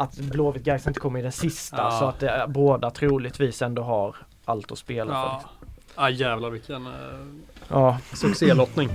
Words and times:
att 0.00 0.16
Blåvitt 0.16 0.64
Gais 0.64 0.86
inte 0.86 1.00
kommer 1.00 1.18
i 1.18 1.22
den 1.22 1.32
sista 1.32 1.76
Ja. 1.76 1.90
så 1.90 2.04
att 2.04 2.22
eh, 2.22 2.46
båda 2.46 2.90
troligtvis 2.90 3.62
ändå 3.62 3.82
har 3.82 4.16
allt 4.44 4.72
att 4.72 4.78
spela 4.78 5.12
Ja, 5.12 5.42
för. 5.42 6.02
ja 6.02 6.10
jävlar 6.10 6.50
vilken 6.50 6.86
eh, 6.86 6.92
Ja, 7.68 7.98
succélottning. 8.14 8.88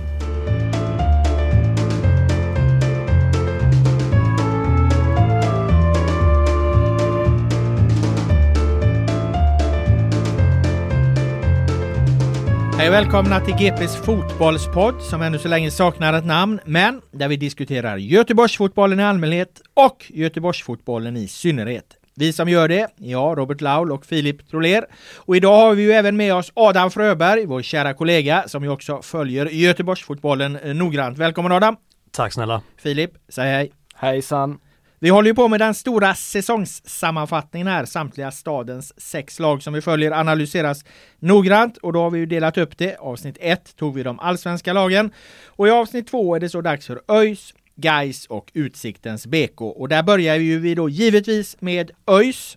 Hej 12.78 12.88
och 12.88 12.94
välkomna 12.94 13.40
till 13.40 13.54
GPs 13.54 13.96
fotbollspodd 13.96 15.02
som 15.02 15.22
ännu 15.22 15.38
så 15.38 15.48
länge 15.48 15.70
saknar 15.70 16.12
ett 16.12 16.24
namn, 16.24 16.60
men 16.64 17.02
där 17.10 17.28
vi 17.28 17.36
diskuterar 17.36 17.96
Göteborgsfotbollen 17.96 19.00
i 19.00 19.02
allmänhet 19.02 19.62
och 19.74 20.04
Göteborgsfotbollen 20.08 21.16
i 21.16 21.28
synnerhet. 21.28 21.96
Vi 22.14 22.32
som 22.32 22.48
gör 22.48 22.68
det, 22.68 22.88
jag, 22.96 23.38
Robert 23.38 23.60
Laul 23.60 23.92
och 23.92 24.06
Filip 24.06 24.50
Troler. 24.50 24.84
Och 25.16 25.36
idag 25.36 25.56
har 25.56 25.74
vi 25.74 25.82
ju 25.82 25.92
även 25.92 26.16
med 26.16 26.34
oss 26.34 26.52
Adam 26.54 26.90
Fröberg, 26.90 27.46
vår 27.46 27.62
kära 27.62 27.94
kollega, 27.94 28.44
som 28.46 28.64
ju 28.64 28.70
också 28.70 29.02
följer 29.02 29.46
Göteborgsfotbollen 29.46 30.56
eh, 30.56 30.74
noggrant. 30.74 31.18
Välkommen 31.18 31.52
Adam! 31.52 31.76
Tack 32.10 32.32
snälla. 32.32 32.62
Filip, 32.76 33.10
säg 33.28 33.50
hej! 33.50 33.72
hejsan. 33.96 34.58
Vi 34.98 35.08
håller 35.08 35.30
ju 35.30 35.34
på 35.34 35.48
med 35.48 35.60
den 35.60 35.74
stora 35.74 36.14
säsongssammanfattningen 36.14 37.66
här. 37.66 37.84
Samtliga 37.84 38.30
stadens 38.30 39.00
sex 39.00 39.38
lag 39.38 39.62
som 39.62 39.72
vi 39.74 39.80
följer 39.80 40.12
analyseras 40.12 40.84
noggrant 41.18 41.76
och 41.76 41.92
då 41.92 42.00
har 42.00 42.10
vi 42.10 42.18
ju 42.18 42.26
delat 42.26 42.58
upp 42.58 42.78
det. 42.78 42.96
Avsnitt 42.96 43.36
1 43.40 43.76
tog 43.76 43.94
vi 43.94 44.02
de 44.02 44.20
allsvenska 44.20 44.72
lagen 44.72 45.12
och 45.46 45.68
i 45.68 45.70
avsnitt 45.70 46.08
2 46.08 46.34
är 46.34 46.40
det 46.40 46.48
så 46.48 46.60
dags 46.60 46.86
för 46.86 47.00
ÖIS, 47.08 47.54
Gais 47.74 48.26
och 48.26 48.50
Utsiktens 48.54 49.26
BK. 49.26 49.60
Och 49.60 49.88
där 49.88 50.02
börjar 50.02 50.36
ju 50.36 50.58
vi 50.58 50.74
då 50.74 50.88
givetvis 50.88 51.56
med 51.60 51.90
ÖIS 52.10 52.56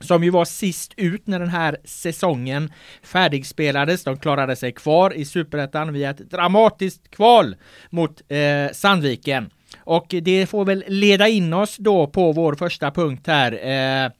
som 0.00 0.24
ju 0.24 0.30
var 0.30 0.44
sist 0.44 0.92
ut 0.96 1.26
när 1.26 1.38
den 1.38 1.48
här 1.48 1.76
säsongen 1.84 2.72
färdigspelades. 3.02 4.04
De 4.04 4.18
klarade 4.18 4.56
sig 4.56 4.72
kvar 4.72 5.14
i 5.14 5.24
Superettan 5.24 5.92
via 5.92 6.10
ett 6.10 6.30
dramatiskt 6.30 7.10
kval 7.10 7.56
mot 7.90 8.22
eh, 8.28 8.72
Sandviken. 8.72 9.50
Och 9.78 10.06
det 10.08 10.46
får 10.46 10.64
väl 10.64 10.84
leda 10.86 11.28
in 11.28 11.52
oss 11.52 11.76
då 11.76 12.06
på 12.06 12.32
vår 12.32 12.54
första 12.54 12.90
punkt 12.90 13.26
här. 13.26 13.52
Eh, 14.04 14.10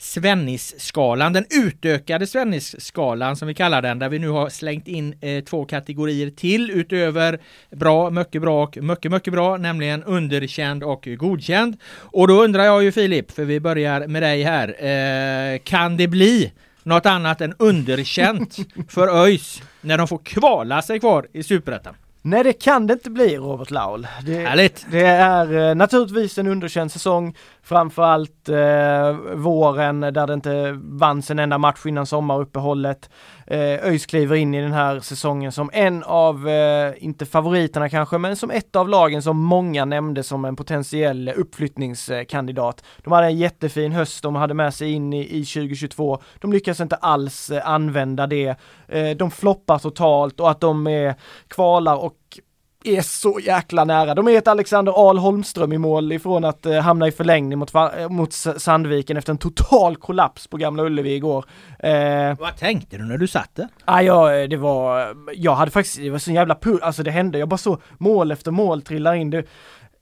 Svennisskalan, 0.00 1.32
den 1.32 1.44
utökade 1.50 2.26
Svennisskalan 2.26 3.36
som 3.36 3.48
vi 3.48 3.54
kallar 3.54 3.82
den, 3.82 3.98
där 3.98 4.08
vi 4.08 4.18
nu 4.18 4.28
har 4.28 4.48
slängt 4.48 4.88
in 4.88 5.14
eh, 5.20 5.44
två 5.44 5.64
kategorier 5.64 6.30
till 6.30 6.70
utöver 6.70 7.38
bra, 7.70 8.10
mycket 8.10 8.42
bra 8.42 8.62
och 8.62 8.76
mycket, 8.76 9.12
mycket 9.12 9.32
bra, 9.32 9.56
nämligen 9.56 10.04
underkänd 10.04 10.82
och 10.82 11.08
godkänd. 11.16 11.76
Och 11.94 12.28
då 12.28 12.44
undrar 12.44 12.64
jag 12.64 12.82
ju 12.82 12.92
Filip, 12.92 13.30
för 13.30 13.44
vi 13.44 13.60
börjar 13.60 14.06
med 14.06 14.22
dig 14.22 14.42
här, 14.42 14.68
eh, 14.84 15.58
kan 15.58 15.96
det 15.96 16.08
bli 16.08 16.52
något 16.82 17.06
annat 17.06 17.40
än 17.40 17.54
underkänt 17.58 18.56
för 18.88 19.24
ÖIS 19.24 19.62
när 19.80 19.98
de 19.98 20.08
får 20.08 20.18
kvala 20.18 20.82
sig 20.82 21.00
kvar 21.00 21.26
i 21.32 21.42
Superettan? 21.42 21.94
Nej 22.22 22.44
det 22.44 22.52
kan 22.52 22.86
det 22.86 22.92
inte 22.92 23.10
bli 23.10 23.36
Robert 23.36 23.70
Laul. 23.70 24.06
Det, 24.26 24.34
Härligt! 24.34 24.86
det 24.90 25.06
är 25.06 25.68
eh, 25.68 25.74
naturligtvis 25.74 26.38
en 26.38 26.46
underkänd 26.46 26.92
säsong. 26.92 27.36
Framförallt 27.62 28.48
eh, 28.48 29.12
våren 29.34 30.00
där 30.00 30.26
det 30.26 30.34
inte 30.34 30.72
vanns 30.82 31.30
en 31.30 31.38
enda 31.38 31.58
match 31.58 31.86
innan 31.86 32.06
sommaruppehållet. 32.06 33.10
Eh, 33.50 33.84
ÖIS 33.84 34.06
kliver 34.06 34.36
in 34.36 34.54
i 34.54 34.60
den 34.60 34.72
här 34.72 35.00
säsongen 35.00 35.52
som 35.52 35.70
en 35.72 36.02
av, 36.02 36.48
eh, 36.48 36.94
inte 36.98 37.26
favoriterna 37.26 37.88
kanske, 37.88 38.18
men 38.18 38.36
som 38.36 38.50
ett 38.50 38.76
av 38.76 38.88
lagen 38.88 39.22
som 39.22 39.38
många 39.38 39.84
nämnde 39.84 40.22
som 40.22 40.44
en 40.44 40.56
potentiell 40.56 41.28
uppflyttningskandidat. 41.28 42.84
De 43.04 43.12
hade 43.12 43.26
en 43.26 43.36
jättefin 43.36 43.92
höst 43.92 44.22
de 44.22 44.34
hade 44.34 44.54
med 44.54 44.74
sig 44.74 44.92
in 44.92 45.12
i, 45.12 45.38
i 45.38 45.44
2022. 45.44 46.18
De 46.38 46.52
lyckas 46.52 46.80
inte 46.80 46.96
alls 46.96 47.50
eh, 47.50 47.68
använda 47.68 48.26
det. 48.26 48.56
Eh, 48.88 49.10
de 49.10 49.30
floppar 49.30 49.78
totalt 49.78 50.40
och 50.40 50.50
att 50.50 50.60
de 50.60 50.86
är 50.86 51.14
kvalar 51.48 51.96
och 51.96 52.38
är 52.84 53.00
så 53.02 53.40
jäkla 53.42 53.84
nära. 53.84 54.14
De 54.14 54.28
är 54.28 54.38
ett 54.38 54.48
Alexander 54.48 55.08
Ahl 55.08 55.18
Holmström 55.18 55.72
i 55.72 55.78
mål 55.78 56.12
ifrån 56.12 56.44
att 56.44 56.66
eh, 56.66 56.80
hamna 56.80 57.08
i 57.08 57.12
förlängning 57.12 57.58
mot, 57.58 57.74
eh, 57.74 58.08
mot 58.08 58.32
Sandviken 58.32 59.16
efter 59.16 59.32
en 59.32 59.38
total 59.38 59.96
kollaps 59.96 60.46
på 60.46 60.56
Gamla 60.56 60.82
Ullevi 60.82 61.14
igår. 61.14 61.44
Eh, 61.78 62.38
Vad 62.38 62.56
tänkte 62.56 62.96
du 62.96 63.04
när 63.04 63.18
du 63.18 63.26
satt 63.26 63.50
där? 63.54 63.68
Ah, 63.84 64.00
ja, 64.00 64.46
det 64.46 64.56
var, 64.56 65.14
jag 65.34 65.54
hade 65.54 65.70
faktiskt, 65.70 65.96
det 65.96 66.10
var 66.10 66.18
så 66.18 66.32
jävla 66.32 66.54
pull, 66.54 66.82
alltså 66.82 67.02
det 67.02 67.10
hände, 67.10 67.38
jag 67.38 67.48
bara 67.48 67.58
så 67.58 67.78
mål 67.98 68.30
efter 68.30 68.50
mål 68.50 68.82
trillar 68.82 69.14
in. 69.14 69.30
Det, 69.30 69.44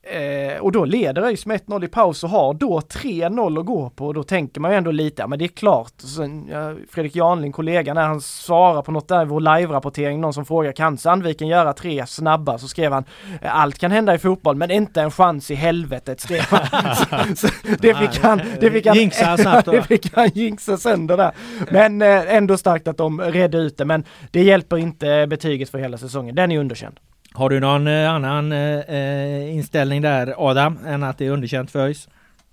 eh, 0.07 0.59
och 0.61 0.73
då 0.73 0.85
leder 0.85 1.23
ÖIS 1.23 1.47
med 1.47 1.61
1-0 1.61 1.85
i 1.85 1.89
paus 1.89 2.25
och 2.25 2.31
har 2.31 2.55
då 2.55 2.81
3-0 2.81 3.61
att 3.61 3.67
gå 3.67 3.91
på 3.91 4.07
och 4.07 4.15
då 4.15 4.23
tänker 4.23 4.61
man 4.61 4.71
ju 4.71 4.77
ändå 4.77 4.91
lite, 4.91 5.23
ja 5.23 5.27
men 5.27 5.39
det 5.39 5.45
är 5.45 5.49
klart. 5.49 5.93
Sen, 6.17 6.49
ja, 6.51 6.75
Fredrik 6.91 7.17
Janling, 7.17 7.53
kollegan, 7.53 7.95
när 7.95 8.07
han 8.07 8.21
svarar 8.21 8.83
på 8.83 8.93
något 8.93 9.09
där 9.09 9.23
i 9.23 9.25
vår 9.25 9.41
live-rapportering, 9.41 10.21
någon 10.21 10.35
som 10.35 10.45
frågar 10.45 10.73
kan 10.73 10.99
Sandviken 10.99 11.49
göra 11.49 11.73
tre 11.73 12.07
snabba? 12.07 12.59
Så 12.59 12.69
skrev 12.69 12.93
han, 12.93 13.05
allt 13.43 13.79
kan 13.79 13.91
hända 13.91 14.15
i 14.15 14.19
fotboll 14.19 14.57
men 14.57 14.71
inte 14.71 15.03
en 15.03 15.11
chans 15.11 15.51
i 15.51 15.55
helvetet 15.55 16.21
skrev 16.21 16.43
han. 16.51 16.97
så, 17.37 17.47
så, 17.49 17.53
det 17.79 17.95
fick 17.95 18.19
han, 18.23 18.41
det 18.61 18.71
fick 18.71 18.87
han, 18.87 18.97
Jinxa 18.97 19.37
snabbt 19.37 19.67
det 19.71 19.83
fick 19.83 20.15
han 20.15 20.29
jinxa 20.35 20.77
sönder 20.77 21.17
där. 21.17 21.33
Men 21.71 22.03
eh, 22.03 22.35
ändå 22.35 22.57
starkt 22.57 22.89
att 22.89 22.97
de 22.97 23.21
redde 23.21 23.59
ut 23.59 23.79
det, 23.79 23.85
men 23.85 24.05
det 24.31 24.43
hjälper 24.43 24.77
inte 24.79 25.27
betyget 25.27 25.71
för 25.71 25.79
hela 25.79 25.99
säsongen. 25.99 26.35
Den 26.35 26.53
är 26.53 26.59
underkänd. 26.59 27.01
Har 27.33 27.51
du 27.51 27.61
någon 27.61 27.87
eh, 27.87 28.13
annan 28.13 28.53
eh, 28.53 28.79
eh, 28.79 29.55
inställning 29.55 30.03
där 30.03 30.35
Adam, 30.37 30.79
än 30.87 31.03
att 31.03 31.19
det 31.19 31.27
är 31.27 31.31
underkänt 31.31 31.71
för 31.71 31.79
ÖIS? 31.79 32.09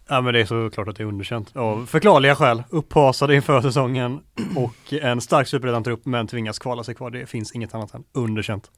Ja 0.07 0.21
men 0.21 0.33
det 0.33 0.41
är 0.41 0.45
såklart 0.45 0.87
att 0.87 0.95
det 0.95 1.03
är 1.03 1.07
underkänt. 1.07 1.55
Av 1.55 1.85
förklarliga 1.85 2.35
skäl. 2.35 2.63
Upphasade 2.69 3.35
inför 3.35 3.61
säsongen 3.61 4.19
och 4.55 4.93
en 4.93 5.21
stark 5.21 5.47
superettan-trupp 5.47 6.05
men 6.05 6.27
tvingas 6.27 6.59
kvala 6.59 6.83
sig 6.83 6.95
kvar. 6.95 7.09
Det 7.09 7.25
finns 7.25 7.55
inget 7.55 7.73
annat 7.75 7.93
än 7.93 8.03
underkänt. 8.13 8.71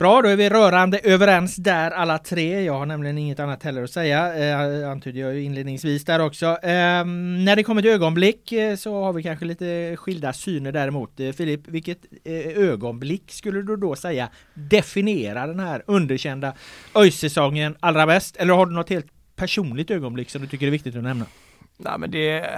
Bra, 0.00 0.22
då 0.22 0.28
är 0.28 0.36
vi 0.36 0.48
rörande 0.48 0.98
överens 0.98 1.56
där 1.56 1.90
alla 1.90 2.18
tre. 2.18 2.62
Jag 2.62 2.78
har 2.78 2.86
nämligen 2.86 3.18
inget 3.18 3.40
annat 3.40 3.62
heller 3.62 3.82
att 3.82 3.90
säga. 3.90 4.50
Eh, 4.82 4.90
antydde 4.90 5.18
jag 5.18 5.34
ju 5.34 5.42
inledningsvis 5.42 6.04
där 6.04 6.20
också. 6.20 6.46
Eh, 6.46 7.04
när 7.44 7.56
det 7.56 7.62
kommer 7.62 7.82
till 7.82 7.90
ögonblick 7.90 8.52
eh, 8.52 8.76
så 8.76 9.04
har 9.04 9.12
vi 9.12 9.22
kanske 9.22 9.44
lite 9.44 9.96
skilda 9.96 10.32
syner 10.32 10.72
däremot. 10.72 11.20
Eh, 11.20 11.32
Filip, 11.32 11.68
vilket 11.68 11.98
eh, 12.24 12.34
ögonblick 12.34 13.32
skulle 13.32 13.62
du 13.62 13.76
då 13.76 13.96
säga 13.96 14.28
definierar 14.54 15.48
den 15.48 15.60
här 15.60 15.82
underkända 15.86 16.54
ÖIS-säsongen 16.94 17.76
allra 17.80 18.06
bäst? 18.06 18.36
Eller 18.36 18.54
har 18.54 18.66
du 18.66 18.72
något 18.72 18.90
helt 18.90 19.06
personligt 19.36 19.90
ögonblick 19.90 20.30
som 20.30 20.42
du 20.42 20.48
tycker 20.48 20.66
är 20.66 20.70
viktigt 20.70 20.96
att 20.96 21.02
nämna? 21.02 21.26
Nej 21.82 21.98
men 21.98 22.10
det, 22.10 22.50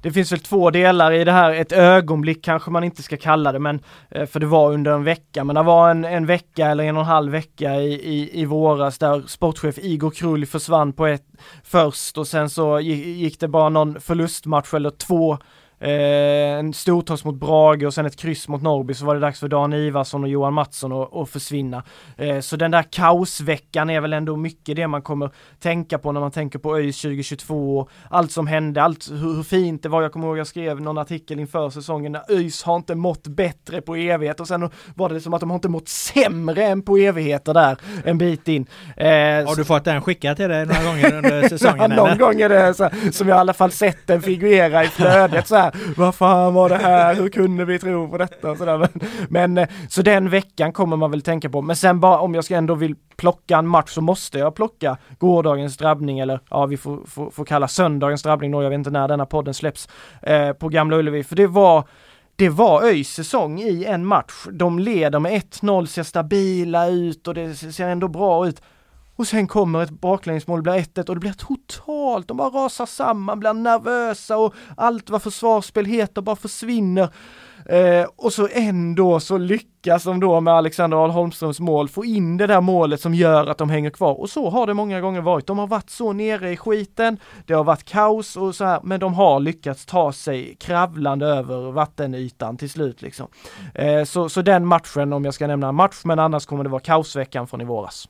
det 0.00 0.12
finns 0.12 0.32
väl 0.32 0.38
två 0.38 0.70
delar 0.70 1.12
i 1.12 1.24
det 1.24 1.32
här, 1.32 1.52
ett 1.52 1.72
ögonblick 1.72 2.44
kanske 2.44 2.70
man 2.70 2.84
inte 2.84 3.02
ska 3.02 3.16
kalla 3.16 3.52
det 3.52 3.58
men 3.58 3.80
eh, 4.10 4.26
för 4.26 4.40
det 4.40 4.46
var 4.46 4.72
under 4.72 4.92
en 4.92 5.04
vecka, 5.04 5.44
men 5.44 5.56
det 5.56 5.62
var 5.62 5.90
en, 5.90 6.04
en 6.04 6.26
vecka 6.26 6.66
eller 6.66 6.84
en 6.84 6.96
och 6.96 7.02
en 7.02 7.08
halv 7.08 7.32
vecka 7.32 7.74
i, 7.74 7.92
i, 7.92 8.40
i 8.40 8.44
våras 8.44 8.98
där 8.98 9.22
sportchef 9.26 9.78
Igor 9.78 10.10
Krull 10.10 10.46
försvann 10.46 10.92
på 10.92 11.06
ett 11.06 11.26
först 11.64 12.18
och 12.18 12.26
sen 12.26 12.50
så 12.50 12.80
gick 12.80 13.40
det 13.40 13.48
bara 13.48 13.68
någon 13.68 14.00
förlustmatch 14.00 14.74
eller 14.74 14.90
två 14.90 15.38
Eh, 15.78 16.58
en 16.58 16.72
stortorsk 16.72 17.24
mot 17.24 17.34
Brage 17.34 17.84
och 17.86 17.94
sen 17.94 18.06
ett 18.06 18.16
kryss 18.16 18.48
mot 18.48 18.62
Norrby 18.62 18.94
så 18.94 19.04
var 19.04 19.14
det 19.14 19.20
dags 19.20 19.40
för 19.40 19.48
Dan 19.48 19.72
Ivarsson 19.72 20.22
och 20.22 20.28
Johan 20.28 20.54
Mattsson 20.54 20.92
att, 20.92 21.30
försvinna. 21.30 21.82
Eh, 22.16 22.40
så 22.40 22.56
den 22.56 22.70
där 22.70 22.82
kaosveckan 22.82 23.90
är 23.90 24.00
väl 24.00 24.12
ändå 24.12 24.36
mycket 24.36 24.76
det 24.76 24.86
man 24.86 25.02
kommer 25.02 25.30
tänka 25.60 25.98
på 25.98 26.12
när 26.12 26.20
man 26.20 26.30
tänker 26.30 26.58
på 26.58 26.76
ÖIS 26.76 27.02
2022 27.02 27.78
och 27.78 27.90
allt 28.10 28.32
som 28.32 28.46
hände, 28.46 28.82
allt 28.82 29.10
hur, 29.10 29.36
hur 29.36 29.42
fint 29.42 29.82
det 29.82 29.88
var. 29.88 30.02
Jag 30.02 30.12
kommer 30.12 30.26
ihåg 30.26 30.38
jag 30.38 30.46
skrev 30.46 30.80
någon 30.80 30.98
artikel 30.98 31.40
inför 31.40 31.70
säsongen 31.70 32.12
när 32.12 32.32
ÖIS 32.32 32.62
har 32.62 32.76
inte 32.76 32.94
mått 32.94 33.26
bättre 33.26 33.80
på 33.80 33.96
evighet 33.96 34.40
och 34.40 34.48
sen 34.48 34.70
var 34.94 35.08
det 35.08 35.20
som 35.20 35.34
att 35.34 35.40
de 35.40 35.50
har 35.50 35.54
inte 35.54 35.68
mått 35.68 35.88
sämre 35.88 36.64
än 36.64 36.82
på 36.82 36.96
evigheter 36.96 37.54
där 37.54 37.76
en 38.04 38.18
bit 38.18 38.48
in. 38.48 38.66
Eh, 38.96 39.06
har 39.06 39.56
du 39.56 39.64
fått 39.64 39.84
den 39.84 40.02
skickad 40.02 40.36
till 40.36 40.48
dig 40.48 40.66
några 40.66 40.84
gånger 40.84 41.14
under 41.14 41.48
säsongen? 41.48 41.90
ja, 41.90 41.96
någon 41.96 42.18
gång 42.18 42.40
är 42.40 42.48
det 42.48 42.74
så, 42.74 42.90
som 43.12 43.28
jag 43.28 43.36
i 43.36 43.40
alla 43.40 43.52
fall 43.52 43.70
sett 43.70 44.06
den 44.06 44.22
figurera 44.22 44.84
i 44.84 44.88
flödet 44.88 45.48
så 45.48 45.56
här 45.56 45.63
vad 45.96 46.14
fan 46.14 46.54
var 46.54 46.68
det 46.68 46.76
här, 46.76 47.14
hur 47.14 47.28
kunde 47.28 47.64
vi 47.64 47.78
tro 47.78 48.08
på 48.08 48.18
detta 48.18 48.50
och 48.50 48.58
sådär. 48.58 48.78
Men, 48.78 48.90
men 49.28 49.58
eh, 49.58 49.68
så 49.88 50.02
den 50.02 50.30
veckan 50.30 50.72
kommer 50.72 50.96
man 50.96 51.10
väl 51.10 51.22
tänka 51.22 51.50
på. 51.50 51.62
Men 51.62 51.76
sen 51.76 52.00
bara 52.00 52.18
om 52.18 52.34
jag 52.34 52.44
ska 52.44 52.56
ändå 52.56 52.74
vill 52.74 52.94
plocka 53.16 53.58
en 53.58 53.66
match 53.66 53.90
så 53.90 54.00
måste 54.00 54.38
jag 54.38 54.54
plocka 54.54 54.96
gårdagens 55.18 55.76
drabbning 55.76 56.18
eller 56.18 56.40
ja 56.50 56.66
vi 56.66 56.76
får, 56.76 57.00
får, 57.06 57.30
får 57.30 57.44
kalla 57.44 57.68
söndagens 57.68 58.22
drabbning 58.22 58.50
då, 58.50 58.62
jag 58.62 58.70
vet 58.70 58.78
inte 58.78 58.90
när 58.90 59.08
denna 59.08 59.26
podden 59.26 59.54
släpps 59.54 59.88
eh, 60.22 60.52
på 60.52 60.68
Gamla 60.68 60.96
Ullevi. 60.96 61.24
För 61.24 61.36
det 61.36 61.46
var 61.46 61.84
det 62.36 62.48
var 62.48 62.82
ÖIS 62.82 63.08
säsong 63.08 63.60
i 63.60 63.84
en 63.84 64.06
match. 64.06 64.46
De 64.52 64.78
leder 64.78 65.18
med 65.18 65.32
1-0, 65.32 65.86
ser 65.86 66.02
stabila 66.02 66.86
ut 66.86 67.28
och 67.28 67.34
det 67.34 67.54
ser 67.54 67.88
ändå 67.88 68.08
bra 68.08 68.48
ut. 68.48 68.62
Och 69.16 69.26
sen 69.26 69.46
kommer 69.46 69.82
ett 69.82 69.90
baklängesmål, 69.90 70.62
blir 70.62 70.72
1-1 70.72 71.08
och 71.08 71.14
det 71.14 71.20
blir 71.20 71.32
totalt, 71.32 72.28
de 72.28 72.36
bara 72.36 72.48
rasar 72.48 72.86
samman, 72.86 73.40
blir 73.40 73.52
nervösa 73.52 74.36
och 74.36 74.54
allt 74.76 75.10
vad 75.10 75.22
försvarsspel 75.22 75.84
heter 75.84 76.22
bara 76.22 76.36
försvinner. 76.36 77.08
Eh, 77.66 78.06
och 78.16 78.32
så 78.32 78.48
ändå 78.52 79.20
så 79.20 79.38
lyckas 79.38 80.04
de 80.04 80.20
då 80.20 80.40
med 80.40 80.54
Alexander 80.54 80.96
Ahl 81.04 81.10
Holmströms 81.10 81.60
mål 81.60 81.88
få 81.88 82.04
in 82.04 82.36
det 82.36 82.46
där 82.46 82.60
målet 82.60 83.00
som 83.00 83.14
gör 83.14 83.46
att 83.46 83.58
de 83.58 83.70
hänger 83.70 83.90
kvar. 83.90 84.20
Och 84.20 84.30
så 84.30 84.50
har 84.50 84.66
det 84.66 84.74
många 84.74 85.00
gånger 85.00 85.20
varit. 85.20 85.46
De 85.46 85.58
har 85.58 85.66
varit 85.66 85.90
så 85.90 86.12
nere 86.12 86.50
i 86.50 86.56
skiten, 86.56 87.18
det 87.46 87.54
har 87.54 87.64
varit 87.64 87.84
kaos 87.84 88.36
och 88.36 88.54
så 88.54 88.64
här, 88.64 88.80
men 88.82 89.00
de 89.00 89.14
har 89.14 89.40
lyckats 89.40 89.86
ta 89.86 90.12
sig 90.12 90.56
kravlande 90.60 91.26
över 91.26 91.72
vattenytan 91.72 92.56
till 92.56 92.70
slut 92.70 93.02
liksom. 93.02 93.26
Eh, 93.74 94.04
så, 94.04 94.28
så 94.28 94.42
den 94.42 94.66
matchen, 94.66 95.12
om 95.12 95.24
jag 95.24 95.34
ska 95.34 95.46
nämna 95.46 95.68
en 95.68 95.74
match, 95.74 96.00
men 96.04 96.18
annars 96.18 96.46
kommer 96.46 96.64
det 96.64 96.70
vara 96.70 96.80
kaosveckan 96.80 97.46
från 97.46 97.60
i 97.60 97.64
våras. 97.64 98.08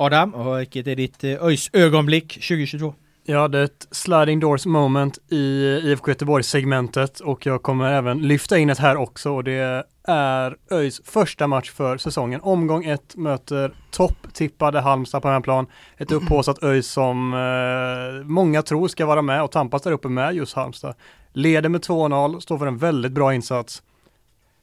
Adam, 0.00 0.56
vilket 0.56 0.86
är 0.86 0.96
ditt 0.96 1.24
eh, 1.24 1.44
ÖIS 1.44 1.70
ögonblick 1.72 2.34
2022? 2.34 2.94
Ja, 3.24 3.48
det 3.48 3.58
är 3.58 3.64
ett 3.64 3.88
sliding 3.90 4.40
doors 4.40 4.66
moment 4.66 5.18
i 5.28 5.64
IFK 5.84 6.10
Göteborg-segmentet 6.10 7.20
och 7.20 7.46
jag 7.46 7.62
kommer 7.62 7.92
även 7.92 8.18
lyfta 8.18 8.58
in 8.58 8.70
ett 8.70 8.78
här 8.78 8.96
också 8.96 9.30
och 9.30 9.44
det 9.44 9.84
är 10.04 10.56
ÖIS 10.70 11.00
första 11.04 11.46
match 11.46 11.70
för 11.70 11.98
säsongen. 11.98 12.40
Omgång 12.40 12.84
ett 12.84 13.16
möter 13.16 13.74
topptippade 13.90 14.80
Halmstad 14.80 15.22
på 15.22 15.28
hemmaplan. 15.28 15.66
Ett 15.96 16.12
upphåsat 16.12 16.62
ÖIS 16.62 16.86
som 16.86 17.34
eh, 17.34 18.26
många 18.26 18.62
tror 18.62 18.88
ska 18.88 19.06
vara 19.06 19.22
med 19.22 19.42
och 19.42 19.50
tampas 19.50 19.82
där 19.82 19.92
uppe 19.92 20.08
med 20.08 20.34
just 20.34 20.56
Halmstad. 20.56 20.94
Leder 21.32 21.68
med 21.68 21.80
2-0, 21.80 22.40
står 22.40 22.58
för 22.58 22.66
en 22.66 22.78
väldigt 22.78 23.12
bra 23.12 23.34
insats. 23.34 23.82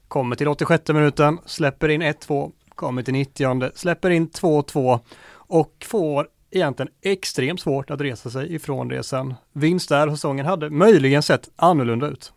Kommer 0.08 0.36
till 0.36 0.48
86 0.48 0.88
minuten, 0.88 1.38
släpper 1.46 1.90
in 1.90 2.04
1-2, 2.04 2.52
kommer 2.78 3.04
till 3.04 3.14
90 3.14 3.72
släpper 3.76 4.10
in 4.10 4.30
2-2 4.30 5.00
och 5.30 5.86
får 5.88 6.28
egentligen 6.52 6.92
extremt 7.02 7.62
svårt 7.62 7.90
att 7.90 8.02
resa 8.02 8.30
sig 8.30 8.56
ifrån 8.56 8.88
det 8.88 9.04
sen. 9.04 9.34
Vinst 9.54 9.90
där 9.90 10.10
säsongen 10.10 10.46
hade 10.46 10.70
möjligen 10.70 11.24
sett 11.24 11.50
annorlunda 11.56 12.08
ut. 12.08 12.34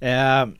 Mm. 0.00 0.50
Eh, 0.50 0.54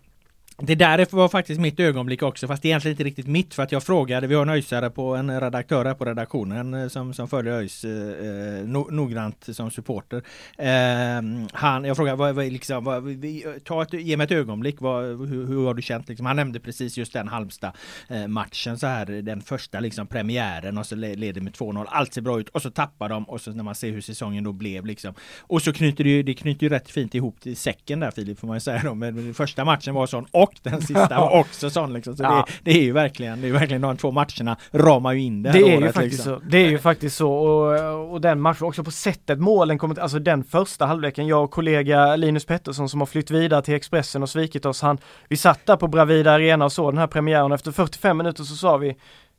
det 0.57 0.75
där 0.75 1.07
var 1.11 1.29
faktiskt 1.29 1.61
mitt 1.61 1.81
ögonblick 1.81 2.23
också, 2.23 2.47
fast 2.47 2.65
egentligen 2.65 2.93
inte 2.93 3.05
riktigt 3.05 3.27
mitt 3.27 3.55
för 3.55 3.63
att 3.63 3.73
jag 3.73 3.83
frågade, 3.83 4.27
vi 4.27 4.35
har 4.35 4.43
en 4.43 4.49
öisare 4.49 4.91
på 4.91 5.15
en 5.17 5.41
redaktör 5.41 5.85
här 5.85 5.95
på 5.95 6.05
redaktionen 6.05 6.75
eh, 6.75 6.89
som, 6.89 7.15
som 7.15 7.29
följer 7.29 7.53
ÖIS 7.53 7.85
eh, 7.85 7.91
eh 7.91 8.67
no, 8.67 8.89
noggrant 8.91 9.49
som 9.53 9.71
supporter. 9.71 10.23
Eh, 10.59 11.47
han, 11.53 11.85
jag 11.85 11.97
frågade, 11.97 12.17
vad, 12.17 12.35
vad, 12.35 12.45
liksom, 12.45 12.85
vad, 12.85 13.05
ta 13.65 13.83
ett, 13.83 13.93
ge 13.93 14.17
mig 14.17 14.25
ett 14.25 14.31
ögonblick, 14.31 14.81
vad, 14.81 15.05
hur, 15.05 15.47
hur 15.47 15.67
har 15.67 15.75
du 15.75 15.83
känt? 15.83 16.09
Liksom, 16.09 16.27
han 16.27 16.37
nämnde 16.37 16.61
precis 16.61 16.97
just 16.97 17.13
den 17.13 17.29
Halmstad-matchen, 17.29 18.73
eh, 18.73 18.79
så 18.79 18.87
här, 18.87 19.07
den 19.07 19.41
första 19.41 19.81
liksom 19.81 20.07
premiären 20.07 20.79
och 20.79 20.87
så 20.87 20.95
leder 20.95 21.41
med 21.41 21.53
2-0, 21.53 21.87
allt 21.89 22.15
ser 22.15 22.23
bra 22.23 22.41
ut 22.41 22.49
och 22.49 22.63
så 22.63 22.71
tappar 22.71 23.09
de 23.09 23.25
och 23.25 23.41
så 23.41 23.51
när 23.51 23.65
man 23.65 23.75
ser 23.75 23.91
hur 23.91 24.01
säsongen 24.01 24.45
då 24.45 24.53
blev 24.53 24.87
liksom. 24.87 25.15
Och 25.41 25.63
så 25.63 25.73
knyter 25.73 26.05
det 26.05 26.11
ju, 26.11 26.23
det 26.23 26.35
knyter 26.35 26.63
ju 26.63 26.69
rätt 26.69 26.91
fint 26.91 27.15
ihop 27.15 27.41
till 27.41 27.57
säcken 27.57 28.01
där 28.01 28.11
Filip 28.11 28.39
får 28.39 28.47
man 28.47 28.57
ju 28.57 28.61
säga 28.61 28.81
då, 28.85 28.95
men 28.95 29.35
första 29.35 29.65
matchen 29.65 29.95
var 29.95 30.07
sån 30.07 30.27
och 30.45 30.55
den 30.63 30.81
sista 30.81 31.09
var 31.21 31.41
också 31.41 31.71
sån 31.71 31.93
liksom. 31.93 32.17
Så 32.17 32.23
ja. 32.23 32.47
det, 32.47 32.71
det, 32.71 32.79
är 32.79 32.83
ju 32.83 32.93
verkligen, 32.93 33.41
det 33.41 33.49
är 33.49 33.53
verkligen 33.53 33.83
de 33.83 33.97
två 33.97 34.11
matcherna 34.11 34.57
ramar 34.73 35.13
ju 35.13 35.21
in 35.21 35.43
det 35.43 35.53
Det 35.53 35.59
är 35.59 35.77
året, 35.77 35.89
ju 35.89 35.93
faktiskt 35.93 36.13
liksom. 36.13 36.41
så. 36.41 36.47
Det 36.49 36.59
är 36.59 36.71
ju 36.71 36.79
faktiskt 36.79 37.17
så 37.17 37.33
och, 37.33 38.13
och 38.13 38.21
den 38.21 38.41
matchen 38.41 38.67
också 38.67 38.85
på 38.85 38.91
sättet 38.91 39.39
målen 39.39 39.79
kommer, 39.79 40.01
alltså 40.01 40.19
den 40.19 40.45
första 40.45 40.87
halvleken, 40.87 41.27
jag 41.27 41.45
och 41.45 41.51
kollega 41.51 42.17
Linus 42.17 42.45
Pettersson 42.45 42.89
som 42.89 43.01
har 43.01 43.07
flytt 43.07 43.31
vidare 43.31 43.63
till 43.63 43.75
Expressen 43.75 44.23
och 44.23 44.31
svikit 44.31 44.67
oss, 44.67 44.83
han, 44.83 44.99
vi 45.29 45.37
satt 45.37 45.67
där 45.67 45.77
på 45.77 45.89
Bravida 45.89 46.33
Arena 46.33 46.65
och 46.65 46.73
såg 46.73 46.93
den 46.93 46.99
här 46.99 47.07
premiären 47.07 47.53
efter 47.53 47.73
45 47.73 48.17
minuter 48.17 48.45
så 48.45 48.57
sa 48.57 48.77
vi 48.77 48.97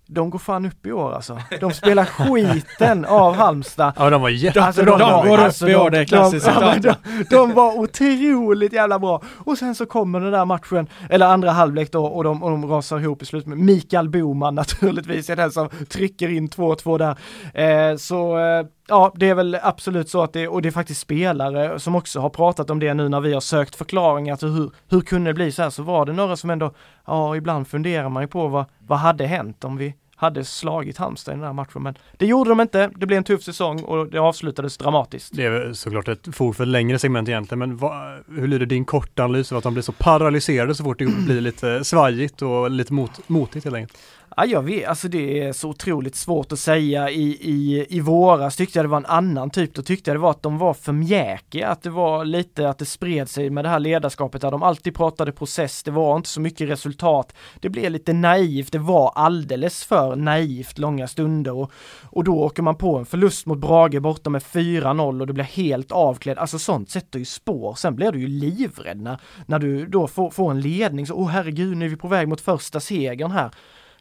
de 0.07 0.29
går 0.29 0.39
fan 0.39 0.65
upp 0.65 0.85
i 0.85 0.91
år 0.91 1.13
alltså. 1.13 1.39
De 1.59 1.73
spelar 1.73 2.05
skiten 2.05 3.05
av 3.05 3.35
Halmstad. 3.35 3.93
Ja 3.97 4.09
de 4.09 4.21
var. 4.21 4.29
Alltså, 4.57 4.81
de, 4.81 4.91
de, 4.91 4.99
de 4.99 5.27
går 5.27 5.37
alltså, 5.37 5.65
upp 5.65 5.71
i 5.71 5.75
år, 5.75 5.89
det 5.89 5.99
är 5.99 6.05
klassiskt 6.05 6.45
de, 6.45 6.79
de, 6.81 6.95
de, 7.29 7.53
var 7.53 7.79
otroligt 7.79 8.73
jävla 8.73 8.99
bra. 8.99 9.21
Och 9.37 9.57
sen 9.57 9.75
så 9.75 9.85
kommer 9.85 10.19
den 10.19 10.31
där 10.31 10.45
matchen, 10.45 10.87
eller 11.09 11.25
andra 11.25 11.51
halvlek 11.51 11.91
då, 11.91 12.05
och 12.05 12.23
de, 12.23 12.43
och 12.43 12.51
de 12.51 12.65
rasar 12.65 12.99
ihop 12.99 13.21
i 13.21 13.25
slutet. 13.25 13.57
Mikael 13.57 14.09
Boman 14.09 14.55
naturligtvis 14.55 15.29
är 15.29 15.35
den 15.35 15.51
som 15.51 15.69
trycker 15.89 16.29
in 16.29 16.49
2-2 16.49 16.97
där. 16.97 17.91
Eh, 17.91 17.97
så 17.97 18.37
eh, 18.37 18.65
Ja, 18.87 19.13
det 19.15 19.29
är 19.29 19.35
väl 19.35 19.57
absolut 19.61 20.09
så 20.09 20.21
att 20.21 20.33
det, 20.33 20.47
och 20.47 20.61
det 20.61 20.69
är 20.69 20.71
faktiskt 20.71 21.01
spelare 21.01 21.79
som 21.79 21.95
också 21.95 22.19
har 22.19 22.29
pratat 22.29 22.69
om 22.69 22.79
det 22.79 22.93
nu 22.93 23.09
när 23.09 23.21
vi 23.21 23.33
har 23.33 23.41
sökt 23.41 23.75
förklaringar 23.75 24.35
till 24.35 24.47
hur, 24.47 24.71
hur 24.89 25.01
kunde 25.01 25.29
det 25.29 25.33
bli 25.33 25.51
så 25.51 25.63
här, 25.63 25.69
så 25.69 25.83
var 25.83 26.05
det 26.05 26.13
några 26.13 26.35
som 26.35 26.49
ändå, 26.49 26.71
ja 27.05 27.35
ibland 27.35 27.67
funderar 27.67 28.09
man 28.09 28.23
ju 28.23 28.27
på 28.27 28.47
vad, 28.47 28.65
vad 28.79 28.99
hade 28.99 29.25
hänt 29.25 29.63
om 29.63 29.77
vi 29.77 29.93
hade 30.15 30.45
slagit 30.45 30.97
Halmstad 30.97 31.33
i 31.33 31.37
den 31.37 31.45
här 31.45 31.53
matchen. 31.53 31.83
Men 31.83 31.97
det 32.17 32.25
gjorde 32.25 32.49
de 32.49 32.61
inte. 32.61 32.91
Det 32.95 33.05
blev 33.05 33.17
en 33.17 33.23
tuff 33.23 33.43
säsong 33.43 33.83
och 33.83 34.07
det 34.07 34.17
avslutades 34.17 34.77
dramatiskt. 34.77 35.35
Det 35.35 35.45
är 35.45 35.73
såklart 35.73 36.07
ett 36.07 36.35
fog 36.35 36.55
för 36.55 36.63
ett 36.63 36.67
längre 36.67 36.99
segment 36.99 37.29
egentligen. 37.29 37.59
Men 37.59 37.77
vad, 37.77 38.23
hur 38.27 38.47
lyder 38.47 38.65
din 38.65 38.85
korta 38.85 39.23
analys 39.23 39.51
av 39.51 39.57
att 39.57 39.63
de 39.63 39.73
blir 39.73 39.83
så 39.83 39.91
paralyserade 39.91 40.75
så 40.75 40.83
fort 40.83 40.99
det 40.99 41.05
blir 41.05 41.41
lite 41.41 41.83
svajigt 41.83 42.41
och 42.41 42.71
lite 42.71 42.93
mot, 42.93 43.29
motigt 43.29 43.65
helt 43.65 43.75
enkelt? 43.75 43.99
Ja, 44.37 44.45
jag 44.45 44.61
vet, 44.61 44.87
alltså 44.87 45.07
det 45.07 45.39
är 45.39 45.53
så 45.53 45.69
otroligt 45.69 46.15
svårt 46.15 46.51
att 46.51 46.59
säga. 46.59 47.09
I, 47.09 47.23
i, 47.23 47.85
I 47.89 47.99
våras 47.99 48.55
tyckte 48.55 48.79
jag 48.79 48.85
det 48.85 48.89
var 48.89 48.97
en 48.97 49.05
annan 49.05 49.49
typ, 49.49 49.73
då 49.73 49.81
tyckte 49.81 50.09
jag 50.09 50.15
det 50.15 50.21
var 50.21 50.31
att 50.31 50.43
de 50.43 50.57
var 50.57 50.73
för 50.73 50.91
mjäkiga, 50.91 51.67
att 51.67 51.81
det 51.81 51.89
var 51.89 52.25
lite 52.25 52.69
att 52.69 52.77
det 52.77 52.85
spred 52.85 53.29
sig 53.29 53.49
med 53.49 53.65
det 53.65 53.69
här 53.69 53.79
ledarskapet 53.79 54.41
där 54.41 54.51
de 54.51 54.63
alltid 54.63 54.95
pratade 54.95 55.31
process, 55.31 55.83
det 55.83 55.91
var 55.91 56.15
inte 56.15 56.29
så 56.29 56.41
mycket 56.41 56.69
resultat. 56.69 57.33
Det 57.59 57.69
blev 57.69 57.91
lite 57.91 58.13
naivt, 58.13 58.71
det 58.71 58.79
var 58.79 59.11
alldeles 59.15 59.83
för 59.83 60.15
naivt 60.15 60.77
långa 60.77 61.07
stunder 61.07 61.53
och, 61.53 61.71
och 62.03 62.23
då 62.23 62.39
åker 62.39 62.63
man 62.63 62.75
på 62.75 62.97
en 62.97 63.05
förlust 63.05 63.45
mot 63.45 63.57
Brage 63.57 64.01
borta 64.01 64.29
med 64.29 64.41
4-0 64.41 65.21
och 65.21 65.27
du 65.27 65.33
blir 65.33 65.43
helt 65.43 65.91
avklädd. 65.91 66.37
Alltså 66.37 66.59
sånt 66.59 66.89
sätter 66.89 67.19
ju 67.19 67.25
spår. 67.25 67.75
Sen 67.75 67.95
blir 67.95 68.11
du 68.11 68.19
ju 68.19 68.27
livrädd 68.27 69.01
när, 69.01 69.17
när 69.45 69.59
du 69.59 69.85
då 69.85 70.07
får, 70.07 70.29
får 70.29 70.51
en 70.51 70.61
ledning, 70.61 71.07
så 71.07 71.13
åh 71.13 71.27
herregud, 71.27 71.77
nu 71.77 71.85
är 71.85 71.89
vi 71.89 71.95
på 71.95 72.07
väg 72.07 72.27
mot 72.27 72.41
första 72.41 72.79
segern 72.79 73.31
här 73.31 73.51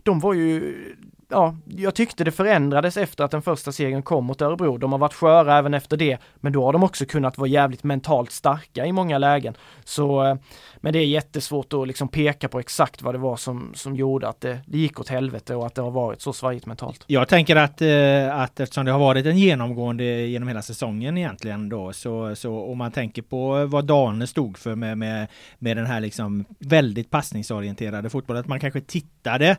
de 0.04 0.20
var 0.20 0.34
ju 0.34 0.74
ja, 1.34 1.56
jag 1.66 1.94
tyckte 1.94 2.24
det 2.24 2.30
förändrades 2.30 2.96
efter 2.96 3.24
att 3.24 3.30
den 3.30 3.42
första 3.42 3.72
segern 3.72 4.02
kom 4.02 4.24
mot 4.24 4.42
Örebro. 4.42 4.78
De 4.78 4.92
har 4.92 4.98
varit 4.98 5.14
sköra 5.14 5.58
även 5.58 5.74
efter 5.74 5.96
det, 5.96 6.18
men 6.36 6.52
då 6.52 6.64
har 6.64 6.72
de 6.72 6.82
också 6.82 7.06
kunnat 7.06 7.38
vara 7.38 7.48
jävligt 7.48 7.84
mentalt 7.84 8.30
starka 8.30 8.86
i 8.86 8.92
många 8.92 9.18
lägen. 9.18 9.54
Så, 9.84 10.24
eh, 10.24 10.36
men 10.76 10.92
det 10.92 10.98
är 10.98 11.06
jättesvårt 11.06 11.72
att 11.72 11.86
liksom 11.88 12.08
peka 12.08 12.48
på 12.48 12.60
exakt 12.60 13.02
vad 13.02 13.14
det 13.14 13.18
var 13.18 13.36
som, 13.36 13.72
som 13.74 13.96
gjorde 13.96 14.28
att 14.28 14.40
det, 14.40 14.60
det 14.66 14.78
gick 14.78 15.00
åt 15.00 15.08
helvete 15.08 15.54
och 15.54 15.66
att 15.66 15.74
det 15.74 15.82
har 15.82 15.90
varit 15.90 16.20
så 16.20 16.32
svajigt 16.32 16.66
mentalt. 16.66 17.04
Jag 17.06 17.28
tänker 17.28 17.56
att, 17.56 17.82
eh, 17.82 18.40
att 18.40 18.60
eftersom 18.60 18.84
det 18.84 18.92
har 18.92 18.98
varit 18.98 19.26
en 19.26 19.38
genomgående 19.38 20.04
genom 20.04 20.48
hela 20.48 20.62
säsongen 20.62 21.18
egentligen 21.18 21.68
då, 21.68 21.92
så, 21.92 22.36
så 22.36 22.58
om 22.58 22.78
man 22.78 22.92
tänker 22.92 23.22
på 23.22 23.66
vad 23.66 23.84
Dane 23.84 24.26
stod 24.26 24.58
för 24.58 24.74
med, 24.74 24.98
med, 24.98 25.26
med 25.58 25.76
den 25.76 25.86
här 25.86 26.00
liksom 26.00 26.44
väldigt 26.58 27.10
passningsorienterade 27.10 28.10
fotbollen, 28.10 28.40
att 28.40 28.48
man 28.48 28.60
kanske 28.60 28.80
tittade 28.80 29.56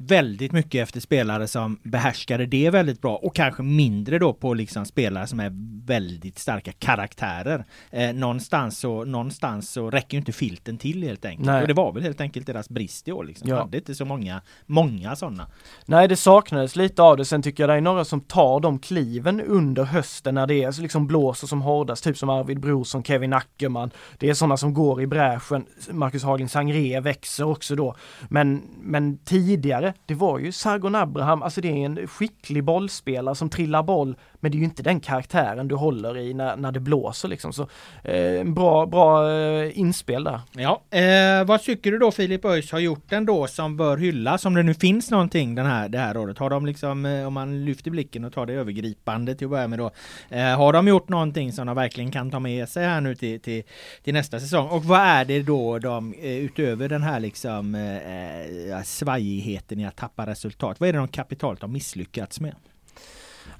väldigt 0.00 0.52
mycket 0.52 0.82
efter 0.82 1.00
spelare 1.00 1.48
som 1.48 1.78
behärskade 1.82 2.46
det 2.46 2.70
väldigt 2.70 3.00
bra 3.00 3.16
och 3.16 3.34
kanske 3.34 3.62
mindre 3.62 4.18
då 4.18 4.32
på 4.32 4.54
liksom 4.54 4.84
spelare 4.84 5.26
som 5.26 5.40
är 5.40 5.52
väldigt 5.86 6.38
starka 6.38 6.72
karaktärer. 6.72 7.64
Eh, 7.90 8.12
någonstans, 8.12 8.78
så, 8.78 9.04
någonstans 9.04 9.70
så 9.70 9.90
räcker 9.90 10.14
ju 10.14 10.18
inte 10.18 10.32
filten 10.32 10.78
till 10.78 11.02
helt 11.02 11.24
enkelt. 11.24 11.46
Nej. 11.46 11.62
Och 11.62 11.68
det 11.68 11.74
var 11.74 11.92
väl 11.92 12.02
helt 12.02 12.20
enkelt 12.20 12.46
deras 12.46 12.68
brist 12.68 13.08
i 13.08 13.12
år. 13.12 13.24
Liksom. 13.24 13.48
Ja. 13.48 13.58
Hade 13.58 13.76
inte 13.76 13.94
så 13.94 14.04
många, 14.04 14.42
många 14.66 15.16
sådana. 15.16 15.46
Nej 15.86 16.08
det 16.08 16.16
saknades 16.16 16.76
lite 16.76 17.02
av 17.02 17.16
det, 17.16 17.24
sen 17.24 17.42
tycker 17.42 17.62
jag 17.62 17.70
det 17.70 17.74
är 17.74 17.80
några 17.80 18.04
som 18.04 18.20
tar 18.20 18.60
de 18.60 18.78
kliven 18.78 19.40
under 19.40 19.84
hösten 19.84 20.34
när 20.34 20.46
det 20.46 20.64
är 20.64 20.82
liksom 20.82 21.06
blåser 21.06 21.46
som 21.46 21.62
hårdast, 21.62 22.04
typ 22.04 22.18
som 22.18 22.30
Arvid 22.30 22.60
Brorsson, 22.60 23.04
Kevin 23.04 23.32
Ackerman. 23.32 23.90
Det 24.18 24.30
är 24.30 24.34
sådana 24.34 24.56
som 24.56 24.74
går 24.74 25.02
i 25.02 25.06
bräschen, 25.06 25.66
Marcus 25.90 26.22
Haglin 26.22 26.48
Sangré 26.48 27.00
växer 27.00 27.44
också 27.44 27.76
då. 27.76 27.94
Men, 28.28 28.62
men 28.80 29.18
tidigare, 29.18 29.87
det 30.06 30.14
var 30.14 30.38
ju 30.38 30.52
Sargon 30.52 30.94
Abraham, 30.94 31.42
alltså 31.42 31.60
det 31.60 31.68
är 31.68 31.86
en 31.86 32.06
skicklig 32.06 32.64
bollspelare 32.64 33.34
som 33.34 33.50
trillar 33.50 33.82
boll, 33.82 34.16
men 34.40 34.50
det 34.50 34.56
är 34.56 34.58
ju 34.58 34.64
inte 34.64 34.82
den 34.82 35.00
karaktären 35.00 35.68
du 35.68 35.74
håller 35.74 36.18
i 36.18 36.34
när, 36.34 36.56
när 36.56 36.72
det 36.72 36.80
blåser 36.80 37.28
liksom. 37.28 37.52
Så 37.52 37.68
eh, 38.04 38.44
bra, 38.44 38.86
bra 38.86 39.32
eh, 39.32 39.78
inspel 39.78 40.24
där. 40.24 40.40
Ja, 40.52 40.82
eh, 40.90 41.44
vad 41.46 41.62
tycker 41.62 41.92
du 41.92 41.98
då 41.98 42.10
Filip 42.10 42.44
Öis 42.44 42.72
har 42.72 42.78
gjort 42.78 43.12
ändå 43.12 43.46
som 43.46 43.76
bör 43.76 43.96
hyllas? 43.96 44.44
Om 44.44 44.54
det 44.54 44.62
nu 44.62 44.74
finns 44.74 45.10
någonting 45.10 45.54
den 45.54 45.66
här, 45.66 45.88
det 45.88 45.98
här 45.98 46.16
året. 46.16 46.38
Har 46.38 46.50
de 46.50 46.66
liksom, 46.66 47.06
eh, 47.06 47.26
om 47.26 47.34
man 47.34 47.64
lyfter 47.64 47.90
blicken 47.90 48.24
och 48.24 48.32
tar 48.32 48.46
det 48.46 48.52
övergripande 48.52 49.34
till 49.34 49.44
att 49.44 49.50
börja 49.50 49.68
med 49.68 49.78
då. 49.78 49.90
Eh, 50.28 50.56
har 50.56 50.72
de 50.72 50.88
gjort 50.88 51.08
någonting 51.08 51.52
som 51.52 51.66
de 51.66 51.76
verkligen 51.76 52.10
kan 52.10 52.30
ta 52.30 52.38
med 52.38 52.68
sig 52.68 52.86
här 52.86 53.00
nu 53.00 53.14
till, 53.14 53.40
till, 53.40 53.62
till 54.04 54.14
nästa 54.14 54.40
säsong? 54.40 54.68
Och 54.68 54.84
vad 54.84 55.00
är 55.00 55.24
det 55.24 55.42
då 55.42 55.78
de, 55.78 56.14
eh, 56.14 56.36
utöver 56.36 56.88
den 56.88 57.02
här 57.02 57.20
liksom 57.20 57.74
eh, 57.74 57.96
eh 57.96 58.82
svajigheten 58.84 59.77
i 59.80 59.86
att 59.86 59.96
tappa 59.96 60.26
resultat, 60.26 60.80
vad 60.80 60.88
är 60.88 60.92
det 60.92 60.98
de 60.98 61.08
kapitalt 61.08 61.62
har 61.62 61.68
misslyckats 61.68 62.40
med? 62.40 62.54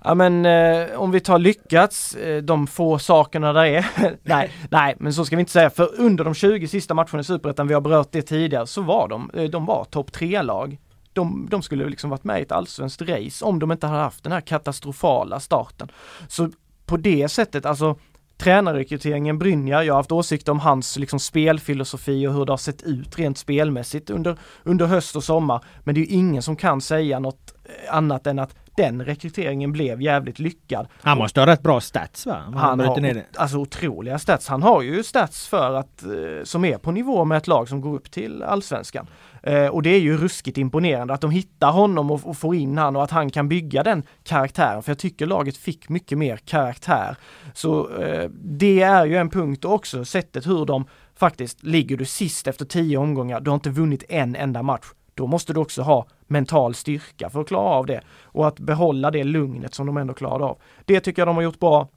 Ja 0.04 0.14
men 0.14 0.46
eh, 0.46 1.00
om 1.00 1.10
vi 1.10 1.20
tar 1.20 1.38
lyckats, 1.38 2.14
eh, 2.14 2.42
de 2.42 2.66
få 2.66 2.98
sakerna 2.98 3.52
där 3.52 3.64
är, 3.64 3.86
nej, 4.22 4.50
nej 4.70 4.96
men 4.98 5.14
så 5.14 5.24
ska 5.24 5.36
vi 5.36 5.40
inte 5.40 5.52
säga, 5.52 5.70
för 5.70 6.00
under 6.00 6.24
de 6.24 6.34
20 6.34 6.68
sista 6.68 6.94
matcherna 6.94 7.20
i 7.20 7.24
Superettan, 7.24 7.68
vi 7.68 7.74
har 7.74 7.80
berört 7.80 8.12
det 8.12 8.22
tidigare, 8.22 8.66
så 8.66 8.82
var 8.82 9.08
de, 9.08 9.30
eh, 9.34 9.44
de 9.44 9.66
var 9.66 9.84
topp 9.84 10.12
tre 10.12 10.42
lag 10.42 10.78
De, 11.12 11.48
de 11.50 11.62
skulle 11.62 11.88
liksom 11.88 12.10
varit 12.10 12.24
med 12.24 12.38
i 12.38 12.42
ett 12.42 12.52
allsvenskt 12.52 13.02
race 13.02 13.44
om 13.44 13.58
de 13.58 13.72
inte 13.72 13.86
hade 13.86 14.02
haft 14.02 14.24
den 14.24 14.32
här 14.32 14.40
katastrofala 14.40 15.40
starten. 15.40 15.88
Så 16.28 16.50
på 16.86 16.96
det 16.96 17.28
sättet, 17.28 17.66
alltså 17.66 17.96
tränarrekryteringen 18.38 19.38
Brynjar, 19.38 19.82
jag 19.82 19.94
har 19.94 19.98
haft 19.98 20.12
åsikter 20.12 20.52
om 20.52 20.60
hans 20.60 20.98
liksom 20.98 21.20
spelfilosofi 21.20 22.26
och 22.26 22.34
hur 22.34 22.44
det 22.44 22.52
har 22.52 22.56
sett 22.56 22.82
ut 22.82 23.18
rent 23.18 23.38
spelmässigt 23.38 24.10
under, 24.10 24.36
under 24.62 24.86
höst 24.86 25.16
och 25.16 25.24
sommar. 25.24 25.64
Men 25.84 25.94
det 25.94 26.00
är 26.00 26.02
ju 26.02 26.12
ingen 26.14 26.42
som 26.42 26.56
kan 26.56 26.80
säga 26.80 27.18
något 27.18 27.54
eh, 27.64 27.94
annat 27.94 28.26
än 28.26 28.38
att 28.38 28.54
den 28.76 29.04
rekryteringen 29.04 29.72
blev 29.72 30.02
jävligt 30.02 30.38
lyckad. 30.38 30.86
Han 31.02 31.18
måste 31.18 31.40
ha 31.40 31.46
rätt 31.46 31.62
bra 31.62 31.80
stats 31.80 32.26
va? 32.26 32.42
Om 32.48 32.54
Han 32.54 32.80
har 32.80 33.00
ner 33.00 33.14
det. 33.14 33.24
alltså 33.36 33.58
otroliga 33.58 34.18
stats. 34.18 34.48
Han 34.48 34.62
har 34.62 34.82
ju 34.82 35.02
stats 35.02 35.48
för 35.48 35.74
att, 35.74 36.02
eh, 36.02 36.10
som 36.44 36.64
är 36.64 36.78
på 36.78 36.90
nivå 36.90 37.24
med 37.24 37.38
ett 37.38 37.46
lag 37.46 37.68
som 37.68 37.80
går 37.80 37.94
upp 37.94 38.10
till 38.10 38.42
allsvenskan. 38.42 39.06
Eh, 39.42 39.66
och 39.66 39.82
det 39.82 39.90
är 39.90 40.00
ju 40.00 40.16
ruskigt 40.16 40.58
imponerande 40.58 41.14
att 41.14 41.20
de 41.20 41.30
hittar 41.30 41.70
honom 41.70 42.10
och, 42.10 42.26
och 42.26 42.36
får 42.36 42.54
in 42.54 42.78
han 42.78 42.96
och 42.96 43.04
att 43.04 43.10
han 43.10 43.30
kan 43.30 43.48
bygga 43.48 43.82
den 43.82 44.02
karaktären. 44.22 44.82
För 44.82 44.90
jag 44.90 44.98
tycker 44.98 45.26
laget 45.26 45.56
fick 45.56 45.88
mycket 45.88 46.18
mer 46.18 46.36
karaktär. 46.36 47.16
Så 47.54 47.90
eh, 47.90 48.30
det 48.30 48.82
är 48.82 49.06
ju 49.06 49.16
en 49.16 49.30
punkt 49.30 49.64
också 49.64 50.04
sättet 50.04 50.46
hur 50.46 50.64
de 50.64 50.84
faktiskt 51.14 51.62
ligger 51.62 51.96
du 51.96 52.04
sist 52.04 52.46
efter 52.46 52.64
tio 52.64 52.98
omgångar, 52.98 53.40
du 53.40 53.50
har 53.50 53.54
inte 53.54 53.70
vunnit 53.70 54.04
en 54.08 54.36
enda 54.36 54.62
match. 54.62 54.86
Då 55.14 55.26
måste 55.26 55.52
du 55.52 55.60
också 55.60 55.82
ha 55.82 56.06
mental 56.26 56.74
styrka 56.74 57.30
för 57.30 57.40
att 57.40 57.48
klara 57.48 57.68
av 57.68 57.86
det 57.86 58.00
och 58.22 58.48
att 58.48 58.60
behålla 58.60 59.10
det 59.10 59.24
lugnet 59.24 59.74
som 59.74 59.86
de 59.86 59.96
ändå 59.96 60.14
klarade 60.14 60.44
av. 60.44 60.58
Det 60.84 61.00
tycker 61.00 61.22
jag 61.22 61.28
de 61.28 61.36
har 61.36 61.42
gjort 61.42 61.58
bra. 61.58 61.88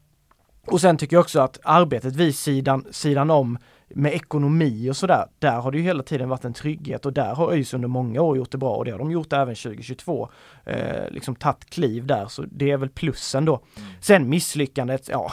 Och 0.67 0.81
sen 0.81 0.97
tycker 0.97 1.15
jag 1.15 1.21
också 1.21 1.39
att 1.39 1.59
arbetet 1.63 2.15
vid 2.15 2.35
sidan, 2.35 2.85
sidan 2.91 3.29
om 3.29 3.57
med 3.95 4.13
ekonomi 4.13 4.89
och 4.89 4.97
sådär, 4.97 5.25
där 5.39 5.59
har 5.59 5.71
det 5.71 5.77
ju 5.77 5.83
hela 5.83 6.03
tiden 6.03 6.29
varit 6.29 6.45
en 6.45 6.53
trygghet 6.53 7.05
och 7.05 7.13
där 7.13 7.35
har 7.35 7.51
ÖIS 7.51 7.73
under 7.73 7.87
många 7.87 8.21
år 8.21 8.37
gjort 8.37 8.51
det 8.51 8.57
bra 8.57 8.75
och 8.75 8.85
det 8.85 8.91
har 8.91 8.99
de 8.99 9.11
gjort 9.11 9.33
även 9.33 9.55
2022. 9.55 10.29
Eh, 10.71 11.11
liksom 11.11 11.35
tagit 11.35 11.69
kliv 11.69 12.05
där, 12.05 12.25
så 12.27 12.45
det 12.51 12.71
är 12.71 12.77
väl 12.77 12.89
plussen 12.89 13.45
då. 13.45 13.61
Sen 13.99 14.29
misslyckandet, 14.29 15.09
ja, 15.09 15.31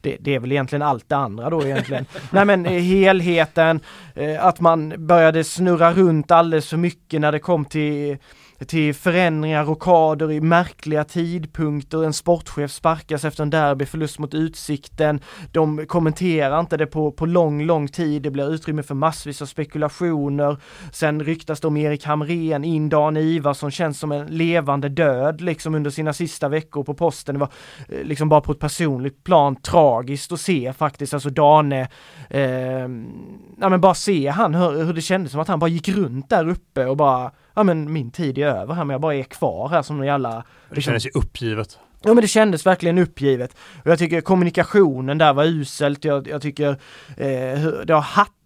det, 0.00 0.16
det 0.20 0.34
är 0.34 0.40
väl 0.40 0.52
egentligen 0.52 0.82
allt 0.82 1.08
det 1.08 1.16
andra 1.16 1.50
då 1.50 1.62
egentligen. 1.62 2.06
Nej 2.30 2.44
men 2.44 2.66
eh, 2.66 2.72
helheten, 2.72 3.80
eh, 4.14 4.44
att 4.44 4.60
man 4.60 5.06
började 5.06 5.44
snurra 5.44 5.92
runt 5.92 6.30
alldeles 6.30 6.68
för 6.68 6.76
mycket 6.76 7.20
när 7.20 7.32
det 7.32 7.38
kom 7.38 7.64
till 7.64 8.18
till 8.66 8.94
förändringar, 8.94 9.64
rockader 9.64 10.32
i 10.32 10.40
märkliga 10.40 11.04
tidpunkter, 11.04 12.04
en 12.04 12.12
sportchef 12.12 12.70
sparkas 12.70 13.24
efter 13.24 13.42
en 13.42 13.50
derbyförlust 13.50 14.18
mot 14.18 14.34
Utsikten, 14.34 15.20
de 15.52 15.86
kommenterar 15.86 16.60
inte 16.60 16.76
det 16.76 16.86
på, 16.86 17.12
på 17.12 17.26
lång, 17.26 17.62
lång 17.62 17.88
tid, 17.88 18.22
det 18.22 18.30
blir 18.30 18.54
utrymme 18.54 18.82
för 18.82 18.94
massvis 18.94 19.42
av 19.42 19.46
spekulationer, 19.46 20.56
sen 20.92 21.24
ryktas 21.24 21.60
det 21.60 21.68
om 21.68 21.76
Erik 21.76 22.04
Hamrén 22.04 22.64
in, 22.64 22.88
Dan 22.88 23.16
Ivarsson 23.16 23.70
känns 23.70 23.98
som 23.98 24.12
en 24.12 24.26
levande 24.26 24.79
död 24.88 25.40
liksom 25.40 25.74
under 25.74 25.90
sina 25.90 26.12
sista 26.12 26.48
veckor 26.48 26.84
på 26.84 26.94
posten, 26.94 27.34
det 27.34 27.38
var 27.38 27.50
eh, 27.88 28.04
liksom 28.04 28.28
bara 28.28 28.40
på 28.40 28.52
ett 28.52 28.58
personligt 28.58 29.24
plan 29.24 29.56
tragiskt 29.56 30.32
att 30.32 30.40
se 30.40 30.72
faktiskt, 30.72 31.14
alltså 31.14 31.30
Dane, 31.30 31.88
eh, 32.30 32.88
ja 33.60 33.68
men 33.68 33.80
bara 33.80 33.94
se 33.94 34.28
han, 34.28 34.54
hur, 34.54 34.84
hur 34.84 34.92
det 34.92 35.00
kändes 35.00 35.32
som 35.32 35.40
att 35.40 35.48
han 35.48 35.58
bara 35.58 35.70
gick 35.70 35.88
runt 35.88 36.30
där 36.30 36.48
uppe 36.48 36.86
och 36.86 36.96
bara 36.96 37.30
ja 37.54 37.62
men 37.62 37.92
min 37.92 38.10
tid 38.10 38.38
är 38.38 38.46
över 38.46 38.74
här 38.74 38.84
men 38.84 38.94
jag 38.94 39.00
bara 39.00 39.14
är 39.14 39.22
kvar 39.22 39.68
här 39.68 39.82
som 39.82 39.96
någon 39.96 40.06
jävla 40.06 40.44
Det 40.74 40.80
kändes 40.80 41.06
ju 41.06 41.10
uppgivet. 41.14 41.78
Ja 42.02 42.14
men 42.14 42.22
det 42.22 42.28
kändes 42.28 42.66
verkligen 42.66 42.98
uppgivet. 42.98 43.56
Och 43.84 43.90
jag 43.90 43.98
tycker 43.98 44.20
kommunikationen 44.20 45.18
där 45.18 45.32
var 45.32 45.44
uselt, 45.44 46.04
jag, 46.04 46.28
jag 46.28 46.42
tycker 46.42 46.70
eh, 47.16 47.62
det 47.84 47.92
har 47.92 48.00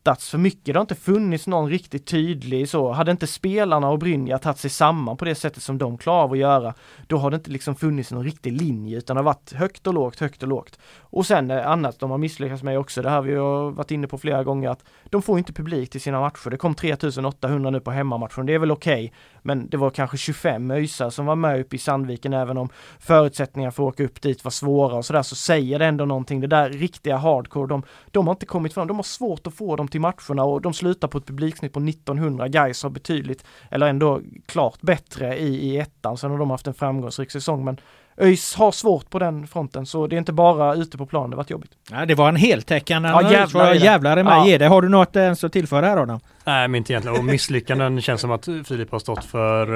hattats 0.05 0.31
för 0.31 0.39
mycket, 0.39 0.65
det 0.65 0.79
har 0.79 0.81
inte 0.81 0.95
funnits 0.95 1.47
någon 1.47 1.71
riktigt 1.71 2.07
tydlig 2.07 2.69
så. 2.69 2.93
Hade 2.93 3.11
inte 3.11 3.27
spelarna 3.27 3.91
och 3.91 3.99
Brynja 3.99 4.39
tagit 4.39 4.59
sig 4.59 4.71
samman 4.71 5.17
på 5.17 5.25
det 5.25 5.35
sättet 5.35 5.63
som 5.63 5.79
de 5.79 5.99
klarar 5.99 6.23
av 6.23 6.33
att 6.33 6.39
göra, 6.39 6.75
då 7.07 7.17
har 7.17 7.31
det 7.31 7.35
inte 7.35 7.51
liksom 7.51 7.75
funnits 7.75 8.13
någon 8.13 8.25
riktig 8.25 8.53
linje 8.53 8.99
utan 8.99 9.17
det 9.17 9.21
har 9.21 9.25
varit 9.25 9.53
högt 9.53 9.87
och 9.87 9.95
lågt, 9.95 10.21
högt 10.21 10.43
och 10.43 10.49
lågt. 10.49 10.79
Och 11.01 11.27
sen 11.27 11.51
eh, 11.51 11.67
annat 11.67 11.99
de 11.99 12.11
har 12.11 12.19
misslyckats 12.19 12.63
med 12.63 12.79
också, 12.79 13.03
det 13.03 13.09
här 13.09 13.17
har 13.17 13.23
vi 13.23 13.35
har 13.35 13.71
varit 13.71 13.91
inne 13.91 14.07
på 14.07 14.19
flera 14.19 14.45
gånger, 14.45 14.71
att 14.71 14.85
de 15.05 15.23
får 15.23 15.39
inte 15.39 15.53
publik 15.53 15.91
till 15.91 16.01
sina 16.01 16.21
matcher. 16.21 16.51
Det 16.51 16.57
kom 16.57 16.75
3800 16.75 17.71
nu 17.71 17.81
på 17.81 17.91
hemmamatchen, 17.91 18.47
det 18.47 18.55
är 18.55 18.59
väl 18.59 18.73
okej, 18.73 19.13
men 19.43 19.69
det 19.69 19.77
var 19.77 19.91
kanske 19.91 20.17
25 20.17 20.71
öisar 20.71 21.11
som 21.11 21.27
var 21.27 21.37
med 21.37 21.61
uppe 21.61 21.77
i 21.77 21.79
Sandviken 21.79 22.33
även 22.33 22.59
om 22.59 22.69
förutsättningarna 22.99 23.73
för 23.73 23.83
att 23.83 23.95
åka 23.95 24.05
upp 24.05 24.23
dit 24.23 24.45
var 24.45 24.51
svåra 24.51 24.97
och 24.97 25.05
sådär 25.05 25.23
så 25.23 25.35
säger 25.35 25.79
det 25.79 25.87
ändå 25.87 26.05
någonting. 26.05 26.41
Det 26.41 26.47
där 26.47 26.71
riktiga 26.71 27.17
hardcore, 27.17 27.67
de, 27.67 27.83
de 28.11 28.27
har 28.27 28.35
inte 28.35 28.47
kommit 28.47 28.75
fram. 28.75 28.87
De 28.87 28.97
har 28.97 29.03
svårt 29.03 29.47
att 29.47 29.55
få 29.55 29.77
dem 29.77 29.89
till 29.95 30.01
matcherna 30.01 30.45
och 30.45 30.61
de 30.63 30.75
slutar 30.75 31.09
på 31.09 31.19
ett 31.19 31.27
publiksnitt 31.27 31.73
på 31.73 31.81
1900. 31.81 32.49
Gais 32.49 32.83
har 32.83 32.91
betydligt, 32.91 33.45
eller 33.71 33.87
ändå 33.87 34.21
klart 34.47 34.81
bättre 34.81 35.39
i, 35.39 35.47
i 35.71 35.79
ettan. 35.79 36.17
Sen 36.17 36.31
har 36.31 36.39
de 36.39 36.51
haft 36.51 36.67
en 36.67 36.75
framgångsrik 36.75 37.31
säsong 37.31 37.65
men 37.65 37.81
ÖIS 38.21 38.55
har 38.55 38.73
svårt 38.73 39.11
på 39.11 39.19
den 39.19 39.47
fronten 39.47 39.87
så 39.87 40.07
det 40.07 40.17
är 40.17 40.19
inte 40.19 40.33
bara 40.33 40.75
ute 40.75 40.99
på 40.99 41.07
plan 41.07 41.31
det 41.31 41.37
varit 41.37 41.51
jobbigt. 41.51 41.71
Ja, 41.91 42.07
det 42.07 42.15
var 42.15 42.29
en 42.29 42.37
heltäckande 42.37 43.09
Ja, 43.09 43.33
jävlar 43.33 43.71
det. 43.75 43.77
jävlar 43.77 44.19
i 44.19 44.23
mig 44.23 44.51
Ja. 44.53 44.59
det. 44.59 44.67
Har 44.67 44.83
du 44.83 44.89
något 44.89 45.17
ens 45.17 45.45
att 45.45 45.53
tillföra 45.53 45.87
här 45.87 45.97
Adam? 45.97 46.21
Nej, 46.45 46.69
men 46.69 46.79
inte 46.79 46.93
egentligen. 46.93 47.19
Och 47.19 47.25
misslyckanden 47.25 48.01
känns 48.01 48.21
som 48.21 48.31
att 48.31 48.49
Filip 48.65 48.93
har 48.93 48.99
stått 48.99 49.25
för 49.25 49.75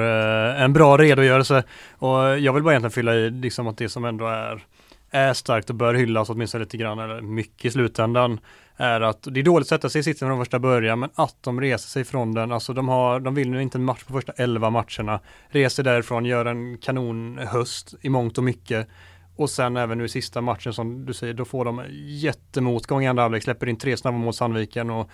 eh, 0.55 0.61
en 0.63 0.73
bra 0.73 0.97
redogörelse. 0.97 1.63
Och 1.91 2.39
jag 2.39 2.53
vill 2.53 2.63
bara 2.63 2.73
egentligen 2.73 2.91
fylla 2.91 3.15
i 3.15 3.29
liksom 3.29 3.67
att 3.67 3.77
det 3.77 3.89
som 3.89 4.05
ändå 4.05 4.27
är, 4.27 4.63
är 5.11 5.33
starkt 5.33 5.69
och 5.69 5.75
bör 5.75 5.93
hyllas 5.93 6.29
åtminstone 6.29 6.63
lite 6.63 6.77
grann, 6.77 6.99
eller 6.99 7.21
mycket 7.21 7.65
i 7.65 7.71
slutändan, 7.71 8.39
är 8.79 9.01
att 9.01 9.27
det 9.31 9.39
är 9.39 9.43
dåligt 9.43 9.65
att 9.65 9.69
sätta 9.69 9.89
sig 9.89 9.99
i 9.99 10.03
sitsen 10.03 10.27
från 10.27 10.37
första 10.39 10.59
början, 10.59 10.99
men 10.99 11.09
att 11.15 11.35
de 11.41 11.61
reser 11.61 11.89
sig 11.89 12.03
från 12.03 12.33
den. 12.33 12.51
Alltså 12.51 12.73
de 12.73 12.87
har, 12.87 13.19
de 13.19 13.35
vinner 13.35 13.59
inte 13.59 13.77
en 13.77 13.83
match 13.83 14.03
på 14.03 14.13
första 14.13 14.31
elva 14.31 14.69
matcherna, 14.69 15.19
reser 15.49 15.83
därifrån, 15.83 16.25
gör 16.25 16.45
en 16.45 16.77
kanonhöst 16.77 17.93
i 18.01 18.09
mångt 18.09 18.37
och 18.37 18.43
mycket. 18.43 18.87
Och 19.35 19.49
sen 19.49 19.77
även 19.77 19.97
nu 19.97 20.05
i 20.05 20.09
sista 20.09 20.41
matchen 20.41 20.73
som 20.73 21.05
du 21.05 21.13
säger, 21.13 21.33
då 21.33 21.45
får 21.45 21.65
de 21.65 21.81
jättemotgång 22.05 23.03
i 23.03 23.07
andra 23.07 23.23
halvlek, 23.23 23.43
släpper 23.43 23.69
in 23.69 23.77
tre 23.77 23.97
snabba 23.97 24.17
mot 24.17 24.35
Sandviken 24.35 24.89
och 24.89 25.09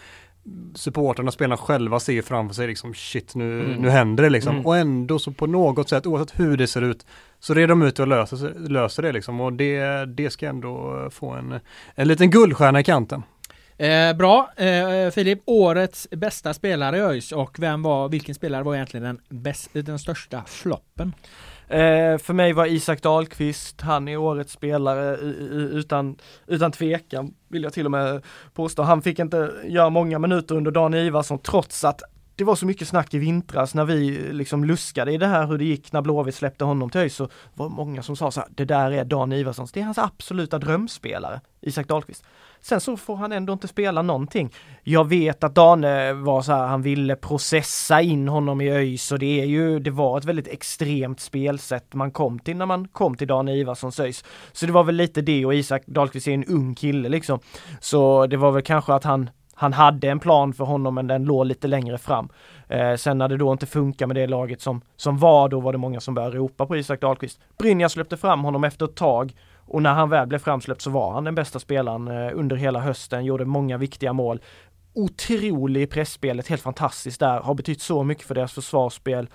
supporterna, 0.75 1.31
spelarna 1.31 1.57
själva 1.57 1.99
ser 1.99 2.21
framför 2.21 2.55
sig 2.55 2.67
liksom 2.67 2.93
shit 2.93 3.35
nu, 3.35 3.63
Mm. 3.63 3.81
nu 3.81 3.89
händer 3.89 4.23
det 4.23 4.29
liksom. 4.29 4.53
Mm. 4.53 4.65
Och 4.65 4.77
ändå 4.77 5.19
så 5.19 5.31
på 5.31 5.47
något 5.47 5.89
sätt, 5.89 6.05
oavsett 6.05 6.39
hur 6.39 6.57
det 6.57 6.67
ser 6.67 6.81
ut, 6.81 7.05
så 7.39 7.53
reder 7.53 7.67
de 7.67 7.81
ut 7.81 7.99
och 7.99 8.07
löser, 8.07 8.69
löser 8.69 9.03
det 9.03 9.11
liksom. 9.11 9.41
Och 9.41 9.53
det, 9.53 10.05
det 10.05 10.29
ska 10.29 10.47
ändå 10.47 11.07
få 11.11 11.29
en, 11.31 11.59
en 11.95 12.07
liten 12.07 12.29
guldstjärna 12.29 12.79
i 12.79 12.83
kanten. 12.83 13.23
Eh, 13.77 14.13
bra. 14.13 14.51
Eh, 14.57 15.11
Filip, 15.11 15.41
årets 15.45 16.07
bästa 16.11 16.53
spelare 16.53 16.97
i 16.97 17.01
ÖIS 17.01 17.31
och 17.31 17.59
vem 17.59 17.83
var, 17.83 18.09
vilken 18.09 18.35
spelare 18.35 18.63
var 18.63 18.75
egentligen 18.75 19.03
den, 19.03 19.41
bäst, 19.41 19.69
den 19.73 19.99
största 19.99 20.43
floppen? 20.47 21.13
Eh, 21.67 22.17
för 22.17 22.33
mig 22.33 22.53
var 22.53 22.65
Isak 22.65 23.01
Dahlqvist, 23.01 23.81
han 23.81 24.07
är 24.07 24.17
årets 24.17 24.53
spelare 24.53 25.15
utan, 25.17 26.17
utan 26.47 26.71
tvekan 26.71 27.33
vill 27.47 27.63
jag 27.63 27.73
till 27.73 27.85
och 27.85 27.91
med 27.91 28.21
påstå. 28.53 28.83
Han 28.83 29.01
fick 29.01 29.19
inte 29.19 29.51
göra 29.65 29.89
många 29.89 30.19
minuter 30.19 30.55
under 30.55 30.71
Dan 30.71 30.93
Ivarsson 30.93 31.39
trots 31.39 31.83
att 31.83 32.01
det 32.35 32.43
var 32.43 32.55
så 32.55 32.65
mycket 32.65 32.87
snack 32.87 33.13
i 33.13 33.17
vintras 33.17 33.75
när 33.75 33.85
vi 33.85 34.11
liksom 34.31 34.63
luskade 34.63 35.11
i 35.11 35.17
det 35.17 35.27
här 35.27 35.47
hur 35.47 35.57
det 35.57 35.65
gick 35.65 35.91
när 35.91 36.01
Blåvitt 36.01 36.35
släppte 36.35 36.65
honom 36.65 36.89
till 36.89 37.01
ÖIS 37.01 37.15
så 37.15 37.29
var 37.53 37.69
det 37.69 37.75
många 37.75 38.03
som 38.03 38.15
sa 38.15 38.31
så 38.31 38.39
här, 38.39 38.49
det 38.51 38.65
där 38.65 38.91
är 38.91 39.05
Dan 39.05 39.31
Ivarssons, 39.31 39.71
det 39.71 39.79
är 39.79 39.83
hans 39.83 39.97
absoluta 39.97 40.59
drömspelare, 40.59 41.41
Isak 41.61 41.87
Dahlqvist. 41.87 42.23
Sen 42.65 42.81
så 42.81 42.97
får 42.97 43.15
han 43.15 43.31
ändå 43.31 43.53
inte 43.53 43.67
spela 43.67 44.01
någonting. 44.01 44.53
Jag 44.83 45.09
vet 45.09 45.43
att 45.43 45.55
Dane 45.55 46.13
var 46.13 46.41
så 46.41 46.51
här, 46.51 46.67
han 46.67 46.81
ville 46.81 47.15
processa 47.15 48.01
in 48.01 48.27
honom 48.27 48.61
i 48.61 48.71
ÖIS 48.71 49.11
och 49.11 49.19
det 49.19 49.41
är 49.41 49.45
ju, 49.45 49.79
det 49.79 49.91
var 49.91 50.17
ett 50.17 50.25
väldigt 50.25 50.47
extremt 50.47 51.19
spelsätt 51.19 51.93
man 51.93 52.11
kom 52.11 52.39
till 52.39 52.57
när 52.57 52.65
man 52.65 52.87
kom 52.87 53.15
till 53.15 53.27
Dane 53.27 53.55
Ivarssons 53.55 53.99
ÖIS. 53.99 54.23
Så 54.51 54.65
det 54.65 54.71
var 54.71 54.83
väl 54.83 54.95
lite 54.95 55.21
det 55.21 55.45
och 55.45 55.55
Isak 55.55 55.83
Dahlqvist 55.85 56.27
är 56.27 56.31
en 56.31 56.45
ung 56.45 56.75
kille 56.75 57.09
liksom. 57.09 57.39
Så 57.79 58.27
det 58.27 58.37
var 58.37 58.51
väl 58.51 58.63
kanske 58.63 58.93
att 58.93 59.03
han 59.03 59.29
han 59.57 59.73
hade 59.73 60.09
en 60.09 60.19
plan 60.19 60.53
för 60.53 60.63
honom 60.63 60.95
men 60.95 61.07
den 61.07 61.23
låg 61.23 61.45
lite 61.45 61.67
längre 61.67 61.97
fram. 61.97 62.29
Eh, 62.67 62.95
sen 62.95 63.17
när 63.17 63.27
det 63.27 63.37
då 63.37 63.51
inte 63.51 63.65
funkar 63.65 64.07
med 64.07 64.15
det 64.15 64.27
laget 64.27 64.61
som, 64.61 64.81
som 64.95 65.17
var, 65.17 65.49
då 65.49 65.59
var 65.59 65.71
det 65.71 65.77
många 65.77 65.99
som 65.99 66.13
började 66.13 66.37
ropa 66.37 66.65
på 66.65 66.77
Isak 66.77 67.01
Dahlqvist. 67.01 67.39
Brynja 67.57 67.89
släppte 67.89 68.17
fram 68.17 68.43
honom 68.43 68.63
efter 68.63 68.85
ett 68.85 68.95
tag 68.95 69.33
och 69.67 69.81
när 69.81 69.93
han 69.93 70.09
väl 70.09 70.27
blev 70.27 70.39
framsläppt 70.39 70.81
så 70.81 70.89
var 70.89 71.13
han 71.13 71.23
den 71.23 71.35
bästa 71.35 71.59
spelaren 71.59 72.07
eh, 72.07 72.31
under 72.33 72.55
hela 72.55 72.79
hösten, 72.79 73.25
gjorde 73.25 73.45
många 73.45 73.77
viktiga 73.77 74.13
mål. 74.13 74.41
Otrolig 74.93 75.81
i 75.81 75.87
pressspelet, 75.87 76.47
helt 76.47 76.61
fantastiskt 76.61 77.19
där, 77.19 77.39
har 77.39 77.53
betytt 77.53 77.81
så 77.81 78.03
mycket 78.03 78.27
för 78.27 78.35
deras 78.35 78.53
försvarsspel 78.53 79.29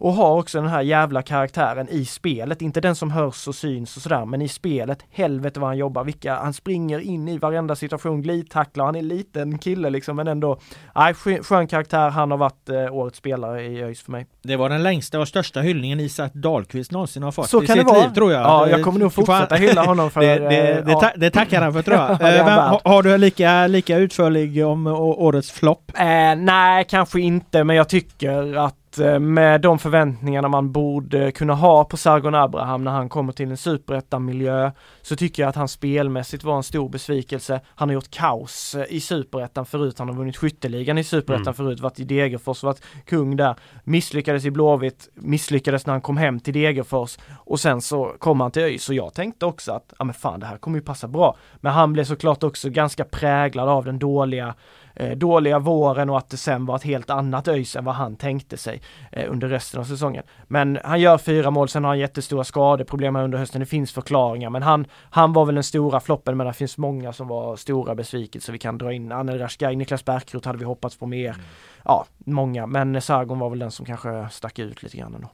och 0.00 0.12
har 0.12 0.38
också 0.38 0.60
den 0.60 0.70
här 0.70 0.82
jävla 0.82 1.22
karaktären 1.22 1.88
i 1.88 2.04
spelet, 2.04 2.62
inte 2.62 2.80
den 2.80 2.94
som 2.94 3.10
hörs 3.10 3.48
och 3.48 3.54
syns 3.54 3.96
och 3.96 4.02
sådär, 4.02 4.24
men 4.24 4.42
i 4.42 4.48
spelet, 4.48 4.98
helvete 5.10 5.60
vad 5.60 5.68
han 5.68 5.78
jobbar, 5.78 6.04
vilka, 6.04 6.34
han 6.34 6.52
springer 6.52 6.98
in 6.98 7.28
i 7.28 7.38
varenda 7.38 7.76
situation, 7.76 8.22
glidtacklar, 8.22 8.84
han 8.84 8.94
är 8.94 8.98
en 8.98 9.08
liten 9.08 9.58
kille 9.58 9.90
liksom, 9.90 10.16
men 10.16 10.28
ändå, 10.28 10.58
nej, 10.94 11.14
skön 11.42 11.66
karaktär, 11.66 12.10
han 12.10 12.30
har 12.30 12.38
varit 12.38 12.68
eh, 12.68 12.94
årets 12.94 13.18
spelare 13.18 13.62
i 13.62 13.82
ÖIS 13.82 14.02
för 14.02 14.12
mig. 14.12 14.26
Det 14.42 14.56
var 14.56 14.68
den 14.68 14.82
längsta 14.82 15.20
och 15.20 15.28
största 15.28 15.60
hyllningen 15.60 16.00
Isak 16.00 16.32
Dahlqvist 16.34 16.92
någonsin 16.92 17.22
har 17.22 17.32
fått 17.32 17.50
Så 17.50 17.62
i 17.62 17.66
sitt 17.66 17.86
vara. 17.86 18.02
liv 18.02 18.14
tror 18.14 18.32
jag. 18.32 18.42
Ja, 18.42 18.68
jag 18.68 18.82
kommer 18.82 19.00
nog 19.00 19.12
fortsätta 19.12 19.54
hylla 19.54 19.84
honom 19.84 20.10
för 20.10 20.20
det, 20.20 20.38
det, 20.38 20.70
eh, 20.70 20.84
det, 20.84 20.92
ja. 20.92 21.00
ta, 21.00 21.10
det 21.16 21.30
tackar 21.30 21.62
han 21.62 21.72
för 21.72 21.82
tror 21.82 21.96
jag. 21.96 22.10
Eh, 22.20 22.36
han 22.36 22.46
men, 22.46 22.46
värd. 22.46 22.70
ha- 22.70 22.80
har 22.84 23.02
du 23.02 23.18
lika, 23.18 23.66
lika 23.66 23.96
utförlig 23.96 24.66
om 24.66 24.86
årets 24.86 25.50
flopp? 25.50 25.92
Eh, 25.98 26.04
nej, 26.36 26.84
kanske 26.88 27.20
inte, 27.20 27.64
men 27.64 27.76
jag 27.76 27.88
tycker 27.88 28.54
att 28.56 28.76
med 29.20 29.60
de 29.60 29.78
förväntningarna 29.78 30.48
man 30.48 30.72
borde 30.72 31.32
kunna 31.32 31.54
ha 31.54 31.84
på 31.84 31.96
Sargon 31.96 32.34
Abraham 32.34 32.84
när 32.84 32.90
han 32.90 33.08
kommer 33.08 33.32
till 33.32 33.50
en 33.50 33.56
superettan-miljö 33.56 34.70
så 35.02 35.16
tycker 35.16 35.42
jag 35.42 35.48
att 35.48 35.56
han 35.56 35.68
spelmässigt 35.68 36.44
var 36.44 36.56
en 36.56 36.62
stor 36.62 36.88
besvikelse. 36.88 37.60
Han 37.66 37.88
har 37.88 37.94
gjort 37.94 38.10
kaos 38.10 38.74
eh, 38.74 38.84
i 38.88 39.00
superettan 39.00 39.66
förut, 39.66 39.98
han 39.98 40.08
har 40.08 40.14
vunnit 40.14 40.36
skytteligan 40.36 40.98
i 40.98 41.04
superettan 41.04 41.40
Mm. 41.40 41.54
förut, 41.54 41.80
varit 41.80 42.00
i 42.00 42.04
Degerfors, 42.04 42.62
varit 42.62 42.82
kung 43.04 43.36
där, 43.36 43.54
misslyckades 43.84 44.44
i 44.44 44.50
Blåvitt, 44.50 45.08
misslyckades 45.14 45.86
när 45.86 45.94
han 45.94 46.00
kom 46.00 46.16
hem 46.16 46.40
till 46.40 46.54
Degerfors 46.54 47.18
och 47.44 47.60
sen 47.60 47.80
så 47.80 48.14
kom 48.18 48.40
han 48.40 48.50
till 48.50 48.62
ÖIS 48.62 48.88
och 48.88 48.94
jag 48.94 49.14
tänkte 49.14 49.46
också 49.46 49.72
att, 49.72 49.92
ja 49.98 50.04
men 50.04 50.14
fan 50.14 50.40
det 50.40 50.46
här 50.46 50.56
kommer 50.56 50.78
ju 50.78 50.84
passa 50.84 51.08
bra. 51.08 51.36
Men 51.56 51.72
han 51.72 51.92
blev 51.92 52.04
såklart 52.04 52.42
också 52.42 52.70
ganska 52.70 53.04
präglad 53.04 53.68
av 53.68 53.84
den 53.84 53.98
dåliga 53.98 54.54
eh, 54.94 55.16
dåliga 55.16 55.58
våren 55.58 56.10
och 56.10 56.18
att 56.18 56.30
det 56.30 56.36
sen 56.36 56.66
var 56.66 56.76
ett 56.76 56.82
helt 56.82 57.10
annat 57.10 57.48
ÖIS 57.48 57.76
än 57.76 57.84
vad 57.84 57.94
han 57.94 58.16
tänkte 58.16 58.56
sig 58.56 58.82
eh, 59.12 59.30
under 59.30 59.48
resten 59.48 59.80
av 59.80 59.84
säsongen. 59.84 60.24
Men 60.48 60.78
han 60.84 61.00
gör 61.00 61.18
fyra 61.18 61.50
mål, 61.50 61.68
sen 61.68 61.84
har 61.84 61.90
han 61.90 61.98
jättestora 61.98 62.44
skadeproblem 62.44 63.16
här 63.16 63.24
under 63.24 63.38
hösten. 63.38 63.60
Det 63.60 63.66
finns 63.66 63.92
förklaringar, 63.92 64.50
men 64.50 64.62
han, 64.62 64.86
han 65.10 65.32
var 65.32 65.44
väl 65.44 65.54
den 65.54 65.64
stora 65.64 66.00
floppen, 66.00 66.36
men 66.36 66.46
det 66.46 66.52
finns 66.52 66.78
många 66.78 67.12
som 67.12 67.28
var 67.28 67.56
stora 67.56 67.94
besvikelser. 67.94 68.52
Vi 68.52 68.58
kan 68.58 68.78
dra 68.78 68.92
in 68.92 69.12
Anel 69.12 69.38
Rashkai, 69.38 69.76
Niklas 69.76 70.04
Bärkroth 70.04 70.46
hade 70.46 70.58
vi 70.58 70.64
hoppats 70.64 70.96
på 70.96 71.06
mer. 71.06 71.36
Ja, 71.84 72.06
många, 72.18 72.66
men 72.66 73.02
Sargon 73.02 73.38
var 73.38 73.50
väl 73.50 73.58
den 73.58 73.70
som 73.70 73.86
kanske 73.86 74.28
stack 74.30 74.58
ut 74.58 74.82
lite 74.82 74.96
grann 74.96 75.14
ändå. 75.14 75.28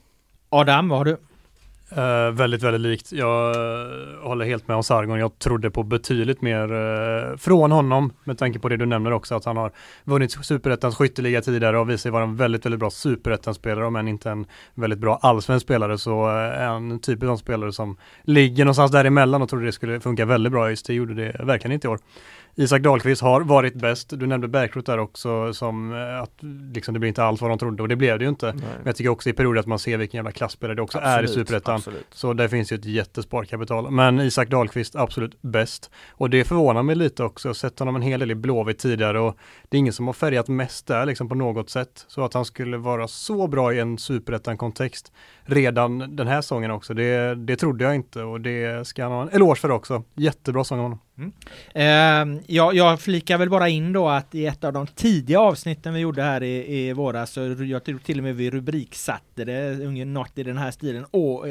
Adam, 0.48 0.88
vad 0.88 0.98
har 0.98 1.04
du? 1.04 1.16
Uh, 1.92 2.30
väldigt, 2.30 2.62
väldigt 2.62 2.80
likt. 2.80 3.12
Jag 3.12 3.56
uh, 3.56 4.28
håller 4.28 4.44
helt 4.44 4.68
med 4.68 4.76
om 4.76 4.82
Sargon. 4.82 5.18
Jag 5.18 5.38
trodde 5.38 5.70
på 5.70 5.82
betydligt 5.82 6.42
mer 6.42 6.72
uh, 6.72 7.36
från 7.36 7.72
honom 7.72 8.12
med 8.24 8.38
tanke 8.38 8.58
på 8.58 8.68
det 8.68 8.76
du 8.76 8.86
nämner 8.86 9.10
också 9.10 9.34
att 9.34 9.44
han 9.44 9.56
har 9.56 9.72
vunnit 10.04 10.44
superettans 10.44 10.96
skytteliga 10.96 11.40
tidigare 11.40 11.78
och 11.78 11.90
visar 11.90 11.98
sig 11.98 12.10
vara 12.10 12.22
en 12.22 12.36
väldigt, 12.36 12.66
väldigt 12.66 12.80
bra 12.80 12.90
superettan-spelare 12.90 13.86
om 13.86 13.96
än 13.96 14.08
inte 14.08 14.30
en 14.30 14.46
väldigt 14.74 14.98
bra 14.98 15.18
allsvensk 15.22 15.66
spelare 15.66 15.98
så 15.98 16.28
eh, 16.28 16.62
en 16.62 17.00
typ 17.00 17.22
av 17.22 17.36
spelare 17.36 17.72
som 17.72 17.96
ligger 18.22 18.64
någonstans 18.64 18.92
däremellan 18.92 19.42
och 19.42 19.48
trodde 19.48 19.64
det 19.64 19.72
skulle 19.72 20.00
funka 20.00 20.24
väldigt 20.24 20.52
bra. 20.52 20.70
Just 20.70 20.86
det 20.86 20.94
gjorde 20.94 21.14
det 21.14 21.44
verkligen 21.44 21.72
inte 21.72 21.86
i 21.86 21.90
år. 21.90 21.98
Isak 22.58 22.82
Dahlqvist 22.82 23.22
har 23.22 23.40
varit 23.40 23.74
bäst. 23.74 24.10
Du 24.10 24.26
nämnde 24.26 24.48
Bärkroth 24.48 24.90
där 24.90 24.98
också 24.98 25.54
som 25.54 25.92
eh, 25.92 26.22
att 26.22 26.32
liksom 26.74 26.94
det 26.94 27.00
blir 27.00 27.08
inte 27.08 27.24
allt 27.24 27.40
vad 27.40 27.50
de 27.50 27.58
trodde 27.58 27.82
och 27.82 27.88
det 27.88 27.96
blev 27.96 28.18
det 28.18 28.24
ju 28.24 28.28
inte. 28.28 28.52
Men 28.52 28.82
jag 28.84 28.96
tycker 28.96 29.10
också 29.10 29.28
i 29.28 29.32
perioder 29.32 29.60
att 29.60 29.66
man 29.66 29.78
ser 29.78 29.96
vilken 29.96 30.18
jävla 30.18 30.32
klassspelare 30.32 30.74
det 30.74 30.82
också 30.82 30.98
är 30.98 31.22
i 31.22 31.28
superettan. 31.28 31.74
Absolut. 31.74 32.06
Så 32.10 32.32
där 32.32 32.48
finns 32.48 32.72
ju 32.72 32.76
ett 32.76 32.84
jättesparkapital. 32.84 33.90
Men 33.90 34.20
Isak 34.20 34.48
Dahlqvist 34.48 34.96
absolut 34.96 35.42
bäst. 35.42 35.90
Och 36.10 36.30
det 36.30 36.44
förvånar 36.44 36.82
mig 36.82 36.96
lite 36.96 37.24
också. 37.24 37.48
Jag 37.48 37.50
har 37.50 37.54
sett 37.54 37.78
honom 37.78 37.96
en 37.96 38.02
hel 38.02 38.20
del 38.20 38.30
i 38.30 38.34
Blåvitt 38.34 38.78
tidigare 38.78 39.20
och 39.20 39.36
det 39.68 39.76
är 39.76 39.78
ingen 39.78 39.92
som 39.92 40.06
har 40.06 40.14
färgat 40.14 40.48
mest 40.48 40.86
där 40.86 41.06
liksom 41.06 41.28
på 41.28 41.34
något 41.34 41.70
sätt. 41.70 42.04
Så 42.08 42.24
att 42.24 42.34
han 42.34 42.44
skulle 42.44 42.76
vara 42.76 43.08
så 43.08 43.46
bra 43.46 43.74
i 43.74 43.80
en 43.80 43.98
superettan-kontext 43.98 45.12
redan 45.46 46.16
den 46.16 46.26
här 46.26 46.42
sången 46.42 46.70
också. 46.70 46.94
Det, 46.94 47.34
det 47.34 47.56
trodde 47.56 47.84
jag 47.84 47.94
inte 47.94 48.22
och 48.22 48.40
det 48.40 48.86
ska 48.86 49.02
han 49.02 49.12
ha 49.12 49.22
en 49.22 49.28
eloge 49.28 49.60
för 49.60 49.70
också. 49.70 50.02
Jättebra 50.14 50.64
sång 50.64 50.78
av 50.78 50.82
honom. 50.82 51.00
Mm. 51.18 51.32
Eh, 51.74 52.42
ja, 52.46 52.72
jag 52.72 53.00
flikar 53.00 53.38
väl 53.38 53.50
bara 53.50 53.68
in 53.68 53.92
då 53.92 54.08
att 54.08 54.34
i 54.34 54.46
ett 54.46 54.64
av 54.64 54.72
de 54.72 54.86
tidiga 54.86 55.40
avsnitten 55.40 55.94
vi 55.94 56.00
gjorde 56.00 56.22
här 56.22 56.42
i, 56.42 56.78
i 56.78 56.92
våras 56.92 57.30
så 57.30 57.40
jag 57.40 57.84
tror 57.84 57.98
till 57.98 58.18
och 58.18 58.24
med 58.24 58.36
vi 58.36 58.50
rubriksatte 58.50 59.44
det 59.44 60.04
något 60.04 60.38
i 60.38 60.42
den 60.42 60.58
här 60.58 60.70
stilen. 60.70 61.06
Å, 61.10 61.46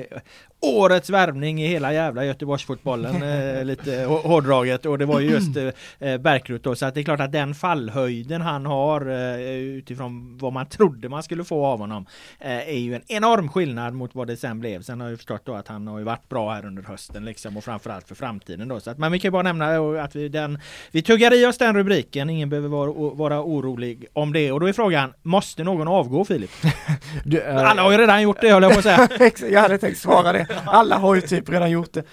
årets 0.61 1.09
värvning 1.09 1.61
i 1.63 1.67
hela 1.67 1.93
jävla 1.93 2.25
Göteborgsfotbollen, 2.25 3.23
eh, 3.57 3.63
lite 3.65 3.91
hå- 4.05 4.27
hårdraget 4.27 4.85
och 4.85 4.97
det 4.97 5.05
var 5.05 5.19
ju 5.19 5.29
just 5.29 5.57
eh, 5.57 6.09
eh, 6.09 6.17
Bärkroth 6.17 6.63
då 6.63 6.75
så 6.75 6.85
att 6.85 6.93
det 6.93 7.01
är 7.01 7.03
klart 7.03 7.19
att 7.19 7.31
den 7.31 7.55
fallhöjden 7.55 8.41
han 8.41 8.65
har 8.65 9.09
eh, 9.09 9.39
utifrån 9.55 10.37
vad 10.37 10.53
man 10.53 10.65
trodde 10.65 11.09
man 11.09 11.23
skulle 11.23 11.43
få 11.43 11.65
av 11.65 11.79
honom 11.79 12.05
eh, 12.39 12.69
är 12.69 12.77
ju 12.79 12.95
en 12.95 13.01
enorm 13.07 13.49
skillnad 13.49 13.93
mot 13.93 14.15
vad 14.15 14.27
det 14.27 14.37
sen 14.37 14.59
blev. 14.59 14.81
Sen 14.81 15.01
har 15.01 15.09
jag 15.09 15.17
förstått 15.17 15.41
då 15.45 15.53
att 15.53 15.67
han 15.67 15.87
har 15.87 15.99
ju 15.99 16.03
varit 16.05 16.29
bra 16.29 16.53
här 16.53 16.65
under 16.65 16.83
hösten 16.83 17.25
liksom 17.25 17.57
och 17.57 17.63
framförallt 17.63 18.07
för 18.07 18.15
framtiden 18.15 18.67
då. 18.67 18.79
Så 18.79 18.91
att, 18.91 18.97
men 18.97 19.11
vi 19.11 19.19
kan 19.19 19.27
ju 19.27 19.31
bara 19.31 19.43
nämna 19.43 20.01
att 20.03 20.15
vi, 20.15 20.29
den, 20.29 20.59
vi 20.91 21.01
tuggar 21.01 21.33
i 21.33 21.45
oss 21.45 21.57
den 21.57 21.75
rubriken. 21.75 22.29
Ingen 22.29 22.49
behöver 22.49 22.69
vara, 22.69 22.91
vara 23.15 23.41
orolig 23.43 24.05
om 24.13 24.33
det. 24.33 24.51
Och 24.51 24.59
då 24.59 24.67
är 24.67 24.73
frågan, 24.73 25.13
måste 25.21 25.63
någon 25.63 25.87
avgå 25.87 26.25
Filip? 26.25 26.51
Du, 27.25 27.41
eh, 27.41 27.69
Alla 27.69 27.81
har 27.83 27.91
ju 27.91 27.97
redan 27.97 28.21
gjort 28.21 28.41
det 28.41 28.49
höll 28.51 28.63
jag 28.63 28.71
på 28.73 28.77
att 28.79 28.83
säga. 28.83 29.09
Jag 29.51 29.61
hade 29.61 29.77
tänkt 29.77 29.97
svara 29.97 30.31
det. 30.31 30.44
Alla 30.65 30.97
har 30.97 31.15
ju 31.15 31.21
typ 31.21 31.49
redan 31.49 31.71
gjort 31.71 31.93
det. 31.93 32.03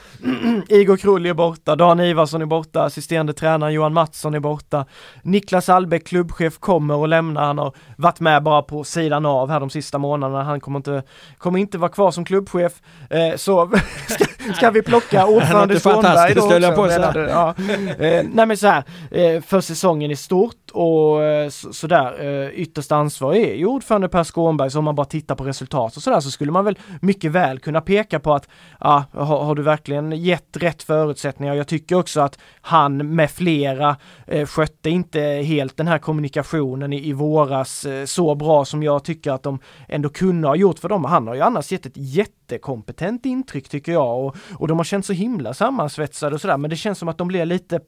Igor 0.68 0.96
Krulli 0.96 1.28
är 1.28 1.34
borta, 1.34 1.76
Dan 1.76 2.00
Ivarsson 2.00 2.42
är 2.42 2.46
borta, 2.46 2.82
assisterande 2.82 3.32
tränare 3.32 3.72
Johan 3.72 3.94
Mattsson 3.94 4.34
är 4.34 4.40
borta. 4.40 4.86
Niklas 5.22 5.68
Albeck, 5.68 6.06
klubbchef, 6.06 6.58
kommer 6.58 7.02
att 7.04 7.08
lämna. 7.08 7.44
Han 7.44 7.58
har 7.58 7.74
varit 7.96 8.20
med 8.20 8.42
bara 8.42 8.62
på 8.62 8.84
sidan 8.84 9.26
av 9.26 9.50
här 9.50 9.60
de 9.60 9.70
sista 9.70 9.98
månaderna. 9.98 10.42
Han 10.42 10.60
kommer 10.60 10.78
inte, 10.78 11.02
kommer 11.38 11.58
inte 11.58 11.78
vara 11.78 11.90
kvar 11.90 12.10
som 12.10 12.24
klubbchef. 12.24 12.72
Eh, 13.10 13.36
så 13.36 13.70
ska, 14.08 14.24
ska 14.54 14.70
vi 14.70 14.82
plocka 14.82 15.26
ordförande 15.26 15.80
Skånberg 15.80 16.34
då 16.34 16.42
också, 16.42 16.72
på 16.72 16.86
menar 16.86 17.12
du? 17.12 17.20
Ja. 17.20 17.54
Eh, 18.06 18.24
nej 18.32 18.46
men 18.46 18.56
så 18.56 18.66
här, 18.66 18.84
eh, 19.10 19.42
för 19.42 19.60
säsongen 19.60 20.10
i 20.10 20.16
stort 20.16 20.61
och 20.74 21.24
eh, 21.24 21.48
sådär, 21.48 22.20
eh, 22.20 22.48
Ytterst 22.48 22.92
yttersta 22.92 23.36
är 23.36 23.54
ju 23.54 23.66
ordförande 23.66 24.08
Per 24.08 24.24
Skånberg, 24.24 24.70
så 24.70 24.78
om 24.78 24.84
man 24.84 24.94
bara 24.94 25.06
tittar 25.06 25.34
på 25.34 25.44
resultat 25.44 25.96
och 25.96 26.02
sådär 26.02 26.20
så 26.20 26.30
skulle 26.30 26.52
man 26.52 26.64
väl 26.64 26.78
mycket 27.00 27.32
väl 27.32 27.58
kunna 27.58 27.80
peka 27.80 28.20
på 28.20 28.34
att 28.34 28.48
ja, 28.80 29.04
har, 29.12 29.44
har 29.44 29.54
du 29.54 29.62
verkligen 29.62 30.12
gett 30.12 30.56
rätt 30.56 30.82
förutsättningar? 30.82 31.54
Jag 31.54 31.68
tycker 31.68 31.96
också 31.96 32.20
att 32.20 32.38
han 32.60 33.14
med 33.14 33.30
flera 33.30 33.96
eh, 34.26 34.46
skötte 34.46 34.90
inte 34.90 35.20
helt 35.20 35.76
den 35.76 35.88
här 35.88 35.98
kommunikationen 35.98 36.92
i, 36.92 37.08
i 37.08 37.12
våras 37.12 37.84
eh, 37.84 38.04
så 38.04 38.34
bra 38.34 38.64
som 38.64 38.82
jag 38.82 39.04
tycker 39.04 39.32
att 39.32 39.42
de 39.42 39.58
ändå 39.88 40.08
kunde 40.08 40.48
ha 40.48 40.56
gjort 40.56 40.78
för 40.78 40.88
dem. 40.88 41.04
Han 41.04 41.26
har 41.26 41.34
ju 41.34 41.40
annars 41.40 41.72
gett 41.72 41.86
ett 41.86 41.96
jättekompetent 41.96 43.26
intryck 43.26 43.68
tycker 43.68 43.92
jag 43.92 44.26
och, 44.26 44.36
och 44.58 44.68
de 44.68 44.78
har 44.78 44.84
känt 44.84 45.06
så 45.06 45.12
himla 45.12 45.54
sammansvetsade 45.54 46.34
och 46.34 46.40
sådär 46.40 46.56
men 46.56 46.70
det 46.70 46.76
känns 46.76 46.98
som 46.98 47.08
att 47.08 47.18
de 47.18 47.28
blir 47.28 47.44
lite 47.44 47.80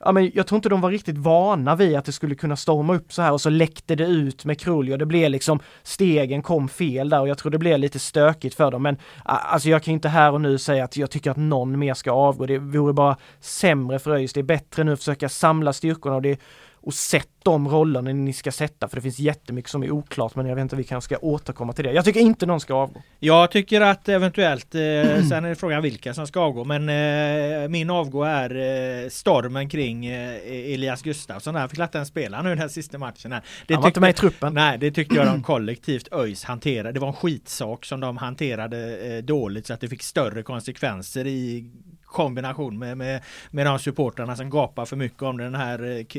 Ja, 0.00 0.12
men 0.12 0.30
jag 0.34 0.46
tror 0.46 0.56
inte 0.56 0.68
de 0.68 0.80
var 0.80 0.90
riktigt 0.90 1.18
vana 1.18 1.76
vid 1.76 1.96
att 1.96 2.04
det 2.04 2.12
skulle 2.12 2.34
kunna 2.34 2.56
storma 2.56 2.94
upp 2.94 3.12
så 3.12 3.22
här 3.22 3.32
och 3.32 3.40
så 3.40 3.50
läckte 3.50 3.94
det 3.94 4.04
ut 4.04 4.44
med 4.44 4.60
Krulj 4.60 4.92
och 4.92 4.98
det 4.98 5.06
blev 5.06 5.30
liksom 5.30 5.60
stegen 5.82 6.42
kom 6.42 6.68
fel 6.68 7.08
där 7.08 7.20
och 7.20 7.28
jag 7.28 7.38
tror 7.38 7.52
det 7.52 7.58
blev 7.58 7.78
lite 7.78 7.98
stökigt 7.98 8.54
för 8.54 8.70
dem. 8.70 8.82
Men 8.82 8.96
alltså 9.24 9.68
jag 9.68 9.82
kan 9.82 9.94
inte 9.94 10.08
här 10.08 10.32
och 10.32 10.40
nu 10.40 10.58
säga 10.58 10.84
att 10.84 10.96
jag 10.96 11.10
tycker 11.10 11.30
att 11.30 11.36
någon 11.36 11.78
mer 11.78 11.94
ska 11.94 12.12
avgå. 12.12 12.46
Det 12.46 12.58
vore 12.58 12.92
bara 12.92 13.16
sämre 13.40 13.98
för 13.98 14.10
ÖIS. 14.10 14.32
Det 14.32 14.40
är 14.40 14.44
bättre 14.44 14.84
nu 14.84 14.92
att 14.92 14.98
försöka 14.98 15.28
samla 15.28 15.72
styrkorna 15.72 16.16
och 16.16 16.22
det 16.22 16.40
och 16.86 16.94
sätt 16.94 17.28
de 17.42 17.68
rollerna 17.68 18.12
ni 18.12 18.32
ska 18.32 18.52
sätta 18.52 18.88
för 18.88 18.96
det 18.96 19.02
finns 19.02 19.18
jättemycket 19.18 19.70
som 19.70 19.82
är 19.82 19.90
oklart 19.90 20.34
men 20.34 20.46
jag 20.46 20.54
vet 20.54 20.62
inte, 20.62 20.76
vi 20.76 20.84
kanske 20.84 21.14
ska 21.14 21.26
återkomma 21.26 21.72
till 21.72 21.84
det. 21.84 21.92
Jag 21.92 22.04
tycker 22.04 22.20
inte 22.20 22.46
någon 22.46 22.60
ska 22.60 22.74
avgå. 22.74 23.02
Jag 23.18 23.50
tycker 23.50 23.80
att 23.80 24.08
eventuellt, 24.08 24.74
eh, 24.74 24.80
sen 25.28 25.44
är 25.44 25.48
det 25.48 25.54
frågan 25.54 25.82
vilka 25.82 26.14
som 26.14 26.26
ska 26.26 26.40
avgå, 26.40 26.64
men 26.64 26.88
eh, 26.88 27.68
min 27.68 27.90
avgå 27.90 28.24
är 28.24 28.56
eh, 29.04 29.08
stormen 29.08 29.68
kring 29.68 30.06
eh, 30.06 30.72
Elias 30.74 31.02
Gustafsson. 31.02 31.54
Han 31.54 31.68
fick 31.68 31.78
inte 31.78 32.04
spela 32.04 32.42
nu 32.42 32.48
den 32.48 32.58
här 32.58 32.68
sista 32.68 32.98
matchen. 32.98 33.32
Här. 33.32 33.42
Det 33.66 33.74
Han 33.74 33.82
var 33.82 33.88
inte 33.88 34.00
med 34.00 34.10
i 34.10 34.12
truppen. 34.12 34.54
Nej, 34.54 34.78
det 34.78 34.90
tyckte 34.90 35.14
jag 35.14 35.26
de 35.26 35.42
kollektivt 35.42 36.08
ÖIS 36.12 36.44
hanterade. 36.44 36.92
Det 36.92 37.00
var 37.00 37.08
en 37.08 37.14
skitsak 37.14 37.84
som 37.84 38.00
de 38.00 38.16
hanterade 38.16 38.98
eh, 39.16 39.24
dåligt 39.24 39.66
så 39.66 39.74
att 39.74 39.80
det 39.80 39.88
fick 39.88 40.02
större 40.02 40.42
konsekvenser 40.42 41.26
i 41.26 41.70
kombination 42.16 42.78
med, 42.78 42.98
med, 42.98 43.22
med 43.50 43.66
de 43.66 43.78
supportrarna 43.78 44.36
som 44.36 44.50
gapar 44.50 44.84
för 44.84 44.96
mycket 44.96 45.22
om 45.22 45.36
den 45.36 45.54
här 45.54 45.82
eh, 45.82 46.18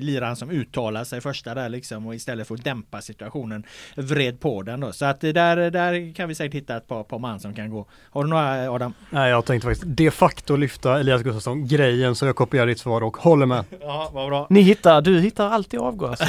liran 0.00 0.36
som 0.36 0.50
uttalar 0.50 1.04
sig 1.04 1.20
första 1.20 1.54
där 1.54 1.68
liksom 1.68 2.06
och 2.06 2.14
istället 2.14 2.48
för 2.48 2.54
att 2.54 2.64
dämpa 2.64 3.00
situationen 3.00 3.64
vred 3.96 4.40
på 4.40 4.62
den 4.62 4.80
då. 4.80 4.92
Så 4.92 5.04
att 5.04 5.20
där, 5.20 5.70
där 5.70 6.14
kan 6.14 6.28
vi 6.28 6.34
säkert 6.34 6.54
hitta 6.54 6.76
ett 6.76 6.88
par, 6.88 7.02
par 7.02 7.18
man 7.18 7.40
som 7.40 7.54
kan 7.54 7.70
gå. 7.70 7.86
Har 8.10 8.24
du 8.24 8.30
några 8.30 8.70
Adam? 8.70 8.94
Nej 9.10 9.30
jag 9.30 9.44
tänkte 9.44 9.68
faktiskt 9.68 9.96
de 9.96 10.10
facto 10.10 10.56
lyfta 10.56 11.00
Elias 11.00 11.22
Gustafsson 11.22 11.68
grejen 11.68 12.14
så 12.14 12.26
jag 12.26 12.36
kopierar 12.36 12.66
ditt 12.66 12.78
svar 12.78 13.02
och 13.02 13.16
håller 13.16 13.46
med. 13.46 13.64
Ja, 13.80 14.10
vad 14.12 14.28
bra. 14.28 14.46
Ni 14.50 14.60
hittar, 14.60 15.00
du 15.00 15.20
hittar 15.20 15.50
alltid 15.50 15.80
avgå 15.80 16.06
alltså. 16.10 16.24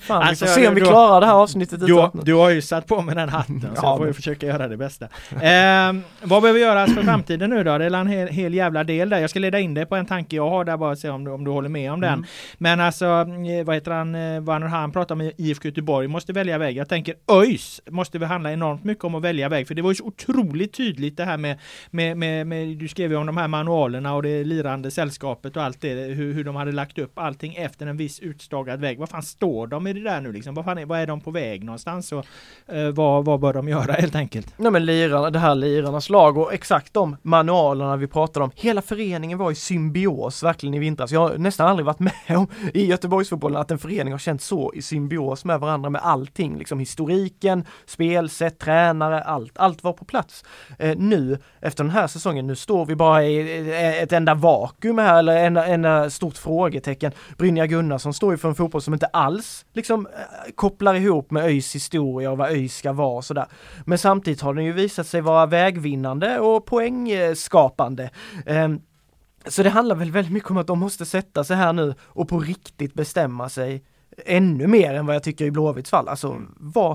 Fan, 0.00 0.22
alltså, 0.22 0.44
vi 0.44 0.50
får 0.50 0.60
se 0.60 0.68
om 0.68 0.74
vi 0.74 0.80
klarar 0.80 1.20
det 1.20 1.26
här 1.26 1.34
avsnittet 1.34 1.80
du, 1.80 2.10
du 2.22 2.34
har 2.34 2.50
ju 2.50 2.62
satt 2.62 2.86
på 2.86 3.02
med 3.02 3.16
den 3.16 3.28
hatten 3.28 3.60
så 3.60 3.66
ja, 3.74 3.82
jag 3.82 3.96
får 3.96 4.06
ju 4.06 4.12
försöka 4.12 4.46
göra 4.46 4.68
det 4.68 4.76
bästa. 4.76 5.04
Eh, 5.30 5.92
vad 6.22 6.42
behöver 6.42 6.60
göras 6.60 6.94
för 6.94 7.02
framtiden 7.02 7.50
nu 7.50 7.64
då? 7.64 7.78
Det 7.78 7.84
är 7.84 7.90
hel, 8.16 8.28
hel 8.28 8.54
jävla 8.54 8.84
del 8.84 9.08
där. 9.08 9.18
Jag 9.18 9.30
ska 9.30 9.38
leda 9.38 9.60
in 9.60 9.74
dig 9.74 9.86
på 9.86 9.96
en 9.96 10.06
tanke 10.06 10.36
jag 10.36 10.50
har 10.50 10.64
där 10.64 10.76
bara 10.76 10.96
se 10.96 11.08
om 11.08 11.24
du, 11.24 11.30
om 11.30 11.44
du 11.44 11.50
håller 11.50 11.68
med 11.68 11.92
om 11.92 12.00
den. 12.00 12.12
Mm. 12.12 12.26
Men 12.58 12.80
alltså, 12.80 13.06
eh, 13.06 13.64
vad 13.64 13.74
heter 13.74 13.90
han, 13.90 14.14
eh, 14.14 14.40
Werner 14.40 14.66
han 14.66 14.92
pratar 14.92 15.14
om 15.14 15.30
IFK 15.36 15.68
Göteborg 15.68 16.08
måste 16.08 16.32
välja 16.32 16.58
väg. 16.58 16.76
Jag 16.76 16.88
tänker 16.88 17.14
ÖIS 17.32 17.80
måste 17.90 18.18
väl 18.18 18.28
handla 18.28 18.52
enormt 18.52 18.84
mycket 18.84 19.04
om 19.04 19.14
att 19.14 19.22
välja 19.22 19.48
väg. 19.48 19.68
För 19.68 19.74
det 19.74 19.82
var 19.82 19.90
ju 19.90 19.94
så 19.94 20.04
otroligt 20.04 20.72
tydligt 20.72 21.16
det 21.16 21.24
här 21.24 21.36
med, 21.36 21.58
med, 21.90 22.16
med, 22.16 22.46
med 22.46 22.76
du 22.76 22.88
skrev 22.88 23.10
ju 23.10 23.16
om 23.16 23.26
de 23.26 23.36
här 23.36 23.48
manualerna 23.48 24.14
och 24.14 24.22
det 24.22 24.44
lirande 24.44 24.90
sällskapet 24.90 25.56
och 25.56 25.62
allt 25.62 25.80
det. 25.80 25.88
Hur, 25.88 26.32
hur 26.32 26.44
de 26.44 26.56
hade 26.56 26.72
lagt 26.72 26.98
upp 26.98 27.18
allting 27.18 27.54
efter 27.54 27.86
en 27.86 27.96
viss 27.96 28.20
utstagad 28.20 28.80
väg. 28.80 28.98
Vad 28.98 29.08
fan 29.08 29.22
står 29.22 29.66
de 29.66 29.86
i 29.86 29.92
det 29.92 30.00
där 30.00 30.20
nu 30.20 30.32
liksom? 30.32 30.54
Vad, 30.54 30.64
fan 30.64 30.78
är, 30.78 30.86
vad 30.86 31.00
är 31.00 31.06
de 31.06 31.20
på 31.20 31.30
väg 31.30 31.64
någonstans? 31.64 32.12
Och, 32.12 32.26
eh, 32.66 32.90
vad, 32.90 33.24
vad 33.24 33.40
bör 33.40 33.52
de 33.52 33.68
göra 33.68 33.92
helt 33.92 34.14
enkelt? 34.14 34.54
Nej 34.56 34.72
men 34.72 34.84
lirarna, 34.84 35.30
det 35.30 35.38
här 35.38 35.54
lirarnas 35.54 36.10
lag 36.10 36.38
och 36.38 36.54
exakt 36.54 36.94
de 36.94 37.16
manualerna 37.22 37.95
vi 37.96 38.06
pratade 38.06 38.44
om. 38.44 38.50
Hela 38.54 38.82
föreningen 38.82 39.38
var 39.38 39.50
i 39.50 39.54
symbios 39.54 40.42
verkligen 40.42 40.74
i 40.74 40.78
vintras. 40.78 41.12
Jag 41.12 41.20
har 41.20 41.38
nästan 41.38 41.68
aldrig 41.68 41.86
varit 41.86 41.98
med 41.98 42.36
om 42.36 42.46
i 42.74 42.86
Göteborgsfotbollen 42.86 43.60
att 43.60 43.70
en 43.70 43.78
förening 43.78 44.12
har 44.12 44.18
känt 44.18 44.42
så 44.42 44.72
i 44.74 44.82
symbios 44.82 45.44
med 45.44 45.60
varandra 45.60 45.90
med 45.90 46.00
allting, 46.04 46.58
liksom 46.58 46.78
historiken, 46.78 47.64
spelsätt, 47.86 48.58
tränare, 48.58 49.22
allt. 49.22 49.58
Allt 49.58 49.84
var 49.84 49.92
på 49.92 50.04
plats. 50.04 50.44
Eh, 50.78 50.96
nu 50.96 51.38
efter 51.60 51.84
den 51.84 51.90
här 51.90 52.06
säsongen, 52.06 52.46
nu 52.46 52.56
står 52.56 52.86
vi 52.86 52.96
bara 52.96 53.24
i 53.24 54.02
ett 54.02 54.12
enda 54.12 54.34
vakuum 54.34 54.98
här 54.98 55.18
eller 55.18 55.36
en 55.36 55.56
enda 55.56 56.10
stort 56.10 56.36
frågetecken. 56.36 57.12
Brynja 57.38 57.66
Gunnarsson 57.66 58.14
står 58.14 58.32
ju 58.32 58.38
för 58.38 58.48
en 58.48 58.54
fotboll 58.54 58.82
som 58.82 58.94
inte 58.94 59.06
alls 59.06 59.64
liksom 59.72 60.06
eh, 60.06 60.52
kopplar 60.54 60.94
ihop 60.94 61.30
med 61.30 61.44
ÖIS 61.44 61.74
historia 61.74 62.30
och 62.30 62.38
vad 62.38 62.50
ÖIS 62.50 62.76
ska 62.76 62.92
vara 62.92 63.16
och 63.16 63.24
sådär. 63.24 63.46
Men 63.84 63.98
samtidigt 63.98 64.40
har 64.40 64.54
den 64.54 64.64
ju 64.64 64.72
visat 64.72 65.06
sig 65.06 65.20
vara 65.20 65.46
vägvinnande 65.46 66.38
och 66.38 66.66
poängskapande. 66.66 67.85
Ehm, 68.46 68.80
så 69.46 69.62
det 69.62 69.70
handlar 69.70 69.96
väl 69.96 70.10
väldigt 70.10 70.32
mycket 70.32 70.50
om 70.50 70.56
att 70.56 70.66
de 70.66 70.78
måste 70.78 71.06
sätta 71.06 71.44
sig 71.44 71.56
här 71.56 71.72
nu 71.72 71.94
och 72.00 72.28
på 72.28 72.40
riktigt 72.40 72.94
bestämma 72.94 73.48
sig 73.48 73.84
ännu 74.26 74.66
mer 74.66 74.94
än 74.94 75.06
vad 75.06 75.14
jag 75.14 75.22
tycker 75.22 75.44
i 75.44 75.50
Blåvitts 75.50 75.90
fall. 75.90 76.08
Alltså, 76.08 76.42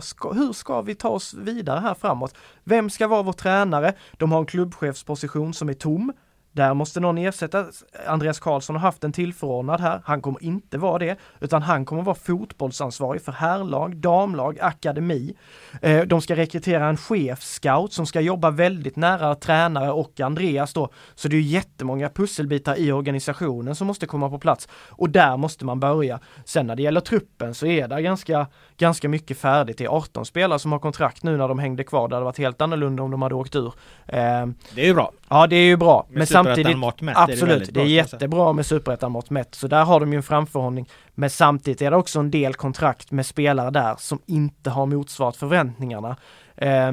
ska, 0.02 0.32
hur 0.32 0.54
ska 0.54 0.82
vi 0.82 0.96
ta 0.96 1.10
oss 1.10 1.34
vidare 1.34 1.80
här 1.80 1.94
framåt? 1.94 2.36
Vem 2.64 2.90
ska 2.90 3.08
vara 3.08 3.24
vår 3.24 3.34
tränare? 3.34 3.94
De 4.12 4.32
har 4.32 4.40
en 4.40 4.46
klubbchefsposition 4.46 5.54
som 5.54 5.70
är 5.70 5.74
tom. 5.74 6.14
Där 6.52 6.74
måste 6.74 7.00
någon 7.00 7.18
ersätta. 7.18 7.66
Andreas 8.08 8.40
Karlsson 8.40 8.76
har 8.76 8.82
haft 8.82 9.04
en 9.04 9.12
tillförordnad 9.12 9.82
här. 9.82 10.02
Han 10.06 10.22
kommer 10.22 10.44
inte 10.44 10.78
vara 10.78 11.00
det, 11.00 11.18
utan 11.40 11.62
han 11.62 11.86
kommer 11.86 12.02
vara 12.02 12.16
fotbollsansvarig 12.16 13.22
för 13.22 13.32
herrlag, 13.32 13.96
damlag, 13.98 14.60
akademi. 14.62 15.36
Eh, 15.82 16.02
de 16.02 16.22
ska 16.22 16.36
rekrytera 16.36 16.86
en 16.86 16.98
chefscout 16.98 17.94
som 17.94 18.06
ska 18.06 18.22
jobba 18.22 18.50
väldigt 18.50 18.96
nära 18.96 19.36
tränare 19.36 19.92
och 19.92 20.20
Andreas 20.20 20.74
då. 20.74 20.90
Så 21.16 21.28
det 21.28 21.36
är 21.36 21.42
jättemånga 21.42 22.10
pusselbitar 22.10 22.80
i 22.80 22.92
organisationen 22.92 23.76
som 23.76 23.88
måste 23.88 24.06
komma 24.06 24.30
på 24.30 24.40
plats 24.40 24.68
och 24.90 25.10
där 25.10 25.38
måste 25.38 25.66
man 25.66 25.80
börja. 25.80 26.20
Sen 26.46 26.68
när 26.68 26.76
det 26.76 26.84
gäller 26.84 27.02
truppen 27.02 27.54
så 27.54 27.66
är 27.66 27.88
det 27.88 28.02
ganska, 28.02 28.48
ganska 28.78 29.10
mycket 29.10 29.38
färdigt. 29.38 29.78
Det 29.78 29.84
är 29.84 29.90
18 29.90 30.26
spelare 30.26 30.60
som 30.60 30.72
har 30.72 30.80
kontrakt 30.80 31.24
nu 31.24 31.38
när 31.38 31.48
de 31.48 31.60
hängde 31.60 31.84
kvar. 31.84 32.08
Det 32.08 32.16
hade 32.16 32.26
varit 32.26 32.38
helt 32.38 32.62
annorlunda 32.62 33.04
om 33.04 33.12
de 33.12 33.22
hade 33.22 33.36
åkt 33.36 33.56
ur. 33.56 33.74
Eh, 34.08 34.48
det 34.76 34.82
är 34.82 34.86
ju 34.86 34.94
bra. 34.94 35.12
Ja, 35.30 35.48
det 35.48 35.56
är 35.56 35.66
ju 35.66 35.78
bra. 35.78 36.08
Men 36.10 36.28
samtidigt, 36.46 36.78
absolut, 37.16 37.66
det 37.66 37.70
är, 37.70 37.74
det 37.74 37.82
är 37.82 37.86
jättebra 37.86 38.54
med 38.54 38.66
superettan-mått 38.66 39.30
mätt. 39.30 39.56
Så 39.56 39.68
där 39.68 39.84
har 39.84 40.00
de 40.00 40.14
ju 40.14 40.18
en 40.18 40.24
framförhållning. 40.24 40.90
Men 41.16 41.30
samtidigt 41.30 41.82
är 41.82 41.92
det 41.92 41.98
också 41.98 42.20
en 42.20 42.32
del 42.32 42.54
kontrakt 42.54 43.12
med 43.12 43.26
spelare 43.26 43.70
där 43.70 43.96
som 44.00 44.20
inte 44.26 44.70
har 44.70 44.86
motsvarat 44.86 45.36
förväntningarna. 45.36 46.18
Eh, 46.56 46.92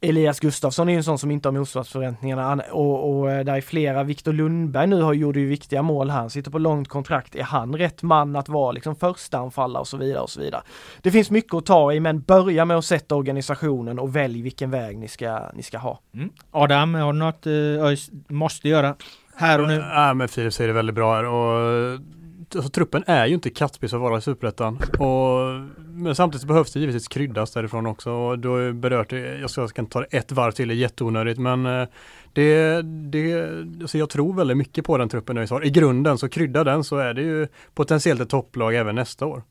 Elias 0.00 0.40
Gustafsson 0.40 0.88
är 0.88 0.92
ju 0.92 0.96
en 0.96 1.04
sån 1.04 1.18
som 1.18 1.30
inte 1.30 1.48
har 1.48 1.52
motsvarat 1.52 1.88
förväntningarna 1.88 2.62
och, 2.70 3.18
och 3.18 3.30
eh, 3.30 3.44
där 3.44 3.56
är 3.56 3.60
flera, 3.60 4.02
Viktor 4.02 4.32
Lundberg 4.32 4.86
nu 4.86 5.02
har 5.02 5.12
gjort 5.12 5.36
ju 5.36 5.48
viktiga 5.48 5.82
mål 5.82 6.10
här, 6.10 6.18
han 6.18 6.30
sitter 6.30 6.50
på 6.50 6.58
långt 6.58 6.88
kontrakt. 6.88 7.34
Är 7.34 7.42
han 7.42 7.76
rätt 7.76 8.02
man 8.02 8.36
att 8.36 8.48
vara 8.48 8.72
liksom 8.72 8.96
första 8.96 9.38
anfallare 9.38 9.80
och 9.80 9.88
så 9.88 9.96
vidare 9.96 10.20
och 10.20 10.30
så 10.30 10.40
vidare. 10.40 10.62
Det 11.02 11.10
finns 11.10 11.30
mycket 11.30 11.54
att 11.54 11.66
ta 11.66 11.92
i 11.92 12.00
men 12.00 12.20
börja 12.20 12.64
med 12.64 12.76
att 12.76 12.84
sätta 12.84 13.14
organisationen 13.14 13.98
och 13.98 14.16
välj 14.16 14.42
vilken 14.42 14.70
väg 14.70 14.98
ni 14.98 15.08
ska, 15.08 15.50
ni 15.54 15.62
ska 15.62 15.78
ha. 15.78 16.00
Mm. 16.14 16.30
Adam, 16.50 16.94
har 16.94 17.12
du 17.12 17.18
något 17.18 17.46
uh, 17.46 18.14
måste 18.28 18.68
göra 18.68 18.94
här 19.36 19.60
och 19.60 19.68
nu? 19.68 19.74
Ja 19.74 20.14
men 20.14 20.28
Filip 20.28 20.52
säger 20.52 20.68
det 20.68 20.74
väldigt 20.74 20.94
bra 20.94 21.16
här 21.16 21.24
och 21.24 22.00
alltså, 22.54 22.70
truppen 22.70 23.04
är 23.06 23.26
ju 23.26 23.34
inte 23.34 23.50
kattpiss 23.50 23.94
att 23.94 24.00
vara 24.00 24.18
i 24.18 24.20
Superettan. 24.20 24.78
Men 25.76 26.14
samtidigt 26.14 26.48
behövs 26.48 26.72
det 26.72 26.80
givetvis 26.80 27.08
kryddas 27.08 27.52
därifrån 27.52 27.86
också. 27.86 28.10
Och 28.10 28.38
då 28.38 28.56
är 28.56 28.72
berört, 28.72 29.12
jag 29.12 29.50
ska, 29.50 29.62
inte 29.62 29.92
ta 29.92 30.04
ett 30.04 30.32
varv 30.32 30.52
till, 30.52 30.68
det 30.68 30.74
är 30.74 30.76
jätteonödigt 30.76 31.38
men 31.38 31.66
eh, 31.66 31.88
det, 32.32 32.82
det, 32.82 33.48
alltså 33.80 33.98
jag 33.98 34.10
tror 34.10 34.34
väldigt 34.34 34.56
mycket 34.56 34.84
på 34.84 34.98
den 34.98 35.08
truppen 35.08 35.36
jag 35.36 35.48
har. 35.48 35.64
I 35.66 35.70
grunden 35.70 36.18
så 36.18 36.28
krydda 36.28 36.64
den 36.64 36.84
så 36.84 36.96
är 36.96 37.14
det 37.14 37.22
ju 37.22 37.48
potentiellt 37.74 38.20
ett 38.20 38.28
topplag 38.28 38.74
även 38.74 38.94
nästa 38.94 39.26
år. 39.26 39.42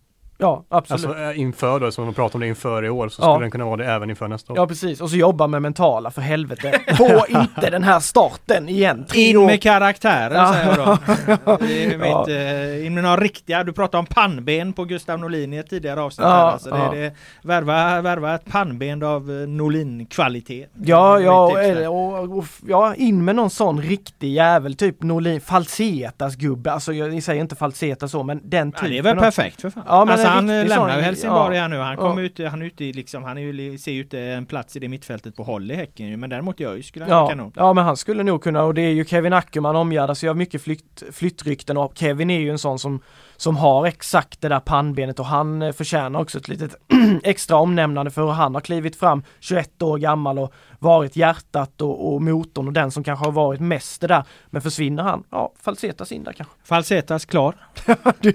Ja, 0.43 0.63
absolut. 0.69 1.05
Alltså 1.05 1.23
eh, 1.23 1.39
inför 1.39 1.79
då, 1.79 1.91
som 1.91 2.05
de 2.05 2.13
pratar 2.13 2.35
om 2.35 2.41
det 2.41 2.47
inför 2.47 2.85
i 2.85 2.89
år, 2.89 3.09
så 3.09 3.21
skulle 3.21 3.43
den 3.43 3.51
kunna 3.51 3.65
vara 3.65 3.77
det 3.77 3.85
även 3.85 4.09
inför 4.09 4.27
nästa 4.27 4.53
år. 4.53 4.59
Ja, 4.59 4.67
precis. 4.67 5.01
Och 5.01 5.09
så 5.09 5.15
jobba 5.15 5.47
med 5.47 5.61
mentala, 5.61 6.11
för 6.11 6.21
helvete. 6.21 6.79
Få 6.97 7.25
inte 7.39 7.69
den 7.69 7.83
här 7.83 7.99
starten 7.99 8.69
igen. 8.69 9.05
In 9.13 9.45
med 9.45 9.61
karaktären, 9.61 10.33
ja. 10.33 10.53
säger 10.53 10.77
jag 10.77 10.97
då. 11.45 11.57
Det 11.63 11.83
är 11.83 11.91
ja. 11.91 12.25
mitt, 12.25 12.85
in 12.85 12.93
med 12.93 13.03
några 13.03 13.17
riktiga, 13.17 13.63
du 13.63 13.73
pratade 13.73 13.99
om 13.99 14.05
pannben 14.05 14.73
på 14.73 14.85
Gustav 14.85 15.19
Norlin 15.19 15.53
i 15.53 15.57
ett 15.57 15.69
tidigare 15.69 16.01
avsnitt. 16.01 16.25
Ja, 16.25 16.51
alltså 16.51 16.69
det, 16.69 16.77
ja. 16.77 16.91
det, 16.91 17.13
värva, 17.41 18.01
värva 18.01 18.35
ett 18.35 18.45
pannben 18.45 19.03
av 19.03 19.31
eh, 19.31 19.47
Norlin-kvalitet. 19.47 20.67
Ja, 20.83 21.19
ja, 21.19 21.45
och, 21.87 22.19
och, 22.19 22.37
och, 22.37 22.45
ja, 22.67 22.95
in 22.95 23.25
med 23.25 23.35
någon 23.35 23.49
sån 23.49 23.81
riktig 23.81 24.33
jävel, 24.33 24.75
typ 24.75 25.03
Norlin, 25.03 25.41
Falsetas 25.41 26.35
gubbe. 26.35 26.71
Alltså 26.71 26.93
jag, 26.93 27.15
jag 27.15 27.23
säger 27.23 27.41
inte 27.41 27.55
Falseta 27.55 28.07
så, 28.07 28.23
men 28.23 28.41
den 28.43 28.71
typen. 28.71 28.85
Ja, 28.85 29.03
det 29.03 29.09
är 29.09 29.13
väl 29.13 29.23
perfekt 29.23 29.61
för 29.61 29.69
fan. 29.69 29.83
Ja, 29.87 30.05
men 30.05 30.13
alltså, 30.13 30.32
han 30.33 30.47
lämnar 30.47 30.97
ju 30.97 31.03
Helsingborg 31.03 31.55
ja. 31.55 31.61
här 31.61 31.69
nu. 31.69 31.77
Han 31.77 31.97
kommer 31.97 32.21
ja. 32.21 32.25
ut, 32.25 32.39
han 32.51 32.61
är 32.61 32.65
ute 32.65 32.85
i 32.85 32.93
liksom, 32.93 33.23
han 33.23 33.37
är 33.37 33.41
ju, 33.41 33.77
ser 33.77 33.91
ut 33.91 34.13
en 34.13 34.45
plats 34.45 34.75
i 34.75 34.79
det 34.79 34.87
mittfältet 34.87 35.35
på 35.35 35.43
håll 35.43 35.71
i 35.71 35.75
Häcken 35.75 36.19
Men 36.19 36.29
däremot 36.29 36.59
gör 36.59 36.75
ju 36.75 36.83
skulle 36.83 37.05
han 37.05 37.11
ja. 37.11 37.27
kanon. 37.27 37.51
Ja 37.55 37.73
men 37.73 37.85
han 37.85 37.97
skulle 37.97 38.23
nog 38.23 38.43
kunna 38.43 38.63
och 38.63 38.73
det 38.73 38.81
är 38.81 38.91
ju 38.91 39.05
Kevin 39.05 39.33
Ackerman 39.33 39.75
omgärdas 39.75 40.23
ju 40.23 40.29
av 40.29 40.37
mycket 40.37 40.61
flytt, 40.61 41.03
flyttrykten 41.11 41.77
och 41.77 41.97
Kevin 41.97 42.29
är 42.29 42.39
ju 42.39 42.49
en 42.49 42.59
sån 42.59 42.79
som 42.79 43.01
som 43.37 43.57
har 43.57 43.85
exakt 43.85 44.41
det 44.41 44.49
där 44.49 44.59
pannbenet 44.59 45.19
och 45.19 45.25
han 45.25 45.61
eh, 45.61 45.71
förtjänar 45.71 46.19
också 46.19 46.37
ett 46.37 46.47
litet 46.47 46.75
extra 47.23 47.57
omnämnande 47.57 48.11
för 48.11 48.21
hur 48.21 48.31
han 48.31 48.53
har 48.53 48.61
klivit 48.61 48.95
fram 48.95 49.23
21 49.39 49.81
år 49.81 49.97
gammal 49.97 50.39
och 50.39 50.53
varit 50.83 51.15
hjärtat 51.15 51.81
och, 51.81 52.13
och 52.13 52.21
motorn 52.21 52.67
och 52.67 52.73
den 52.73 52.91
som 52.91 53.03
kanske 53.03 53.25
har 53.25 53.31
varit 53.31 53.61
mest 53.61 54.01
det 54.01 54.07
där. 54.07 54.23
Men 54.49 54.61
försvinner 54.61 55.03
han, 55.03 55.23
ja, 55.29 55.53
Falsetas 55.61 56.11
in 56.11 56.23
där 56.23 56.33
kanske. 56.33 56.53
Falsetas 56.63 57.25
klar. 57.25 57.55
du 58.19 58.33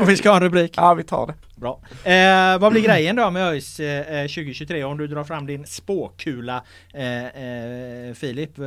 och 0.00 0.08
vi 0.08 0.16
ska 0.16 0.28
ha 0.28 0.36
en 0.36 0.42
rubrik. 0.42 0.74
Ja, 0.76 0.94
vi 0.94 1.02
tar 1.02 1.26
det. 1.26 1.34
Bra. 1.60 1.80
Eh, 2.04 2.58
vad 2.58 2.72
blir 2.72 2.82
grejen 2.82 3.16
då 3.16 3.30
med 3.30 3.48
ÖIS 3.48 3.80
eh, 3.80 4.22
2023 4.22 4.84
om 4.84 4.98
du 4.98 5.06
drar 5.06 5.24
fram 5.24 5.46
din 5.46 5.66
spåkula 5.66 6.62
eh, 6.94 7.26
eh 7.26 8.14
Filip? 8.14 8.58
Eh, 8.58 8.64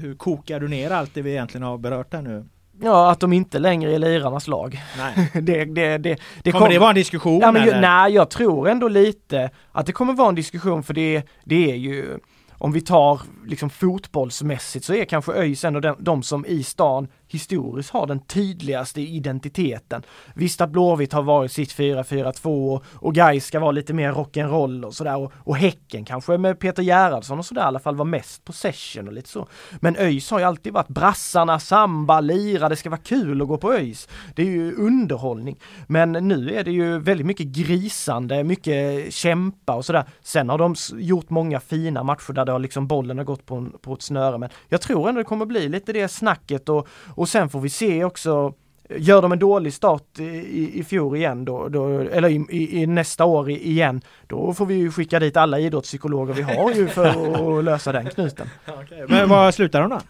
hur 0.00 0.14
kokar 0.16 0.60
du 0.60 0.68
ner 0.68 0.90
allt 0.90 1.14
det 1.14 1.22
vi 1.22 1.30
egentligen 1.30 1.62
har 1.62 1.78
berört 1.78 2.12
här 2.12 2.22
nu? 2.22 2.44
Ja, 2.80 3.10
att 3.10 3.20
de 3.20 3.32
inte 3.32 3.58
längre 3.58 3.94
är 3.94 3.98
lirarnas 3.98 4.48
lag. 4.48 4.82
Nej. 4.98 5.30
det, 5.42 5.64
det, 5.64 5.98
det, 5.98 6.18
det 6.42 6.52
kommer 6.52 6.66
kom... 6.66 6.72
det 6.72 6.78
vara 6.78 6.90
en 6.90 6.94
diskussion? 6.94 7.40
Ja, 7.40 7.52
men 7.52 7.80
nej, 7.80 8.12
jag 8.12 8.30
tror 8.30 8.68
ändå 8.68 8.88
lite 8.88 9.50
att 9.72 9.86
det 9.86 9.92
kommer 9.92 10.12
vara 10.12 10.28
en 10.28 10.34
diskussion 10.34 10.82
för 10.82 10.94
det, 10.94 11.22
det 11.44 11.70
är 11.70 11.76
ju 11.76 12.18
om 12.58 12.72
vi 12.72 12.80
tar 12.80 13.20
liksom 13.46 13.70
fotbollsmässigt 13.70 14.84
så 14.84 14.94
är 14.94 15.04
kanske 15.04 15.32
ÖIS 15.32 15.64
ändå 15.64 15.80
de, 15.80 15.96
de 15.98 16.22
som 16.22 16.46
i 16.46 16.62
stan 16.62 17.08
historiskt 17.28 17.90
har 17.90 18.06
den 18.06 18.20
tydligaste 18.20 19.00
identiteten. 19.00 20.02
Visst 20.34 20.60
att 20.60 20.70
Blåvitt 20.70 21.12
har 21.12 21.22
varit 21.22 21.52
sitt 21.52 21.74
4-4-2 21.76 22.74
och, 22.74 22.84
och 22.94 23.14
Gais 23.14 23.46
ska 23.46 23.60
vara 23.60 23.70
lite 23.70 23.92
mer 23.92 24.12
rock'n'roll 24.12 24.84
och 24.84 24.94
sådär 24.94 25.16
och, 25.16 25.32
och 25.36 25.56
Häcken 25.56 26.04
kanske 26.04 26.38
med 26.38 26.58
Peter 26.58 26.82
Gerhardsson 26.82 27.38
och 27.38 27.44
sådär 27.44 27.62
i 27.62 27.64
alla 27.64 27.80
fall 27.80 27.96
var 27.96 28.04
mest 28.04 28.44
possession 28.44 29.08
och 29.08 29.14
lite 29.14 29.28
så. 29.28 29.48
Men 29.80 29.96
ÖIS 29.96 30.30
har 30.30 30.38
ju 30.38 30.44
alltid 30.44 30.72
varit 30.72 30.88
brassarna, 30.88 31.58
samba, 31.58 32.20
lira, 32.20 32.68
det 32.68 32.76
ska 32.76 32.90
vara 32.90 33.00
kul 33.00 33.42
att 33.42 33.48
gå 33.48 33.58
på 33.58 33.72
ÖIS. 33.72 34.08
Det 34.34 34.42
är 34.42 34.46
ju 34.46 34.74
underhållning. 34.74 35.58
Men 35.86 36.12
nu 36.12 36.54
är 36.54 36.64
det 36.64 36.70
ju 36.70 36.98
väldigt 36.98 37.26
mycket 37.26 37.46
grisande, 37.46 38.44
mycket 38.44 39.14
kämpa 39.14 39.74
och 39.74 39.84
sådär. 39.84 40.04
Sen 40.22 40.48
har 40.48 40.58
de 40.58 40.74
gjort 40.94 41.30
många 41.30 41.60
fina 41.60 42.02
matcher 42.02 42.32
där 42.32 42.44
det 42.44 42.52
har 42.52 42.58
liksom 42.58 42.86
bollen 42.86 43.18
har 43.18 43.24
gått 43.24 43.46
på, 43.46 43.66
på 43.80 43.94
ett 43.94 44.02
snöre. 44.02 44.38
Men 44.38 44.48
jag 44.68 44.80
tror 44.80 45.08
ändå 45.08 45.20
det 45.20 45.24
kommer 45.24 45.46
bli 45.46 45.68
lite 45.68 45.92
det 45.92 46.08
snacket 46.08 46.68
och, 46.68 46.88
och 47.16 47.28
sen 47.28 47.48
får 47.48 47.60
vi 47.60 47.68
se 47.68 48.04
också 48.04 48.54
Gör 48.88 49.22
de 49.22 49.32
en 49.32 49.38
dålig 49.38 49.72
start 49.72 50.18
i, 50.18 50.80
i 50.80 50.84
fjol 50.84 51.16
igen 51.16 51.44
då, 51.44 51.68
då 51.68 52.00
eller 52.00 52.28
i, 52.28 52.46
i, 52.50 52.82
i, 52.82 52.86
nästa 52.86 53.24
år 53.24 53.50
igen, 53.50 54.00
då 54.26 54.54
får 54.54 54.66
vi 54.66 54.74
ju 54.74 54.90
skicka 54.90 55.20
dit 55.20 55.36
alla 55.36 55.58
idrottspsykologer 55.58 56.34
vi 56.34 56.42
har 56.42 56.72
ju 56.72 56.88
för 56.88 57.58
att 57.58 57.64
lösa 57.64 57.92
den 57.92 58.06
knuten. 58.10 58.46
Okej, 58.66 59.04
Men 59.08 59.28
vad 59.28 59.54
slutar 59.54 59.80
de 59.80 59.90
då? 59.90 60.00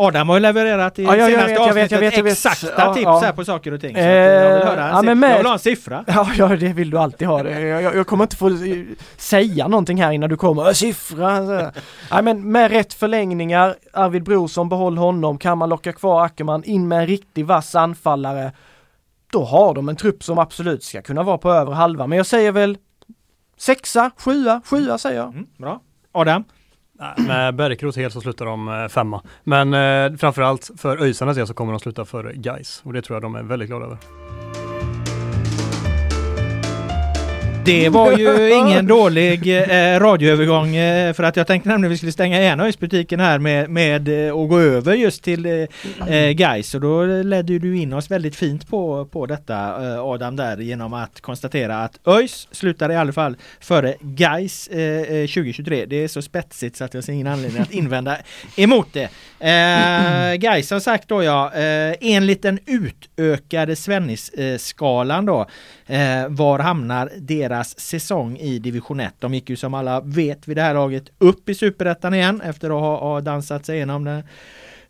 Adam 0.00 0.28
har 0.28 0.36
ju 0.36 0.40
levererat 0.40 0.98
i 0.98 1.02
ja, 1.02 1.16
jag, 1.16 1.30
senaste 1.30 1.52
jag 1.52 1.74
vet, 1.74 1.90
jag 1.90 2.00
vet, 2.00 2.16
jag 2.16 2.22
vet, 2.22 2.32
exakta 2.32 2.72
ja, 2.76 2.94
tips 2.94 3.04
ja. 3.04 3.18
här 3.18 3.32
på 3.32 3.44
saker 3.44 3.72
och 3.72 3.80
ting. 3.80 3.94
Så 3.94 4.00
jag, 4.00 4.54
vill 4.54 4.66
höra 4.66 4.88
ja, 4.88 5.02
men 5.02 5.18
med, 5.18 5.30
jag 5.30 5.36
vill 5.36 5.46
ha 5.46 5.52
en 5.52 5.58
siffra. 5.58 6.04
Ja, 6.18 6.30
ja, 6.36 6.48
det 6.48 6.72
vill 6.72 6.90
du 6.90 6.98
alltid 6.98 7.28
ha. 7.28 7.48
Jag, 7.48 7.96
jag, 7.96 8.06
kommer 8.06 8.24
inte 8.24 8.36
få 8.36 8.50
säga 9.16 9.68
någonting 9.68 10.02
här 10.02 10.12
innan 10.12 10.30
du 10.30 10.36
kommer. 10.36 10.72
Siffra! 10.72 11.72
ja, 12.10 12.22
men 12.22 12.52
med 12.52 12.70
rätt 12.70 12.94
förlängningar, 12.94 13.76
Arvid 13.92 14.22
Brorsson, 14.22 14.68
behåll 14.68 14.98
honom. 14.98 15.38
Kan 15.38 15.58
man 15.58 15.68
locka 15.68 15.92
kvar 15.92 16.24
Ackerman, 16.24 16.64
in 16.64 16.88
med 16.88 16.98
en 16.98 17.06
riktig 17.06 17.46
vass 17.46 17.74
anfallare. 17.74 18.52
Då 19.32 19.44
har 19.44 19.74
de 19.74 19.88
en 19.88 19.96
trupp 19.96 20.24
som 20.24 20.38
absolut 20.38 20.84
ska 20.84 21.02
kunna 21.02 21.22
vara 21.22 21.38
på 21.38 21.52
över 21.52 21.72
halva. 21.72 22.06
Men 22.06 22.16
jag 22.16 22.26
säger 22.26 22.52
väl 22.52 22.78
sexa, 23.56 24.10
sjua, 24.16 24.60
sjua 24.64 24.98
säger 24.98 25.16
jag. 25.16 25.28
Mm, 25.28 25.46
bra. 25.56 25.80
Adam? 26.12 26.44
Med 27.16 27.54
Bärkroth 27.54 27.98
helt 27.98 28.12
så 28.12 28.20
slutar 28.20 28.46
de 28.46 28.68
eh, 28.68 28.88
femma. 28.88 29.22
Men 29.44 29.74
eh, 29.74 30.18
framförallt 30.18 30.70
för 30.76 31.02
ÖISarnas 31.02 31.36
del 31.36 31.46
så 31.46 31.54
kommer 31.54 31.72
de 31.72 31.80
sluta 31.80 32.04
för 32.04 32.32
Geis 32.36 32.80
och 32.84 32.92
det 32.92 33.02
tror 33.02 33.16
jag 33.16 33.22
de 33.22 33.34
är 33.34 33.42
väldigt 33.42 33.68
glada 33.68 33.84
över. 33.84 33.98
Det 37.68 37.88
var 37.88 38.18
ju 38.18 38.52
ingen 38.58 38.86
dålig 38.86 39.56
eh, 39.56 40.00
radioövergång 40.00 40.76
eh, 40.76 41.12
för 41.12 41.22
att 41.22 41.36
jag 41.36 41.46
tänkte 41.46 41.68
nämligen 41.68 41.90
att 41.90 41.92
vi 41.92 41.96
skulle 41.96 42.12
stänga 42.12 42.40
igen 42.40 42.72
butiken 42.78 43.20
här 43.20 43.38
med, 43.38 43.70
med 43.70 44.28
eh, 44.28 44.46
gå 44.46 44.60
över 44.60 44.94
just 44.94 45.22
till 45.22 45.46
eh, 45.46 45.52
eh 46.14 46.30
Gais 46.30 46.74
och 46.74 46.80
då 46.80 47.04
ledde 47.04 47.58
du 47.58 47.78
in 47.78 47.92
oss 47.92 48.10
väldigt 48.10 48.36
fint 48.36 48.68
på, 48.68 49.04
på 49.04 49.26
detta 49.26 49.54
eh, 49.54 50.00
Adam 50.00 50.36
där 50.36 50.56
genom 50.56 50.92
att 50.92 51.20
konstatera 51.20 51.78
att 51.78 51.98
ÖIS 52.06 52.48
slutar 52.50 52.92
i 52.92 52.96
alla 52.96 53.12
fall 53.12 53.36
före 53.60 53.94
Gais 54.00 54.64
2023. 54.68 55.86
Det 55.86 55.96
är 55.96 56.08
så 56.08 56.22
spetsigt 56.22 56.76
så 56.76 56.84
att 56.84 56.94
jag 56.94 57.04
ser 57.04 57.12
ingen 57.12 57.26
anledning 57.26 57.62
att 57.62 57.72
invända 57.72 58.16
emot 58.56 58.88
det. 58.92 59.08
Eh, 59.40 60.34
Gais 60.34 60.70
har 60.70 60.80
sagt 60.80 61.08
då 61.08 61.22
ja, 61.22 61.52
eh, 61.54 61.94
enligt 62.00 62.42
den 62.42 62.58
utökade 62.66 63.76
Svennis-skalan 63.76 65.26
då 65.26 65.46
Eh, 65.90 66.28
var 66.28 66.58
hamnar 66.58 67.10
deras 67.16 67.57
säsong 67.64 68.36
i 68.36 68.58
division 68.58 69.00
1? 69.00 69.14
De 69.18 69.34
gick 69.34 69.50
ju 69.50 69.56
som 69.56 69.74
alla 69.74 70.00
vet 70.00 70.48
vid 70.48 70.56
det 70.56 70.62
här 70.62 70.74
laget 70.74 71.04
upp 71.18 71.48
i 71.48 71.54
superettan 71.54 72.14
igen 72.14 72.40
efter 72.40 72.70
att 72.70 72.80
ha, 72.80 73.00
ha 73.00 73.20
dansat 73.20 73.66
sig 73.66 73.76
igenom 73.76 74.04
det 74.04 74.22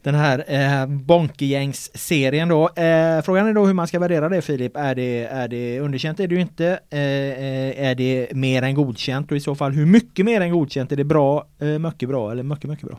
den 0.03 0.15
här 0.15 0.45
eh, 0.47 0.87
Bonkegängs-serien 0.87 2.49
då. 2.49 2.69
Eh, 2.69 3.23
frågan 3.23 3.47
är 3.47 3.53
då 3.53 3.67
hur 3.67 3.75
man 3.75 3.87
ska 3.87 3.99
värdera 3.99 4.29
det 4.29 4.43
Filip. 4.43 4.77
Är 4.77 4.95
det, 4.95 5.25
är 5.25 5.49
det 5.49 5.81
underkänt? 5.81 6.21
Är 6.21 6.29
det 6.29 6.35
ju 6.35 6.41
inte. 6.41 6.79
Eh, 6.91 6.99
eh, 7.01 7.89
är 7.89 7.95
det 7.95 8.29
mer 8.33 8.63
än 8.63 8.75
godkänt? 8.75 9.31
Och 9.31 9.37
i 9.37 9.41
så 9.41 9.55
fall 9.55 9.73
hur 9.73 9.87
mycket 9.87 10.25
mer 10.25 10.41
än 10.41 10.51
godkänt? 10.51 10.93
Är 10.93 10.97
det 10.97 11.05
bra, 11.05 11.47
eh, 11.59 11.67
mycket 11.67 12.09
bra 12.09 12.33
eller 12.33 12.43
mycket, 12.43 12.71
mycket 12.71 12.87
bra? 12.89 12.99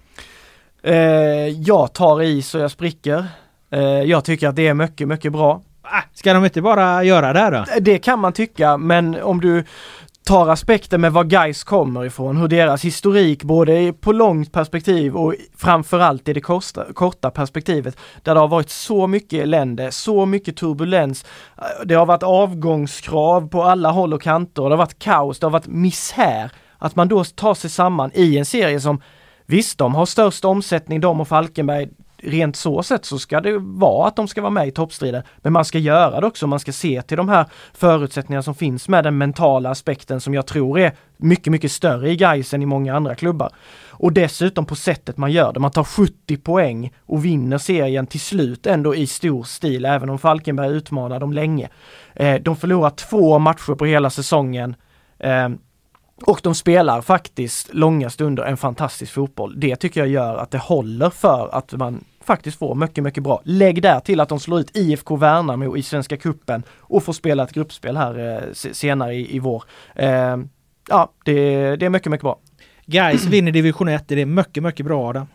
Eh, 0.84 1.48
jag 1.48 1.94
tar 1.94 2.22
i 2.22 2.42
så 2.42 2.58
jag 2.58 2.72
spricker. 2.72 3.26
Eh, 3.70 3.80
jag 3.82 4.26
tycker 4.26 4.48
att 4.48 4.56
det 4.56 4.68
är 4.68 4.74
mycket, 4.74 5.08
mycket 5.08 5.32
bra. 5.32 5.62
Ah, 5.92 6.04
ska 6.14 6.34
de 6.34 6.46
inte 6.46 6.62
bara 6.62 7.04
göra 7.04 7.34
det 7.34 7.40
här 7.40 7.52
då? 7.52 7.66
Det 7.80 7.98
kan 7.98 8.20
man 8.20 8.34
tycka, 8.34 8.78
men 8.78 9.22
om 9.22 9.42
du 9.42 9.64
tar 10.26 10.48
aspekten 10.48 11.02
med 11.02 11.14
var 11.14 11.24
guys 11.24 11.64
kommer 11.64 12.06
ifrån, 12.06 12.38
hur 12.38 12.48
deras 12.48 12.86
historik 12.86 13.44
både 13.44 13.94
på 13.94 14.12
långt 14.12 14.52
perspektiv 14.52 15.16
och 15.16 15.36
framförallt 15.58 16.28
i 16.28 16.34
det 16.34 16.42
korta, 16.42 16.86
korta 16.94 17.32
perspektivet, 17.32 17.98
där 18.24 18.34
det 18.34 18.40
har 18.40 18.48
varit 18.48 18.70
så 18.70 19.08
mycket 19.08 19.44
elände, 19.44 19.92
så 19.92 20.26
mycket 20.26 20.58
turbulens. 20.58 21.26
Eh, 21.58 21.86
det 21.86 21.96
har 21.96 22.06
varit 22.06 22.24
avgångskrav 22.24 23.50
på 23.50 23.64
alla 23.64 23.92
håll 23.92 24.14
och 24.14 24.22
kanter, 24.22 24.62
och 24.62 24.70
det 24.70 24.76
har 24.76 24.84
varit 24.84 25.00
kaos, 25.00 25.40
det 25.40 25.46
har 25.46 25.52
varit 25.52 25.68
misär. 25.68 26.52
Att 26.78 26.96
man 26.96 27.08
då 27.08 27.24
tar 27.24 27.54
sig 27.54 27.70
samman 27.70 28.12
i 28.14 28.38
en 28.38 28.46
serie 28.46 28.80
som 28.80 29.02
Visst, 29.46 29.78
de 29.78 29.96
har 29.96 30.06
störst 30.06 30.46
omsättning, 30.46 31.02
de 31.02 31.22
och 31.22 31.28
Falkenberg 31.28 31.88
rent 32.24 32.56
så 32.56 32.84
sätt 32.84 33.06
så 33.06 33.20
ska 33.20 33.42
det 33.42 33.58
vara 33.60 34.08
att 34.08 34.16
de 34.16 34.28
ska 34.28 34.42
vara 34.42 34.52
med 34.52 34.68
i 34.68 34.72
toppstriden. 34.72 35.24
Men 35.38 35.54
man 35.54 35.66
ska 35.66 35.80
göra 35.80 36.22
det 36.22 36.28
också, 36.28 36.48
man 36.48 36.60
ska 36.60 36.72
se 36.72 37.02
till 37.02 37.18
de 37.18 37.30
här 37.30 37.46
förutsättningarna 37.74 38.44
som 38.44 38.56
finns 38.56 38.88
med 38.88 39.04
den 39.04 39.18
mentala 39.18 39.70
aspekten 39.70 40.22
som 40.22 40.34
jag 40.34 40.48
tror 40.48 40.80
är 40.80 40.94
mycket, 41.18 41.52
mycket 41.52 41.72
större 41.72 42.12
i 42.12 42.16
Gais 42.16 42.54
än 42.54 42.62
i 42.62 42.66
många 42.66 42.96
andra 42.96 43.16
klubbar. 43.16 43.50
Och 43.90 44.14
dessutom 44.14 44.66
på 44.66 44.76
sättet 44.76 45.18
man 45.18 45.32
gör 45.32 45.54
det. 45.54 45.60
Man 45.60 45.72
tar 45.72 45.84
70 45.84 46.38
poäng 46.38 46.94
och 47.06 47.26
vinner 47.26 47.58
serien 47.58 48.08
till 48.08 48.20
slut 48.20 48.66
ändå 48.66 48.96
i 48.96 49.08
stor 49.08 49.44
stil, 49.44 49.86
även 49.86 50.10
om 50.10 50.20
Falkenberg 50.20 50.76
utmanar 50.76 51.20
dem 51.20 51.34
länge. 51.34 51.70
Eh, 52.16 52.42
de 52.42 52.56
förlorar 52.56 52.90
två 52.90 53.40
matcher 53.40 53.76
på 53.76 53.86
hela 53.86 54.10
säsongen. 54.10 54.76
Eh, 55.20 55.50
och 56.26 56.40
de 56.44 56.56
spelar 56.56 57.02
faktiskt 57.02 57.74
långa 57.74 58.10
stunder 58.10 58.44
en 58.44 58.58
fantastisk 58.58 59.14
fotboll. 59.14 59.60
Det 59.60 59.76
tycker 59.76 60.00
jag 60.00 60.10
gör 60.10 60.38
att 60.38 60.52
det 60.52 60.58
håller 60.58 61.10
för 61.10 61.50
att 61.52 61.74
man 61.74 62.04
faktiskt 62.30 62.60
får 62.60 62.76
mycket, 62.76 63.04
mycket 63.04 63.24
bra. 63.24 63.42
Lägg 63.44 63.82
där 63.82 64.00
till 64.00 64.20
att 64.20 64.30
de 64.30 64.40
slår 64.40 64.60
ut 64.60 64.78
IFK 64.78 65.16
Värnamo 65.16 65.78
i 65.78 65.84
Svenska 65.84 66.18
Kuppen 66.18 66.64
och 66.80 67.04
får 67.04 67.14
spela 67.14 67.44
ett 67.44 67.54
gruppspel 67.54 67.98
här 67.98 68.20
eh, 68.20 68.54
senare 68.54 69.16
i, 69.16 69.36
i 69.36 69.40
vår. 69.40 69.64
Eh, 69.96 70.38
ja, 70.90 71.12
det, 71.26 71.76
det 71.76 71.86
är 71.86 71.90
mycket, 71.90 72.12
mycket 72.12 72.24
bra. 72.24 72.40
Guys 72.86 73.26
vinner 73.30 73.52
division 73.52 73.88
1, 73.88 74.08
det 74.08 74.22
är 74.22 74.26
mycket, 74.26 74.64
mycket 74.64 74.86
bra 74.86 75.10
Adam. 75.10 75.28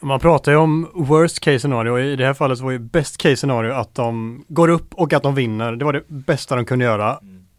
Man 0.00 0.20
pratar 0.20 0.52
ju 0.52 0.58
om 0.58 0.90
worst 0.94 1.40
case 1.40 1.58
scenario 1.58 1.98
i 1.98 2.16
det 2.16 2.26
här 2.26 2.34
fallet 2.34 2.58
så 2.58 2.64
var 2.64 2.70
ju 2.70 2.78
best 2.78 3.16
case 3.16 3.36
scenario 3.36 3.72
att 3.72 3.94
de 3.94 4.44
går 4.48 4.68
upp 4.68 4.94
och 4.94 5.12
att 5.12 5.22
de 5.22 5.34
vinner. 5.34 5.72
Det 5.72 5.84
var 5.84 5.92
det 5.92 6.08
bästa 6.08 6.56
de 6.56 6.64
kunde 6.64 6.84
göra. 6.84 7.18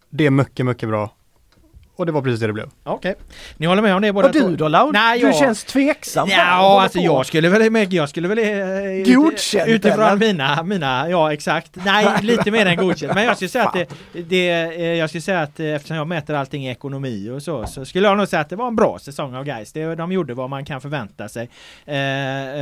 Det 0.09 0.25
är 0.25 0.31
mycket, 0.31 0.65
mycket 0.65 0.89
bra. 0.89 1.09
Och 2.01 2.05
det 2.05 2.11
var 2.11 2.21
precis 2.21 2.39
det 2.39 2.47
det 2.47 2.53
blev. 2.53 2.69
Okej. 2.83 3.11
Okay. 3.11 3.23
Ni 3.57 3.67
håller 3.67 3.81
med 3.81 3.95
om 3.95 4.01
det 4.01 4.13
båda 4.13 4.27
Och 4.27 4.33
du 4.33 4.55
då 4.55 4.67
Laud? 4.67 4.93
Nej, 4.93 5.19
du 5.19 5.25
jag... 5.25 5.35
känns 5.35 5.63
tveksam. 5.63 6.29
Ja, 6.31 6.81
alltså 6.81 6.99
jag 6.99 7.25
skulle 7.25 7.49
väl, 7.49 7.93
jag 7.93 8.09
skulle 8.09 8.27
väl... 8.27 8.37
Eh, 8.39 9.15
Godkänt 9.15 9.69
Utifrån 9.69 10.19
mina, 10.19 10.63
mina, 10.63 11.09
ja 11.09 11.33
exakt. 11.33 11.71
Nej, 11.85 12.07
lite 12.21 12.51
mer 12.51 12.65
än 12.65 12.77
godkänt. 12.77 13.13
Men 13.15 13.23
jag 13.23 13.35
skulle 13.35 13.49
säga 13.49 13.67
att 13.67 13.73
det, 13.73 13.87
det, 14.21 14.49
eh, 14.51 14.83
jag 14.83 15.09
skulle 15.09 15.21
säga 15.21 15.41
att 15.41 15.59
eh, 15.59 15.65
eftersom 15.65 15.97
jag 15.97 16.07
mäter 16.07 16.33
allting 16.33 16.65
i 16.65 16.69
ekonomi 16.69 17.29
och 17.29 17.43
så, 17.43 17.67
så 17.67 17.85
skulle 17.85 18.07
jag 18.07 18.17
nog 18.17 18.27
säga 18.27 18.39
att 18.39 18.49
det 18.49 18.55
var 18.55 18.67
en 18.67 18.75
bra 18.75 18.99
säsong 18.99 19.35
av 19.35 19.43
Gais. 19.43 19.73
De 19.73 20.11
gjorde 20.11 20.33
vad 20.33 20.49
man 20.49 20.65
kan 20.65 20.81
förvänta 20.81 21.29
sig. 21.29 21.49
Eh, 21.85 21.95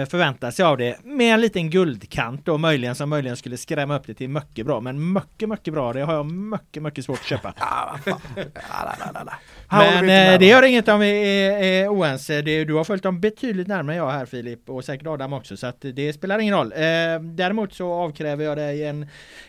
förvänta 0.09 0.51
sig 0.51 0.65
av 0.65 0.77
det. 0.77 0.95
Med 1.03 1.33
en 1.33 1.41
liten 1.41 1.69
guldkant 1.69 2.45
då 2.45 2.57
möjligen 2.57 2.95
som 2.95 3.09
möjligen 3.09 3.37
skulle 3.37 3.57
skrämma 3.57 3.95
upp 3.95 4.07
det 4.07 4.13
till 4.13 4.29
mycket 4.29 4.65
bra. 4.65 4.79
Men 4.79 5.13
mycket, 5.13 5.49
mycket 5.49 5.73
bra, 5.73 5.93
det 5.93 6.01
har 6.01 6.13
jag 6.13 6.25
mycket, 6.31 6.83
mycket 6.83 7.05
svårt 7.05 7.19
att 7.19 7.25
köpa. 7.25 7.53
Men 9.71 10.33
eh, 10.33 10.39
det 10.39 10.45
gör 10.45 10.63
inget 10.63 10.87
om 10.87 10.99
vi 10.99 11.09
är, 11.09 11.63
är 11.63 11.87
oense. 11.87 12.41
Du 12.41 12.73
har 12.73 12.83
följt 12.83 13.03
dem 13.03 13.19
betydligt 13.19 13.67
närmare 13.67 13.95
än 13.95 14.03
jag 14.03 14.11
här 14.11 14.25
Filip 14.25 14.69
och 14.69 14.85
säkert 14.85 15.07
Adam 15.07 15.33
också 15.33 15.57
så 15.57 15.67
att 15.67 15.81
det 15.81 16.13
spelar 16.13 16.39
ingen 16.39 16.55
roll. 16.55 16.71
Eh, 16.71 17.21
däremot 17.21 17.73
så 17.73 17.93
avkräver 17.93 18.45
jag 18.45 18.57
dig 18.57 18.85
en, 18.85 19.03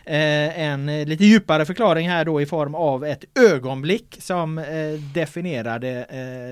eh, 0.05 0.59
en 0.59 1.03
lite 1.03 1.25
djupare 1.25 1.65
förklaring 1.65 2.09
här 2.09 2.25
då 2.25 2.41
i 2.41 2.45
form 2.45 2.75
av 2.75 3.05
ett 3.05 3.25
ögonblick 3.39 4.17
som 4.19 4.65
definierade 5.13 6.05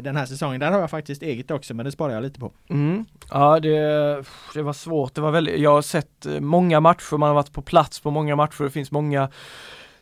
den 0.03 0.15
här 0.15 0.25
säsongen. 0.25 0.59
Där 0.59 0.71
har 0.71 0.79
jag 0.79 0.89
faktiskt 0.89 1.23
eget 1.23 1.51
också 1.51 1.73
men 1.73 1.85
det 1.85 1.91
sparar 1.91 2.13
jag 2.13 2.23
lite 2.23 2.39
på. 2.39 2.51
Mm. 2.69 3.05
Ja 3.31 3.59
det, 3.59 3.79
det 4.53 4.61
var 4.61 4.73
svårt. 4.73 5.15
Det 5.15 5.21
var 5.21 5.31
väldigt, 5.31 5.59
jag 5.59 5.71
har 5.71 5.81
sett 5.81 6.27
många 6.39 6.79
matcher, 6.79 7.17
man 7.17 7.27
har 7.27 7.35
varit 7.35 7.53
på 7.53 7.61
plats 7.61 7.99
på 7.99 8.11
många 8.11 8.35
matcher. 8.35 8.63
Det 8.63 8.69
finns 8.69 8.91
många 8.91 9.29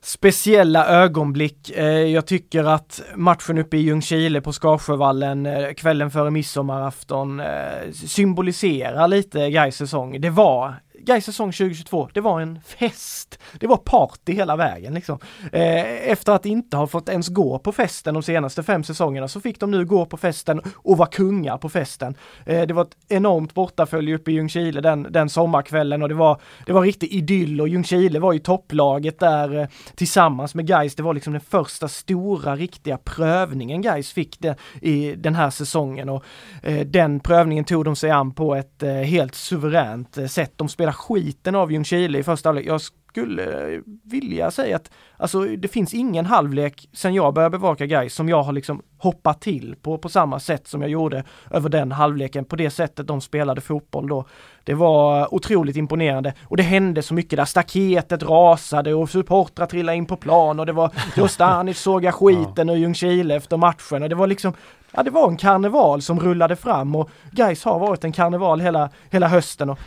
speciella 0.01 0.87
ögonblick. 0.87 1.69
Eh, 1.69 1.85
jag 1.85 2.27
tycker 2.27 2.63
att 2.63 3.01
matchen 3.15 3.57
uppe 3.57 3.77
i 3.77 3.79
Ljungskile 3.79 4.41
på 4.41 4.53
Skarsjövallen 4.53 5.45
eh, 5.45 5.73
kvällen 5.73 6.11
före 6.11 6.31
midsommarafton 6.31 7.39
eh, 7.39 7.91
symboliserar 7.91 9.07
lite 9.07 9.49
Gais 9.49 9.75
säsong. 9.75 10.21
Det 10.21 10.29
var 10.29 10.75
Gais 11.07 11.25
säsong 11.25 11.51
2022, 11.51 12.09
det 12.13 12.21
var 12.21 12.41
en 12.41 12.61
fest. 12.61 13.39
Det 13.59 13.67
var 13.67 13.77
party 13.77 14.33
hela 14.33 14.55
vägen 14.55 14.93
liksom. 14.93 15.19
Eh, 15.51 16.09
efter 16.11 16.31
att 16.31 16.45
inte 16.45 16.77
ha 16.77 16.87
fått 16.87 17.09
ens 17.09 17.27
gå 17.27 17.59
på 17.59 17.71
festen 17.71 18.13
de 18.13 18.23
senaste 18.23 18.63
fem 18.63 18.83
säsongerna 18.83 19.27
så 19.27 19.41
fick 19.41 19.59
de 19.59 19.71
nu 19.71 19.85
gå 19.85 20.05
på 20.05 20.17
festen 20.17 20.61
och 20.75 20.97
vara 20.97 21.09
kungar 21.09 21.57
på 21.57 21.69
festen. 21.69 22.15
Eh, 22.45 22.67
det 22.67 22.73
var 22.73 22.81
ett 22.81 22.97
enormt 23.07 23.53
bortafölje 23.53 24.15
uppe 24.15 24.31
i 24.31 24.33
Ljungskile 24.33 24.81
den, 24.81 25.07
den 25.09 25.29
sommarkvällen 25.29 26.03
och 26.03 26.09
det 26.09 26.15
var, 26.15 26.41
det 26.65 26.73
var 26.73 26.81
riktig 26.81 27.11
idyll 27.11 27.61
och 27.61 27.67
Ljungskile 27.67 28.19
var 28.19 28.33
ju 28.33 28.39
topplaget 28.39 29.19
där 29.19 29.59
eh, 29.59 29.67
tillsammans 29.95 30.55
med 30.55 30.67
Gais. 30.67 30.95
Det 30.95 31.03
var 31.03 31.13
liksom 31.13 31.33
den 31.33 31.41
första 31.41 31.87
stora 31.87 32.55
riktiga 32.55 32.97
prövningen 32.97 33.81
Gais 33.81 34.13
fick 34.13 34.39
det, 34.39 34.55
i 34.81 35.15
den 35.15 35.35
här 35.35 35.49
säsongen 35.49 36.09
och 36.09 36.23
eh, 36.63 36.87
den 36.87 37.19
prövningen 37.19 37.65
tog 37.65 37.85
de 37.85 37.95
sig 37.95 38.11
an 38.11 38.33
på 38.33 38.55
ett 38.55 38.83
eh, 38.83 38.91
helt 38.91 39.35
suveränt 39.35 40.17
eh, 40.17 40.25
sätt. 40.25 40.53
De 40.55 40.69
spelar 40.69 40.96
skiten 40.97 41.55
av 41.55 41.71
Ljungskile 41.71 42.19
i 42.19 42.23
första 42.23 42.49
halvlek. 42.49 42.65
Jag 42.65 42.81
skulle 42.81 43.81
vilja 44.03 44.51
säga 44.51 44.75
att 44.75 44.91
alltså 45.17 45.41
det 45.41 45.67
finns 45.67 45.93
ingen 45.93 46.25
halvlek 46.25 46.89
sen 46.93 47.13
jag 47.13 47.33
började 47.33 47.57
bevaka 47.57 47.85
guys 47.85 48.13
som 48.13 48.29
jag 48.29 48.43
har 48.43 48.53
liksom 48.53 48.81
hoppat 48.97 49.41
till 49.41 49.75
på, 49.81 49.97
på 49.97 50.09
samma 50.09 50.39
sätt 50.39 50.67
som 50.67 50.81
jag 50.81 50.91
gjorde 50.91 51.23
över 51.51 51.69
den 51.69 51.91
halvleken, 51.91 52.45
på 52.45 52.55
det 52.55 52.69
sättet 52.69 53.07
de 53.07 53.21
spelade 53.21 53.61
fotboll 53.61 54.07
då. 54.07 54.25
Det 54.63 54.73
var 54.73 55.33
otroligt 55.33 55.75
imponerande 55.75 56.33
och 56.43 56.57
det 56.57 56.63
hände 56.63 57.01
så 57.01 57.13
mycket 57.13 57.37
där. 57.37 57.45
Staketet 57.45 58.23
rasade 58.23 58.93
och 58.93 59.09
supportrar 59.09 59.65
trillade 59.65 59.97
in 59.97 60.05
på 60.05 60.17
plan 60.17 60.59
och 60.59 60.65
det 60.65 60.73
var 60.73 60.91
Dostanic 61.15 61.79
såga 61.79 62.11
skiten 62.11 62.69
och 62.69 62.77
Ljungskile 62.77 63.35
efter 63.35 63.57
matchen 63.57 64.03
och 64.03 64.09
det 64.09 64.15
var 64.15 64.27
liksom 64.27 64.53
Ja 64.91 65.03
det 65.03 65.11
var 65.11 65.29
en 65.29 65.37
karneval 65.37 66.01
som 66.01 66.19
rullade 66.19 66.55
fram 66.55 66.95
och 66.95 67.09
guys 67.31 67.63
har 67.63 67.79
varit 67.79 68.03
en 68.03 68.11
karneval 68.11 68.61
hela, 68.61 68.89
hela 69.09 69.27
hösten 69.27 69.69
och 69.69 69.79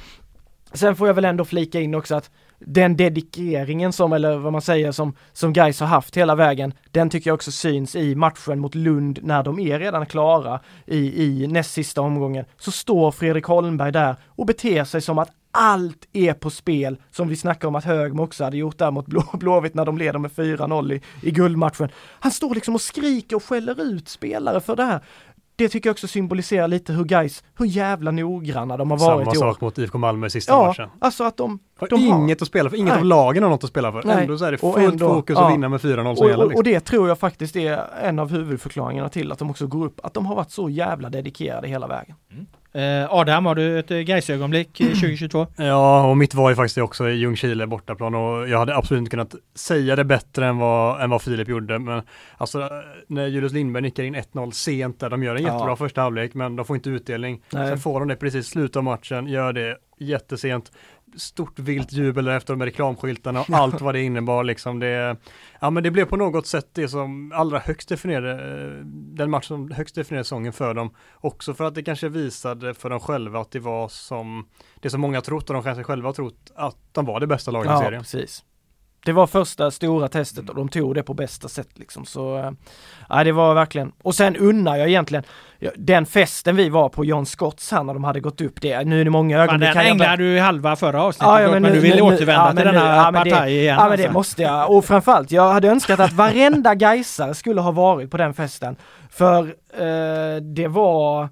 Sen 0.72 0.96
får 0.96 1.06
jag 1.06 1.14
väl 1.14 1.24
ändå 1.24 1.44
flika 1.44 1.80
in 1.80 1.94
också 1.94 2.14
att 2.14 2.30
den 2.59 2.96
dedikeringen 2.96 3.92
som, 3.92 4.12
eller 4.12 4.37
vad 4.37 4.52
man 4.52 4.62
säger, 4.62 4.92
som, 4.92 5.16
som 5.33 5.52
guys 5.52 5.80
har 5.80 5.87
haft 5.87 6.16
hela 6.16 6.35
vägen, 6.35 6.74
den 6.90 7.11
tycker 7.11 7.30
jag 7.30 7.35
också 7.35 7.52
syns 7.52 7.96
i 7.96 8.14
matchen 8.14 8.59
mot 8.59 8.74
Lund 8.74 9.18
när 9.22 9.42
de 9.42 9.59
är 9.59 9.78
redan 9.78 10.06
klara 10.06 10.61
i, 10.87 11.24
i 11.24 11.46
näst 11.46 11.72
sista 11.72 12.00
omgången. 12.00 12.44
Så 12.59 12.70
står 12.70 13.11
Fredrik 13.11 13.44
Holmberg 13.44 13.92
där 13.92 14.16
och 14.26 14.46
beter 14.46 14.85
sig 14.85 15.00
som 15.00 15.18
att 15.18 15.30
allt 15.52 16.09
är 16.12 16.33
på 16.33 16.50
spel, 16.50 16.96
som 17.11 17.28
vi 17.28 17.37
snackar 17.37 17.68
om 17.68 17.74
att 17.74 17.85
Högmo 17.85 18.22
också 18.22 18.44
hade 18.44 18.56
gjort 18.56 18.78
där 18.78 18.90
mot 18.90 19.06
Blå, 19.06 19.24
Blåvitt 19.33 19.74
när 19.74 19.85
de 19.85 19.98
leder 19.98 20.18
med 20.18 20.30
4-0 20.30 20.92
i, 20.92 21.00
i 21.22 21.30
guldmatchen. 21.30 21.88
Han 22.20 22.33
står 22.33 22.54
liksom 22.54 22.74
och 22.74 22.80
skriker 22.80 23.37
och 23.37 23.44
skäller 23.44 23.83
ut 23.83 24.09
spelare 24.09 24.61
för 24.61 24.76
det 24.76 24.85
här 24.85 25.00
det 25.64 25.68
tycker 25.68 25.88
jag 25.88 25.94
också 25.94 26.08
symboliserar 26.08 26.68
lite 26.68 26.92
hur 26.92 27.04
guys, 27.04 27.44
hur 27.58 27.66
jävla 27.66 28.10
noggranna 28.10 28.76
de 28.76 28.90
har 28.90 28.98
varit 28.98 29.24
Samma 29.24 29.34
i 29.34 29.38
år. 29.50 29.52
sak 29.52 29.60
mot 29.60 29.78
IFK 29.78 29.98
Malmö 29.98 30.26
i 30.26 30.30
sista 30.30 30.52
ja, 30.52 30.66
matchen. 30.66 30.88
alltså 30.98 31.24
att 31.24 31.36
de, 31.36 31.58
Har 31.78 31.88
de 31.88 31.96
inget 32.00 32.42
att 32.42 32.48
spela 32.48 32.70
för, 32.70 32.76
inget 32.76 32.92
Nej. 32.92 32.98
av 33.00 33.04
lagen 33.04 33.42
har 33.42 33.50
något 33.50 33.64
att 33.64 33.70
spela 33.70 33.92
för. 33.92 34.02
Nej. 34.04 34.22
Ändå 34.22 34.38
så 34.38 34.44
är 34.44 34.52
det 34.52 34.58
fullt 34.58 34.76
ändå- 34.78 35.14
fokus 35.14 35.36
ja. 35.38 35.46
att 35.46 35.52
vinna 35.54 35.68
med 35.68 35.80
4-0 35.80 36.14
som 36.14 36.24
och, 36.24 36.30
gäller. 36.30 36.36
och, 36.36 36.42
och 36.44 36.48
Liksom. 36.50 36.64
det 36.64 36.80
tror 36.80 37.08
jag 37.08 37.18
faktiskt 37.18 37.56
är 37.56 37.80
en 38.02 38.18
av 38.18 38.30
huvudförklaringarna 38.30 39.08
till 39.08 39.32
att 39.32 39.38
de 39.38 39.50
också 39.50 39.66
går 39.66 39.86
upp, 39.86 40.00
att 40.02 40.14
de 40.14 40.26
har 40.26 40.34
varit 40.34 40.50
så 40.50 40.68
jävla 40.70 41.10
dedikerade 41.10 41.68
hela 41.68 41.86
vägen. 41.86 42.16
Eh, 42.32 42.36
Adam, 43.09 43.46
har 43.46 43.54
du 43.54 43.78
ett 43.78 43.90
eh, 43.90 43.96
Gais-ögonblick 43.98 44.80
eh, 44.80 44.87
2022? 44.88 45.46
Ja, 45.56 46.06
och 46.11 46.16
mitt 46.16 46.35
var 46.35 46.50
ju 46.50 46.56
faktiskt 46.56 46.78
också 46.78 47.09
i 47.09 47.12
Ljungskile 47.14 47.66
bortaplan 47.66 48.14
och 48.14 48.48
jag 48.48 48.59
hade 48.59 48.76
absolut 48.76 48.98
inte 48.98 49.11
kunnat 49.11 49.35
säga 49.54 49.96
det 49.96 50.04
bättre 50.04 50.46
än 50.46 50.59
vad, 50.59 51.02
än 51.02 51.11
vad 51.11 51.22
Filip 51.22 51.48
gjorde. 51.48 51.78
Men 51.78 52.02
alltså 52.37 52.68
när 53.06 53.26
Julius 53.26 53.52
Lindberg 53.52 53.83
nickar 53.83 54.02
in 54.02 54.16
1-0 54.16 54.50
sent 54.50 55.00
där, 55.00 55.11
de 55.11 55.22
gör 55.22 55.37
en 55.37 55.42
Ja. 55.42 55.52
jättebra 55.52 55.76
första 55.76 56.00
halvlek 56.00 56.35
men 56.35 56.56
de 56.56 56.64
får 56.66 56.76
inte 56.76 56.90
utdelning. 56.90 57.42
Nej. 57.52 57.68
Sen 57.68 57.78
får 57.78 58.00
de 58.00 58.09
det 58.09 58.16
precis 58.16 58.46
i 58.46 58.50
slutet 58.50 58.76
av 58.76 58.85
matchen, 58.85 59.26
gör 59.26 59.52
det 59.52 59.76
jättesent. 59.98 60.72
Stort 61.16 61.58
vilt 61.58 61.92
jubel 61.92 62.28
efter 62.28 62.54
med 62.56 62.64
reklamskyltarna 62.64 63.40
och 63.40 63.50
allt 63.52 63.80
vad 63.80 63.94
det 63.94 64.02
innebar 64.02 64.44
liksom. 64.44 64.78
Det, 64.78 65.16
ja 65.60 65.70
men 65.70 65.82
det 65.82 65.90
blev 65.90 66.04
på 66.04 66.16
något 66.16 66.46
sätt 66.46 66.68
det 66.72 66.88
som 66.88 67.32
allra 67.34 67.58
högst 67.58 67.88
definierade, 67.88 68.32
eh, 68.32 68.84
den 69.16 69.30
match 69.30 69.46
som 69.46 69.70
högst 69.70 69.94
definierade 69.94 70.24
säsongen 70.24 70.52
för 70.52 70.74
dem. 70.74 70.94
Också 71.14 71.54
för 71.54 71.64
att 71.64 71.74
det 71.74 71.82
kanske 71.82 72.08
visade 72.08 72.74
för 72.74 72.90
dem 72.90 73.00
själva 73.00 73.40
att 73.40 73.50
det 73.50 73.60
var 73.60 73.88
som 73.88 74.48
det 74.80 74.90
som 74.90 75.00
många 75.00 75.20
trott 75.20 75.50
och 75.50 75.54
de 75.54 75.62
kanske 75.62 75.84
själva 75.84 76.12
trott 76.12 76.50
att 76.54 76.76
de 76.92 77.04
var 77.04 77.20
det 77.20 77.26
bästa 77.26 77.50
laget 77.50 77.68
i 77.70 77.72
Ja, 77.72 77.80
serien. 77.80 78.02
precis. 78.02 78.44
Det 79.04 79.12
var 79.12 79.26
första 79.26 79.70
stora 79.70 80.08
testet 80.08 80.48
och 80.48 80.54
de 80.54 80.68
tog 80.68 80.94
det 80.94 81.02
på 81.02 81.14
bästa 81.14 81.48
sätt 81.48 81.68
liksom 81.74 82.04
så, 82.04 82.38
äh, 82.38 82.50
ja 83.08 83.24
det 83.24 83.32
var 83.32 83.54
verkligen, 83.54 83.92
och 84.02 84.14
sen 84.14 84.36
unnar 84.36 84.76
jag 84.76 84.88
egentligen, 84.88 85.24
den 85.76 86.06
festen 86.06 86.56
vi 86.56 86.68
var 86.68 86.88
på 86.88 87.04
John 87.04 87.26
Scotts 87.26 87.72
här 87.72 87.82
när 87.84 87.94
de 87.94 88.04
hade 88.04 88.20
gått 88.20 88.40
upp 88.40 88.60
det, 88.60 88.84
nu 88.84 89.00
är 89.00 89.04
det 89.04 89.10
många 89.10 89.38
ögonblick 89.42 89.66
den 89.66 89.74
kan 89.74 89.82
jag 89.84 89.90
ägnade 89.90 90.16
du 90.34 90.40
halva 90.40 90.76
förra 90.76 91.02
avsnittet 91.02 91.26
Ja, 91.28 91.40
ja, 91.42 91.50
men 91.50 91.62
men, 91.62 91.72
nu- 91.72 91.76
du 91.78 91.80
vill 91.82 91.96
nu- 91.96 92.02
återvända 92.02 92.32
ja, 92.44 92.46
till 92.56 92.64
men 92.64 92.74
denna 92.74 92.96
ja, 92.96 93.10
men 93.10 93.24
det- 93.24 93.30
partaj 93.30 93.52
igen. 93.58 93.76
Ja 93.78 93.88
men 93.88 93.98
det 93.98 94.04
alltså. 94.04 94.12
måste 94.12 94.42
jag, 94.42 94.70
och 94.70 94.84
framförallt 94.84 95.30
jag 95.32 95.52
hade 95.52 95.68
önskat 95.68 96.00
att 96.00 96.12
varenda 96.12 96.74
Gaisare 96.74 97.34
skulle 97.34 97.60
ha 97.60 97.70
varit 97.70 98.10
på 98.10 98.16
den 98.16 98.34
festen. 98.34 98.76
För 99.10 99.42
eh, 99.78 100.42
det 100.42 100.68
var 100.68 101.28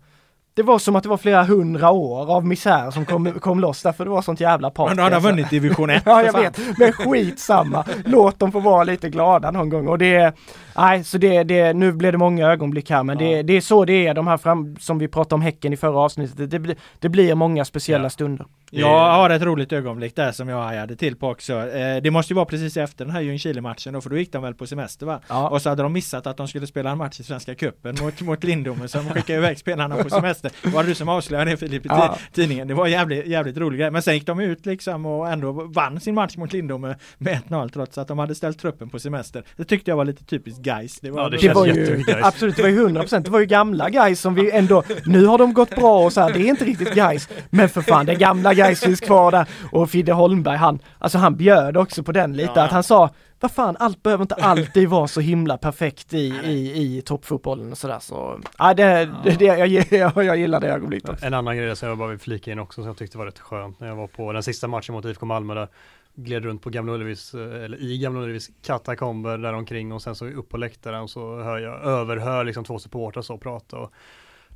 det 0.58 0.62
var 0.64 0.78
som 0.78 0.96
att 0.96 1.02
det 1.02 1.08
var 1.08 1.16
flera 1.16 1.44
hundra 1.44 1.90
år 1.90 2.32
av 2.32 2.46
misär 2.46 2.90
som 2.90 3.04
kom, 3.04 3.32
kom 3.32 3.60
loss 3.60 3.82
därför 3.82 4.04
det 4.04 4.10
var 4.10 4.22
sånt 4.22 4.40
jävla 4.40 4.70
party. 4.70 4.88
Men 4.88 4.96
du 4.96 5.02
hade 5.02 5.16
alltså. 5.16 5.30
vunnit 5.30 5.50
division 5.50 5.90
1 5.90 6.02
Ja 6.06 6.22
jag 6.22 6.32
vet, 6.32 6.58
men 6.78 6.92
skitsamma. 6.92 7.84
Låt 8.04 8.38
dem 8.38 8.52
få 8.52 8.60
vara 8.60 8.84
lite 8.84 9.10
glada 9.10 9.50
någon 9.50 9.68
gång 9.68 9.88
och 9.88 9.98
det 9.98 10.34
Nej, 10.76 11.04
så 11.04 11.18
det, 11.18 11.42
det, 11.42 11.72
nu 11.72 11.92
blev 11.92 12.12
det 12.12 12.18
många 12.18 12.46
ögonblick 12.46 12.90
här 12.90 13.02
men 13.02 13.18
det, 13.18 13.42
det 13.42 13.52
är 13.52 13.60
så 13.60 13.84
det 13.84 14.06
är 14.06 14.14
de 14.14 14.26
här 14.26 14.36
fram, 14.36 14.76
som 14.80 14.98
vi 14.98 15.08
pratade 15.08 15.34
om 15.34 15.42
Häcken 15.42 15.72
i 15.72 15.76
förra 15.76 15.98
avsnittet. 16.00 16.36
Det, 16.36 16.46
det, 16.46 16.58
blir- 16.58 16.76
det 16.98 17.08
blir 17.08 17.34
många 17.34 17.64
speciella 17.64 18.04
Ja. 18.04 18.10
stunder. 18.10 18.46
Jag 18.70 19.10
har 19.10 19.30
ett 19.30 19.42
roligt 19.42 19.72
ögonblick 19.72 20.16
där 20.16 20.32
som 20.32 20.48
jag 20.48 20.62
hajade 20.62 20.96
till 20.96 21.16
på 21.16 21.28
också. 21.28 21.52
Eh, 21.68 22.02
det 22.02 22.10
måste 22.10 22.32
ju 22.32 22.34
vara 22.34 22.46
precis 22.46 22.76
efter 22.76 23.04
den 23.04 23.14
här 23.14 23.20
Ljungskile-matchen 23.20 23.92
då, 23.92 24.00
för 24.00 24.10
då 24.10 24.16
gick 24.18 24.32
de 24.32 24.42
väl 24.42 24.54
på 24.54 24.66
semester 24.66 25.06
va? 25.06 25.20
Ja. 25.28 25.48
Och 25.48 25.62
så 25.62 25.68
hade 25.68 25.82
de 25.82 25.92
missat 25.92 26.26
att 26.26 26.36
de 26.36 26.48
skulle 26.48 26.66
spela 26.66 26.90
en 26.90 26.98
match 26.98 27.20
i 27.20 27.22
Svenska 27.24 27.54
Cupen 27.54 27.96
mot, 28.02 28.20
mot 28.20 28.44
Lindome 28.44 28.88
så 28.88 28.98
de 28.98 29.08
skickade 29.08 29.38
iväg 29.38 29.58
spelarna 29.58 29.96
på 29.96 30.10
semester. 30.10 30.50
Det 30.62 30.68
var 30.68 30.84
du 30.84 30.94
som 30.94 31.08
avslöjade 31.08 31.50
det 31.50 31.56
Filip 31.56 31.86
i 31.86 31.88
Ja. 31.88 32.16
ti- 32.18 32.34
tidningen. 32.34 32.68
Det 32.68 32.74
var 32.74 32.86
jävligt, 32.86 33.26
jävligt 33.26 33.56
rolig 33.56 33.80
grej. 33.80 33.90
Men 33.90 34.02
sen 34.02 34.14
gick 34.14 34.26
de 34.26 34.40
ut 34.40 34.66
liksom 34.66 35.06
och 35.06 35.28
ändå 35.28 35.52
vann 35.52 36.00
sin 36.00 36.14
match 36.14 36.36
mot 36.36 36.52
Lindome 36.52 36.96
med 37.18 37.38
1-0 37.48 37.68
trots 37.68 37.98
att 37.98 38.08
de 38.08 38.18
hade 38.18 38.34
ställt 38.34 38.58
truppen 38.60 38.88
på 38.90 38.98
semester. 38.98 39.42
Det 39.56 39.64
tyckte 39.64 39.90
jag 39.90 39.96
var 39.96 40.04
lite 40.04 40.24
typiskt 40.24 40.60
guys. 40.62 41.00
Det 41.00 41.10
var, 41.10 41.22
Ja, 41.22 41.28
det 41.28 41.36
Det 41.48 41.54
var 41.54 41.66
ju, 41.66 42.04
absolut, 42.22 42.56
det 42.56 42.62
var 42.62 42.68
ju 42.68 42.88
100%, 42.88 43.20
det 43.20 43.30
var 43.30 43.40
ju 43.40 43.46
gamla 43.46 43.90
guys 43.90 44.20
som 44.20 44.34
vi 44.34 44.50
ändå, 44.50 44.82
nu 45.04 45.26
har 45.26 45.38
de 45.38 45.52
gått 45.54 45.70
bra 45.76 46.04
och 46.04 46.12
så 46.12 46.20
här, 46.20 46.32
det 46.32 46.40
är 46.40 46.46
inte 46.48 46.64
riktigt 46.64 46.94
guys. 46.94 47.28
Men 47.50 47.68
för 47.68 47.80
fan, 47.82 48.06
det 48.06 48.14
gamla 48.14 48.54
guys 48.66 48.80
finns 48.80 49.00
kvar 49.00 49.30
där. 49.30 49.46
Och 49.72 49.90
Fidde 49.90 50.12
Holmberg, 50.12 50.56
han, 50.56 50.78
alltså 50.98 51.18
han 51.18 51.36
bjöd 51.36 51.76
också 51.76 52.02
på 52.02 52.12
den 52.12 52.36
lite, 52.36 52.52
Ja. 52.56 52.62
att 52.64 52.70
han 52.70 52.82
sa, 52.82 53.10
vad 53.40 53.50
fan, 53.50 53.76
allt 53.80 54.02
behöver 54.02 54.22
inte 54.22 54.34
alltid 54.34 54.88
vara 54.88 55.08
så 55.08 55.20
himla 55.20 55.58
perfekt 55.58 56.14
i, 56.14 56.18
i, 56.44 56.96
i 56.96 57.02
toppfotbollen 57.02 57.72
och 57.72 57.78
sådär 57.78 57.98
så, 58.00 58.40
ja 58.58 58.74
det, 58.74 59.10
det, 59.24 59.30
det 59.38 59.44
jag, 59.44 59.68
jag, 59.90 60.24
jag 60.24 60.36
gillar 60.36 60.60
det 60.60 60.68
ögonblicket. 60.68 61.22
En 61.22 61.34
annan 61.34 61.56
grej 61.56 61.76
som 61.76 61.88
jag 61.88 61.98
bara 61.98 62.08
vill 62.08 62.18
flika 62.18 62.52
in 62.52 62.58
också 62.58 62.80
som 62.80 62.86
jag 62.86 62.96
tyckte 62.96 63.18
var 63.18 63.26
rätt 63.26 63.38
skönt 63.38 63.80
när 63.80 63.88
jag 63.88 63.96
var 63.96 64.06
på 64.06 64.32
den 64.32 64.42
sista 64.42 64.68
matchen 64.68 64.94
mot 64.94 65.04
IFK 65.04 65.26
Malmö 65.26 65.54
där 65.54 65.68
gled 66.14 66.44
runt 66.44 66.62
på 66.62 66.70
Gamla 66.70 66.92
Ullevis, 66.92 67.34
eh, 67.34 67.64
eller 67.64 67.82
i 67.82 67.98
Gamla 67.98 68.20
Ullevis 68.20 68.50
katakomber 68.66 69.38
där 69.38 69.52
omkring 69.52 69.92
och 69.92 70.02
sen 70.02 70.14
så 70.14 70.26
upp 70.26 70.48
på 70.48 70.56
läktaren 70.56 71.08
så 71.08 71.42
hör 71.42 71.58
jag, 71.58 71.82
överhör 71.84 72.44
liksom 72.44 72.64
två 72.64 72.78
supportrar 72.78 73.22
så 73.22 73.38
prata 73.38 73.76
och 73.76 73.92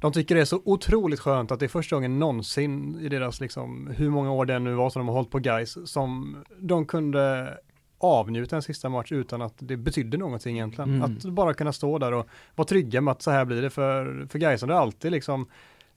de 0.02 0.12
tycker 0.12 0.34
det 0.34 0.40
är 0.40 0.44
så 0.44 0.62
otroligt 0.64 1.20
skönt 1.20 1.50
att 1.50 1.60
det 1.60 1.66
är 1.66 1.68
första 1.68 1.96
gången 1.96 2.18
någonsin 2.18 3.00
i 3.00 3.08
deras 3.08 3.40
liksom, 3.40 3.94
hur 3.96 4.10
många 4.10 4.32
år 4.32 4.46
det 4.46 4.58
nu 4.58 4.74
var 4.74 4.90
som 4.90 5.00
de 5.00 5.08
har 5.08 5.14
hållit 5.14 5.30
på 5.30 5.38
guys 5.38 5.78
som 5.90 6.36
de 6.58 6.86
kunde 6.86 7.54
avnjuta 7.98 8.56
en 8.56 8.62
sista 8.62 8.88
match 8.88 9.12
utan 9.12 9.42
att 9.42 9.54
det 9.58 9.76
betydde 9.76 10.16
någonting 10.16 10.56
egentligen. 10.56 10.94
Mm. 10.94 11.02
Att 11.02 11.24
bara 11.24 11.54
kunna 11.54 11.72
stå 11.72 11.98
där 11.98 12.12
och 12.12 12.26
vara 12.54 12.68
trygga 12.68 13.00
med 13.00 13.12
att 13.12 13.22
så 13.22 13.30
här 13.30 13.44
blir 13.44 13.62
det 13.62 13.70
för, 13.70 14.26
för 14.30 14.38
guys. 14.38 14.60
Det 14.60 14.72
har 14.72 14.80
alltid 14.80 15.12
liksom 15.12 15.46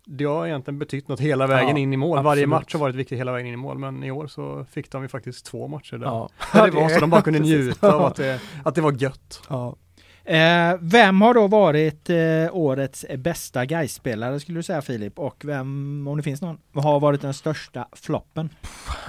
det 0.06 0.26
har 0.26 0.48
egentligen 0.48 0.80
betytt 0.80 1.08
något 1.08 1.20
hela 1.20 1.48
vägen 1.48 1.70
Ja, 1.70 1.78
in 1.78 1.94
i 1.94 1.98
mål. 1.98 2.24
Varje 2.24 2.30
absolut. 2.30 2.50
match 2.50 2.74
har 2.74 2.80
varit 2.80 2.96
viktig 2.96 3.18
hela 3.18 3.32
vägen 3.32 3.48
in 3.48 3.54
i 3.54 3.58
mål, 3.58 3.78
men 3.78 4.04
i 4.04 4.12
år 4.12 4.28
så 4.28 4.66
fick 4.72 4.92
de 4.92 5.02
ju 5.02 5.08
faktiskt 5.08 5.46
två 5.46 5.68
matcher 5.68 5.98
där. 5.98 6.06
Ja. 6.06 6.30
Där 6.54 6.66
det 6.72 6.72
var 6.72 6.90
så 6.90 7.00
de 7.00 7.10
bara 7.10 7.22
kunde 7.22 7.40
njuta 7.50 7.94
av 7.94 8.02
att 8.02 8.16
det, 8.16 8.42
att 8.64 8.76
det 8.76 8.82
var 8.82 8.92
gött. 8.92 9.42
Ja. 9.50 9.76
Eh, 10.26 10.78
vem 10.80 11.22
har 11.22 11.34
då 11.34 11.48
varit 11.48 12.10
eh, 12.10 12.18
årets 12.52 13.06
bästa 13.18 13.66
Gais-spelare 13.66 14.40
skulle 14.40 14.60
du 14.60 14.64
säga 14.64 14.82
Filip? 14.82 15.20
Och 15.20 15.42
vem, 15.46 16.08
om 16.08 16.18
det 16.18 16.24
finns 16.24 16.42
någon, 16.42 16.58
har 16.74 17.00
varit 17.00 17.22
den 17.22 17.34
största 17.34 17.88
floppen? 17.92 18.50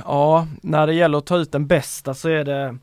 Ja, 0.05 0.47
när 0.63 0.87
det 0.87 0.95
gäller 0.95 1.19
att 1.19 1.27
ta 1.27 1.37
ut 1.37 1.53
den 1.53 1.67
bästa 1.67 2.15
så 2.15 2.29
är 2.29 2.45
det 2.45 2.79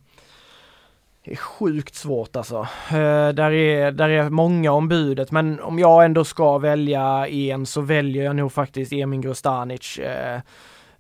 det 1.25 1.31
är 1.31 1.35
sjukt 1.35 1.95
svårt 1.95 2.35
alltså. 2.35 2.67
Eh, 2.89 3.29
där, 3.29 3.51
är, 3.51 3.91
där 3.91 4.09
är 4.09 4.29
många 4.29 4.71
om 4.71 4.87
budet 4.87 5.31
men 5.31 5.59
om 5.59 5.79
jag 5.79 6.05
ändå 6.05 6.23
ska 6.23 6.57
välja 6.57 7.27
en 7.27 7.65
så 7.65 7.81
väljer 7.81 8.23
jag 8.23 8.35
nog 8.35 8.51
faktiskt 8.51 8.93
Emin 8.93 9.21
Grostanic. 9.21 9.99
Eh, 9.99 10.41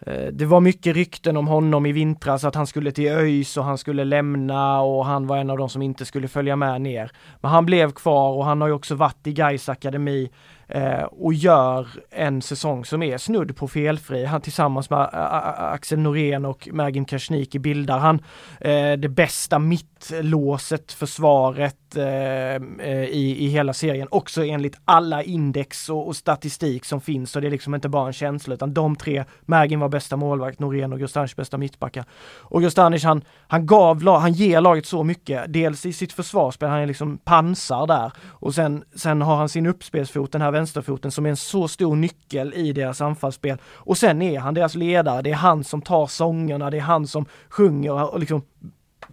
Eh, 0.05 0.27
det 0.31 0.45
var 0.45 0.59
mycket 0.59 0.95
rykten 0.95 1.37
om 1.37 1.47
honom 1.47 1.85
i 1.85 1.91
vintras 1.91 2.43
att 2.43 2.55
han 2.55 2.67
skulle 2.67 2.91
till 2.91 3.07
ÖIS 3.07 3.57
och 3.57 3.63
han 3.63 3.77
skulle 3.77 4.03
lämna 4.03 4.81
och 4.81 5.05
han 5.05 5.27
var 5.27 5.37
en 5.37 5.49
av 5.49 5.57
de 5.57 5.69
som 5.69 5.81
inte 5.81 6.05
skulle 6.05 6.27
följa 6.27 6.55
med 6.55 6.81
ner. 6.81 7.11
Men 7.41 7.51
han 7.51 7.65
blev 7.65 7.91
kvar 7.91 8.29
och 8.29 8.45
han 8.45 8.61
har 8.61 8.67
ju 8.67 8.73
också 8.73 8.95
varit 8.95 9.27
i 9.27 9.33
Gais 9.33 9.69
akademi. 9.69 10.29
eh, 10.67 11.03
och 11.03 11.33
gör 11.33 11.87
en 12.11 12.41
säsong 12.41 12.85
som 12.85 13.03
är 13.03 13.17
snudd 13.17 13.55
på 13.55 13.67
felfri. 13.67 14.25
Han 14.25 14.41
tillsammans 14.41 14.89
med 14.89 14.99
eh, 14.99 15.63
Axel 15.73 15.99
Norén 15.99 16.45
och 16.45 16.69
Mergin 16.71 17.05
Kashniki 17.05 17.59
bildar 17.59 17.99
han 17.99 18.19
eh, 18.61 18.93
det 18.93 19.09
bästa 19.09 19.59
mittlåset, 19.59 20.91
försvaret 20.91 21.82
Eh, 21.97 22.55
eh, 22.79 23.03
i, 23.03 23.35
i 23.39 23.47
hela 23.47 23.73
serien, 23.73 24.07
också 24.11 24.45
enligt 24.45 24.77
alla 24.85 25.23
index 25.23 25.89
och, 25.89 26.07
och 26.07 26.15
statistik 26.15 26.85
som 26.85 27.01
finns. 27.01 27.31
Så 27.31 27.39
det 27.39 27.47
är 27.47 27.51
liksom 27.51 27.75
inte 27.75 27.89
bara 27.89 28.07
en 28.07 28.13
känsla 28.13 28.53
utan 28.53 28.73
de 28.73 28.95
tre, 28.95 29.25
Mergin 29.41 29.79
var 29.79 29.89
bästa 29.89 30.15
målvakt, 30.15 30.59
Norén 30.59 30.93
och 30.93 30.99
Gustanic 30.99 31.35
bästa 31.35 31.57
mittbackar. 31.57 32.05
Och 32.39 32.61
Gustanic 32.61 33.03
han, 33.03 33.21
han 33.47 33.65
gav, 33.65 34.07
han 34.07 34.33
ger 34.33 34.61
laget 34.61 34.85
så 34.85 35.03
mycket, 35.03 35.53
dels 35.53 35.85
i 35.85 35.93
sitt 35.93 36.13
försvarsspel, 36.13 36.69
han 36.69 36.79
är 36.79 36.87
liksom 36.87 37.17
pansar 37.17 37.87
där 37.87 38.11
och 38.27 38.55
sen, 38.55 38.83
sen 38.95 39.21
har 39.21 39.35
han 39.35 39.49
sin 39.49 39.65
uppspelsfot, 39.65 40.31
den 40.31 40.41
här 40.41 40.51
vänsterfoten 40.51 41.11
som 41.11 41.25
är 41.25 41.29
en 41.29 41.37
så 41.37 41.67
stor 41.67 41.95
nyckel 41.95 42.53
i 42.53 42.73
deras 42.73 43.01
anfallsspel. 43.01 43.57
Och 43.65 43.97
sen 43.97 44.21
är 44.21 44.39
han 44.39 44.53
deras 44.53 44.75
ledare, 44.75 45.21
det 45.21 45.31
är 45.31 45.35
han 45.35 45.63
som 45.63 45.81
tar 45.81 46.07
sångerna, 46.07 46.69
det 46.69 46.77
är 46.77 46.81
han 46.81 47.07
som 47.07 47.25
sjunger 47.49 48.13
och 48.13 48.19
liksom 48.19 48.41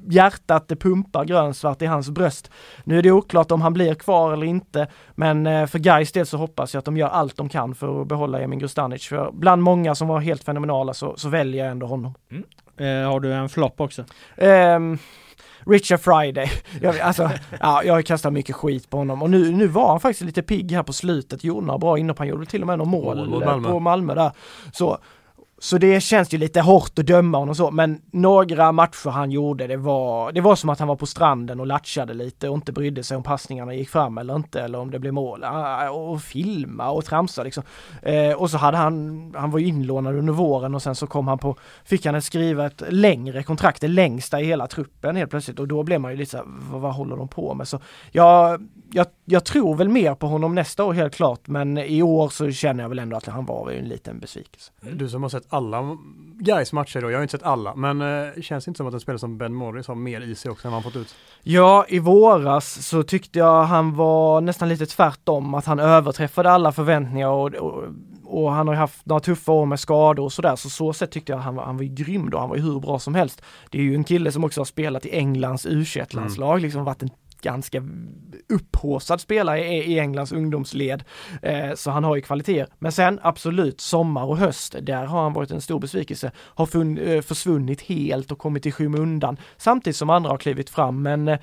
hjärtat 0.09 0.69
det 0.69 0.77
pumpar 0.77 1.25
grönsvart 1.25 1.83
i 1.83 1.87
hans 1.87 2.11
bröst. 2.11 2.51
Nu 2.85 2.99
är 2.99 3.03
det 3.03 3.11
oklart 3.11 3.51
om 3.51 3.61
han 3.61 3.73
blir 3.73 3.95
kvar 3.95 4.33
eller 4.33 4.47
inte, 4.47 4.87
men 5.15 5.47
eh, 5.47 5.67
för 5.67 5.79
Gais 5.79 6.13
del 6.13 6.27
så 6.27 6.37
hoppas 6.37 6.75
jag 6.75 6.79
att 6.79 6.85
de 6.85 6.97
gör 6.97 7.09
allt 7.09 7.37
de 7.37 7.49
kan 7.49 7.75
för 7.75 8.03
att 8.03 8.09
behålla 8.09 8.41
Emin 8.41 8.59
Grustanic. 8.59 9.09
För 9.09 9.31
bland 9.33 9.63
många 9.63 9.95
som 9.95 10.09
var 10.09 10.21
helt 10.21 10.45
fenomenala 10.45 10.95
så, 10.95 11.17
så 11.17 11.29
väljer 11.29 11.65
jag 11.65 11.73
ändå 11.73 11.87
honom. 11.87 12.15
Mm. 12.31 12.45
Eh, 12.77 13.11
har 13.11 13.21
du 13.21 13.33
en 13.33 13.49
flopp 13.49 13.81
också? 13.81 14.05
Um, 14.37 14.99
Richard 15.67 16.01
Friday. 16.01 16.51
Jag, 16.81 16.99
alltså, 16.99 17.31
ja, 17.61 17.83
jag 17.85 17.95
har 17.95 18.03
kastat 18.03 18.33
mycket 18.33 18.57
skit 18.57 18.91
på 18.91 18.97
honom 18.97 19.23
och 19.23 19.31
nu, 19.31 19.53
nu 19.53 19.67
var 19.67 19.89
han 19.89 20.01
faktiskt 20.01 20.23
lite 20.23 20.43
pigg 20.43 20.73
här 20.73 20.83
på 20.83 20.93
slutet, 20.93 21.45
gjorde 21.45 21.67
några 21.67 21.79
bra 21.79 21.99
inhopp, 21.99 22.19
han 22.19 22.29
gjorde 22.29 22.47
till 22.47 22.61
och 22.61 22.67
med 22.67 22.79
några 22.79 22.91
mål, 22.91 23.29
mål 23.29 23.45
Malmö. 23.45 23.69
på 23.69 23.81
Malmö 23.81 24.15
där. 24.15 24.31
Så 24.73 24.99
så 25.63 25.79
det 25.79 26.01
känns 26.01 26.35
ju 26.35 26.39
lite 26.39 26.61
hårt 26.61 26.99
att 26.99 27.07
döma 27.07 27.39
honom 27.39 27.55
så, 27.55 27.71
men 27.71 28.01
några 28.11 28.73
matcher 28.73 29.11
han 29.11 29.31
gjorde, 29.31 29.67
det 29.67 29.77
var, 29.77 30.33
det 30.33 30.41
var 30.41 30.57
som 30.57 30.71
att 30.71 30.79
han 30.79 30.89
var 30.89 30.97
på 30.97 31.07
stranden 31.07 31.61
och 31.61 31.67
latchade 31.67 32.15
lite 32.15 32.49
och 32.49 32.55
inte 32.55 32.73
brydde 32.73 33.03
sig 33.03 33.17
om 33.17 33.23
passningarna 33.23 33.75
gick 33.75 33.89
fram 33.89 34.19
eller 34.19 34.37
inte, 34.37 34.61
eller 34.61 34.79
om 34.79 34.91
det 34.91 34.99
blev 34.99 35.15
mål. 35.15 35.45
Ah, 35.45 35.87
ah, 35.87 35.91
och 35.91 36.23
filma 36.23 36.91
och 36.91 37.05
tramsa 37.05 37.43
liksom. 37.43 37.63
Eh, 38.03 38.33
och 38.33 38.51
så 38.51 38.59
hade 38.59 38.77
han, 38.77 39.35
han 39.37 39.51
var 39.51 39.59
ju 39.59 39.67
inlånad 39.67 40.17
under 40.17 40.33
våren 40.33 40.75
och 40.75 40.83
sen 40.83 40.95
så 40.95 41.07
kom 41.07 41.29
han 41.29 41.39
på, 41.39 41.57
fick 41.85 42.07
han 42.07 42.23
skriva 42.23 42.67
ett 42.67 42.83
längre 42.89 43.43
kontrakt, 43.43 43.81
det 43.81 43.89
längsta 43.89 44.41
i 44.41 44.45
hela 44.45 44.67
truppen 44.67 45.17
helt 45.17 45.31
plötsligt 45.31 45.59
och 45.59 45.69
då 45.69 45.83
blev 45.83 46.01
man 46.01 46.11
ju 46.11 46.17
lite 46.17 46.31
såhär, 46.31 46.47
vad, 46.47 46.81
vad 46.81 46.95
håller 46.95 47.17
de 47.17 47.29
på 47.29 47.55
med? 47.55 47.69
Så 47.69 47.81
jag, 48.11 48.69
jag, 48.93 49.07
jag 49.25 49.45
tror 49.45 49.77
väl 49.77 49.89
mer 49.89 50.15
på 50.15 50.27
honom 50.27 50.55
nästa 50.55 50.85
år 50.85 50.93
helt 50.93 51.15
klart, 51.15 51.41
men 51.47 51.79
i 51.79 52.03
år 52.03 52.29
så 52.29 52.51
känner 52.51 52.85
jag 52.85 52.89
väl 52.89 52.99
ändå 52.99 53.17
att 53.17 53.27
han 53.27 53.47
var 53.47 53.71
en 53.71 53.89
liten 53.89 54.21
besvikelse. 54.21 54.73
Du 54.93 55.09
som 55.09 55.23
har 55.23 55.31
sett 55.31 55.50
alla 55.51 55.97
guys 56.41 56.73
matcher 56.73 57.01
då, 57.01 57.11
jag 57.11 57.19
har 57.19 57.23
inte 57.23 57.33
sett 57.33 57.43
alla, 57.43 57.75
men 57.75 58.01
eh, 58.01 58.43
känns 58.43 58.65
det 58.65 58.69
inte 58.69 58.79
som 58.79 58.87
att 58.87 58.95
en 58.95 59.01
spelare 59.01 59.19
som 59.19 59.39
Ben 59.39 59.55
Morris 59.55 59.89
har 59.89 59.95
mer 59.95 60.21
i 60.21 60.35
sig 60.35 60.51
också 60.51 60.69
än 60.69 60.73
vad 60.73 60.83
han 60.83 60.93
fått 60.93 61.01
ut? 61.01 61.15
Ja, 61.43 61.85
i 61.89 61.99
våras 61.99 62.87
så 62.87 63.03
tyckte 63.03 63.39
jag 63.39 63.65
han 63.65 63.97
var 63.97 64.41
nästan 64.41 64.69
lite 64.69 64.87
tvärtom, 64.87 65.55
att 65.55 65.67
han 65.67 65.79
överträffade 65.79 66.51
alla 66.51 66.73
förväntningar 66.73 67.29
och, 67.29 67.55
och, 67.55 67.85
och 68.25 68.53
han 68.53 68.69
har 68.69 68.75
haft 68.75 69.07
några 69.07 69.21
tuffa 69.21 69.53
år 69.53 69.67
med 69.67 69.81
skador 69.81 70.25
och 70.25 70.33
sådär, 70.33 70.57
så 70.57 70.71
så 70.71 70.93
sett 70.93 71.11
tyckte 71.11 71.33
jag 71.33 71.39
han 71.39 71.55
var, 71.55 71.65
han 71.65 71.77
var 71.77 71.85
grym 71.85 72.31
då, 72.31 72.39
han 72.39 72.49
var 72.49 72.57
ju 72.57 72.63
hur 72.63 72.81
bra 72.81 72.99
som 72.99 73.15
helst. 73.15 73.43
Det 73.71 73.79
är 73.79 73.83
ju 73.83 73.95
en 73.95 74.05
kille 74.05 74.33
som 74.33 74.45
också 74.45 74.61
har 74.61 74.65
spelat 74.65 75.07
i 75.07 75.17
Englands 75.17 75.67
u 75.67 75.85
landslag 76.11 76.51
mm. 76.51 76.63
liksom 76.63 76.85
varit 76.85 77.03
en 77.03 77.11
ganska 77.41 77.83
upphåsad 78.49 79.21
spelare 79.21 79.65
i 79.65 79.99
Englands 79.99 80.33
ungdomsled. 80.33 81.05
Eh, 81.43 81.75
så 81.75 81.91
han 81.91 82.05
har 82.05 82.17
ju 82.17 82.23
kvaliteter. 82.23 82.75
Men 82.79 82.93
sen 82.93 83.21
absolut, 83.23 83.81
sommar 83.81 84.25
och 84.25 84.39
höst, 84.39 84.77
där 84.83 85.05
har 85.05 85.23
han 85.23 85.33
varit 85.33 85.51
en 85.51 85.61
stor 85.61 85.81
besvikelse. 85.81 86.33
Har 86.37 86.99
eh, 87.09 87.21
försvunnit 87.21 87.81
helt 87.81 88.33
och 88.33 88.39
kommit 88.39 88.67
i 88.67 88.73
skymundan 88.73 89.37
samtidigt 89.57 89.97
som 89.97 90.11
andra 90.11 90.31
har 90.31 90.39
klivit 90.39 90.71
fram. 90.71 91.03
Men 91.03 91.29
äh, 91.29 91.39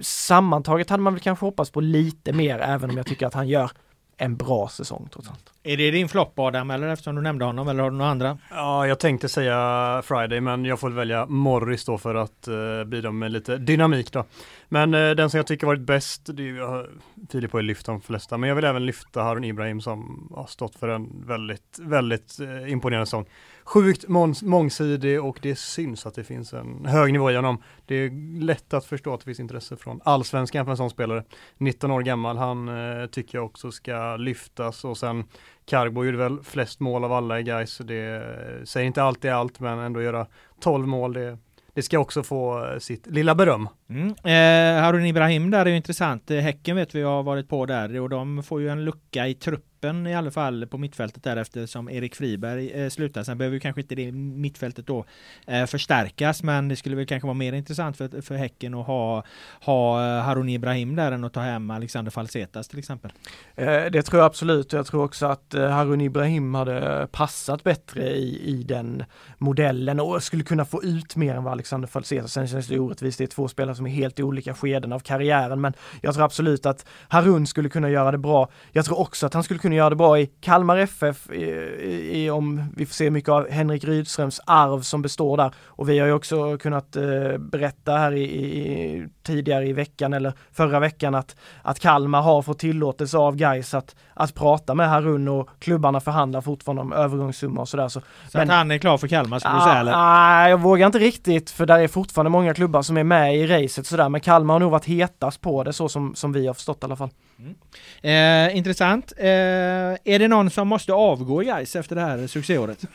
sammantaget 0.00 0.90
hade 0.90 1.02
man 1.02 1.14
väl 1.14 1.22
kanske 1.22 1.46
hoppats 1.46 1.70
på 1.70 1.80
lite 1.80 2.32
mer, 2.32 2.58
även 2.58 2.90
om 2.90 2.96
jag 2.96 3.06
tycker 3.06 3.26
att 3.26 3.34
han 3.34 3.48
gör 3.48 3.70
en 4.18 4.36
bra 4.36 4.68
säsong 4.68 5.08
trots 5.12 5.28
allt. 5.28 5.52
Är 5.62 5.76
det 5.76 5.90
din 5.90 6.08
flopp 6.08 6.38
Adam, 6.38 6.70
eller 6.70 6.88
eftersom 6.88 7.16
du 7.16 7.22
nämnde 7.22 7.44
honom, 7.44 7.68
eller 7.68 7.82
har 7.82 7.90
du 7.90 7.96
några 7.96 8.10
andra? 8.10 8.38
Ja, 8.50 8.86
jag 8.86 8.98
tänkte 8.98 9.28
säga 9.28 10.02
Friday, 10.04 10.40
men 10.40 10.64
jag 10.64 10.80
får 10.80 10.90
välja 10.90 11.26
Morris 11.26 11.84
då 11.84 11.98
för 11.98 12.14
att 12.14 12.48
uh, 12.48 12.84
bidra 12.84 13.12
med 13.12 13.32
lite 13.32 13.56
dynamik 13.56 14.12
då. 14.12 14.24
Men 14.68 14.94
uh, 14.94 15.14
den 15.14 15.30
som 15.30 15.38
jag 15.38 15.46
tycker 15.46 15.66
varit 15.66 15.80
bäst, 15.80 16.22
det 16.24 16.42
är 16.42 16.46
ju, 16.46 16.86
Filip 17.30 17.52
har 17.52 17.62
lyft 17.62 17.86
de 17.86 18.00
flesta, 18.00 18.38
men 18.38 18.48
jag 18.48 18.56
vill 18.56 18.64
även 18.64 18.86
lyfta 18.86 19.22
Harun 19.22 19.44
Ibrahim 19.44 19.80
som 19.80 20.28
har 20.34 20.46
stått 20.46 20.74
för 20.74 20.88
en 20.88 21.26
väldigt, 21.26 21.78
väldigt 21.80 22.40
uh, 22.40 22.72
imponerande 22.72 23.06
säsong 23.06 23.26
sjukt 23.68 24.04
mångsidig 24.42 25.22
och 25.24 25.38
det 25.42 25.58
syns 25.58 26.06
att 26.06 26.14
det 26.14 26.24
finns 26.24 26.52
en 26.52 26.86
hög 26.86 27.12
nivå 27.12 27.30
i 27.30 27.36
honom. 27.36 27.62
Det 27.86 27.94
är 27.94 28.40
lätt 28.40 28.74
att 28.74 28.84
förstå 28.84 29.14
att 29.14 29.20
det 29.20 29.24
finns 29.24 29.40
intresse 29.40 29.76
från 29.76 30.00
allsvenskan 30.04 30.64
för 30.64 30.70
en 30.70 30.76
sån 30.76 30.90
spelare. 30.90 31.24
19 31.58 31.90
år 31.90 32.02
gammal, 32.02 32.36
han 32.36 32.68
eh, 32.68 33.06
tycker 33.06 33.38
jag 33.38 33.44
också 33.44 33.70
ska 33.70 34.16
lyftas 34.16 34.84
och 34.84 34.98
sen 34.98 35.24
Carbo 35.66 36.04
gjorde 36.04 36.18
väl 36.18 36.42
flest 36.42 36.80
mål 36.80 37.04
av 37.04 37.12
alla 37.12 37.40
i 37.40 37.42
Gais. 37.42 37.78
Det 37.78 38.16
eh, 38.16 38.64
säger 38.64 38.86
inte 38.86 39.02
alltid 39.02 39.30
allt 39.30 39.60
men 39.60 39.78
ändå 39.78 40.02
göra 40.02 40.26
12 40.60 40.86
mål, 40.86 41.12
det, 41.12 41.38
det 41.74 41.82
ska 41.82 41.98
också 41.98 42.22
få 42.22 42.64
eh, 42.64 42.78
sitt 42.78 43.06
lilla 43.06 43.34
beröm. 43.34 43.68
Mm. 43.90 44.08
Eh, 44.08 44.82
Harun 44.82 45.06
Ibrahim 45.06 45.50
där 45.50 45.66
är 45.66 45.70
ju 45.70 45.76
intressant. 45.76 46.30
Eh, 46.30 46.38
Häcken 46.38 46.76
vet 46.76 46.94
vi 46.94 47.02
har 47.02 47.22
varit 47.22 47.48
på 47.48 47.66
där 47.66 48.00
och 48.00 48.08
de 48.08 48.42
får 48.42 48.60
ju 48.60 48.68
en 48.68 48.84
lucka 48.84 49.26
i 49.26 49.34
truppen 49.34 49.68
i 50.06 50.14
alla 50.14 50.30
fall 50.30 50.66
på 50.66 50.78
mittfältet 50.78 51.22
där 51.22 51.36
eftersom 51.36 51.90
Erik 51.90 52.14
Friberg 52.14 52.70
eh, 52.70 52.88
slutar. 52.88 53.22
Sen 53.22 53.38
behöver 53.38 53.54
ju 53.54 53.60
kanske 53.60 53.80
inte 53.80 53.94
det 53.94 54.12
mittfältet 54.12 54.86
då 54.86 55.04
eh, 55.46 55.66
förstärkas 55.66 56.42
men 56.42 56.68
det 56.68 56.76
skulle 56.76 56.96
väl 56.96 57.06
kanske 57.06 57.26
vara 57.26 57.34
mer 57.34 57.52
intressant 57.52 57.96
för, 57.96 58.22
för 58.22 58.34
Häcken 58.34 58.74
att 58.74 58.86
ha, 58.86 59.24
ha 59.60 60.06
eh, 60.06 60.22
Harun 60.22 60.48
Ibrahim 60.48 60.96
där 60.96 61.12
än 61.12 61.24
att 61.24 61.32
ta 61.32 61.40
hem 61.40 61.70
Alexander 61.70 62.10
Falsetas 62.10 62.68
till 62.68 62.78
exempel. 62.78 63.12
Eh, 63.56 63.66
det 63.66 64.02
tror 64.02 64.20
jag 64.20 64.26
absolut. 64.26 64.72
Jag 64.72 64.86
tror 64.86 65.04
också 65.04 65.26
att 65.26 65.54
Harun 65.54 66.00
Ibrahim 66.00 66.54
hade 66.54 67.08
passat 67.12 67.64
bättre 67.64 68.10
i, 68.10 68.40
i 68.44 68.62
den 68.62 69.04
modellen 69.38 70.00
och 70.00 70.22
skulle 70.22 70.42
kunna 70.44 70.64
få 70.64 70.82
ut 70.82 71.16
mer 71.16 71.34
än 71.34 71.44
vad 71.44 71.52
Alexander 71.52 71.88
Falsetas. 71.88 72.32
Sen 72.32 72.48
känns 72.48 72.68
det 72.68 72.78
orättvist. 72.78 73.18
Det 73.18 73.24
är 73.24 73.26
två 73.26 73.48
spelare 73.48 73.77
som 73.78 73.86
är 73.86 73.90
helt 73.90 74.18
i 74.18 74.22
olika 74.22 74.54
skeden 74.54 74.92
av 74.92 75.00
karriären 75.00 75.60
men 75.60 75.72
jag 76.00 76.14
tror 76.14 76.24
absolut 76.24 76.66
att 76.66 76.86
Harun 77.08 77.46
skulle 77.46 77.68
kunna 77.68 77.90
göra 77.90 78.10
det 78.10 78.18
bra. 78.18 78.48
Jag 78.72 78.84
tror 78.84 79.00
också 79.00 79.26
att 79.26 79.34
han 79.34 79.42
skulle 79.42 79.60
kunna 79.60 79.74
göra 79.74 79.90
det 79.90 79.96
bra 79.96 80.18
i 80.18 80.26
Kalmar 80.40 80.76
FF, 80.76 81.30
i, 81.30 82.24
i, 82.24 82.30
om 82.30 82.72
vi 82.76 82.86
får 82.86 82.94
se 82.94 83.10
mycket 83.10 83.30
av 83.30 83.50
Henrik 83.50 83.84
Rydströms 83.84 84.40
arv 84.46 84.80
som 84.80 85.02
består 85.02 85.36
där. 85.36 85.54
Och 85.66 85.88
vi 85.88 85.98
har 85.98 86.06
ju 86.06 86.12
också 86.12 86.58
kunnat 86.58 86.96
eh, 86.96 87.38
berätta 87.38 87.96
här 87.96 88.12
i, 88.12 88.22
i, 88.22 89.08
tidigare 89.22 89.66
i 89.66 89.72
veckan 89.72 90.12
eller 90.12 90.32
förra 90.52 90.80
veckan 90.80 91.14
att, 91.14 91.36
att 91.62 91.80
Kalmar 91.80 92.22
har 92.22 92.42
fått 92.42 92.58
tillåtelse 92.58 93.18
av 93.18 93.36
Gais 93.36 93.74
att, 93.74 93.96
att 94.14 94.34
prata 94.34 94.74
med 94.74 94.88
Harun 94.88 95.28
och 95.28 95.48
klubbarna 95.58 96.00
förhandlar 96.00 96.40
fortfarande 96.40 96.82
om 96.82 96.92
övergångssumma 96.92 97.60
och 97.60 97.68
sådär. 97.68 97.88
Så, 97.88 98.00
så 98.00 98.38
men, 98.38 98.50
att 98.50 98.56
han 98.56 98.70
är 98.70 98.78
klar 98.78 98.98
för 98.98 99.08
Kalmar 99.08 99.38
skulle 99.38 99.54
du 99.54 99.60
säga 99.60 99.80
eller? 99.80 99.92
Nej, 99.92 100.50
jag 100.50 100.60
vågar 100.60 100.86
inte 100.86 100.98
riktigt 100.98 101.50
för 101.50 101.66
där 101.66 101.78
är 101.78 101.88
fortfarande 101.88 102.30
många 102.30 102.54
klubbar 102.54 102.82
som 102.82 102.96
är 102.96 103.04
med 103.04 103.36
i 103.36 103.46
racet 103.68 103.86
sådär. 103.86 104.08
Men 104.08 104.20
Kalmar 104.20 104.54
har 104.54 104.60
nog 104.60 104.70
varit 104.70 104.84
hetast 104.84 105.40
på 105.40 105.64
det 105.64 105.72
så 105.72 105.88
som, 105.88 106.14
som 106.14 106.32
vi 106.32 106.46
har 106.46 106.54
förstått 106.54 106.78
i 106.82 106.84
alla 106.84 106.96
fall. 106.96 107.10
Mm. 107.38 108.48
Eh, 108.50 108.56
intressant. 108.56 109.12
Eh, 109.16 109.26
är 109.26 110.18
det 110.18 110.28
någon 110.28 110.50
som 110.50 110.68
måste 110.68 110.92
avgå 110.92 111.38
guys 111.38 111.76
efter 111.76 111.96
det 111.96 112.02
här 112.02 112.26
succéåret? 112.26 112.84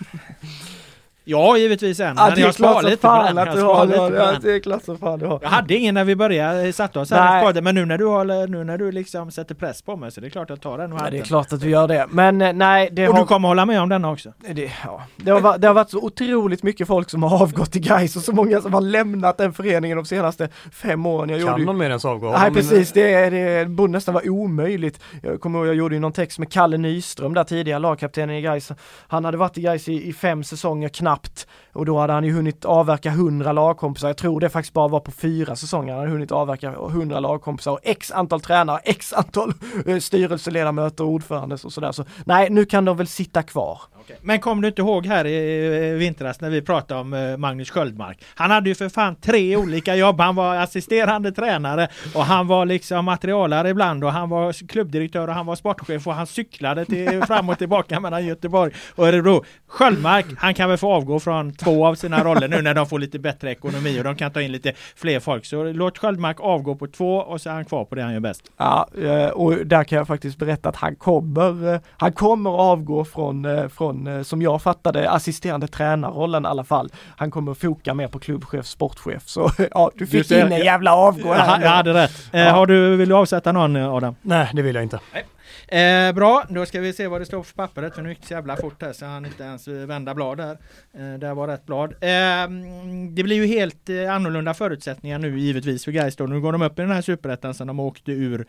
Ja, 1.23 1.57
givetvis 1.57 1.99
en. 1.99 2.15
Ja, 2.17 2.29
men 2.29 2.39
jag 2.39 2.53
sparar 2.53 2.81
lite 2.81 2.97
på 2.97 3.07
den. 3.07 3.37
Jag, 3.37 3.45
har, 3.75 3.85
lite 3.85 3.97
på 3.97 4.15
ja, 4.15 4.39
det 4.41 4.51
är 4.51 4.59
klart 4.59 4.83
som 4.83 4.97
fan 4.97 5.19
du 5.19 5.25
har. 5.25 5.39
Jag 5.41 5.49
hade 5.49 5.75
ingen 5.75 5.95
när 5.95 6.03
vi 6.03 6.15
började, 6.15 6.73
satte 6.73 6.99
oss 6.99 7.11
här 7.11 7.61
men 7.61 7.75
nu 7.75 7.85
när 7.85 7.97
du 7.97 8.05
håller, 8.05 8.47
nu 8.47 8.63
när 8.63 8.77
du 8.77 8.91
liksom 8.91 9.31
sätter 9.31 9.55
press 9.55 9.81
på 9.81 9.95
mig 9.95 10.11
så 10.11 10.21
det 10.21 10.27
är 10.27 10.29
klart 10.29 10.43
att 10.43 10.49
jag 10.49 10.61
tar 10.61 10.77
den 10.77 10.93
och 10.93 10.99
ja, 10.99 11.09
det 11.09 11.17
är 11.17 11.23
klart 11.23 11.53
att 11.53 11.63
vi 11.63 11.69
gör 11.69 11.87
det. 11.87 12.07
Men 12.09 12.41
eh, 12.41 12.53
nej, 12.53 12.89
det 12.91 13.07
Och 13.07 13.13
har... 13.13 13.21
du 13.21 13.27
kommer 13.27 13.47
hålla 13.47 13.65
med 13.65 13.81
om 13.81 13.89
denna 13.89 14.11
också? 14.11 14.33
Det, 14.53 14.71
ja. 14.85 15.01
det, 15.15 15.31
har, 15.31 15.57
det 15.57 15.67
har 15.67 15.73
varit 15.73 15.89
så 15.89 15.99
otroligt 15.99 16.63
mycket 16.63 16.87
folk 16.87 17.09
som 17.09 17.23
har 17.23 17.41
avgått 17.41 17.75
i 17.75 17.79
Gais 17.79 18.15
och 18.15 18.21
så 18.21 18.31
många 18.31 18.61
som 18.61 18.73
har 18.73 18.81
lämnat 18.81 19.37
den 19.37 19.53
föreningen 19.53 19.97
de 19.97 20.05
senaste 20.05 20.49
fem 20.71 21.05
åren. 21.05 21.29
Jag 21.29 21.41
kan 21.41 21.61
någon 21.61 21.77
mer 21.77 21.85
ens 21.85 22.05
avgå? 22.05 22.31
Nej 22.31 22.51
precis, 22.51 22.91
det, 22.91 23.29
det 23.29 23.69
borde 23.69 23.91
nästan 23.91 24.13
vara 24.13 24.29
omöjligt. 24.29 24.99
Jag 25.21 25.41
kommer 25.41 25.59
ihåg, 25.59 25.67
jag 25.67 25.75
gjorde 25.75 25.95
ju 25.95 26.01
någon 26.01 26.11
text 26.11 26.39
med 26.39 26.51
Kalle 26.51 26.77
Nyström 26.77 27.33
där 27.33 27.43
tidigare, 27.43 27.79
lagkaptenen 27.79 28.35
i 28.35 28.41
Gais. 28.41 28.71
Han 29.07 29.25
hade 29.25 29.37
varit 29.37 29.57
i 29.57 29.61
Gais 29.61 29.87
i, 29.87 30.09
i 30.09 30.13
fem 30.13 30.43
säsonger 30.43 30.89
knappt 30.89 31.12
snabbt 31.13 31.47
och 31.73 31.85
då 31.85 31.99
hade 31.99 32.13
han 32.13 32.23
ju 32.23 32.31
hunnit 32.31 32.65
avverka 32.65 33.09
100 33.09 33.51
lagkompisar. 33.51 34.07
Jag 34.07 34.17
tror 34.17 34.39
det 34.39 34.49
faktiskt 34.49 34.73
bara 34.73 34.87
var 34.87 34.99
på 34.99 35.11
fyra 35.11 35.55
säsonger 35.55 35.93
han 35.93 35.99
hade 35.99 36.11
hunnit 36.11 36.31
avverka 36.31 36.71
100 36.71 37.19
lagkompisar 37.19 37.71
och 37.71 37.79
x 37.83 38.11
antal 38.11 38.41
tränare, 38.41 38.79
x 38.83 39.13
antal 39.13 39.53
eh, 39.85 39.97
styrelseledamöter 39.97 41.03
och 41.03 41.09
ordförande 41.09 41.57
och 41.63 41.73
sådär. 41.73 41.91
Så 41.91 42.05
nej, 42.25 42.49
nu 42.49 42.65
kan 42.65 42.85
de 42.85 42.97
väl 42.97 43.07
sitta 43.07 43.43
kvar. 43.43 43.81
Men 44.21 44.39
kom 44.39 44.61
du 44.61 44.67
inte 44.67 44.81
ihåg 44.81 45.05
här 45.05 45.27
i 45.27 45.95
vintras 45.97 46.41
när 46.41 46.49
vi 46.49 46.61
pratade 46.61 46.99
om 46.99 47.13
eh, 47.13 47.37
Magnus 47.37 47.71
Sköldmark? 47.71 48.23
Han 48.35 48.51
hade 48.51 48.69
ju 48.69 48.75
för 48.75 48.89
fan 48.89 49.15
tre 49.15 49.57
olika 49.57 49.95
jobb. 50.03 50.19
Han 50.19 50.35
var 50.35 50.55
assisterande 50.55 51.31
tränare 51.31 51.87
och 52.15 52.25
han 52.25 52.47
var 52.47 52.65
liksom 52.65 53.05
materialare 53.05 53.69
ibland 53.69 54.03
och 54.03 54.11
han 54.11 54.29
var 54.29 54.67
klubbdirektör 54.67 55.27
och 55.27 55.33
han 55.33 55.45
var 55.45 55.55
sportchef 55.55 56.07
och 56.07 56.13
han 56.13 56.27
cyklade 56.27 56.85
till, 56.85 57.23
fram 57.27 57.49
och 57.49 57.57
tillbaka 57.57 57.99
mellan 57.99 58.25
Göteborg 58.25 58.71
och 58.95 59.07
Örebro. 59.07 59.43
Sköldmark, 59.67 60.25
han 60.37 60.53
kan 60.53 60.69
väl 60.69 60.77
få 60.77 60.93
avgå 60.93 61.19
från 61.19 61.53
två 61.63 61.87
av 61.87 61.95
sina 61.95 62.23
roller 62.23 62.47
nu 62.47 62.61
när 62.61 62.73
de 62.73 62.85
får 62.85 62.99
lite 62.99 63.19
bättre 63.19 63.51
ekonomi 63.51 63.99
och 63.99 64.03
de 64.03 64.15
kan 64.15 64.31
ta 64.31 64.41
in 64.41 64.51
lite 64.51 64.73
fler 64.95 65.19
folk. 65.19 65.45
Så 65.45 65.63
låt 65.63 65.97
Sköldmark 65.97 66.37
avgå 66.39 66.75
på 66.75 66.87
två 66.87 67.17
och 67.17 67.41
så 67.41 67.49
är 67.49 67.53
han 67.53 67.65
kvar 67.65 67.85
på 67.85 67.95
det 67.95 68.01
han 68.01 68.13
gör 68.13 68.19
bäst. 68.19 68.43
Ja, 68.57 68.87
eh, 69.03 69.27
och 69.27 69.65
där 69.65 69.83
kan 69.83 69.97
jag 69.97 70.07
faktiskt 70.07 70.37
berätta 70.37 70.69
att 70.69 70.75
han 70.75 70.95
kommer, 70.95 71.73
eh, 71.73 71.79
han 71.97 72.11
kommer 72.11 72.49
avgå 72.49 73.05
från, 73.05 73.45
eh, 73.45 73.67
från, 73.67 74.25
som 74.25 74.41
jag 74.41 74.61
fattade, 74.61 75.09
assisterande 75.09 75.67
tränarrollen 75.67 76.45
i 76.45 76.47
alla 76.47 76.63
fall. 76.63 76.89
Han 77.17 77.31
kommer 77.31 77.53
foka 77.53 77.93
mer 77.93 78.07
på 78.07 78.19
klubbchef, 78.19 78.65
sportchef. 78.65 79.23
Så 79.25 79.51
ja, 79.71 79.91
du 79.95 80.05
fick 80.05 80.19
du 80.19 80.23
ser, 80.23 80.45
in 80.45 80.51
en 80.51 80.65
jävla 80.65 80.95
avgå. 80.95 81.29
Jag, 81.29 81.61
jag 81.61 81.69
hade 81.69 81.93
rätt. 81.93 82.29
Ja. 82.31 82.51
Har 82.51 82.65
du, 82.65 82.95
vill 82.95 83.09
du 83.09 83.15
avsätta 83.15 83.51
någon 83.51 83.75
Adam? 83.75 84.15
Nej, 84.21 84.49
det 84.53 84.61
vill 84.61 84.75
jag 84.75 84.83
inte. 84.83 84.99
Nej. 85.13 85.23
Eh, 85.73 86.13
bra, 86.13 86.45
då 86.49 86.65
ska 86.65 86.79
vi 86.79 86.93
se 86.93 87.07
vad 87.07 87.21
det 87.21 87.25
står 87.25 87.43
på 87.43 87.53
pappret 87.55 87.95
för 87.95 88.01
nu 88.01 88.09
gick 88.09 88.21
det 88.21 88.27
så 88.27 88.33
jävla 88.33 88.57
fort 88.57 88.81
här 88.81 88.93
så 88.93 89.05
han 89.05 89.25
inte 89.25 89.43
ens 89.43 89.67
vända 89.67 90.13
blad 90.13 90.37
där. 90.37 90.57
Eh, 90.93 91.19
där 91.19 91.33
var 91.33 91.47
rätt 91.47 91.65
blad. 91.65 91.91
Eh, 91.91 92.49
det 93.09 93.23
blir 93.23 93.35
ju 93.35 93.45
helt 93.45 93.89
eh, 93.89 94.13
annorlunda 94.13 94.53
förutsättningar 94.53 95.19
nu 95.19 95.39
givetvis 95.39 95.85
för 95.85 95.91
Gais 95.91 96.19
Nu 96.19 96.41
går 96.41 96.51
de 96.51 96.61
upp 96.61 96.79
i 96.79 96.81
den 96.81 96.91
här 96.91 97.01
superettan 97.01 97.53
som 97.53 97.67
de 97.67 97.79
åkte 97.79 98.11
ur 98.11 98.45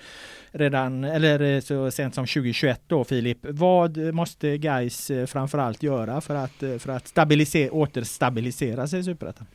redan, 0.52 1.04
eller 1.04 1.40
eh, 1.40 1.60
så 1.60 1.90
sent 1.90 2.14
som 2.14 2.26
2021 2.26 2.80
då 2.86 3.04
Filip. 3.04 3.38
Vad 3.42 4.14
måste 4.14 4.58
Gais 4.58 5.10
eh, 5.10 5.26
framförallt 5.26 5.82
göra 5.82 6.20
för 6.20 6.34
att, 6.34 6.82
för 6.82 6.88
att 6.88 7.08
stabilisera, 7.08 7.72
återstabilisera 7.72 8.86
sig 8.86 9.00
i 9.00 9.04
superettan? 9.04 9.46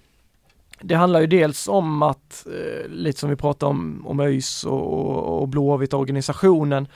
Det 0.82 0.95
handlar 0.95 1.22
ju 1.22 1.28
dels 1.28 1.67
om 1.67 2.03
att, 2.03 2.47
lite 2.89 3.20
som 3.20 3.30
vi 3.30 3.36
pratade 3.36 3.70
om, 3.70 4.07
om 4.07 4.20
ÖIS 4.20 4.63
och, 4.63 4.93
och, 4.93 5.41
och 5.41 5.47
Blåvitt 5.47 5.93
organisationen, 5.93 6.88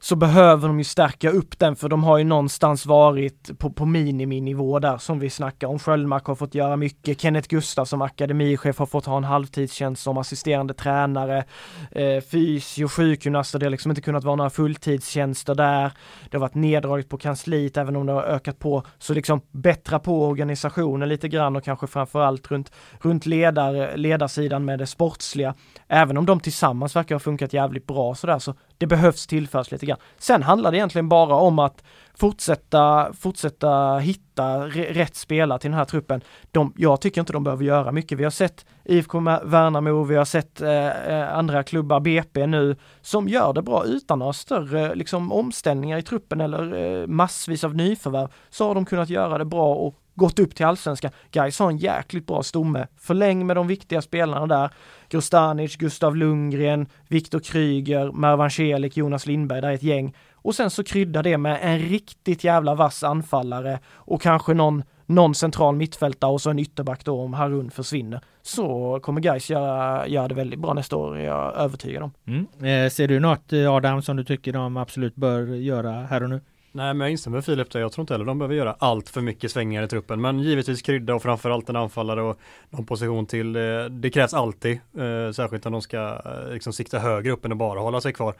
så 0.00 0.16
behöver 0.16 0.68
de 0.68 0.78
ju 0.78 0.84
stärka 0.84 1.30
upp 1.30 1.58
den 1.58 1.76
för 1.76 1.88
de 1.88 2.04
har 2.04 2.18
ju 2.18 2.24
någonstans 2.24 2.86
varit 2.86 3.58
på, 3.58 3.70
på 3.70 3.86
miniminivå 3.86 4.78
där 4.78 4.98
som 4.98 5.18
vi 5.18 5.30
snackar 5.30 5.68
om. 5.68 5.78
Sköldmark 5.78 6.24
har 6.24 6.34
fått 6.34 6.54
göra 6.54 6.76
mycket, 6.76 7.20
Kenneth 7.20 7.48
Gustaf 7.48 7.88
som 7.88 8.02
akademichef 8.02 8.78
har 8.78 8.86
fått 8.86 9.06
ha 9.06 9.16
en 9.16 9.24
halvtidstjänst 9.24 10.02
som 10.02 10.18
assisterande 10.18 10.74
tränare, 10.74 11.44
eh, 11.90 12.20
fysio, 12.20 12.88
sjukgymnaster, 12.88 13.58
det 13.58 13.66
har 13.66 13.70
liksom 13.70 13.90
inte 13.90 14.02
kunnat 14.02 14.24
vara 14.24 14.36
några 14.36 14.50
fulltidstjänster 14.50 15.54
där. 15.54 15.92
Det 16.30 16.36
har 16.36 16.40
varit 16.40 16.54
neddraget 16.54 17.08
på 17.08 17.18
kansliet 17.18 17.76
även 17.76 17.96
om 17.96 18.06
det 18.06 18.12
har 18.12 18.22
ökat 18.22 18.58
på, 18.58 18.82
så 18.98 19.14
liksom 19.14 19.40
bättra 19.50 19.98
på 19.98 20.26
organisationen 20.26 21.08
lite 21.08 21.28
grann 21.28 21.56
och 21.56 21.64
kanske 21.64 21.86
framförallt 21.86 22.50
runt, 22.50 22.72
runt 23.00 23.26
ledar, 23.26 23.96
ledarsidan 23.96 24.64
med 24.64 24.78
det 24.78 24.86
sportsliga. 24.86 25.54
Även 25.88 26.18
om 26.18 26.26
de 26.26 26.40
tillsammans 26.40 26.96
verkar 26.96 27.14
ha 27.14 27.20
funkat 27.20 27.52
jävligt 27.52 27.86
bra 27.86 28.14
sådär 28.14 28.38
så 28.38 28.54
det 28.78 28.86
behövs 28.86 29.26
tillförs 29.26 29.70
lite 29.70 29.86
grann. 29.86 29.98
Sen 30.18 30.42
handlar 30.42 30.70
det 30.70 30.76
egentligen 30.76 31.08
bara 31.08 31.34
om 31.34 31.58
att 31.58 31.82
fortsätta, 32.14 33.12
fortsätta 33.12 33.98
hitta 33.98 34.66
rätt 34.68 35.16
spelare 35.16 35.58
till 35.58 35.70
den 35.70 35.78
här 35.78 35.84
truppen. 35.84 36.20
De, 36.52 36.72
jag 36.76 37.00
tycker 37.00 37.20
inte 37.20 37.32
de 37.32 37.44
behöver 37.44 37.64
göra 37.64 37.92
mycket. 37.92 38.18
Vi 38.18 38.24
har 38.24 38.30
sett 38.30 38.66
IFK 38.84 39.20
Värnamo, 39.20 40.04
vi 40.04 40.16
har 40.16 40.24
sett 40.24 40.60
eh, 40.60 41.08
eh 41.08 41.38
andra 41.38 41.62
klubbar, 41.62 42.00
BP 42.00 42.46
nu, 42.46 42.76
som 43.00 43.28
gör 43.28 43.52
det 43.52 43.62
bra 43.62 43.84
utan 43.84 44.18
några 44.18 44.32
större 44.32 44.94
liksom, 44.94 45.32
omställningar 45.32 45.98
i 45.98 46.02
truppen 46.02 46.40
eller 46.40 46.74
eh, 47.00 47.06
massvis 47.06 47.64
av 47.64 47.76
nyförvärv. 47.76 48.28
Så 48.50 48.68
har 48.68 48.74
de 48.74 48.84
kunnat 48.84 49.08
göra 49.08 49.38
det 49.38 49.44
bra 49.44 49.74
och 49.74 49.94
gått 50.18 50.38
upp 50.38 50.54
till 50.54 50.66
allsvenskan. 50.66 51.10
Gais 51.30 51.58
har 51.58 51.70
en 51.70 51.78
jäkligt 51.78 52.26
bra 52.26 52.42
stomme. 52.42 52.86
Förläng 52.96 53.46
med 53.46 53.56
de 53.56 53.66
viktiga 53.66 54.02
spelarna 54.02 54.46
där. 54.46 54.70
Grostanic, 55.08 55.76
Gustav 55.76 56.16
Lundgren, 56.16 56.86
Viktor 57.08 57.40
Kryger, 57.40 58.12
Mervan 58.12 58.50
Celik, 58.50 58.96
Jonas 58.96 59.26
Lindberg, 59.26 59.60
där 59.60 59.68
är 59.68 59.74
ett 59.74 59.82
gäng. 59.82 60.14
Och 60.32 60.54
sen 60.54 60.70
så 60.70 60.84
krydda 60.84 61.22
det 61.22 61.38
med 61.38 61.58
en 61.62 61.78
riktigt 61.78 62.44
jävla 62.44 62.74
vass 62.74 63.04
anfallare 63.04 63.78
och 63.92 64.22
kanske 64.22 64.54
någon, 64.54 64.82
någon 65.06 65.34
central 65.34 65.76
mittfältare 65.76 66.30
och 66.30 66.40
så 66.40 66.50
en 66.50 66.58
ytterback 66.58 67.04
då 67.04 67.20
om 67.20 67.34
Harun 67.34 67.70
försvinner. 67.70 68.20
Så 68.42 68.98
kommer 69.02 69.20
Gais 69.20 69.50
göra, 69.50 70.08
göra 70.08 70.28
det 70.28 70.34
väldigt 70.34 70.58
bra 70.58 70.74
nästa 70.74 70.96
år, 70.96 71.18
är 71.18 71.24
jag 71.24 71.56
övertygad 71.56 72.02
om. 72.02 72.12
Mm. 72.26 72.84
Eh, 72.84 72.90
ser 72.90 73.08
du 73.08 73.20
något 73.20 73.52
eh, 73.52 73.72
Adam 73.72 74.02
som 74.02 74.16
du 74.16 74.24
tycker 74.24 74.52
de 74.52 74.76
absolut 74.76 75.14
bör 75.14 75.46
göra 75.46 75.92
här 75.92 76.22
och 76.22 76.30
nu? 76.30 76.40
Nej 76.78 76.94
men 76.94 77.00
jag 77.00 77.10
instämmer 77.10 77.36
med 77.36 77.44
Filip 77.44 77.70
där. 77.70 77.80
Jag 77.80 77.92
tror 77.92 78.02
inte 78.02 78.14
heller 78.14 78.24
de 78.24 78.38
behöver 78.38 78.54
göra 78.54 78.76
allt 78.78 79.08
för 79.08 79.20
mycket 79.20 79.50
svängningar 79.50 79.82
i 79.82 79.88
truppen. 79.88 80.20
Men 80.20 80.40
givetvis 80.40 80.82
krydda 80.82 81.14
och 81.14 81.22
framförallt 81.22 81.68
en 81.68 81.76
anfallare 81.76 82.22
och 82.22 82.38
någon 82.70 82.86
position 82.86 83.26
till. 83.26 83.56
Eh, 83.56 83.84
det 83.84 84.10
krävs 84.10 84.34
alltid. 84.34 84.72
Eh, 84.72 85.32
särskilt 85.32 85.66
om 85.66 85.72
de 85.72 85.82
ska 85.82 86.22
eh, 86.24 86.52
liksom 86.52 86.72
sikta 86.72 86.98
högre 86.98 87.32
upp 87.32 87.44
än 87.44 87.52
att 87.52 87.58
bara 87.58 87.80
hålla 87.80 88.00
sig 88.00 88.12
kvar. 88.12 88.34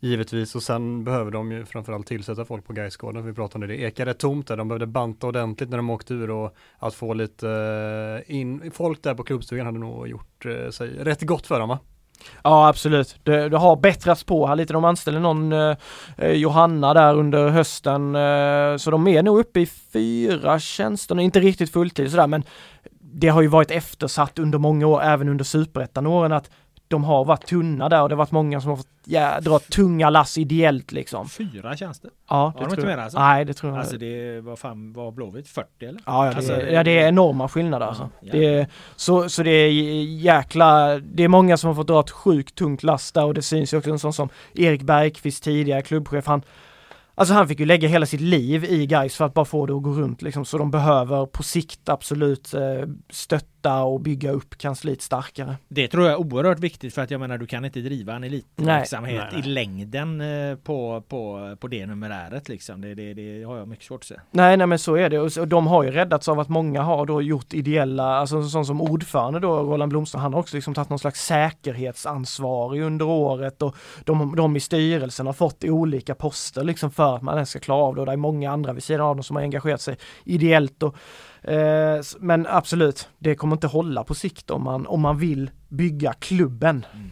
Givetvis 0.00 0.54
och 0.54 0.62
sen 0.62 1.04
behöver 1.04 1.30
de 1.30 1.52
ju 1.52 1.64
framförallt 1.64 2.06
tillsätta 2.06 2.44
folk 2.44 2.66
på 2.66 2.72
Gaisgården. 2.72 3.26
Vi 3.26 3.32
pratade 3.32 3.64
om 3.64 3.68
det. 3.68 3.76
Det 3.76 3.82
ekar 3.82 4.06
rätt 4.06 4.18
tomt 4.18 4.46
där. 4.46 4.56
De 4.56 4.68
behövde 4.68 4.86
banta 4.86 5.26
ordentligt 5.26 5.70
när 5.70 5.76
de 5.76 5.90
åkte 5.90 6.14
ur 6.14 6.30
och 6.30 6.56
att 6.78 6.94
få 6.94 7.14
lite 7.14 8.24
in 8.26 8.70
folk 8.74 9.02
där 9.02 9.14
på 9.14 9.22
klubbstugan 9.22 9.66
hade 9.66 9.78
nog 9.78 10.08
gjort 10.08 10.46
sig 10.70 10.88
rätt 10.88 11.22
gott 11.22 11.46
för 11.46 11.60
dem 11.60 11.68
va? 11.68 11.78
Ja 12.42 12.68
absolut, 12.68 13.16
det, 13.22 13.48
det, 13.48 13.56
har 13.56 13.76
bättrats 13.76 14.24
på 14.24 14.46
här 14.46 14.56
lite. 14.56 14.72
De 14.72 14.84
anställde 14.84 15.20
någon 15.20 15.52
eh, 15.52 15.76
eh, 16.18 16.32
Johanna 16.32 16.94
där 16.94 17.14
under 17.14 17.48
hösten 17.48 18.14
eh, 18.14 18.76
så 18.76 18.90
de 18.90 19.08
är 19.08 19.22
nog 19.22 19.38
uppe 19.38 19.60
i 19.60 19.66
fyra 19.66 20.58
tjänster, 20.58 21.20
inte 21.20 21.40
riktigt 21.40 21.72
fulltid 21.72 22.10
sådär 22.10 22.26
men 22.26 22.42
det 23.00 23.28
har 23.28 23.42
ju 23.42 23.48
varit 23.48 23.70
eftersatt 23.70 24.38
under 24.38 24.58
många 24.58 24.86
år, 24.86 25.02
även 25.02 25.28
under 25.28 25.44
superettan-åren 25.44 26.32
att 26.32 26.50
de 26.94 27.04
har 27.04 27.24
varit 27.24 27.46
tunna 27.46 27.88
där 27.88 28.02
och 28.02 28.08
det 28.08 28.14
har 28.14 28.18
varit 28.18 28.30
många 28.30 28.60
som 28.60 28.70
har 28.70 28.76
fått 28.76 28.88
ja, 29.04 29.40
dra 29.40 29.58
tunga 29.58 30.10
lass 30.10 30.38
ideellt 30.38 30.92
liksom. 30.92 31.28
Fyra 31.28 31.76
tjänster? 31.76 32.10
Ja, 32.28 32.52
det 32.56 32.64
har 32.64 32.70
de 32.70 32.74
inte 32.74 32.86
mer 32.86 32.98
alltså? 32.98 33.18
Nej, 33.18 33.44
det 33.44 33.54
tror 33.54 33.72
jag 33.72 33.80
Alltså 33.80 33.96
det 33.96 34.40
var 34.40 34.56
fan, 34.56 34.92
var 34.92 35.12
Blåvitt 35.12 35.48
40 35.48 35.68
eller? 35.80 36.00
Ja, 36.06 36.26
ja, 36.26 36.34
alltså, 36.34 36.52
det, 36.52 36.70
ja 36.70 36.82
det 36.84 36.98
är 36.98 37.08
enorma 37.08 37.48
skillnader 37.48 37.86
alltså. 37.86 38.10
Ja, 38.20 38.32
det 38.32 38.46
är, 38.46 38.66
så, 38.96 39.28
så 39.28 39.42
det 39.42 39.50
är 39.50 39.70
jäkla, 40.04 40.98
det 40.98 41.22
är 41.22 41.28
många 41.28 41.56
som 41.56 41.68
har 41.68 41.74
fått 41.74 41.88
dra 41.88 42.00
ett 42.00 42.10
sjukt 42.10 42.54
tungt 42.54 42.82
last 42.82 43.14
där 43.14 43.24
och 43.24 43.34
det 43.34 43.42
syns 43.42 43.72
ju 43.72 43.78
också 43.78 43.90
en 43.90 43.98
sån 43.98 44.12
som 44.12 44.28
Erik 44.54 44.82
Bergqvist 44.82 45.44
tidigare 45.44 45.82
klubbchef, 45.82 46.26
han 46.26 46.42
Alltså 47.16 47.34
han 47.34 47.48
fick 47.48 47.60
ju 47.60 47.66
lägga 47.66 47.88
hela 47.88 48.06
sitt 48.06 48.20
liv 48.20 48.64
i 48.64 48.86
guys 48.86 49.16
för 49.16 49.24
att 49.24 49.34
bara 49.34 49.44
få 49.44 49.66
det 49.66 49.74
att 49.74 49.82
gå 49.82 49.90
runt 49.90 50.22
liksom, 50.22 50.44
så 50.44 50.58
de 50.58 50.70
behöver 50.70 51.26
på 51.26 51.42
sikt 51.42 51.88
absolut 51.88 52.54
eh, 52.54 52.88
stötta 53.10 53.53
och 53.72 54.00
bygga 54.00 54.30
upp 54.30 54.58
kansliet 54.58 55.02
starkare. 55.02 55.56
Det 55.68 55.88
tror 55.88 56.04
jag 56.04 56.12
är 56.12 56.16
oerhört 56.16 56.58
viktigt 56.58 56.94
för 56.94 57.02
att 57.02 57.10
jag 57.10 57.20
menar 57.20 57.38
du 57.38 57.46
kan 57.46 57.64
inte 57.64 57.80
driva 57.80 58.14
en 58.14 58.24
elitverksamhet 58.24 59.34
i 59.34 59.42
längden 59.42 60.20
eh, 60.20 60.56
på, 60.56 61.02
på, 61.08 61.56
på 61.60 61.68
det 61.68 61.86
numeräret 61.86 62.48
liksom. 62.48 62.80
Det, 62.80 62.94
det, 62.94 63.14
det 63.14 63.44
har 63.44 63.58
jag 63.58 63.68
mycket 63.68 63.84
svårt 63.84 64.00
att 64.00 64.06
se. 64.06 64.14
Nej, 64.30 64.56
nej 64.56 64.66
men 64.66 64.78
så 64.78 64.94
är 64.94 65.10
det 65.10 65.18
och 65.18 65.48
de 65.48 65.66
har 65.66 65.82
ju 65.82 65.90
räddats 65.90 66.28
av 66.28 66.40
att 66.40 66.48
många 66.48 66.82
har 66.82 67.06
då 67.06 67.22
gjort 67.22 67.54
ideella, 67.54 68.16
alltså 68.16 68.42
sån 68.42 68.66
som 68.66 68.82
ordförande 68.82 69.40
då, 69.40 69.56
Roland 69.56 69.90
Blomström, 69.90 70.22
han 70.22 70.32
har 70.32 70.40
också 70.40 70.56
liksom 70.56 70.74
tagit 70.74 70.90
någon 70.90 70.98
slags 70.98 71.26
säkerhetsansvar 71.26 72.80
under 72.80 73.04
året 73.06 73.62
och 73.62 73.76
de, 74.04 74.36
de 74.36 74.56
i 74.56 74.60
styrelsen 74.60 75.26
har 75.26 75.32
fått 75.32 75.64
olika 75.64 76.14
poster 76.14 76.64
liksom 76.64 76.90
för 76.90 77.16
att 77.16 77.22
man 77.22 77.34
ens 77.34 77.50
ska 77.50 77.60
klara 77.60 77.82
av 77.82 77.94
det 77.94 78.00
och 78.00 78.06
det 78.06 78.12
är 78.12 78.16
många 78.16 78.50
andra 78.50 78.72
vid 78.72 78.82
sidan 78.82 79.06
av 79.06 79.16
dem 79.16 79.22
som 79.22 79.36
har 79.36 79.42
engagerat 79.42 79.80
sig 79.80 79.96
ideellt 80.24 80.82
och 80.82 80.96
Eh, 81.44 82.00
men 82.18 82.46
absolut, 82.46 83.08
det 83.18 83.34
kommer 83.34 83.56
inte 83.56 83.66
hålla 83.66 84.04
på 84.04 84.14
sikt 84.14 84.50
om 84.50 84.62
man, 84.62 84.86
om 84.86 85.00
man 85.00 85.18
vill 85.18 85.50
bygga 85.68 86.12
klubben. 86.12 86.86
Mm. 86.94 87.10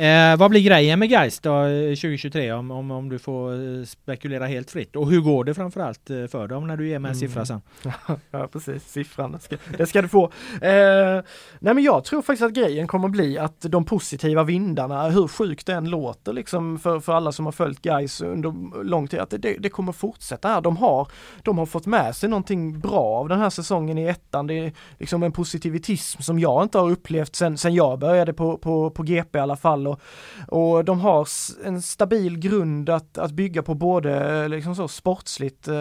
Eh, 0.00 0.36
vad 0.36 0.50
blir 0.50 0.60
grejen 0.60 0.98
med 0.98 1.10
Geist 1.10 1.42
då 1.42 1.62
2023 1.62 2.48
eh, 2.48 2.58
om, 2.58 2.70
om, 2.70 2.90
om 2.90 3.08
du 3.08 3.18
får 3.18 3.52
eh, 3.52 3.84
spekulera 3.84 4.46
helt 4.46 4.70
fritt? 4.70 4.96
Och 4.96 5.10
hur 5.10 5.20
går 5.20 5.44
det 5.44 5.54
framförallt 5.54 6.10
eh, 6.10 6.26
för 6.26 6.48
dem 6.48 6.66
när 6.66 6.76
du 6.76 6.88
ger 6.88 6.98
mig 6.98 7.08
en 7.08 7.16
mm. 7.16 7.28
siffra 7.28 7.46
sen? 7.46 7.60
ja 8.30 8.48
precis, 8.52 8.92
siffran, 8.92 9.32
det 9.32 9.38
ska, 9.38 9.56
det 9.78 9.86
ska 9.86 10.02
du 10.02 10.08
få. 10.08 10.24
Eh, 10.62 11.22
nej 11.58 11.74
men 11.74 11.82
jag 11.82 12.04
tror 12.04 12.22
faktiskt 12.22 12.42
att 12.42 12.52
grejen 12.52 12.86
kommer 12.86 13.08
bli 13.08 13.38
att 13.38 13.60
de 13.60 13.84
positiva 13.84 14.44
vindarna, 14.44 15.08
hur 15.08 15.28
sjukt 15.28 15.66
det 15.66 15.72
än 15.72 15.90
låter 15.90 16.32
liksom 16.32 16.78
för, 16.78 17.00
för 17.00 17.12
alla 17.12 17.32
som 17.32 17.44
har 17.44 17.52
följt 17.52 17.86
Geis 17.86 18.20
under 18.20 18.82
lång 18.84 19.08
tid, 19.08 19.20
att 19.20 19.30
det, 19.30 19.56
det, 19.58 19.68
kommer 19.68 19.92
fortsätta 19.92 20.48
här. 20.48 20.60
De 20.60 20.76
har, 20.76 21.08
de 21.42 21.58
har 21.58 21.66
fått 21.66 21.86
med 21.86 22.16
sig 22.16 22.28
någonting 22.28 22.80
bra 22.80 23.04
av 23.04 23.28
den 23.28 23.38
här 23.38 23.50
säsongen 23.50 23.98
i 23.98 24.04
ettan. 24.04 24.46
Det 24.46 24.54
är 24.58 24.72
liksom 24.98 25.22
en 25.22 25.32
positivitism 25.32 26.22
som 26.22 26.38
jag 26.38 26.62
inte 26.62 26.78
har 26.78 26.90
upplevt 26.90 27.36
sen, 27.36 27.58
sen 27.58 27.74
jag 27.74 27.98
började 27.98 28.32
på, 28.32 28.58
på, 28.58 28.90
på 28.90 29.02
GP 29.02 29.38
i 29.38 29.40
alla 29.40 29.56
fall 29.56 29.89
och, 29.90 30.00
och 30.48 30.84
de 30.84 31.00
har 31.00 31.28
en 31.64 31.82
stabil 31.82 32.38
grund 32.38 32.90
att, 32.90 33.18
att 33.18 33.32
bygga 33.32 33.62
på 33.62 33.74
både 33.74 34.42
eh, 34.42 34.48
liksom 34.48 34.76
så 34.76 34.88
sportsligt, 34.88 35.68
eh, 35.68 35.74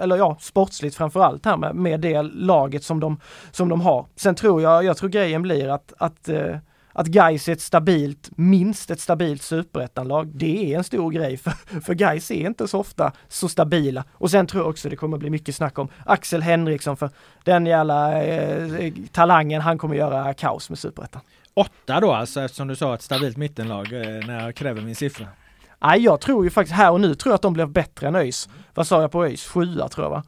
eller 0.00 0.16
ja, 0.16 0.36
sportsligt 0.40 0.96
framförallt 0.96 1.44
här 1.44 1.56
med, 1.56 1.74
med 1.74 2.00
det 2.00 2.22
laget 2.22 2.84
som 2.84 3.00
de, 3.00 3.20
som 3.50 3.68
de 3.68 3.80
har. 3.80 4.06
Sen 4.16 4.34
tror 4.34 4.62
jag, 4.62 4.84
jag 4.84 4.96
tror 4.96 5.08
grejen 5.08 5.42
blir 5.42 5.68
att, 5.68 5.92
att 5.98 6.28
eh, 6.28 6.56
att 6.98 7.06
Gais 7.06 7.48
är 7.48 7.52
ett 7.52 7.60
stabilt, 7.60 8.30
minst 8.36 8.90
ett 8.90 9.00
stabilt 9.00 9.42
superettanlag, 9.42 10.26
det 10.26 10.72
är 10.72 10.78
en 10.78 10.84
stor 10.84 11.10
grej 11.10 11.36
för, 11.36 11.80
för 11.80 11.94
Gais 11.94 12.30
är 12.30 12.46
inte 12.46 12.68
så 12.68 12.80
ofta 12.80 13.12
så 13.28 13.48
stabila. 13.48 14.04
Och 14.12 14.30
sen 14.30 14.46
tror 14.46 14.62
jag 14.62 14.70
också 14.70 14.88
det 14.88 14.96
kommer 14.96 15.18
bli 15.18 15.30
mycket 15.30 15.56
snack 15.56 15.78
om 15.78 15.88
Axel 16.06 16.42
Henriksson 16.42 16.96
för 16.96 17.10
den 17.44 17.66
jävla 17.66 18.22
eh, 18.22 18.74
eh 18.74 18.92
talangen, 19.12 19.60
han 19.60 19.78
kommer 19.78 19.94
göra 19.94 20.34
kaos 20.34 20.70
med 20.70 20.78
superettan. 20.78 21.22
Åtta 21.56 22.00
då 22.00 22.12
alltså 22.12 22.40
eftersom 22.40 22.68
du 22.68 22.76
sa 22.76 22.94
ett 22.94 23.02
stabilt 23.02 23.36
mittenlag 23.36 23.92
eh, 23.92 24.26
när 24.26 24.44
jag 24.44 24.54
kräver 24.54 24.82
min 24.82 24.94
siffra. 24.94 25.26
Nej, 25.80 26.00
jag 26.00 26.20
tror 26.20 26.44
ju 26.44 26.50
faktiskt 26.50 26.76
här 26.76 26.90
och 26.92 27.00
nu 27.00 27.14
tror 27.14 27.30
jag 27.30 27.34
att 27.34 27.42
de 27.42 27.52
blir 27.52 27.66
bättre 27.66 28.08
än 28.08 28.14
ÖIS. 28.16 28.48
Vad 28.74 28.86
sa 28.86 29.00
jag 29.00 29.12
på 29.12 29.24
ÖIS? 29.24 29.46
Sjua 29.48 29.88
tror 29.88 30.04
jag 30.04 30.10
va? 30.10 30.24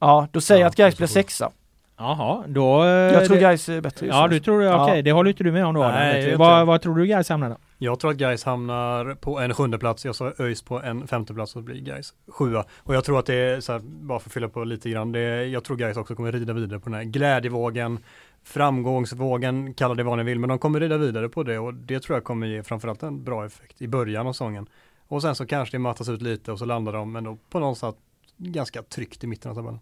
Ja, 0.00 0.28
då 0.32 0.40
säger 0.40 0.60
jag 0.60 0.68
att 0.68 0.76
Gais 0.76 0.96
blir 0.96 1.06
sexa. 1.06 1.50
Jaha, 1.98 2.44
då... 2.46 2.84
Jag 2.86 3.26
tror 3.26 3.36
det, 3.36 3.42
Gais 3.42 3.68
är 3.68 3.80
bättre 3.80 4.06
just 4.06 4.16
Ja, 4.16 4.26
nu. 4.26 4.34
du 4.34 4.40
tror 4.40 4.60
det, 4.62 4.74
okej, 4.74 4.96
Ja. 4.96 5.02
det 5.02 5.12
håller 5.12 5.30
inte 5.30 5.44
du 5.44 5.52
med 5.52 5.66
om 5.66 5.74
då 5.74 5.80
Nej, 5.80 6.36
vad, 6.36 6.48
tror- 6.58 6.64
vad 6.66 6.82
tror 6.82 6.96
du 6.96 7.06
Gais 7.06 7.28
hamnar 7.28 7.48
då? 7.50 7.56
Jag 7.78 8.00
tror 8.00 8.10
att 8.10 8.16
Gais 8.16 8.44
hamnar 8.44 9.14
på 9.14 9.38
en 9.40 9.54
sjunde 9.54 9.78
plats. 9.78 10.04
Jag 10.04 10.14
sa 10.14 10.32
ÖIS 10.38 10.62
på 10.62 10.82
en 10.82 11.06
femte 11.06 11.34
plats 11.34 11.56
och 11.56 11.62
blir 11.62 11.80
Gais 11.80 12.14
sjua. 12.28 12.64
Och 12.78 12.94
jag 12.94 13.04
tror 13.04 13.18
att 13.18 13.26
det 13.26 13.34
är 13.34 13.60
så 13.60 13.72
här, 13.72 13.80
bara 13.84 14.18
för 14.20 14.28
att 14.28 14.32
fylla 14.32 14.48
på 14.48 14.64
lite 14.64 14.90
grann. 14.90 15.12
Det 15.12 15.44
jag 15.46 15.64
tror 15.64 15.76
Gais 15.76 15.96
också 15.96 16.14
kommer 16.14 16.32
rida 16.32 16.52
vidare 16.52 16.80
på 16.80 16.84
den 16.90 16.94
här 16.94 17.04
glädjevågen, 17.04 17.98
framgångsvågen, 18.42 19.74
kalla 19.74 19.94
det 19.94 20.02
vad 20.02 20.18
ni 20.18 20.24
vill, 20.24 20.38
men 20.38 20.48
de 20.48 20.58
kommer 20.58 20.80
rida 20.80 20.98
vidare 20.98 21.28
på 21.28 21.42
det 21.42 21.58
och 21.58 21.74
det 21.74 22.00
tror 22.00 22.16
jag 22.16 22.24
kommer 22.24 22.46
ge 22.46 22.62
framförallt 22.62 23.02
en 23.02 23.24
bra 23.24 23.46
effekt 23.46 23.82
i 23.82 23.88
början 23.88 24.26
av 24.26 24.32
säsongen. 24.32 24.68
Och 25.08 25.22
sen 25.22 25.34
så 25.34 25.46
kanske 25.46 25.74
det 25.74 25.78
mattas 25.78 26.08
ut 26.08 26.22
lite 26.22 26.52
och 26.52 26.58
så 26.58 26.64
landar 26.64 26.92
de 26.92 27.16
ändå 27.16 27.38
på 27.50 27.58
något 27.58 27.78
sätt 27.78 27.96
ganska 28.36 28.82
tryggt 28.82 29.24
i 29.24 29.26
mitten 29.26 29.50
av 29.50 29.54
tabellen. 29.54 29.80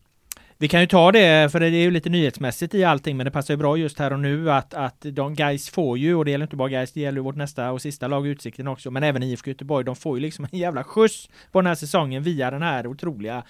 Vi 0.62 0.68
kan 0.68 0.80
ju 0.80 0.86
ta 0.86 1.12
det, 1.12 1.52
för 1.52 1.60
det 1.60 1.66
är 1.66 1.70
ju 1.70 1.90
lite 1.90 2.10
nyhetsmässigt 2.10 2.74
i 2.74 2.84
allting, 2.84 3.16
men 3.16 3.24
det 3.24 3.30
passar 3.30 3.54
ju 3.54 3.58
bra 3.58 3.76
just 3.76 3.98
här 3.98 4.12
och 4.12 4.20
nu 4.20 4.50
att, 4.50 4.74
att 4.74 5.00
de 5.00 5.34
guys 5.34 5.70
får 5.70 5.98
ju, 5.98 6.14
och 6.14 6.24
det 6.24 6.30
gäller 6.30 6.44
inte 6.44 6.56
bara 6.56 6.68
guys, 6.68 6.92
det 6.92 7.00
gäller 7.00 7.18
ju 7.18 7.22
vårt 7.22 7.36
nästa 7.36 7.72
och 7.72 7.82
sista 7.82 8.08
lag 8.08 8.26
Utsikten 8.26 8.68
också, 8.68 8.90
men 8.90 9.02
även 9.02 9.22
IFK 9.22 9.50
Göteborg, 9.50 9.84
de 9.84 9.96
får 9.96 10.16
ju 10.16 10.22
liksom 10.22 10.46
en 10.52 10.58
jävla 10.58 10.84
skjuts 10.84 11.28
på 11.52 11.60
den 11.60 11.66
här 11.66 11.74
säsongen 11.74 12.22
via 12.22 12.50
den 12.50 12.62
här 12.62 12.86
otroliga 12.86 13.42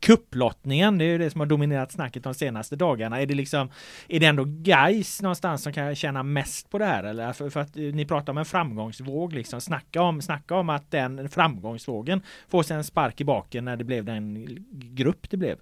kupplottningen. 0.00 0.98
Det 0.98 1.04
är 1.04 1.08
ju 1.08 1.18
det 1.18 1.30
som 1.30 1.40
har 1.40 1.46
dominerat 1.46 1.92
snacket 1.92 2.24
de 2.24 2.34
senaste 2.34 2.76
dagarna. 2.76 3.20
Är 3.20 3.26
det 3.26 3.34
liksom, 3.34 3.70
är 4.08 4.20
det 4.20 4.26
ändå 4.26 4.44
guys 4.44 5.22
någonstans 5.22 5.62
som 5.62 5.72
kan 5.72 5.94
tjäna 5.94 6.22
mest 6.22 6.70
på 6.70 6.78
det 6.78 6.86
här? 6.86 7.04
Eller 7.04 7.32
för, 7.32 7.50
för 7.50 7.60
att 7.60 7.76
eh, 7.76 7.82
ni 7.82 8.04
pratar 8.04 8.32
om 8.32 8.38
en 8.38 8.44
framgångsvåg 8.44 9.32
liksom, 9.32 9.60
snacka 9.60 10.02
om, 10.02 10.22
snacka 10.22 10.54
om 10.54 10.70
att 10.70 10.90
den 10.90 11.28
framgångsvågen 11.28 12.22
får 12.48 12.62
sig 12.62 12.76
en 12.76 12.84
spark 12.84 13.20
i 13.20 13.24
baken 13.24 13.64
när 13.64 13.76
det 13.76 13.84
blev 13.84 14.04
den 14.04 14.46
grupp 14.70 15.30
det 15.30 15.36
blev. 15.36 15.58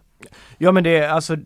Ja 0.58 0.72
men 0.72 0.84
det 0.84 0.96
är 0.98 1.08
alltså 1.08 1.36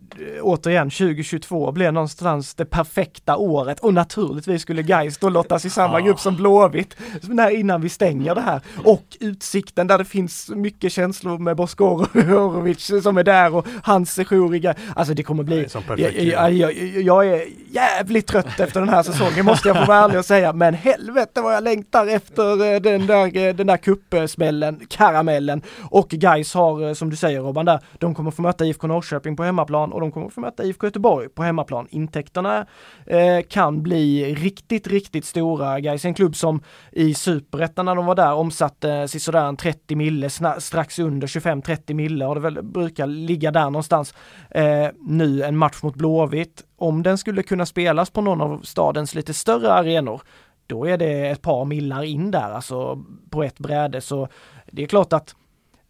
återigen 0.41 0.89
2022 0.89 1.71
blev 1.71 1.93
någonstans 1.93 2.53
det 2.55 2.65
perfekta 2.65 3.37
året 3.37 3.79
och 3.79 3.93
naturligtvis 3.93 4.61
skulle 4.61 4.81
Gais 4.83 5.17
då 5.17 5.29
lottas 5.29 5.65
i 5.65 5.69
samma 5.69 5.99
Ja. 5.99 6.05
grupp 6.05 6.19
som 6.19 6.35
Blåvitt 6.35 6.95
när, 7.21 7.49
innan 7.49 7.81
vi 7.81 7.89
stänger 7.89 8.35
det 8.35 8.41
här. 8.41 8.61
Och 8.83 9.17
Utsikten 9.19 9.87
där 9.87 9.97
det 9.97 10.05
finns 10.05 10.49
mycket 10.49 10.91
känslor 10.91 11.37
med 11.37 11.55
Bosko 11.57 11.85
Orovic 12.13 12.91
som 13.03 13.17
är 13.17 13.23
där 13.23 13.55
och 13.55 13.67
hans 13.83 14.13
sejour 14.13 14.55
i 14.55 14.59
Gais. 14.59 14.77
Alltså 14.95 15.13
det 15.13 15.23
kommer 15.23 15.43
Det 15.43 15.47
bli 15.95 16.31
jag, 16.31 16.51
jag, 16.53 16.53
jag, 16.53 17.01
jag 17.01 17.27
är 17.27 17.43
jävligt 17.71 18.27
trött 18.27 18.59
efter 18.59 18.79
den 18.79 18.89
här 18.89 19.03
säsongen 19.03 19.45
måste 19.45 19.67
jag 19.67 19.77
få 19.77 19.85
vara 19.85 19.97
ärlig 19.97 20.19
och 20.19 20.25
säga 20.25 20.53
men 20.53 20.73
helvete 20.73 21.41
vad 21.41 21.55
jag 21.55 21.63
längtar 21.63 22.07
efter 22.07 22.73
eh, 22.73 22.81
den 22.81 23.07
där, 23.07 23.37
eh, 23.37 23.55
den 23.55 23.67
där 23.67 23.77
kuppsmällen, 23.77 24.79
karamellen 24.89 25.61
och 25.89 26.09
Gais 26.09 26.53
har 26.53 26.87
eh, 26.87 26.93
som 26.93 27.09
du 27.09 27.15
säger 27.15 27.39
Robban 27.41 27.65
där, 27.65 27.79
de 27.99 28.15
kommer 28.15 28.31
få 28.31 28.41
möta 28.41 28.60
IFK 28.65 28.87
Norrköping 28.87 29.35
på 29.35 29.43
hemmaplan 29.43 29.93
och 29.93 30.01
de 30.01 30.11
kommer 30.11 30.29
få 30.29 30.41
möta 30.41 30.63
IFK 30.63 30.87
Göteborg 30.87 31.29
på 31.29 31.43
hemmaplan. 31.43 31.87
Intäkterna 31.89 32.65
eh, 33.05 33.41
kan 33.49 33.83
bli 33.83 34.35
riktigt, 34.35 34.87
riktigt 34.87 35.25
stora. 35.25 35.79
Gais 35.79 36.05
är 36.05 36.09
en 36.09 36.13
klubb 36.13 36.35
som 36.35 36.61
i 36.91 37.13
superettan 37.13 37.85
när 37.85 37.95
de 37.95 38.05
var 38.05 38.15
där 38.15 38.33
omsatte 38.33 38.91
eh, 38.91 39.05
sådär 39.05 39.45
en 39.45 39.57
30 39.57 39.95
mille, 39.95 40.29
strax 40.59 40.99
under 40.99 41.27
25-30 41.27 41.93
mille 41.93 42.25
och 42.25 42.35
det 42.35 42.41
väl 42.41 42.63
brukar 42.63 43.07
ligga 43.07 43.51
där 43.51 43.65
någonstans. 43.65 44.13
Eh, 44.49 44.87
nu 44.99 45.43
en 45.43 45.57
match 45.57 45.83
mot 45.83 45.95
Blåvitt, 45.95 46.63
om 46.77 47.03
den 47.03 47.17
skulle 47.17 47.43
kunna 47.43 47.65
spelas 47.65 48.09
på 48.09 48.21
någon 48.21 48.41
av 48.41 48.61
stadens 48.63 49.15
lite 49.15 49.33
större 49.33 49.73
arenor, 49.73 50.21
då 50.67 50.85
är 50.85 50.97
det 50.97 51.29
ett 51.29 51.41
par 51.41 51.65
millar 51.65 52.03
in 52.03 52.31
där, 52.31 52.51
alltså 52.51 53.03
på 53.29 53.43
ett 53.43 53.59
bräde. 53.59 54.01
Så 54.01 54.27
det 54.71 54.83
är 54.83 54.87
klart 54.87 55.13
att 55.13 55.35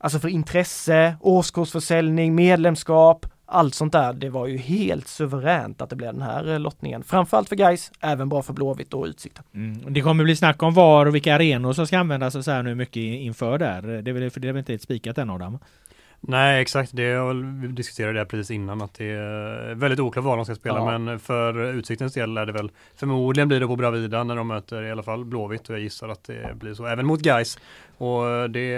Alltså 0.04 0.20
för 0.20 0.28
intresse, 0.28 1.16
årskortsförsäljning, 1.22 2.36
medlemskap, 2.36 3.26
allt 3.46 3.76
sånt 3.76 3.94
där. 3.94 4.14
Det 4.14 4.30
var 4.30 4.48
ju 4.48 4.58
helt 4.58 5.08
suveränt 5.08 5.82
att 5.82 5.90
det 5.90 5.96
blev 5.96 6.14
den 6.14 6.22
här 6.22 6.54
eh, 6.54 6.60
lottningen. 6.60 7.04
Framförallt 7.04 7.50
för 7.50 7.56
guys, 7.56 7.92
även 8.02 8.30
bra 8.30 8.42
för 8.42 8.54
Blåvitt 8.54 8.94
och 8.94 9.06
Utsikten. 9.06 9.44
Mm. 9.54 9.94
Det 9.94 10.02
kommer 10.02 10.24
bli 10.24 10.36
snack 10.36 10.64
om 10.64 10.74
var 10.74 11.06
och 11.06 11.16
vilka 11.16 11.36
arenor 11.36 11.74
som 11.74 11.88
ska 11.88 12.00
användas 12.00 12.36
och 12.36 12.46
så 12.46 12.52
här 12.52 12.64
nu 12.64 12.76
mycket 12.76 12.98
inför 12.98 13.58
där. 13.58 13.82
Det 13.82 14.12
är 14.12 14.14
väl, 14.14 14.30
för 14.32 14.40
det 14.40 14.48
är 14.48 14.54
väl 14.54 14.60
inte 14.60 14.72
helt 14.72 14.82
spikat 14.82 15.18
än 15.18 15.30
Adam? 15.30 15.58
Nej 16.24 16.62
exakt, 16.62 16.92
det 16.94 17.12
har 17.14 17.62
vi 17.62 17.68
diskuterade 17.68 18.20
det 18.20 18.26
precis 18.26 18.52
innan 18.52 18.82
att 18.82 18.94
det 18.94 19.06
är 19.06 19.76
väldigt 19.76 20.00
oklart 20.00 20.26
var 20.26 20.36
de 20.36 20.46
ska 20.46 20.56
spela 20.56 20.78
Ja. 20.78 20.98
men 20.98 21.20
för 21.20 21.74
Utsiktens 21.74 22.14
del 22.14 22.38
är 22.38 22.46
det 22.46 22.52
väl 22.52 22.72
förmodligen 22.96 23.48
blir 23.48 23.60
det 23.60 23.68
på 23.68 23.76
Bravida 23.76 24.24
när 24.24 24.36
de 24.36 24.48
möter 24.48 24.84
i 24.84 24.92
alla 24.92 25.04
fall 25.04 25.26
Blåvitt 25.26 25.70
och 25.70 25.76
jag 25.76 25.82
gissar 25.82 26.10
att 26.10 26.24
det 26.24 26.56
blir 26.56 26.74
så 26.74 26.86
även 26.86 27.06
mot 27.06 27.22
Gais 27.22 27.60
och 28.02 28.50
det 28.50 28.74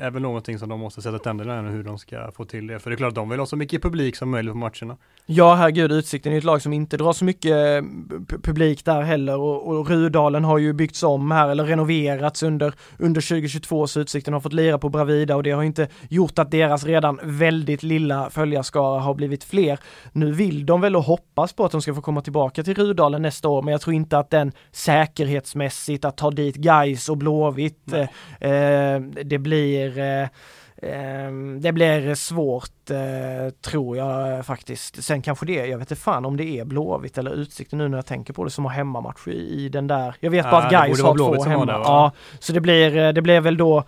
är 0.00 0.10
väl 0.10 0.22
någonting 0.22 0.58
som 0.58 0.68
de 0.68 0.80
måste 0.80 1.02
sätta 1.02 1.18
tänderna 1.18 1.68
i 1.68 1.72
hur 1.72 1.82
de 1.82 1.98
ska 1.98 2.30
få 2.32 2.44
till 2.44 2.66
det 2.66 2.78
för 2.78 2.90
det 2.90 2.94
är 2.94 2.96
klart 2.96 3.14
de 3.14 3.28
vill 3.28 3.38
ha 3.38 3.46
så 3.46 3.56
mycket 3.56 3.82
publik 3.82 4.16
som 4.16 4.30
möjligt 4.30 4.52
på 4.52 4.58
matcherna. 4.58 4.96
Ja, 5.26 5.54
herregud, 5.54 5.92
Utsikten 5.92 6.32
är 6.32 6.38
ett 6.38 6.44
lag 6.44 6.62
som 6.62 6.72
inte 6.72 6.96
drar 6.96 7.12
så 7.12 7.24
mycket 7.24 7.50
eh, 7.50 7.82
pu- 7.82 8.42
publik 8.42 8.84
där 8.84 9.02
heller 9.02 9.36
och, 9.36 9.66
och 9.66 9.90
Rudalen 9.90 10.44
har 10.44 10.58
ju 10.58 10.72
byggts 10.72 11.02
om 11.02 11.30
här 11.30 11.48
eller 11.48 11.64
renoverats 11.64 12.42
under, 12.42 12.74
under 12.98 13.20
2022 13.20 13.86
så 13.86 14.00
Utsikten 14.00 14.34
har 14.34 14.40
fått 14.40 14.52
lira 14.52 14.78
på 14.78 14.88
Bravida 14.88 15.36
och 15.36 15.42
det 15.42 15.50
har 15.50 15.62
inte 15.62 15.88
gjort 16.08 16.38
att 16.38 16.50
deras 16.50 16.84
redan 16.84 17.18
väldigt 17.22 17.82
lilla 17.82 18.30
följarskara 18.30 19.00
har 19.00 19.14
blivit 19.14 19.44
fler. 19.44 19.78
Nu 20.12 20.32
vill 20.32 20.66
de 20.66 20.80
väl 20.80 20.96
och 20.96 21.02
hoppas 21.02 21.52
på 21.52 21.64
att 21.64 21.72
de 21.72 21.82
ska 21.82 21.94
få 21.94 22.00
komma 22.00 22.20
tillbaka 22.20 22.62
till 22.62 22.74
Rudalen 22.74 23.22
nästa 23.22 23.48
år 23.48 23.62
men 23.62 23.72
jag 23.72 23.80
tror 23.80 23.94
inte 23.94 24.18
att 24.18 24.30
den 24.30 24.52
säkerhetsmässigt 24.70 26.04
att 26.04 26.16
ta 26.16 26.30
dit 26.30 26.56
Gais 26.56 27.08
och 27.08 27.18
Blåvitt 27.18 27.92
det 29.24 29.38
blir 29.38 29.98
eh, 29.98 30.28
Ehm, 30.84 31.60
Det 31.60 31.72
blir 31.72 32.14
svårt 32.14 32.90
eh, 32.90 33.50
tror 33.60 33.96
jag 33.96 34.32
eh, 34.36 34.42
faktiskt. 34.42 35.04
Sen 35.04 35.22
kanske 35.22 35.46
det, 35.46 35.52
jag 35.66 35.78
vet 35.78 35.90
inte 35.90 36.02
fan 36.02 36.24
om 36.24 36.36
det 36.36 36.44
är 36.44 36.64
Blåvitt 36.64 37.18
eller 37.18 37.30
Utsikten 37.30 37.78
nu 37.78 37.88
när 37.88 37.98
jag 37.98 38.06
tänker 38.06 38.32
på 38.32 38.44
det 38.44 38.50
som 38.50 38.64
har 38.64 38.72
hemmamatch 38.72 39.28
i, 39.28 39.68
den 39.68 39.86
där. 39.86 40.14
Jag 40.20 40.30
vet 40.30 40.44
Ja, 40.44 40.50
bara 40.50 40.62
att 40.64 40.72
Gais 40.72 41.02
har 41.02 41.16
två 41.16 41.44
hemma. 41.44 41.64
va? 41.66 41.82
ja, 41.84 42.12
så 42.38 42.52
det 42.52 42.60
blir, 42.60 42.96
eh, 42.96 43.12
det 43.12 43.22
blir 43.22 43.40
väl 43.40 43.56
då 43.56 43.84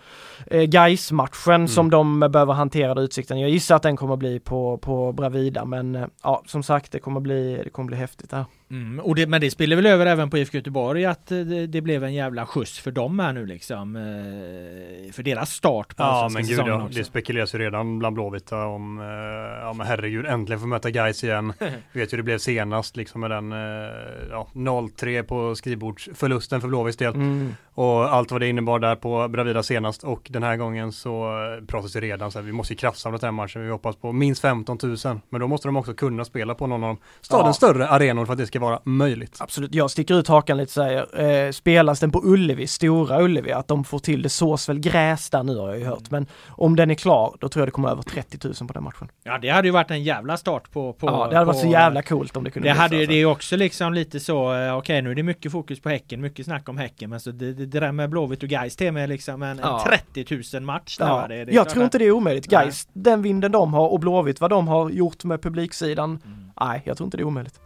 eh, 0.47 0.61
Gais-matchen 0.63 1.55
Mm. 1.55 1.67
som 1.67 1.89
de 1.89 2.19
behöver 2.19 2.53
hantera 2.53 3.01
Utsikten. 3.01 3.39
Jag 3.39 3.49
gissar 3.49 3.75
att 3.75 3.83
den 3.83 3.97
kommer 3.97 4.15
bli 4.15 4.39
på, 4.39 4.77
på 4.77 5.11
Bravida 5.11 5.65
men 5.65 5.95
eh, 5.95 6.05
ja 6.23 6.43
som 6.45 6.63
sagt 6.63 6.91
det 6.91 6.99
kommer 6.99 7.19
bli, 7.19 7.61
det 7.63 7.69
kommer 7.69 7.87
bli 7.87 7.97
häftigt 7.97 8.29
där. 8.29 8.45
Mm, 8.71 8.99
och 8.99 9.15
det, 9.15 9.27
men 9.27 9.41
det 9.41 9.51
spiller 9.51 9.75
väl 9.75 9.85
över 9.85 10.05
även 10.05 10.29
på 10.29 10.37
IFK 10.37 10.57
Göteborg 10.57 11.05
att 11.05 11.31
eh, 11.31 11.39
det, 11.39 11.67
det 11.67 11.81
blev 11.81 12.03
en 12.03 12.13
jävla 12.13 12.45
skjuts 12.45 12.79
för 12.79 12.91
dem 12.91 13.19
här 13.19 13.33
nu 13.33 13.45
liksom. 13.45 13.95
Eh, 13.95 15.11
för 15.11 15.23
deras 15.23 15.51
start 15.51 15.95
på 15.95 16.03
Ja 16.03 16.23
allsvenska 16.23 16.55
men 16.55 16.65
gud 16.65 16.73
ja, 16.73 16.85
också. 16.85 16.97
det 16.97 17.05
spekuleras 17.05 17.55
ju 17.55 17.59
redan 17.59 17.99
bland 17.99 18.15
Blåvita 18.15 18.65
om, 18.65 18.99
eh, 18.99 19.05
ja 19.61 19.73
men 19.73 19.87
herregud 19.87 20.25
äntligen 20.25 20.59
få 20.59 20.67
möta 20.67 20.89
Gais 20.89 21.23
igen. 21.23 21.53
Vi 21.91 21.99
vet 21.99 22.13
ju 22.13 22.15
hur 22.15 22.17
det 22.17 22.23
blev 22.23 22.37
senast 22.37 22.97
liksom 22.97 23.21
med 23.21 23.31
den, 23.31 23.51
ja 24.29 24.47
0-3 24.53 25.23
på 25.23 25.55
skrivbordsförlusten 25.55 26.61
för 26.61 26.67
Blåvitts 26.67 26.97
del. 26.97 27.13
Mm. 27.13 27.55
Och 27.75 28.13
allt 28.13 28.31
vad 28.31 28.41
det 28.41 28.47
innebar 28.49 28.79
där 28.79 28.95
på 28.95 29.27
Bravida 29.27 29.63
senast 29.63 30.03
och 30.03 30.27
den 30.29 30.43
här 30.43 30.55
gången 30.57 30.91
så 30.91 31.23
eh, 31.59 31.65
pratas 31.65 31.93
det 31.93 32.01
redan 32.01 32.31
så 32.31 32.39
här, 32.39 32.45
vi 32.45 32.51
måste 32.51 32.73
ju 32.73 32.77
kraftsamla 32.77 33.17
den 33.17 33.27
här 33.27 33.31
matchen, 33.31 33.61
vi 33.63 33.69
hoppas 33.71 33.95
på 33.95 34.11
minst 34.11 34.41
15 34.41 34.77
000. 34.83 34.97
Men 35.29 35.41
då 35.41 35.47
måste 35.47 35.67
de 35.67 35.75
också 35.77 35.93
kunna 35.93 36.25
spela 36.25 36.55
på 36.55 36.67
någon 36.67 36.83
av 36.83 36.97
stadens 37.21 37.61
Ja. 37.61 37.67
större 37.67 37.87
arenor 37.87 38.25
för 38.25 38.33
att 38.33 38.39
det 38.39 38.47
ska 38.47 38.59
vara 38.59 38.79
möjligt. 38.83 39.37
Absolut, 39.39 39.75
jag 39.75 39.91
sticker 39.91 40.15
ut 40.19 40.27
hakan 40.27 40.57
lite 40.57 40.71
säger, 40.71 41.45
eh, 41.45 41.51
spelas 41.51 41.99
den 41.99 42.11
på 42.11 42.21
Ullevi, 42.23 42.67
Stora 42.67 43.21
Ullevi, 43.21 43.51
att 43.51 43.67
de 43.67 43.83
får 43.83 43.99
till 43.99 44.21
det 44.21 44.29
sås 44.29 44.69
väl 44.69 44.79
gräs 44.79 45.29
där 45.29 45.43
nu 45.43 45.57
har 45.57 45.67
jag 45.69 45.79
ju 45.79 45.85
hört, 45.85 46.11
men 46.11 46.27
om 46.47 46.75
den 46.75 46.91
är 46.91 46.95
klar, 46.95 47.35
då 47.39 47.49
tror 47.49 47.61
jag 47.61 47.67
det 47.67 47.71
kommer 47.71 47.89
över 47.89 48.03
30 48.03 48.47
000 48.47 48.53
på 48.67 48.73
den 48.73 48.83
matchen. 48.83 49.07
Ja 49.23 49.37
det 49.37 49.49
hade 49.49 49.67
ju 49.67 49.71
varit 49.71 49.91
en 49.91 50.03
jävla 50.03 50.37
start 50.37 50.71
på... 50.71 50.93
på 50.93 51.07
ja, 51.07 51.27
det 51.29 51.35
hade 51.35 51.45
varit 51.45 51.61
på, 51.61 51.61
så 51.61 51.71
jävla 51.71 52.01
coolt 52.01 52.37
om 52.37 52.43
det 52.43 52.51
kunde 52.51 52.69
Det 52.69 52.73
bli 52.73 52.81
hade 52.81 52.89
så, 52.89 52.95
ju, 52.95 53.01
alltså. 53.01 53.09
det 53.11 53.15
är 53.15 53.19
ju 53.19 53.25
också 53.25 53.55
liksom 53.55 53.93
lite 53.93 54.19
så, 54.19 54.53
eh, 54.53 54.77
okej 54.77 55.01
nu 55.01 55.11
är 55.11 55.15
det 55.15 55.23
mycket 55.23 55.51
fokus 55.51 55.79
på 55.79 55.89
Häcken, 55.89 56.21
mycket 56.21 56.45
snack 56.45 56.69
om 56.69 56.77
Häcken, 56.77 57.09
men 57.09 57.19
så 57.19 57.31
det, 57.31 57.53
det, 57.53 57.64
det 57.65 57.79
där 57.79 57.91
med 57.91 58.09
Blåvitt 58.09 58.43
och 58.43 58.49
Gais 58.49 58.75
till 58.75 58.91
med 58.91 59.09
liksom 59.09 59.43
en, 59.43 59.59
Ja. 59.63 59.81
en 59.91 59.99
30 60.13 60.57
000 60.57 60.63
match 60.63 60.97
där, 60.97 61.05
Ja, 61.07 61.25
det, 61.29 61.45
det 61.45 61.51
jag 61.51 61.69
tror 61.69 61.83
att- 61.83 61.87
inte 61.87 61.97
det 61.97 62.05
är 62.05 62.11
omöjligt. 62.11 62.47
Guys, 62.47 62.87
den 62.93 63.21
vinden 63.21 63.51
de 63.51 63.73
har 63.73 63.89
och 63.89 63.99
Blåvitt, 63.99 64.41
vad 64.41 64.49
de 64.49 64.67
har 64.67 64.89
gjort 64.89 65.23
med 65.23 65.41
publiksidan, 65.41 66.09
Mm. 66.25 66.51
nej, 66.61 66.81
jag 66.85 66.97
tror 66.97 67.07
inte 67.07 67.17
det 67.17 67.21
är 67.21 67.25
omöjligt. 67.27 67.59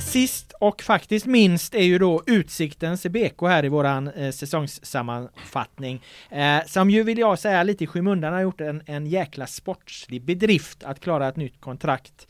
sist 0.00 0.52
och 0.60 0.82
faktiskt 0.82 1.26
minst 1.26 1.74
är 1.74 1.82
ju 1.82 1.98
då 1.98 2.22
Utsiktens 2.26 3.02
BK 3.06 3.42
här 3.42 3.64
i 3.64 3.68
våran 3.68 4.08
eh, 4.08 4.30
säsongssammanfattning. 4.30 6.02
Eh, 6.30 6.58
som 6.66 6.90
ju 6.90 7.02
vill 7.02 7.18
jag 7.18 7.38
säga 7.38 7.62
lite 7.62 7.84
i 7.84 7.86
skymundan 7.86 8.32
har 8.32 8.40
gjort 8.40 8.60
en, 8.60 8.82
en 8.86 9.06
jäkla 9.06 9.46
sportslig 9.46 10.22
bedrift 10.24 10.84
att 10.84 11.00
klara 11.00 11.28
ett 11.28 11.36
nytt 11.36 11.60
kontrakt 11.60 12.26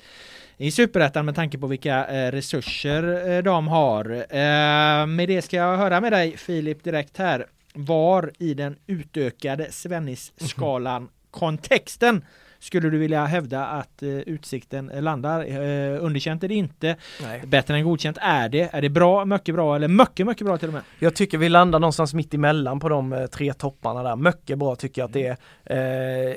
i 0.58 0.70
Superettan 0.70 1.24
med 1.24 1.34
tanke 1.34 1.58
på 1.58 1.66
vilka 1.66 2.06
eh, 2.06 2.32
resurser 2.32 3.30
eh, 3.30 3.42
de 3.42 3.68
har. 3.68 4.10
Eh, 4.10 5.06
med 5.06 5.28
det 5.28 5.42
ska 5.42 5.56
jag 5.56 5.76
höra 5.76 6.00
med 6.00 6.12
dig 6.12 6.36
Filip 6.36 6.84
direkt 6.84 7.18
här. 7.18 7.46
Var 7.74 8.32
i 8.38 8.54
den 8.54 8.76
utökade 8.86 9.72
Svennis-skalan 9.72 11.08
kontexten 11.30 12.24
skulle 12.58 12.90
du 12.90 12.98
vilja 12.98 13.24
hävda 13.24 13.66
att 13.66 14.02
eh, 14.02 14.08
Utsikten 14.08 14.86
landar? 14.86 15.40
Eh, 15.40 16.04
underkänt 16.04 16.44
är 16.44 16.48
det 16.48 16.54
inte. 16.54 16.96
Nej. 17.22 17.42
Bättre 17.46 17.74
än 17.74 17.84
godkänt 17.84 18.18
är 18.20 18.48
det. 18.48 18.74
Är 18.74 18.82
det 18.82 18.88
bra, 18.88 19.24
mycket 19.24 19.54
bra 19.54 19.76
eller 19.76 19.88
mycket, 19.88 20.26
mycket 20.26 20.46
bra 20.46 20.58
till 20.58 20.68
och 20.68 20.74
med? 20.74 20.82
Jag 20.98 21.14
tycker 21.14 21.38
vi 21.38 21.48
landar 21.48 21.78
någonstans 21.78 22.14
mitt 22.14 22.34
emellan 22.34 22.80
på 22.80 22.88
de 22.88 23.12
eh, 23.12 23.26
tre 23.26 23.52
topparna 23.52 24.02
där. 24.02 24.16
Mycket 24.16 24.58
bra 24.58 24.76
tycker 24.76 25.02
jag 25.02 25.06
att 25.06 25.12
det 25.12 25.36
är. 25.64 26.28
Eh, 26.30 26.36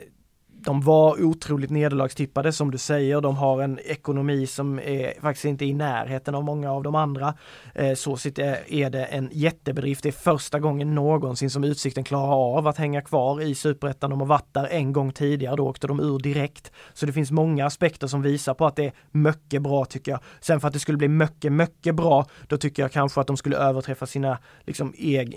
de 0.63 0.81
var 0.81 1.23
otroligt 1.23 1.69
nederlagstippade 1.69 2.51
som 2.51 2.71
du 2.71 2.77
säger. 2.77 3.21
De 3.21 3.35
har 3.35 3.61
en 3.61 3.79
ekonomi 3.79 4.47
som 4.47 4.79
är 4.79 5.21
faktiskt 5.21 5.45
inte 5.45 5.65
i 5.65 5.73
närheten 5.73 6.35
av 6.35 6.43
många 6.43 6.71
av 6.71 6.83
de 6.83 6.95
andra. 6.95 7.33
Eh, 7.75 7.93
så 7.93 8.11
eh, 8.11 8.53
är 8.67 8.89
det 8.89 9.05
en 9.05 9.29
jättebedrift. 9.31 10.03
Det 10.03 10.09
är 10.09 10.13
första 10.13 10.59
gången 10.59 10.95
någonsin 10.95 11.49
som 11.49 11.63
Utsikten 11.63 12.03
klarar 12.03 12.57
av 12.57 12.67
att 12.67 12.77
hänga 12.77 13.01
kvar 13.01 13.41
i 13.41 13.55
Superettan. 13.55 14.09
De 14.09 14.19
har 14.19 14.27
varit 14.27 14.53
där 14.53 14.67
en 14.67 14.93
gång 14.93 15.11
tidigare, 15.11 15.55
då 15.55 15.67
åkte 15.67 15.87
de 15.87 15.99
ur 15.99 16.19
direkt. 16.19 16.71
Så 16.93 17.05
det 17.05 17.13
finns 17.13 17.31
många 17.31 17.65
aspekter 17.65 18.07
som 18.07 18.21
visar 18.21 18.53
på 18.53 18.65
att 18.65 18.75
det 18.75 18.85
är 18.85 18.93
mycket 19.11 19.61
bra 19.61 19.85
tycker 19.85 20.11
jag. 20.11 20.19
Sen 20.39 20.59
för 20.59 20.67
att 20.67 20.73
det 20.73 20.79
skulle 20.79 20.97
bli 20.97 21.07
mycket, 21.07 21.51
mycket 21.51 21.95
bra, 21.95 22.25
då 22.47 22.57
tycker 22.57 22.83
jag 22.83 22.91
kanske 22.91 23.21
att 23.21 23.27
de 23.27 23.37
skulle 23.37 23.57
överträffa 23.57 24.05
sina, 24.05 24.37
liksom, 24.65 24.93
eg, 24.97 25.35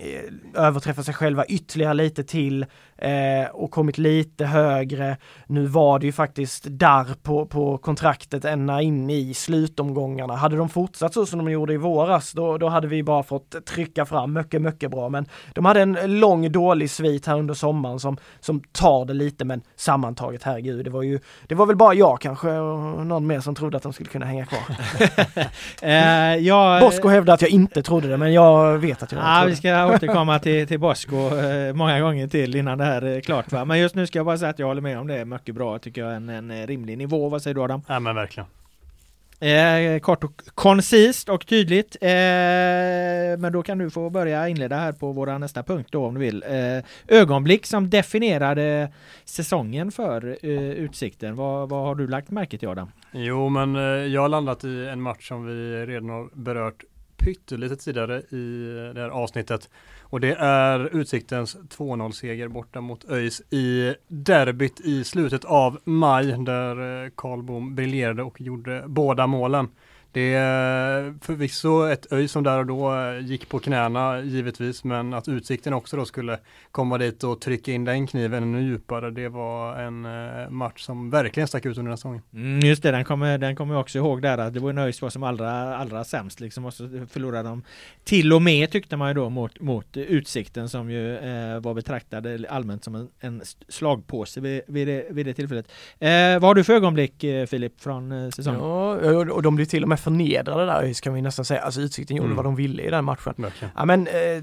eh, 0.54 0.64
överträffa 0.66 1.02
sig 1.02 1.14
själva 1.14 1.44
ytterligare 1.44 1.94
lite 1.94 2.24
till 2.24 2.66
eh, 2.98 3.46
och 3.52 3.70
kommit 3.70 3.98
lite 3.98 4.46
högre. 4.46 5.16
Nu 5.46 5.66
var 5.66 5.98
det 5.98 6.06
ju 6.06 6.12
faktiskt 6.12 6.64
darr 6.64 7.06
på, 7.22 7.46
på 7.46 7.78
kontraktet 7.78 8.44
ända 8.44 8.82
in 8.82 9.10
i 9.10 9.34
slutomgångarna. 9.34 10.36
Hade 10.36 10.56
de 10.56 10.68
fortsatt 10.68 11.14
så 11.14 11.26
som 11.26 11.38
de 11.38 11.50
gjorde 11.52 11.72
i 11.72 11.76
våras, 11.76 12.32
då, 12.32 12.58
då 12.58 12.68
hade 12.68 12.86
vi 12.86 13.02
bara 13.02 13.22
fått 13.22 13.66
trycka 13.66 14.04
fram 14.04 14.32
mycket, 14.32 14.62
mycket 14.62 14.90
bra. 14.90 15.08
Men 15.08 15.26
de 15.54 15.64
hade 15.64 15.80
en 15.80 16.20
lång 16.20 16.52
dålig 16.52 16.90
svit 16.90 17.26
här 17.26 17.38
under 17.38 17.54
sommaren 17.54 18.00
som, 18.00 18.16
som 18.40 18.60
tar 18.72 19.04
det 19.04 19.14
lite, 19.14 19.44
men 19.44 19.62
sammantaget, 19.76 20.42
herregud, 20.42 20.84
det 20.84 20.90
var 20.90 21.02
ju, 21.02 21.20
det 21.46 21.54
var 21.54 21.66
väl 21.66 21.76
bara 21.76 21.94
jag 21.94 22.20
kanske 22.20 22.50
och 22.50 23.06
någon 23.06 23.26
mer 23.26 23.40
som 23.40 23.54
trodde 23.54 23.76
att 23.76 23.82
de 23.82 23.92
skulle 23.92 24.08
kunna 24.08 24.26
hänga 24.26 24.46
kvar. 24.46 24.60
eh, 25.82 26.36
jag, 26.36 26.80
Bosko 26.80 27.08
hävdade 27.08 27.34
att 27.34 27.42
jag 27.42 27.50
inte 27.50 27.82
trodde 27.82 28.08
det, 28.08 28.16
men 28.16 28.32
jag 28.32 28.78
vet 28.78 29.02
att 29.02 29.12
jag 29.12 29.20
ja, 29.20 29.36
trodde. 29.36 29.50
Vi 29.50 29.56
ska 29.56 29.86
återkomma 29.86 30.38
till, 30.38 30.66
till 30.66 30.80
Bosko 30.80 31.16
eh, 31.16 31.74
många 31.74 32.00
gånger 32.00 32.28
till 32.28 32.56
innan 32.56 32.78
det 32.78 32.83
här 32.84 33.02
är 33.02 33.20
klart. 33.20 33.52
Va? 33.52 33.64
Men 33.64 33.78
just 33.78 33.94
nu 33.94 34.06
ska 34.06 34.18
jag 34.18 34.26
bara 34.26 34.38
säga 34.38 34.50
att 34.50 34.58
jag 34.58 34.66
håller 34.66 34.82
med 34.82 34.98
om 34.98 35.06
det 35.06 35.24
mycket 35.24 35.54
bra 35.54 35.78
tycker 35.78 36.00
jag. 36.00 36.14
En, 36.14 36.28
en 36.28 36.66
rimlig 36.66 36.98
nivå. 36.98 37.28
Vad 37.28 37.42
säger 37.42 37.54
du 37.54 37.62
Adam? 37.62 37.82
Ja 37.88 38.00
men 38.00 38.14
verkligen. 38.14 38.46
Eh, 39.40 39.98
kort 40.00 40.24
och 40.24 40.42
koncist 40.54 41.28
och 41.28 41.46
tydligt. 41.46 41.96
Eh, 42.00 42.08
men 43.38 43.52
då 43.52 43.62
kan 43.62 43.78
du 43.78 43.90
få 43.90 44.10
börja 44.10 44.48
inleda 44.48 44.76
här 44.76 44.92
på 44.92 45.12
våra 45.12 45.38
nästa 45.38 45.62
punkt 45.62 45.88
då 45.92 46.06
om 46.06 46.14
du 46.14 46.20
vill. 46.20 46.44
Eh, 46.48 46.84
ögonblick 47.18 47.66
som 47.66 47.90
definierade 47.90 48.92
säsongen 49.24 49.92
för 49.92 50.38
eh, 50.42 50.70
Utsikten. 50.70 51.36
Vad, 51.36 51.68
vad 51.68 51.86
har 51.86 51.94
du 51.94 52.06
lagt 52.06 52.30
märke 52.30 52.58
till 52.58 52.68
Adam? 52.68 52.90
Jo 53.12 53.48
men 53.48 53.76
eh, 53.76 53.82
jag 53.82 54.20
har 54.20 54.28
landat 54.28 54.64
i 54.64 54.86
en 54.86 55.00
match 55.00 55.28
som 55.28 55.46
vi 55.46 55.86
redan 55.86 56.10
har 56.10 56.28
berört 56.32 56.84
pyttelite 57.16 57.76
tidigare 57.76 58.18
i 58.18 58.64
det 58.94 59.00
här 59.00 59.08
avsnittet. 59.08 59.70
Och 60.02 60.20
det 60.20 60.34
är 60.34 60.96
Utsiktens 60.96 61.56
2-0 61.56 62.10
seger 62.10 62.48
borta 62.48 62.80
mot 62.80 63.10
ÖIS 63.10 63.42
i 63.50 63.94
derbyt 64.08 64.80
i 64.80 65.04
slutet 65.04 65.44
av 65.44 65.78
maj 65.84 66.26
där 66.44 67.04
eh, 67.04 67.10
Karl 67.16 67.42
Bohm 67.42 67.46
Bom 67.46 67.74
briljerade 67.74 68.22
och 68.22 68.40
gjorde 68.40 68.84
båda 68.86 69.26
målen. 69.26 69.68
Det 70.14 70.34
är 70.34 71.14
förvisso 71.20 71.86
ett 71.86 72.12
ÖIS 72.12 72.32
som 72.32 72.44
där 72.44 72.58
och 72.58 72.66
då 72.66 72.94
eh, 72.94 73.26
gick 73.26 73.48
på 73.48 73.58
knäna 73.58 74.20
givetvis, 74.20 74.84
men 74.84 75.14
att 75.14 75.28
Utsikten 75.28 75.72
också 75.72 75.96
då 75.96 76.04
skulle 76.04 76.38
komma 76.70 76.98
dit 76.98 77.24
och 77.24 77.40
trycka 77.40 77.72
in 77.72 77.84
den 77.84 78.06
kniven 78.06 78.42
ännu 78.42 78.62
djupare, 78.62 79.10
det 79.10 79.28
var 79.28 79.76
en 79.76 80.04
eh, 80.04 80.50
match 80.50 80.82
som 80.82 81.10
verkligen 81.10 81.48
stack 81.48 81.66
ut 81.66 81.78
under 81.78 81.90
den 81.90 81.98
säsongen. 81.98 82.22
Mm, 82.34 82.60
just 82.60 82.82
det, 82.82 82.90
den 82.90 83.04
kommer, 83.04 83.38
den 83.38 83.56
kommer 83.56 83.74
jag 83.74 83.80
också 83.80 83.98
ihåg 83.98 84.22
där 84.22 84.38
att 84.38 84.54
det 84.54 84.60
var 84.60 84.70
en 84.70 84.78
ÖIS 84.78 85.02
var 85.02 85.10
som 85.10 85.22
allra, 85.22 85.76
allra 85.76 86.04
sämst 86.04 86.40
liksom 86.40 86.64
och 86.64 86.74
så 86.74 86.88
förlorade 87.10 87.48
de 87.48 87.62
till 88.04 88.32
och 88.32 88.42
med 88.42 88.70
tyckte 88.70 88.96
man 88.96 89.08
ju 89.08 89.14
då 89.14 89.30
mot, 89.30 89.60
mot 89.60 89.96
Utsikten 89.96 90.68
som 90.68 90.90
ju 90.90 91.16
eh, 91.16 91.60
var 91.60 91.74
betraktade 91.74 92.46
allmänt 92.48 92.84
som 92.84 92.94
en, 92.94 93.08
en 93.20 93.42
slagpåse 93.68 94.40
vid, 94.40 94.62
vid, 94.66 94.88
det, 94.88 95.06
vid 95.10 95.26
det 95.26 95.34
tillfället. 95.34 95.72
Eh, 95.98 96.10
vad 96.10 96.42
har 96.42 96.54
du 96.54 96.64
för 96.64 96.72
ögonblick 96.72 97.24
eh, 97.24 97.46
Filip 97.46 97.80
från 97.80 98.32
säsongen? 98.32 98.60
Ja, 98.60 99.32
och 99.32 99.42
de 99.42 99.56
blir 99.56 99.66
till 99.66 99.82
och 99.82 99.88
med 99.88 100.03
förnedrade 100.04 100.66
där 100.66 101.02
kan 101.02 101.14
vi 101.14 101.22
nästan 101.22 101.44
säga. 101.44 101.60
Alltså 101.60 101.80
Utsikten 101.80 102.16
gjorde 102.16 102.26
mm. 102.26 102.36
vad 102.36 102.46
de 102.46 102.56
ville 102.56 102.82
i 102.82 102.90
den 102.90 103.04
matchen. 103.04 103.34
Verkligen. 103.36 103.72
Ja, 103.76 103.84
men 103.84 104.06
eh, 104.06 104.42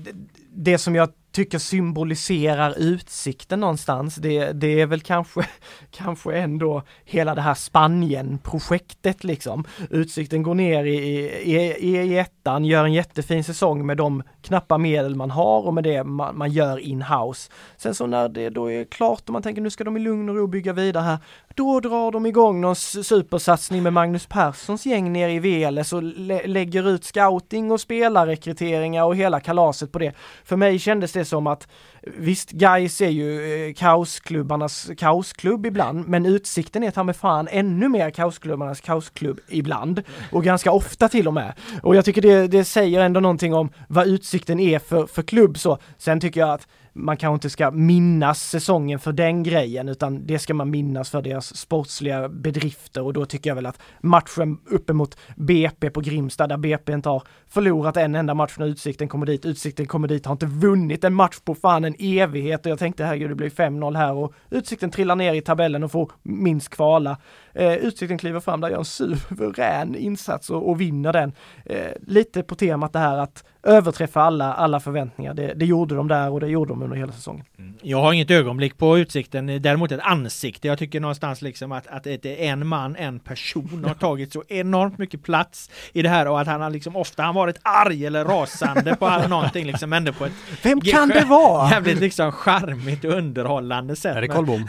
det 0.54 0.78
som 0.78 0.96
jag 0.96 1.10
tycker 1.32 1.58
symboliserar 1.58 2.74
utsikten 2.78 3.60
någonstans, 3.60 4.16
det, 4.16 4.52
det 4.52 4.82
är 4.82 4.86
väl 4.86 5.02
kanske, 5.02 5.48
kanske 5.92 6.38
ändå 6.38 6.84
hela 7.06 7.36
det 7.36 7.42
här 7.42 7.54
Spanien-projektet 7.54 9.24
liksom. 9.24 9.64
Utsikten 9.90 10.44
går 10.44 10.56
ner 10.56 10.84
i, 10.84 10.96
i, 10.96 11.76
i, 11.78 11.98
i 11.98 12.18
ettan, 12.18 12.66
gör 12.66 12.86
en 12.86 12.94
jättefin 12.94 13.44
säsong 13.44 13.86
med 13.86 13.98
de 13.98 14.24
knappa 14.42 14.78
medel 14.78 15.16
man 15.16 15.32
har 15.32 15.68
och 15.68 15.74
med 15.74 15.84
det 15.84 16.04
man, 16.04 16.38
man 16.38 16.52
gör 16.52 16.78
in-house. 16.78 17.52
Sen 17.78 17.96
så 17.96 18.08
när 18.08 18.30
det 18.30 18.50
då 18.50 18.72
är 18.72 18.84
klart 18.84 19.24
och 19.26 19.34
man 19.34 19.42
tänker 19.42 19.62
nu 19.62 19.70
ska 19.70 19.84
de 19.84 19.98
i 19.98 20.00
lugn 20.00 20.30
och 20.30 20.36
ro 20.36 20.48
bygga 20.48 20.74
vidare 20.74 21.04
här, 21.04 21.18
då 21.56 21.80
drar 21.80 22.12
de 22.12 22.26
igång 22.26 22.62
någon 22.62 22.76
supersatsning 22.76 23.84
med 23.84 23.94
Magnus 23.94 24.26
Perssons 24.26 24.86
gäng 24.86 25.14
nere 25.14 25.32
i 25.32 25.40
Veles 25.40 25.94
och 25.94 26.04
lä 26.04 26.42
lägger 26.46 26.90
ut 26.90 27.04
scouting 27.04 27.72
och 27.72 27.82
spelarrekryteringar 27.82 29.04
och 29.04 29.16
hela 29.16 29.40
kalaset 29.40 29.92
på 29.92 30.00
det. 30.00 30.14
För 30.44 30.56
mig 30.56 30.80
kändes 30.80 31.12
det 31.12 31.26
som 31.26 31.48
att 31.48 31.68
visst, 32.04 32.52
Gais 32.52 33.02
är 33.02 33.10
ju 33.10 33.68
eh, 33.68 33.74
kaosklubbarnas 33.74 34.90
kaosklubb 34.98 35.66
ibland, 35.66 36.08
men 36.08 36.26
Utsikten 36.26 36.84
är 36.84 36.92
ta 36.92 37.04
med 37.04 37.16
fan 37.16 37.48
ännu 37.52 37.90
mer 37.90 38.10
kaosklubbarnas 38.10 38.82
kaosklubb 38.82 39.40
ibland 39.48 40.04
och 40.32 40.44
ganska 40.44 40.72
ofta 40.72 41.10
till 41.10 41.28
och 41.28 41.34
med. 41.34 41.54
Och 41.84 41.96
jag 41.96 42.06
tycker 42.06 42.22
det, 42.22 42.48
det 42.48 42.66
säger 42.66 43.00
ändå 43.00 43.20
någonting 43.20 43.54
om 43.54 43.70
vad 43.88 44.08
Utsikten 44.08 44.60
är 44.60 44.80
för, 44.80 45.06
för 45.06 45.24
klubb 45.24 45.58
så. 45.58 45.78
Sen 45.98 46.20
tycker 46.20 46.40
jag 46.40 46.50
att 46.50 46.68
man 46.94 47.18
kanske 47.18 47.34
inte 47.34 47.50
ska 47.50 47.72
minnas 47.72 48.50
säsongen 48.50 49.00
för 49.00 49.12
den 49.12 49.44
grejen 49.44 49.90
utan 49.90 50.28
det 50.28 50.40
ska 50.40 50.54
man 50.54 50.70
minnas 50.70 51.10
för 51.10 51.22
deras 51.22 51.58
sportsliga 51.58 52.30
bedrifter 52.30 53.02
och 53.04 53.14
då 53.14 53.26
tycker 53.26 53.50
jag 53.50 53.56
väl 53.56 53.66
att 53.66 53.80
matchen 54.02 54.58
uppemot 54.66 55.18
BP 55.36 55.90
på 55.90 56.02
Grimsta 56.02 56.48
där 56.48 56.58
BP 56.58 56.94
inte 56.94 57.10
har 57.10 57.24
förlorat 57.50 57.98
en 57.98 58.16
enda 58.16 58.34
match 58.34 58.56
när 58.58 58.66
Utsikten 58.66 59.08
kommer 59.08 59.26
dit. 59.26 59.46
Utsikten 59.46 59.86
kommer 59.86 60.08
dit, 60.08 60.26
har 60.26 60.32
inte 60.32 60.46
vunnit 60.46 61.04
en 61.04 61.14
match 61.14 61.40
på 61.46 61.56
fan 61.56 61.86
en 61.86 61.96
evighet 62.00 62.66
och 62.66 62.72
jag 62.72 62.80
tänkte 62.80 63.04
herregud 63.04 63.30
det 63.30 63.36
blir 63.36 63.50
5-0 63.50 63.98
här 63.98 64.14
och 64.14 64.34
Utsikten 64.50 64.92
trillar 64.92 65.16
ner 65.16 65.34
i 65.34 65.42
tabellen 65.42 65.84
och 65.84 65.92
får 65.92 66.12
minst 66.24 66.70
kvala. 66.70 67.18
Eh, 67.54 67.74
Utsikten 67.74 68.18
kliver 68.18 68.40
fram 68.40 68.62
där, 68.62 68.70
gör 68.70 68.78
en 68.78 68.86
suverän 68.86 69.96
insats 69.96 70.50
och, 70.50 70.70
och 70.70 70.82
vinner 70.82 71.14
den. 71.14 71.34
Eh, 71.66 71.92
lite 72.08 72.44
på 72.44 72.56
temat 72.56 72.94
det 72.94 73.00
här 73.00 73.18
att 73.18 73.44
överträffa 73.64 74.22
alla, 74.22 74.54
alla 74.54 74.80
förväntningar. 74.80 75.34
Det, 75.34 75.54
det, 75.54 75.66
gjorde 75.66 75.96
de 75.96 76.08
där 76.08 76.30
och 76.30 76.40
det 76.40 76.48
gjorde 76.48 76.72
de 76.72 76.84
under 76.84 76.98
hela 76.98 77.12
säsongen. 77.12 77.46
Jag 77.82 78.02
har 78.02 78.14
inget 78.14 78.32
ögonblick 78.32 78.78
på 78.78 78.98
Utsikten, 78.98 79.62
däremot 79.62 79.92
ett 79.92 80.00
ansikte. 80.04 80.68
Jag 80.68 80.78
tycker 80.78 81.00
någonstans 81.00 81.42
liksom 81.42 81.72
att, 81.72 81.88
att 81.88 82.08
ett, 82.08 82.26
en 82.26 82.68
man, 82.68 82.96
en 82.96 83.20
person 83.20 83.84
har 83.88 83.94
tagit 84.00 84.34
så 84.34 84.44
enormt 84.48 84.98
mycket 84.98 85.24
plats 85.24 85.70
i 85.94 86.02
det 86.02 86.10
här 86.10 86.28
och 86.28 86.42
att 86.42 86.48
han 86.48 86.62
har 86.62 86.70
liksom 86.70 86.96
ofta 86.96 87.24
han 87.24 87.36
varit 87.36 87.60
arg 87.62 88.06
eller 88.06 88.26
rasande 88.26 88.96
på 88.96 89.08
all, 89.08 89.30
någonting 89.30 89.66
liksom 89.66 89.94
ändå 89.94 90.14
på 90.14 90.26
ett 90.26 90.32
Vem 90.64 90.82
kan 90.82 91.10
det 91.10 91.26
vara? 91.26 91.70
Jävligt 91.72 92.00
liksom 92.00 92.32
charmigt 92.32 93.06
och 93.06 93.12
underhållande 93.12 93.96
sätt. 93.96 94.16
Är 94.16 94.22
det 94.22 94.28
Karl 94.28 94.46
Bom? 94.46 94.68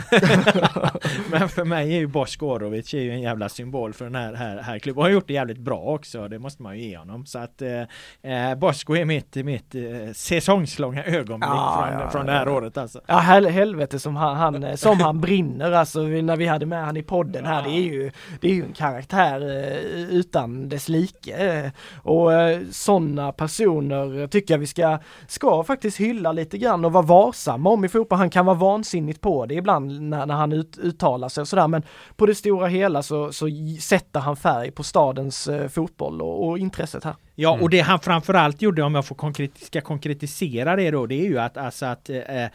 men 1.30 1.48
för 1.48 1.64
mig 1.64 1.94
är 1.94 1.98
ju 1.98 2.06
Bosko 2.06 2.46
Orovic 2.46 2.94
är 2.94 3.00
ju 3.00 3.10
en 3.10 3.22
jävla 3.22 3.48
symbol 3.48 3.92
för 3.92 4.04
den 4.04 4.14
här, 4.14 4.34
här, 4.34 4.62
här 4.62 4.78
klubben. 4.78 4.98
Och 4.98 5.04
har 5.04 5.10
gjort 5.10 5.28
det 5.28 5.34
jävligt 5.34 5.58
bra 5.58 5.80
också, 5.80 6.28
det 6.28 6.38
måste 6.38 6.62
man 6.62 6.78
ju 6.78 6.84
ge 6.84 6.96
honom. 6.96 7.26
Så 7.26 7.38
att 7.38 7.62
eh, 7.62 8.32
eh 8.32 8.54
Bosko 8.54 8.96
är 8.96 9.04
mitt, 9.04 9.34
mitt 9.34 9.74
eh, 9.74 9.82
säsongslånga 10.12 11.04
ögonblick 11.04 11.50
ja, 11.50 11.88
från, 11.90 12.00
ja, 12.00 12.10
från 12.10 12.26
det 12.26 12.32
här 12.32 12.48
året 12.48 12.76
alltså. 12.82 13.00
Ja 13.06 13.18
hel 13.18 13.46
helvete 13.46 13.98
som 13.98 14.16
han, 14.16 14.36
han, 14.36 14.64
eh, 14.64 14.74
som 14.74 15.00
han 15.00 15.20
brinner 15.20 15.72
alltså 15.72 16.02
när 16.02 16.36
vi 16.36 16.46
hade 16.46 16.66
med 16.66 16.84
han 16.84 16.96
i 16.96 17.02
podden 17.02 17.44
här. 17.44 17.62
Det 17.62 17.70
är 17.70 17.82
ju, 17.82 18.10
det 18.40 18.50
är 18.50 18.54
ju 18.54 18.64
en 18.64 18.72
karaktär 18.72 19.40
eh, 19.40 20.16
utan 20.16 20.68
dess 20.68 20.88
like. 20.88 21.72
Och 22.02 22.32
eh, 22.32 22.60
sådana 22.70 23.32
personer 23.32 24.26
tycker 24.26 24.54
jag 24.54 24.58
vi 24.58 24.66
ska, 24.66 24.98
ska 25.26 25.62
faktiskt 25.64 25.98
hylla 25.98 26.32
lite 26.32 26.58
grann 26.58 26.84
och 26.84 26.92
vara 26.92 27.04
varsamma 27.04 27.70
om 27.70 27.84
i 27.84 27.88
fotboll. 27.88 28.18
Han 28.18 28.30
kan 28.30 28.46
vara 28.46 28.56
vansinnigt 28.56 29.20
på 29.20 29.46
det 29.46 29.54
ibland 29.54 30.02
när, 30.02 30.26
när 30.26 30.34
han 30.34 30.52
ut, 30.52 30.78
uttalar 30.78 31.28
sig 31.28 31.40
och 31.40 31.48
sådär 31.48 31.68
men 31.68 31.82
på 32.16 32.26
det 32.26 32.34
stora 32.34 32.66
hela 32.66 33.02
så, 33.02 33.32
så 33.32 33.48
sätter 33.80 34.20
han 34.20 34.36
färg 34.36 34.70
på 34.70 34.82
stadens 34.82 35.48
fotboll 35.70 36.22
och, 36.22 36.48
och 36.48 36.58
intresset 36.58 37.04
här. 37.04 37.14
Ja, 37.34 37.50
Mm. 37.52 37.62
och 37.62 37.70
det 37.70 37.80
han 37.80 38.00
framförallt 38.00 38.62
gjorde, 38.62 38.82
om 38.82 38.94
jag 38.94 39.06
får 39.06 39.14
konkret, 39.14 39.58
ska 39.58 39.80
konkretisera 39.80 40.76
det 40.76 40.90
då, 40.90 41.06
det 41.06 41.14
är 41.14 41.24
ju 41.28 41.38
att, 41.38 41.56
alltså 41.56 41.86
att 41.86 42.10
eh, 42.10 42.46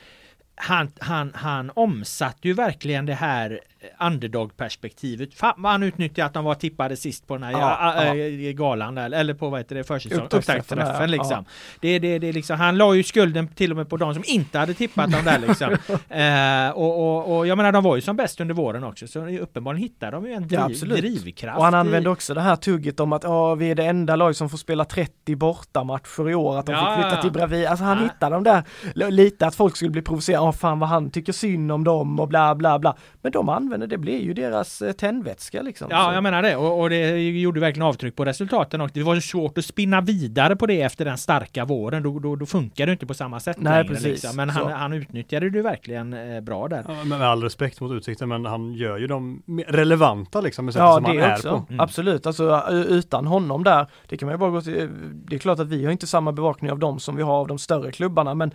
han, 0.55 0.91
han, 0.99 1.31
han 1.35 1.71
omsatte 1.73 2.47
ju 2.47 2.53
verkligen 2.53 3.05
det 3.05 3.13
här 3.13 3.59
underdog-perspektivet. 3.99 5.33
Fan 5.33 5.53
vad 5.57 5.71
han 5.71 5.83
utnyttjade 5.83 6.25
att 6.25 6.33
de 6.33 6.45
var 6.45 6.55
tippade 6.55 6.95
sist 6.97 7.27
på 7.27 7.33
den 7.33 7.43
här 7.43 7.51
Ja, 7.51 7.93
ja, 7.95 8.15
ja. 8.15 8.15
äh, 8.15 8.51
galan 8.51 8.95
där, 8.95 9.11
eller 9.13 9.33
på 9.33 9.49
vad 9.49 9.59
heter 9.59 9.75
det, 9.75 9.83
försäsong, 9.83 10.19
Upptaktsträffen, 10.23 11.11
liksom. 11.11 11.45
Det, 11.81 11.99
det, 11.99 12.19
det 12.19 12.31
liksom. 12.31 12.57
Han 12.57 12.77
la 12.77 12.95
ju 12.95 13.03
skulden 13.03 13.47
till 13.47 13.71
och 13.71 13.77
med 13.77 13.89
på 13.89 13.97
de 13.97 14.13
som 14.13 14.23
inte 14.27 14.59
hade 14.59 14.73
tippat 14.73 15.11
dem 15.11 15.21
där 15.25 15.39
liksom. 15.39 15.71
eh, 16.09 16.69
och, 16.69 16.99
och, 17.27 17.37
och 17.37 17.47
jag 17.47 17.57
menar 17.57 17.71
de 17.71 17.83
var 17.83 17.95
ju 17.95 18.01
som 18.01 18.15
bäst 18.15 18.41
under 18.41 18.55
våren 18.55 18.83
också, 18.83 19.07
så 19.07 19.27
uppenbarligen 19.27 19.83
hittade 19.83 20.11
de 20.11 20.25
ju 20.25 20.33
en 20.33 20.47
driv, 20.47 20.89
drivkraft. 20.89 21.57
Och 21.57 21.63
han 21.63 21.73
i- 21.73 21.77
använde 21.77 22.09
också 22.09 22.33
det 22.33 22.41
här 22.41 22.55
tugget 22.55 22.99
om 22.99 23.13
att 23.13 23.23
ja, 23.23 23.55
vi 23.55 23.71
är 23.71 23.75
det 23.75 23.85
enda 23.85 24.15
lag 24.15 24.35
som 24.35 24.49
får 24.49 24.57
spela 24.57 24.85
30 24.85 25.35
bortamatcher 25.35 26.29
i 26.29 26.35
år, 26.35 26.57
att 26.59 26.65
de 26.65 26.75
fick 26.75 27.01
flytta 27.03 27.21
till 27.21 27.31
Bravi. 27.31 27.65
Alltså 27.65 27.85
han 27.85 27.99
hittade 28.03 28.35
de 28.35 28.43
där, 28.43 28.63
lite 29.11 29.47
att 29.47 29.55
folk 29.55 29.75
skulle 29.75 29.91
bli 29.91 30.01
provocerade, 30.01 30.45
ja 30.45 30.51
fan 30.51 30.79
vad 30.79 30.89
han 30.89 31.09
tycker 31.11 31.33
synd 31.33 31.71
om 31.71 31.83
dem 31.83 32.19
och 32.19 32.27
bla 32.27 32.55
bla 32.55 32.79
bla. 32.79 32.95
Men 33.21 33.31
de 33.31 33.49
använder, 33.67 33.87
det 33.87 33.97
blir 33.97 34.19
ju 34.21 34.33
deras 34.33 34.81
eh, 34.81 34.91
tändvätska 34.91 35.61
liksom. 35.61 35.87
Ja, 35.91 36.05
Så- 36.09 36.13
jag 36.13 36.23
menar 36.23 36.41
det. 36.41 36.55
Och, 36.55 36.79
och 36.81 36.89
det 36.89 37.29
gjorde 37.29 37.59
verkligen 37.59 37.87
avtryck 37.87 38.15
på 38.15 38.25
resultaten. 38.25 38.81
Och 38.81 38.89
det 38.93 39.03
var 39.03 39.15
ju 39.15 39.21
svårt 39.21 39.57
att 39.57 39.65
spinna 39.65 40.01
vidare 40.01 40.55
på 40.55 40.65
det 40.65 40.81
efter 40.81 41.05
den 41.05 41.17
starka 41.17 41.65
våren. 41.65 42.03
Då, 42.03 42.19
då, 42.19 42.35
då 42.35 42.45
funkar 42.45 42.85
det 42.85 42.91
inte 42.91 43.05
på 43.05 43.13
samma 43.13 43.39
sätt 43.39 43.57
Nej, 43.59 43.73
längre. 43.73 43.87
precis. 43.87 44.05
Liksom. 44.07 44.35
Men 44.35 44.49
han, 44.49 44.63
Så. 44.69 44.75
han 44.75 44.93
utnyttjade 44.93 45.49
det 45.49 45.61
verkligen 45.61 46.13
eh, 46.13 46.41
bra 46.41 46.67
där. 46.67 46.85
Ja, 46.87 47.03
med 47.03 47.21
all 47.21 47.43
respekt 47.43 47.81
mot 47.81 47.91
Utsikten, 47.91 48.29
men 48.29 48.45
han 48.45 48.73
gör 48.73 48.97
ju 48.97 49.07
dem 49.07 49.43
relevanta 49.67 50.41
liksom 50.41 50.65
med 50.65 50.73
sättet 50.73 50.85
Ja 50.85 50.95
som 50.95 51.05
han 51.05 51.17
är 51.17 51.33
också, 51.33 51.49
på. 51.49 51.65
Mm. 51.73 51.79
absolut. 51.79 52.25
Alltså 52.27 52.63
u- 52.69 52.85
utan 52.89 53.27
honom 53.27 53.63
där, 53.63 53.87
det 54.07 54.17
kan 54.17 54.25
man 54.27 54.33
ju 54.33 54.37
bara 54.39 54.49
gå 54.49 54.61
till, 54.61 54.89
det 55.13 55.35
är 55.35 55.39
klart 55.39 55.59
att 55.59 55.67
vi 55.67 55.85
har 55.85 55.91
inte 55.91 56.07
samma 56.07 56.31
bevakning 56.31 56.71
av 56.71 56.79
dem 56.79 56.99
som 56.99 57.15
vi 57.15 57.23
har 57.23 57.33
av 57.33 57.47
de 57.47 57.57
större 57.57 57.91
klubbarna 57.91 58.33
men 58.33 58.51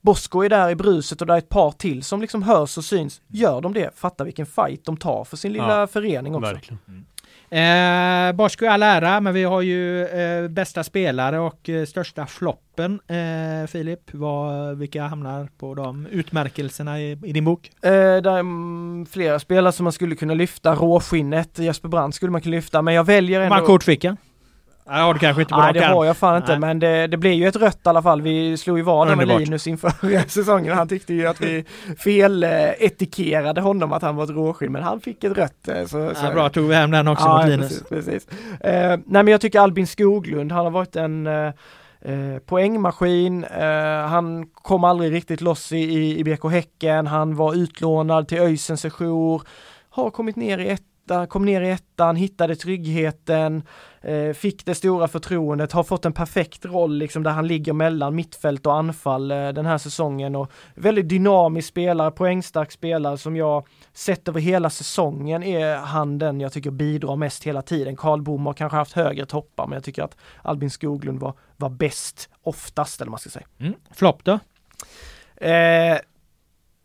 Bosko 0.00 0.42
är 0.42 0.48
där 0.48 0.70
i 0.70 0.74
bruset 0.74 1.20
och 1.20 1.26
det 1.26 1.32
är 1.34 1.38
ett 1.38 1.48
par 1.48 1.70
till 1.70 2.02
som 2.02 2.20
liksom 2.20 2.42
hörs 2.42 2.78
och 2.78 2.84
syns. 2.84 3.20
Gör 3.28 3.60
de 3.60 3.74
det, 3.74 3.90
fatta 3.96 4.24
vilken 4.24 4.46
fight 4.46 4.84
de 4.84 4.96
tar 4.96 5.24
för 5.24 5.36
sin 5.36 5.52
lilla 5.52 5.80
Ja, 5.80 5.86
förening 5.86 6.34
också. 6.34 6.52
Verkligen. 6.52 7.04
Eh, 7.52 8.32
Bosko 8.32 8.64
i 8.64 8.68
all 8.68 8.82
ära, 8.82 9.20
men 9.20 9.34
vi 9.34 9.44
har 9.44 9.60
ju 9.62 10.06
eh, 10.06 10.48
bästa 10.48 10.84
spelare 10.84 11.38
och 11.38 11.68
eh, 11.68 11.86
största 11.86 12.26
floppen. 12.26 13.00
Eh, 13.06 13.66
Filip, 13.66 14.00
vad, 14.12 14.78
vilka 14.78 15.02
hamnar 15.06 15.48
på 15.58 15.74
de 15.74 16.06
utmärkelserna 16.06 17.00
i, 17.00 17.10
i 17.24 17.32
din 17.32 17.44
bok? 17.44 17.70
Eh, 17.82 17.90
där 17.90 18.30
är 18.30 18.38
mm, 18.40 19.06
flera 19.10 19.38
spelare 19.38 19.72
som 19.72 19.84
man 19.84 19.92
skulle 19.92 20.14
kunna 20.14 20.34
lyfta, 20.34 20.74
råskinnet, 20.74 21.58
Jesper 21.58 21.88
Brandt 21.88 22.16
skulle 22.16 22.32
man 22.32 22.40
kunna 22.40 22.56
lyfta 22.56 22.82
men 22.82 22.94
jag 22.94 23.04
väljer 23.04 23.40
ändå 23.40 23.56
Man 23.56 23.64
kortficka? 23.66 24.16
Ja, 24.90 24.96
det 24.96 25.02
har 25.02 25.14
du 25.14 25.20
kanske 25.20 25.42
inte 25.42 25.54
på 25.54 25.60
Nej 25.60 25.72
det 25.72 25.84
har 25.84 26.04
jag 26.04 26.16
fan 26.16 26.36
inte 26.36 26.50
Nej. 26.50 26.58
men 26.60 26.78
det, 26.78 27.06
det 27.06 27.16
blir 27.16 27.32
ju 27.32 27.46
ett 27.46 27.56
rött 27.56 27.80
i 27.84 27.88
alla 27.88 28.02
fall. 28.02 28.22
Vi 28.22 28.56
slog 28.56 28.78
ju 28.78 28.84
vad 28.84 29.16
med. 29.16 29.28
Linus 29.28 29.66
inför 29.66 30.28
säsongen. 30.28 30.76
Han 30.76 30.88
tyckte 30.88 31.14
ju 31.14 31.26
att 31.26 31.40
vi 31.40 31.64
fel 31.98 32.44
etikerade 32.78 33.60
honom 33.60 33.92
att 33.92 34.02
han 34.02 34.16
var 34.16 34.24
ett 34.24 34.30
råskinn 34.30 34.72
men 34.72 34.82
han 34.82 35.00
fick 35.00 35.24
ett 35.24 35.36
rött. 35.38 35.68
eh, 35.68 35.80
Så, 35.82 35.88
så 35.88 36.24
Ja, 36.26 36.32
bra, 36.32 36.48
tog 36.48 36.68
vi 36.68 36.74
hem 36.74 36.90
den 36.90 37.08
också 37.08 37.28
mot 37.28 37.46
Linus. 37.46 37.68
Precis, 37.68 37.88
precis. 37.88 38.28
Eh, 38.60 38.88
nej 38.88 39.22
men 39.22 39.26
jag 39.28 39.40
tycker 39.40 39.60
Albin 39.60 39.86
Skoglund, 39.86 40.52
han 40.52 40.64
har 40.64 40.70
varit 40.70 40.96
en 40.96 41.26
eh, 41.26 41.52
poängmaskin, 42.46 43.44
eh, 43.44 44.06
han 44.08 44.46
kom 44.46 44.84
aldrig 44.84 45.12
riktigt 45.12 45.40
loss 45.40 45.72
i, 45.72 45.78
i, 45.78 46.18
i 46.18 46.24
BK 46.24 46.44
Häcken, 46.50 47.06
han 47.06 47.36
var 47.36 47.54
utlånad 47.54 48.28
till 48.28 48.38
ÖISen 48.38 48.76
sejour, 48.76 49.42
har 49.90 50.10
kommit 50.10 50.36
ner 50.36 50.58
i 50.58 50.68
etta, 51.10 51.26
kom 51.26 51.44
ner 51.44 51.60
i 51.60 51.70
ettan, 51.70 52.16
hittade 52.16 52.56
tryggheten, 52.56 53.62
eh, 54.00 54.32
fick 54.32 54.64
det 54.64 54.74
stora 54.74 55.08
förtroendet, 55.08 55.72
har 55.72 55.84
fått 55.84 56.04
en 56.04 56.12
perfekt 56.12 56.64
roll 56.64 56.98
liksom 56.98 57.22
där 57.22 57.30
han 57.30 57.46
ligger 57.46 57.72
mellan 57.72 58.14
mittfält 58.14 58.66
och 58.66 58.74
anfall 58.74 59.30
eh, 59.30 59.48
den 59.48 59.66
här 59.66 59.78
säsongen 59.78 60.36
och 60.36 60.50
väldigt 60.74 61.08
dynamisk 61.08 61.68
spelare, 61.68 62.10
poängstark 62.10 62.72
spelare 62.72 63.18
som 63.18 63.36
jag 63.36 63.66
sett 63.92 64.28
över 64.28 64.40
hela 64.40 64.70
säsongen 64.70 65.42
är 65.42 65.76
han 65.76 66.18
den 66.18 66.40
jag 66.40 66.52
tycker 66.52 66.70
bidrar 66.70 67.16
mest 67.16 67.44
hela 67.44 67.62
tiden. 67.62 67.96
Karl 67.96 68.22
Bom 68.22 68.46
har 68.46 68.52
kanske 68.52 68.76
haft 68.76 68.92
högre 68.92 69.26
toppar 69.26 69.66
men 69.66 69.74
jag 69.76 69.84
tycker 69.84 70.02
att 70.02 70.16
Albin 70.42 70.70
Skoglund 70.70 71.20
var, 71.20 71.34
var 71.56 71.70
bäst 71.70 72.28
oftast 72.42 73.00
eller 73.00 73.08
vad 73.08 73.12
man 73.12 73.18
ska 73.18 73.30
säga. 73.30 73.46
Mm. 73.58 73.74
Flopp 73.94 74.24
då? 74.24 74.38
Eh, 75.46 75.98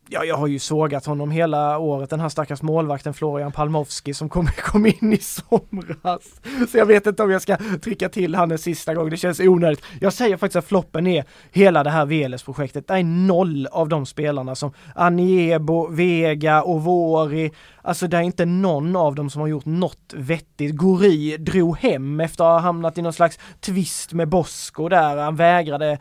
ja, 0.08 0.24
jag 0.24 0.36
har 0.36 0.46
ju 0.46 0.58
sågat 0.58 1.06
honom 1.06 1.30
hela 1.30 1.78
året, 1.78 2.10
den 2.10 2.20
här 2.20 2.28
stackars 2.28 2.62
målvakten 2.62 3.14
Florian 3.14 3.52
Palmovski 3.52 4.14
som 4.14 4.28
kom, 4.28 4.46
kom 4.56 4.86
in 4.86 5.12
i 5.12 5.18
somras. 5.18 6.40
Så 6.70 6.78
jag 6.78 6.86
vet 6.86 7.06
inte 7.06 7.22
om 7.22 7.30
jag 7.30 7.42
ska 7.42 7.56
trycka 7.82 8.08
till 8.08 8.34
han 8.34 8.50
en 8.50 8.58
sista 8.58 8.94
gång, 8.94 9.10
det 9.10 9.16
känns 9.16 9.40
onödigt. 9.40 9.82
Jag 10.00 10.12
säger 10.12 10.36
faktiskt 10.36 10.56
att 10.56 10.68
floppen 10.68 11.06
är 11.06 11.24
hela 11.50 11.84
det 11.84 11.90
här 11.90 12.06
VLS-projektet. 12.06 12.88
Det 12.88 12.94
är 12.94 13.04
noll 13.04 13.66
av 13.66 13.88
de 13.88 14.06
spelarna 14.06 14.54
som 14.54 14.72
Aniebo, 14.94 15.88
Vega, 15.90 16.62
Ovori, 16.64 17.52
alltså 17.86 18.06
det 18.06 18.16
är 18.16 18.22
inte 18.22 18.44
någon 18.44 18.96
av 18.96 19.14
dem 19.14 19.30
som 19.30 19.40
har 19.40 19.48
gjort 19.48 19.64
något 19.64 20.14
vettigt. 20.16 20.76
Gori 20.76 21.36
drog 21.36 21.78
hem 21.78 22.20
efter 22.20 22.44
att 22.44 22.50
ha 22.50 22.58
hamnat 22.58 22.98
i 22.98 23.02
någon 23.02 23.12
slags 23.12 23.38
twist 23.60 24.12
med 24.12 24.28
Bosko 24.28 24.88
där, 24.88 25.16
han 25.16 25.36
vägrade 25.36 25.90
eh, 25.92 25.98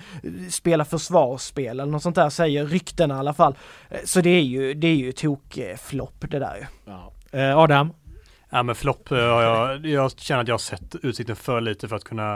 spela 0.49 0.85
försvarsspel 0.85 1.79
eller 1.79 1.91
något 1.91 2.03
sånt 2.03 2.15
där 2.15 2.29
säger 2.29 2.65
ryktena 2.65 3.15
i 3.15 3.17
alla 3.17 3.33
fall. 3.33 3.55
Eh, 3.89 3.99
så 4.05 4.21
det 4.21 4.29
är 4.29 4.41
ju, 4.41 4.73
det 4.73 4.87
är 4.87 4.95
ju 4.95 5.11
tokflopp 5.11 6.25
det 6.31 6.39
där 6.39 6.55
ju. 6.55 6.91
Ja. 6.91 7.11
Eh, 7.39 7.57
Adam? 7.57 7.93
Ja 8.55 8.63
men 8.63 8.75
flopp 8.75 9.11
eh, 9.11 9.17
har 9.17 9.41
jag, 9.41 9.85
jag 9.85 10.19
känner 10.19 10.41
att 10.41 10.47
jag 10.47 10.53
har 10.53 10.59
sett 10.59 10.95
Utsikten 11.01 11.35
för 11.35 11.61
lite 11.61 11.87
för 11.87 11.95
att 11.95 12.03
kunna 12.03 12.27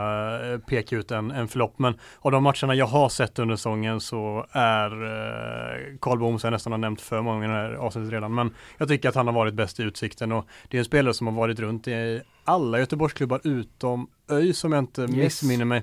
eh, 0.46 0.58
peka 0.58 0.96
ut 0.96 1.10
en, 1.10 1.30
en 1.30 1.48
flopp. 1.48 1.78
Men 1.78 1.94
av 2.18 2.32
de 2.32 2.42
matcherna 2.42 2.74
jag 2.74 2.86
har 2.86 3.08
sett 3.08 3.38
under 3.38 3.56
säsongen 3.56 4.00
så 4.00 4.46
är 4.52 4.90
eh, 4.90 5.98
Karl 6.00 6.18
Bom, 6.18 6.38
som 6.38 6.48
jag 6.48 6.52
nästan 6.52 6.72
har 6.72 6.78
nämnt 6.78 7.00
för 7.00 7.22
många 7.22 7.44
i 7.44 7.48
det 7.48 7.54
här 7.54 7.72
avsnittet 7.72 8.12
redan, 8.12 8.34
men 8.34 8.54
jag 8.78 8.88
tycker 8.88 9.08
att 9.08 9.14
han 9.14 9.26
har 9.26 9.34
varit 9.34 9.54
bäst 9.54 9.80
i 9.80 9.82
Utsikten 9.82 10.32
och 10.32 10.46
det 10.68 10.76
är 10.76 10.78
en 10.78 10.84
spelare 10.84 11.14
som 11.14 11.26
har 11.26 11.34
varit 11.34 11.58
runt 11.58 11.88
i 11.88 12.22
alla 12.44 12.78
Göteborgsklubbar 12.78 13.40
utom 13.44 14.06
ÖIS 14.30 14.58
som 14.58 14.72
jag 14.72 14.78
inte 14.78 15.06
missminner 15.06 15.64
mig. 15.64 15.82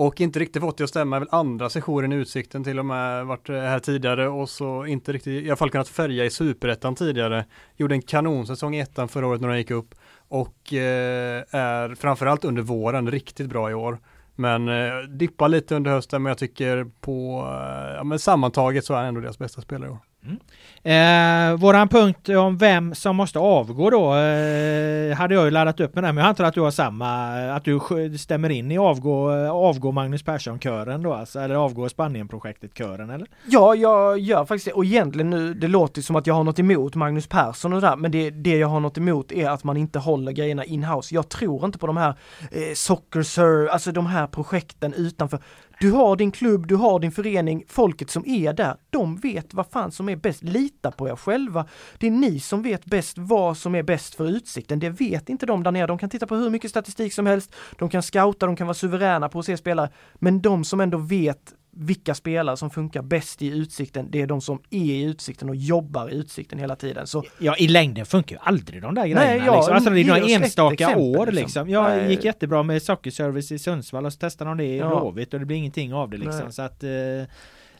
Och 0.00 0.20
inte 0.20 0.38
riktigt 0.38 0.62
fått 0.62 0.78
det 0.78 0.84
att 0.84 0.90
stämma, 0.90 1.18
väl 1.18 1.28
andra 1.30 1.70
sessionen 1.70 2.12
i 2.12 2.16
Utsikten 2.16 2.64
till 2.64 2.78
och 2.78 2.86
med 2.86 3.26
varit 3.26 3.48
eh, 3.48 3.56
här 3.56 3.78
tidigare 3.78 4.28
och 4.28 4.50
så 4.50 4.86
inte 4.86 5.12
riktigt, 5.12 5.44
i 5.44 5.48
alla 5.48 5.56
fall 5.56 5.70
kunnat 5.70 5.88
färga 5.88 6.24
i 6.24 6.30
Superettan 6.30 6.94
tidigare. 6.94 7.44
Gjorde 7.76 7.94
en 7.94 8.02
kanonsäsong 8.02 8.74
i 8.74 8.80
ettan 8.80 9.08
förra 9.08 9.26
året 9.26 9.40
när 9.40 9.48
de 9.48 9.58
gick 9.58 9.70
upp 9.70 9.94
och 10.28 10.72
eh, 10.72 11.44
är 11.50 11.94
framförallt 11.94 12.44
under 12.44 12.62
våren 12.62 13.10
riktigt 13.10 13.48
bra 13.48 13.70
i 13.70 13.74
år. 13.74 13.98
Men 14.34 14.68
eh, 14.68 14.98
dippar 15.08 15.48
lite 15.48 15.76
under 15.76 15.90
hösten 15.90 16.22
men 16.22 16.30
jag 16.30 16.38
tycker 16.38 16.90
på, 17.00 17.46
eh, 17.60 17.94
ja 17.94 18.04
men 18.04 18.18
sammantaget 18.18 18.84
så 18.84 18.94
är 18.94 18.98
han 18.98 19.06
ändå 19.06 19.20
deras 19.20 19.38
bästa 19.38 19.60
spelare 19.60 19.88
i 19.88 19.92
år. 19.92 19.98
Mm. 20.24 20.38
Eh, 20.82 21.60
våran 21.60 21.88
punkt 21.88 22.28
om 22.28 22.58
vem 22.58 22.94
som 22.94 23.16
måste 23.16 23.38
avgå 23.38 23.90
då 23.90 24.14
eh, 24.14 25.16
hade 25.16 25.34
jag 25.34 25.44
ju 25.44 25.50
laddat 25.50 25.80
upp 25.80 25.94
med 25.94 26.04
den 26.04 26.14
men 26.14 26.22
jag 26.22 26.28
antar 26.28 26.44
att 26.44 26.54
du 26.54 26.60
har 26.60 26.70
samma, 26.70 27.32
att 27.52 27.64
du 27.64 27.80
stämmer 28.18 28.50
in 28.50 28.70
i 28.70 28.78
avgå, 28.78 29.30
avgå 29.50 29.92
Magnus 29.92 30.22
Persson-kören 30.22 31.02
då 31.02 31.14
alltså, 31.14 31.40
eller 31.40 31.54
avgå 31.54 31.88
Spanien-projektet-kören 31.88 33.10
eller? 33.10 33.28
Ja, 33.46 33.74
jag 33.74 34.18
gör 34.18 34.44
faktiskt 34.44 34.64
det. 34.64 34.72
Och 34.72 34.84
egentligen 34.84 35.30
nu, 35.30 35.54
det 35.54 35.68
låter 35.68 36.02
som 36.02 36.16
att 36.16 36.26
jag 36.26 36.34
har 36.34 36.44
något 36.44 36.58
emot 36.58 36.94
Magnus 36.94 37.26
Persson 37.26 37.72
och 37.72 37.80
det 37.80 37.86
där, 37.86 37.96
men 37.96 38.10
det, 38.10 38.30
det 38.30 38.56
jag 38.56 38.68
har 38.68 38.80
något 38.80 38.98
emot 38.98 39.32
är 39.32 39.48
att 39.50 39.64
man 39.64 39.76
inte 39.76 39.98
håller 39.98 40.32
grejerna 40.32 40.64
in-house. 40.64 41.14
Jag 41.14 41.28
tror 41.28 41.64
inte 41.64 41.78
på 41.78 41.86
de 41.86 41.96
här 41.96 42.14
eh, 42.50 42.74
Soccer 42.74 43.22
Sir, 43.22 43.68
alltså 43.68 43.92
de 43.92 44.06
här 44.06 44.26
projekten 44.26 44.94
utanför. 44.94 45.40
Du 45.80 45.92
har 45.92 46.16
din 46.16 46.30
klubb, 46.30 46.66
du 46.66 46.76
har 46.76 47.00
din 47.00 47.12
förening, 47.12 47.64
folket 47.68 48.10
som 48.10 48.26
är 48.26 48.52
där, 48.52 48.76
de 48.90 49.16
vet 49.16 49.54
vad 49.54 49.66
fan 49.66 49.92
som 49.92 50.08
är 50.08 50.16
bäst. 50.16 50.42
Lita 50.42 50.90
på 50.90 51.08
er 51.08 51.16
själva. 51.16 51.66
Det 51.98 52.06
är 52.06 52.10
ni 52.10 52.40
som 52.40 52.62
vet 52.62 52.84
bäst 52.84 53.18
vad 53.18 53.56
som 53.56 53.74
är 53.74 53.82
bäst 53.82 54.14
för 54.14 54.28
utsikten. 54.28 54.78
Det 54.78 54.90
vet 54.90 55.28
inte 55.28 55.46
de 55.46 55.62
där 55.62 55.70
nere. 55.70 55.86
De 55.86 55.98
kan 55.98 56.10
titta 56.10 56.26
på 56.26 56.34
hur 56.34 56.50
mycket 56.50 56.70
statistik 56.70 57.12
som 57.12 57.26
helst, 57.26 57.54
de 57.78 57.88
kan 57.88 58.02
scouta, 58.02 58.46
de 58.46 58.56
kan 58.56 58.66
vara 58.66 58.74
suveräna 58.74 59.28
på 59.28 59.38
att 59.38 59.44
se 59.44 59.56
spelare. 59.56 59.90
Men 60.14 60.42
de 60.42 60.64
som 60.64 60.80
ändå 60.80 60.98
vet 60.98 61.54
vilka 61.70 62.14
spelare 62.14 62.56
som 62.56 62.70
funkar 62.70 63.02
bäst 63.02 63.42
i 63.42 63.48
utsikten, 63.48 64.10
det 64.10 64.22
är 64.22 64.26
de 64.26 64.40
som 64.40 64.62
är 64.70 64.78
i 64.78 65.02
utsikten 65.02 65.48
och 65.48 65.56
jobbar 65.56 66.10
i 66.10 66.14
utsikten 66.14 66.58
hela 66.58 66.76
tiden. 66.76 67.06
Så 67.06 67.24
Ja, 67.38 67.56
i 67.56 67.68
längden 67.68 68.06
funkar 68.06 68.36
ju 68.36 68.40
aldrig 68.42 68.82
de 68.82 68.94
där 68.94 69.02
grejerna. 69.02 69.20
Nej, 69.20 69.42
ja, 69.46 69.56
liksom. 69.56 69.74
Alltså 69.74 69.90
det 69.90 70.00
är 70.00 70.04
några 70.04 70.20
enstaka 70.20 70.74
exempel, 70.74 71.02
år 71.02 71.26
liksom. 71.26 71.34
liksom. 71.34 71.68
Ja, 71.70 71.88
det 71.88 71.96
Nej. 71.96 72.10
gick 72.10 72.24
jättebra 72.24 72.62
med 72.62 72.82
sockerservice 72.82 73.52
i 73.52 73.58
Sundsvall 73.58 74.06
och 74.06 74.12
så 74.12 74.18
testade 74.18 74.50
de 74.50 74.56
det 74.56 74.64
i 74.64 74.78
Ja. 74.78 74.88
Blåvitt 74.88 75.34
och 75.34 75.40
det 75.40 75.46
blir 75.46 75.56
ingenting 75.56 75.94
av 75.94 76.10
det 76.10 76.16
liksom. 76.16 76.40
Nej. 76.44 76.52
Så 76.52 76.62
att, 76.62 76.82
eh, 76.84 76.90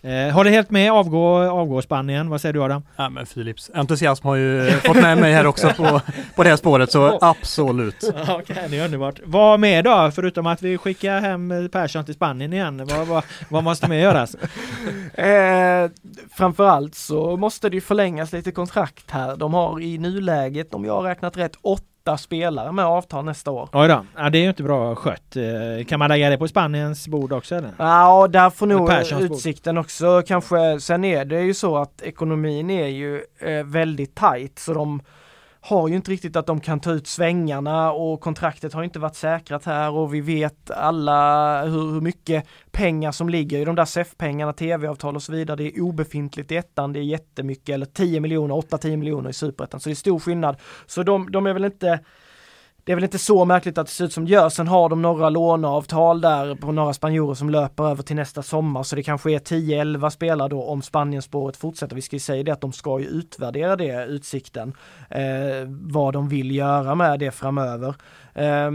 Eh, 0.03 0.35
håller 0.35 0.51
helt 0.51 0.71
med, 0.71 0.93
avgå, 0.93 1.39
avgå 1.39 1.83
Spanien. 1.83 2.29
Vad 2.31 2.41
säger 2.41 2.53
du 2.53 2.63
Adam? 2.63 2.83
Ja 2.97 3.09
men 3.09 3.27
Philips 3.27 3.71
entusiasm 3.75 4.27
har 4.27 4.37
ju 4.37 4.71
fått 4.85 4.97
med 4.97 5.19
mig 5.19 5.33
här 5.33 5.47
också 5.47 5.69
på, 5.77 6.01
på 6.35 6.43
det 6.43 6.49
här 6.49 6.57
spåret 6.57 6.93
så 6.93 7.19
absolut. 7.21 8.05
Okej, 8.23 8.37
okay, 8.37 8.69
det 8.69 8.79
är 8.79 8.85
underbart. 8.85 9.21
Vad 9.25 9.61
med 9.61 9.85
då? 9.85 10.11
Förutom 10.15 10.47
att 10.47 10.63
vi 10.63 10.79
skickar 10.79 11.21
hem 11.21 11.69
Persson 11.73 12.05
till 12.05 12.15
Spanien 12.15 12.53
igen. 12.53 12.87
Vad, 12.87 13.07
vad, 13.07 13.25
vad 13.49 13.65
måste 13.65 13.89
mer 13.89 13.99
göras? 13.99 14.35
eh, 15.15 15.91
framförallt 16.33 16.95
så 16.95 17.37
måste 17.37 17.69
det 17.69 17.75
ju 17.75 17.81
förlängas 17.81 18.33
lite 18.33 18.53
kontrakt 18.53 19.11
här. 19.11 19.37
De 19.37 19.55
har 19.55 19.81
i 19.81 19.99
nuläget, 19.99 20.75
om 20.75 20.85
jag 20.85 20.95
har 20.95 21.03
räknat 21.03 21.37
rätt, 21.37 21.57
åtta 21.63 21.85
spelare 22.17 22.73
med 22.73 22.85
avtal 22.85 23.25
nästa 23.25 23.51
år. 23.51 23.69
Oj 23.73 23.89
då, 23.89 24.05
ja, 24.17 24.31
det 24.31 24.39
är 24.39 24.43
ju 24.43 24.49
inte 24.49 24.63
bra 24.63 24.95
skött. 24.95 25.37
Eh, 25.37 25.85
kan 25.85 25.99
man 25.99 26.09
lägga 26.09 26.31
det 26.31 26.39
på 26.39 26.49
Spaniens 26.49 27.09
bord 27.09 27.33
också 27.33 27.55
eller? 27.55 27.71
Ja, 27.79 28.29
där 28.29 28.51
får 28.51 28.67
nog 28.67 28.91
utsikten 29.21 29.79
också 29.79 30.23
kanske. 30.27 30.81
Sen 30.81 31.05
är 31.05 31.25
det 31.25 31.41
ju 31.41 31.55
så 31.55 31.77
att 31.77 32.03
ekonomin 32.03 32.71
är 32.71 32.87
ju 32.87 33.23
eh, 33.39 33.65
väldigt 33.65 34.15
tajt 34.15 34.59
så 34.59 34.75
de 34.75 35.01
har 35.69 35.89
ju 35.89 35.97
inte 35.97 36.11
riktigt 36.11 36.37
att 36.37 36.47
de 36.47 36.61
kan 36.61 36.81
ta 36.81 36.93
ut 36.93 37.07
svängarna 37.07 37.93
och 37.93 38.21
kontraktet 38.21 38.73
har 38.73 38.83
inte 38.83 38.99
varit 38.99 39.17
säkrat 39.17 39.65
här 39.65 39.91
och 39.91 40.15
vi 40.15 40.21
vet 40.21 40.71
alla 40.71 41.63
hur, 41.65 41.93
hur 41.93 42.01
mycket 42.01 42.47
pengar 42.71 43.13
som 43.13 43.29
ligger 43.29 43.59
i 43.59 43.65
de 43.65 43.75
där 43.75 43.85
SEF-pengarna, 43.85 44.53
tv-avtal 44.53 45.17
och 45.17 45.23
så 45.23 45.33
vidare. 45.33 45.57
Det 45.57 45.65
är 45.65 45.81
obefintligt 45.81 46.53
i 46.53 46.57
ettan, 46.57 46.93
det 46.93 46.99
är 46.99 47.03
jättemycket 47.03 47.75
eller 47.75 47.87
10 47.87 48.21
miljoner, 48.21 48.55
8-10 48.55 48.97
miljoner 48.97 49.31
i 49.31 49.33
superettan. 49.33 49.81
Så 49.81 49.89
det 49.89 49.93
är 49.93 49.95
stor 49.95 50.19
skillnad. 50.19 50.57
Så 50.87 51.03
de, 51.03 51.31
de 51.31 51.47
är 51.47 51.53
väl 51.53 51.65
inte 51.65 52.01
det 52.89 52.93
är 52.93 52.97
väl 52.97 53.05
inte 53.05 53.19
så 53.19 53.45
märkligt 53.45 53.79
att 53.79 53.87
det 53.87 53.93
ser 53.93 54.05
ut 54.05 54.13
som 54.13 54.25
det 54.25 54.31
gör. 54.31 54.49
Sen 54.49 54.69
har 54.69 54.89
de 54.89 55.03
några 55.03 55.31
låneavtal 55.31 56.21
där 56.21 56.55
på 56.55 56.73
några 56.73 56.93
spanjorer 56.93 57.35
som 57.35 57.51
löper 57.51 57.85
över 57.85 58.03
till 58.03 58.17
nästa 58.17 58.43
sommar. 58.43 58.83
Så 58.83 58.97
det 58.97 59.03
kanske 59.03 59.33
är 59.33 59.39
10-11 59.39 60.11
spelare 60.11 60.49
då 60.49 60.63
om 60.63 60.83
Spanienspåret 60.83 61.57
fortsätter. 61.57 61.97
Vi 61.97 62.03
ska 62.03 62.17
ju 62.17 62.21
säga 62.21 62.43
det 62.43 62.53
att 62.53 62.61
de 62.61 62.73
ska 62.73 63.01
ju 63.01 63.07
utvärdera 63.07 63.77
det, 63.77 64.05
Utsikten. 64.05 64.73
Eh, 65.11 65.21
vad 65.69 66.13
de 66.13 66.29
vill 66.29 66.57
göra 66.57 66.95
med 66.95 67.21
det 67.21 67.31
framöver. 67.31 67.95
Eh, 68.35 68.71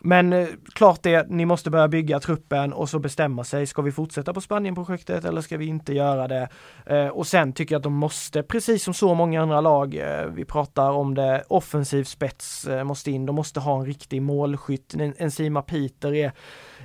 men 0.00 0.32
eh, 0.32 0.48
klart 0.72 1.02
det, 1.02 1.30
ni 1.30 1.44
måste 1.44 1.70
börja 1.70 1.88
bygga 1.88 2.20
truppen 2.20 2.72
och 2.72 2.88
så 2.88 2.98
bestämma 2.98 3.44
sig. 3.44 3.66
Ska 3.66 3.82
vi 3.82 3.92
fortsätta 3.92 4.34
på 4.34 4.40
Spanienprojektet 4.40 5.24
eller 5.24 5.40
ska 5.40 5.56
vi 5.56 5.66
inte 5.66 5.94
göra 5.94 6.28
det? 6.28 6.48
Eh, 6.86 7.08
och 7.08 7.26
sen 7.26 7.52
tycker 7.52 7.74
jag 7.74 7.78
att 7.80 7.84
de 7.84 7.94
måste, 7.94 8.42
precis 8.42 8.84
som 8.84 8.94
så 8.94 9.14
många 9.14 9.42
andra 9.42 9.60
lag, 9.60 9.94
eh, 9.94 10.26
vi 10.26 10.44
pratar 10.44 10.90
om 10.90 11.14
det, 11.14 11.44
offensiv 11.48 12.04
spets 12.04 12.66
eh, 12.66 12.84
måste 12.84 13.10
in. 13.10 13.26
De 13.26 13.36
måste 13.36 13.60
ha 13.60 13.78
en 13.78 13.86
riktig 13.86 14.22
målskytt. 14.22 14.94
En, 14.94 15.14
en 15.18 15.30
Sima 15.30 15.62
Peter 15.62 16.14
är 16.14 16.32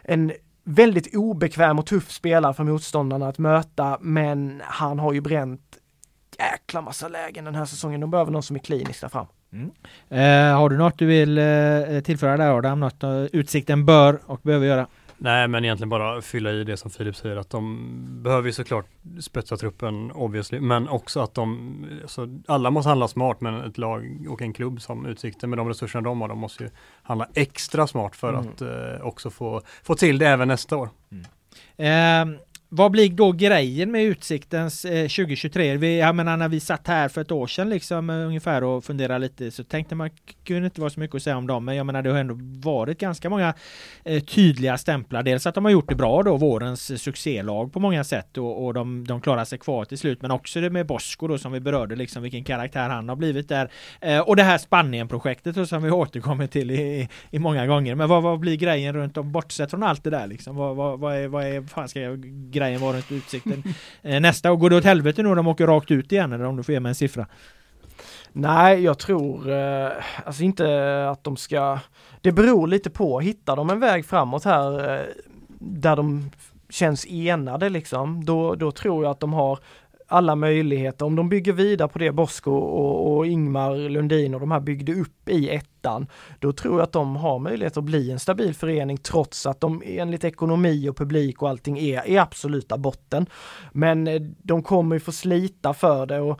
en 0.03 0.31
väldigt 0.63 1.15
obekväm 1.15 1.79
och 1.79 1.85
tuff 1.85 2.11
spelare 2.11 2.53
för 2.53 2.63
motståndarna 2.63 3.27
att 3.27 3.37
möta, 3.37 3.97
men 4.01 4.61
han 4.65 4.99
har 4.99 5.13
ju 5.13 5.21
bränt 5.21 5.77
jäkla 6.39 6.81
massa 6.81 7.07
lägen 7.07 7.45
den 7.45 7.55
här 7.55 7.65
säsongen. 7.65 8.01
De 8.01 8.11
behöver 8.11 8.31
någon 8.31 8.43
som 8.43 8.55
är 8.55 8.59
klinisk 8.59 9.01
där 9.01 9.09
fram. 9.09 9.25
Mm. 9.53 9.71
Eh, 10.09 10.57
har 10.57 10.69
du 10.69 10.77
något 10.77 10.97
du 10.97 11.05
vill 11.05 11.37
eh, 11.37 11.99
tillföra 12.03 12.37
där 12.37 12.57
Adam? 12.57 12.79
Något 12.79 13.03
uh, 13.03 13.25
Utsikten 13.31 13.85
bör 13.85 14.19
och 14.25 14.39
behöver 14.43 14.65
göra? 14.65 14.87
Nej 15.17 15.47
men 15.47 15.65
egentligen 15.65 15.89
bara 15.89 16.21
fylla 16.21 16.51
i 16.51 16.63
det 16.63 16.77
som 16.77 16.91
Filip 16.91 17.15
säger 17.15 17.35
att 17.35 17.49
de 17.49 18.23
behöver 18.23 18.47
ju 18.47 18.53
såklart 18.53 18.85
spetsa 19.21 19.57
truppen 19.57 20.11
obviously 20.11 20.59
men 20.59 20.89
också 20.89 21.19
att 21.19 21.33
de, 21.33 21.85
alltså, 22.01 22.27
alla 22.47 22.71
måste 22.71 22.89
handla 22.89 23.07
smart 23.07 23.41
men 23.41 23.55
ett 23.55 23.77
lag 23.77 24.27
och 24.29 24.41
en 24.41 24.53
klubb 24.53 24.81
som 24.81 25.05
Utsikten 25.05 25.49
med 25.49 25.59
de 25.59 25.67
resurserna 25.67 26.01
de 26.01 26.21
har, 26.21 26.27
de 26.27 26.39
måste 26.39 26.63
ju 26.63 26.69
handla 27.03 27.27
extra 27.33 27.87
smart 27.87 28.15
för 28.15 28.33
mm. 28.33 28.39
att 28.39 28.61
eh, 28.61 29.07
också 29.07 29.29
få, 29.29 29.61
få 29.83 29.95
till 29.95 30.17
det 30.17 30.27
även 30.27 30.47
nästa 30.47 30.77
år. 30.77 30.89
Mm. 31.11 32.33
Eh, 32.33 32.39
vad 32.75 32.91
blir 32.91 33.09
då 33.09 33.31
grejen 33.31 33.91
med 33.91 34.03
Utsiktens 34.03 34.85
eh, 34.85 35.07
2023? 35.07 35.77
Vi, 35.77 35.99
jag 35.99 36.15
menar 36.15 36.37
när 36.37 36.49
vi 36.49 36.59
satt 36.59 36.87
här 36.87 37.09
för 37.09 37.21
ett 37.21 37.31
år 37.31 37.47
sedan 37.47 37.69
liksom 37.69 38.09
eh, 38.09 38.15
ungefär 38.15 38.63
och 38.63 38.83
funderade 38.83 39.19
lite 39.19 39.51
så 39.51 39.63
tänkte 39.63 39.95
man 39.95 40.09
kunde 40.43 40.65
inte 40.65 40.81
vara 40.81 40.89
så 40.89 40.99
mycket 40.99 41.15
att 41.15 41.23
säga 41.23 41.37
om 41.37 41.47
dem. 41.47 41.65
Men 41.65 41.75
jag 41.75 41.85
menar 41.85 42.01
det 42.01 42.09
har 42.09 42.17
ändå 42.17 42.35
varit 42.71 42.99
ganska 42.99 43.29
många 43.29 43.53
eh, 44.03 44.23
tydliga 44.23 44.77
stämplar. 44.77 45.23
Dels 45.23 45.47
att 45.47 45.55
de 45.55 45.65
har 45.65 45.71
gjort 45.71 45.89
det 45.89 45.95
bra 45.95 46.23
då, 46.23 46.37
vårens 46.37 46.91
eh, 46.91 46.97
succélag 46.97 47.73
på 47.73 47.79
många 47.79 48.03
sätt 48.03 48.37
och, 48.37 48.65
och 48.65 48.73
de, 48.73 49.07
de 49.07 49.21
klarar 49.21 49.45
sig 49.45 49.59
kvar 49.59 49.85
till 49.85 49.97
slut. 49.97 50.21
Men 50.21 50.31
också 50.31 50.61
det 50.61 50.69
med 50.69 50.85
Bosko 50.85 51.27
då 51.27 51.37
som 51.37 51.51
vi 51.51 51.59
berörde 51.59 51.95
liksom 51.95 52.23
vilken 52.23 52.43
karaktär 52.43 52.89
han 52.89 53.09
har 53.09 53.15
blivit 53.15 53.49
där. 53.49 53.71
Eh, 54.01 54.19
och 54.19 54.35
det 54.35 54.43
här 54.43 54.57
Spanien-projektet 54.57 55.69
som 55.69 55.83
vi 55.83 55.91
återkommer 55.91 56.47
till 56.47 56.71
i, 56.71 57.09
i 57.31 57.39
många 57.39 57.67
gånger. 57.67 57.95
Men 57.95 58.09
vad, 58.09 58.23
vad 58.23 58.39
blir 58.39 58.57
grejen 58.57 58.93
runt 58.95 59.17
om 59.17 59.31
bortsett 59.31 59.69
från 59.69 59.83
allt 59.83 60.03
det 60.03 60.09
där 60.09 60.27
liksom? 60.27 60.55
Vad, 60.55 60.75
vad, 60.75 60.99
vad 60.99 61.15
är, 61.15 61.27
vad 61.27 61.43
är 61.43 61.61
fan 61.61 61.89
ska 61.89 61.99
jag 61.99 62.25
grejen 62.65 62.81
vara 62.81 62.93
runt 62.93 63.11
Utsikten 63.11 63.63
eh, 64.01 64.19
nästa 64.19 64.51
år? 64.51 64.57
Går 64.57 64.69
det 64.69 64.75
åt 64.75 64.83
helvete 64.83 65.23
nu 65.23 65.29
när 65.29 65.35
de 65.35 65.47
åker 65.47 65.67
rakt 65.67 65.91
ut 65.91 66.11
igen 66.11 66.33
eller 66.33 66.45
om 66.45 66.55
du 66.55 66.63
får 66.63 66.73
ge 66.73 66.79
mig 66.79 66.89
en 66.89 66.95
siffra? 66.95 67.27
Nej, 68.31 68.83
jag 68.83 68.99
tror 68.99 69.51
eh, 69.51 69.91
alltså 70.25 70.43
inte 70.43 71.09
att 71.09 71.23
de 71.23 71.37
ska 71.37 71.79
Det 72.21 72.31
beror 72.31 72.67
lite 72.67 72.89
på, 72.89 73.19
hittar 73.19 73.55
de 73.55 73.69
en 73.69 73.79
väg 73.79 74.05
framåt 74.05 74.43
här 74.43 74.93
eh, 74.93 75.05
där 75.59 75.95
de 75.95 76.31
känns 76.69 77.05
enade 77.09 77.69
liksom, 77.69 78.25
då, 78.25 78.55
då 78.55 78.71
tror 78.71 79.03
jag 79.03 79.11
att 79.11 79.19
de 79.19 79.33
har 79.33 79.59
alla 80.13 80.35
möjligheter. 80.35 81.05
Om 81.05 81.15
de 81.15 81.29
bygger 81.29 81.53
vidare 81.53 81.87
på 81.87 81.99
det 81.99 82.11
Bosko 82.11 82.51
och, 82.51 83.17
och, 83.17 83.27
Ingmar 83.27 83.89
Lundin 83.89 84.33
och 84.33 84.39
de 84.39 84.51
här 84.51 84.59
byggde 84.59 84.93
upp 84.93 85.29
i 85.29 85.49
ettan, 85.49 86.07
då 86.39 86.53
tror 86.53 86.73
jag 86.73 86.83
att 86.83 86.91
de 86.91 87.15
har 87.15 87.39
möjlighet 87.39 87.77
att 87.77 87.83
bli 87.83 88.11
en 88.11 88.19
stabil 88.19 88.53
förening 88.53 88.97
trots 88.97 89.45
att 89.45 89.61
de 89.61 89.83
enligt 89.85 90.23
ekonomi 90.23 90.89
och 90.89 90.97
publik 90.97 91.41
och 91.41 91.49
allting 91.49 91.79
är 91.79 92.07
i 92.09 92.17
absoluta 92.17 92.77
botten. 92.77 93.25
Men 93.71 94.07
eh, 94.07 94.21
de 94.21 94.63
kommer 94.63 94.95
ju 94.95 94.99
få 94.99 95.11
slita 95.11 95.73
för 95.73 96.05
det 96.05 96.19
och 96.19 96.39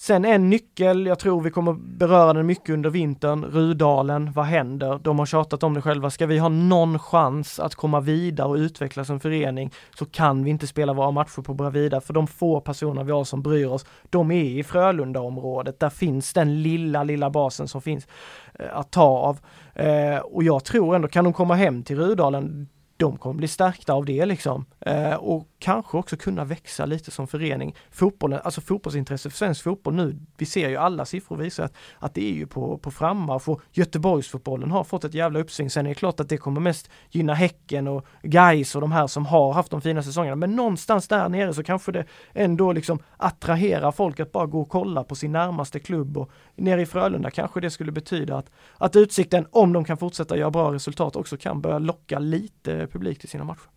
Sen 0.00 0.24
en 0.24 0.50
nyckel, 0.50 1.06
jag 1.06 1.18
tror 1.18 1.40
vi 1.40 1.50
kommer 1.50 1.72
beröra 1.72 2.32
den 2.32 2.46
mycket 2.46 2.70
under 2.70 2.90
vintern, 2.90 3.44
Rudalen, 3.44 4.32
vad 4.32 4.44
händer? 4.44 5.00
De 5.02 5.18
har 5.18 5.26
tjatat 5.26 5.62
om 5.62 5.74
det 5.74 5.82
själva. 5.82 6.10
Ska 6.10 6.26
vi 6.26 6.38
ha 6.38 6.48
någon 6.48 6.98
chans 6.98 7.60
att 7.60 7.74
komma 7.74 8.00
vidare 8.00 8.48
och 8.48 8.54
utvecklas 8.54 9.06
som 9.06 9.20
förening 9.20 9.70
så 9.98 10.06
kan 10.06 10.44
vi 10.44 10.50
inte 10.50 10.66
spela 10.66 10.92
våra 10.92 11.10
matcher 11.10 11.42
på 11.42 11.54
Bravida 11.54 12.00
för 12.00 12.14
de 12.14 12.26
få 12.26 12.60
personer 12.60 13.04
vi 13.04 13.12
har 13.12 13.24
som 13.24 13.42
bryr 13.42 13.66
oss, 13.66 13.86
de 14.10 14.30
är 14.30 14.44
i 14.44 14.62
Frölundaområdet, 14.62 15.80
Där 15.80 15.90
finns 15.90 16.32
den 16.32 16.62
lilla, 16.62 17.04
lilla 17.04 17.30
basen 17.30 17.68
som 17.68 17.82
finns 17.82 18.06
eh, 18.54 18.66
att 18.72 18.90
ta 18.90 19.04
av. 19.04 19.38
Eh, 19.74 20.18
och 20.18 20.42
jag 20.42 20.64
tror 20.64 20.94
ändå, 20.94 21.08
kan 21.08 21.24
de 21.24 21.32
komma 21.32 21.54
hem 21.54 21.82
till 21.82 21.96
Rudalen, 21.96 22.68
de 23.00 23.16
kommer 23.18 23.34
bli 23.34 23.48
stärkta 23.48 23.92
av 23.92 24.04
det 24.04 24.26
liksom. 24.26 24.64
Eh, 24.80 25.14
och 25.14 25.48
kanske 25.58 25.98
också 25.98 26.16
kunna 26.16 26.44
växa 26.44 26.86
lite 26.86 27.10
som 27.10 27.26
förening. 27.26 27.74
Fotbollen, 27.90 28.40
alltså 28.44 28.60
fotbollsintresse 28.60 29.30
för 29.30 29.36
svensk 29.36 29.62
fotboll 29.62 29.94
nu, 29.94 30.18
vi 30.36 30.46
ser 30.46 30.68
ju 30.68 30.76
alla 30.76 31.04
siffror 31.04 31.36
visar 31.36 31.64
att, 31.64 31.74
att 31.98 32.14
det 32.14 32.30
är 32.30 32.34
ju 32.34 32.46
på, 32.46 32.78
på 32.78 32.90
frammarsch 32.90 33.48
och 33.48 33.62
Göteborgsfotbollen 33.72 34.70
har 34.70 34.84
fått 34.84 35.04
ett 35.04 35.14
jävla 35.14 35.38
uppsving. 35.38 35.70
Sen 35.70 35.86
är 35.86 35.90
det 35.90 35.94
klart 35.94 36.20
att 36.20 36.28
det 36.28 36.36
kommer 36.36 36.60
mest 36.60 36.90
gynna 37.10 37.34
Häcken 37.34 37.88
och 37.88 38.06
Gais 38.22 38.74
och 38.74 38.80
de 38.80 38.92
här 38.92 39.06
som 39.06 39.26
har 39.26 39.52
haft 39.52 39.70
de 39.70 39.80
fina 39.80 40.02
säsongerna. 40.02 40.36
Men 40.36 40.56
någonstans 40.56 41.08
där 41.08 41.28
nere 41.28 41.54
så 41.54 41.62
kanske 41.62 41.92
det 41.92 42.04
ändå 42.32 42.72
liksom 42.72 42.98
attraherar 43.16 43.92
folk 43.92 44.20
att 44.20 44.32
bara 44.32 44.46
gå 44.46 44.60
och 44.60 44.68
kolla 44.68 45.04
på 45.04 45.14
sin 45.14 45.32
närmaste 45.32 45.80
klubb 45.80 46.16
och 46.16 46.30
nere 46.56 46.82
i 46.82 46.86
Frölunda 46.86 47.30
kanske 47.30 47.60
det 47.60 47.70
skulle 47.70 47.92
betyda 47.92 48.36
att, 48.36 48.50
att 48.76 48.96
Utsikten, 48.96 49.46
om 49.50 49.72
de 49.72 49.84
kan 49.84 49.96
fortsätta 49.96 50.36
göra 50.36 50.50
bra 50.50 50.72
resultat, 50.72 51.16
också 51.16 51.36
kan 51.36 51.60
börja 51.60 51.78
locka 51.78 52.18
lite 52.18 52.86
publik 52.92 53.18
till 53.18 53.28
sina 53.28 53.44
matcher. 53.44 53.68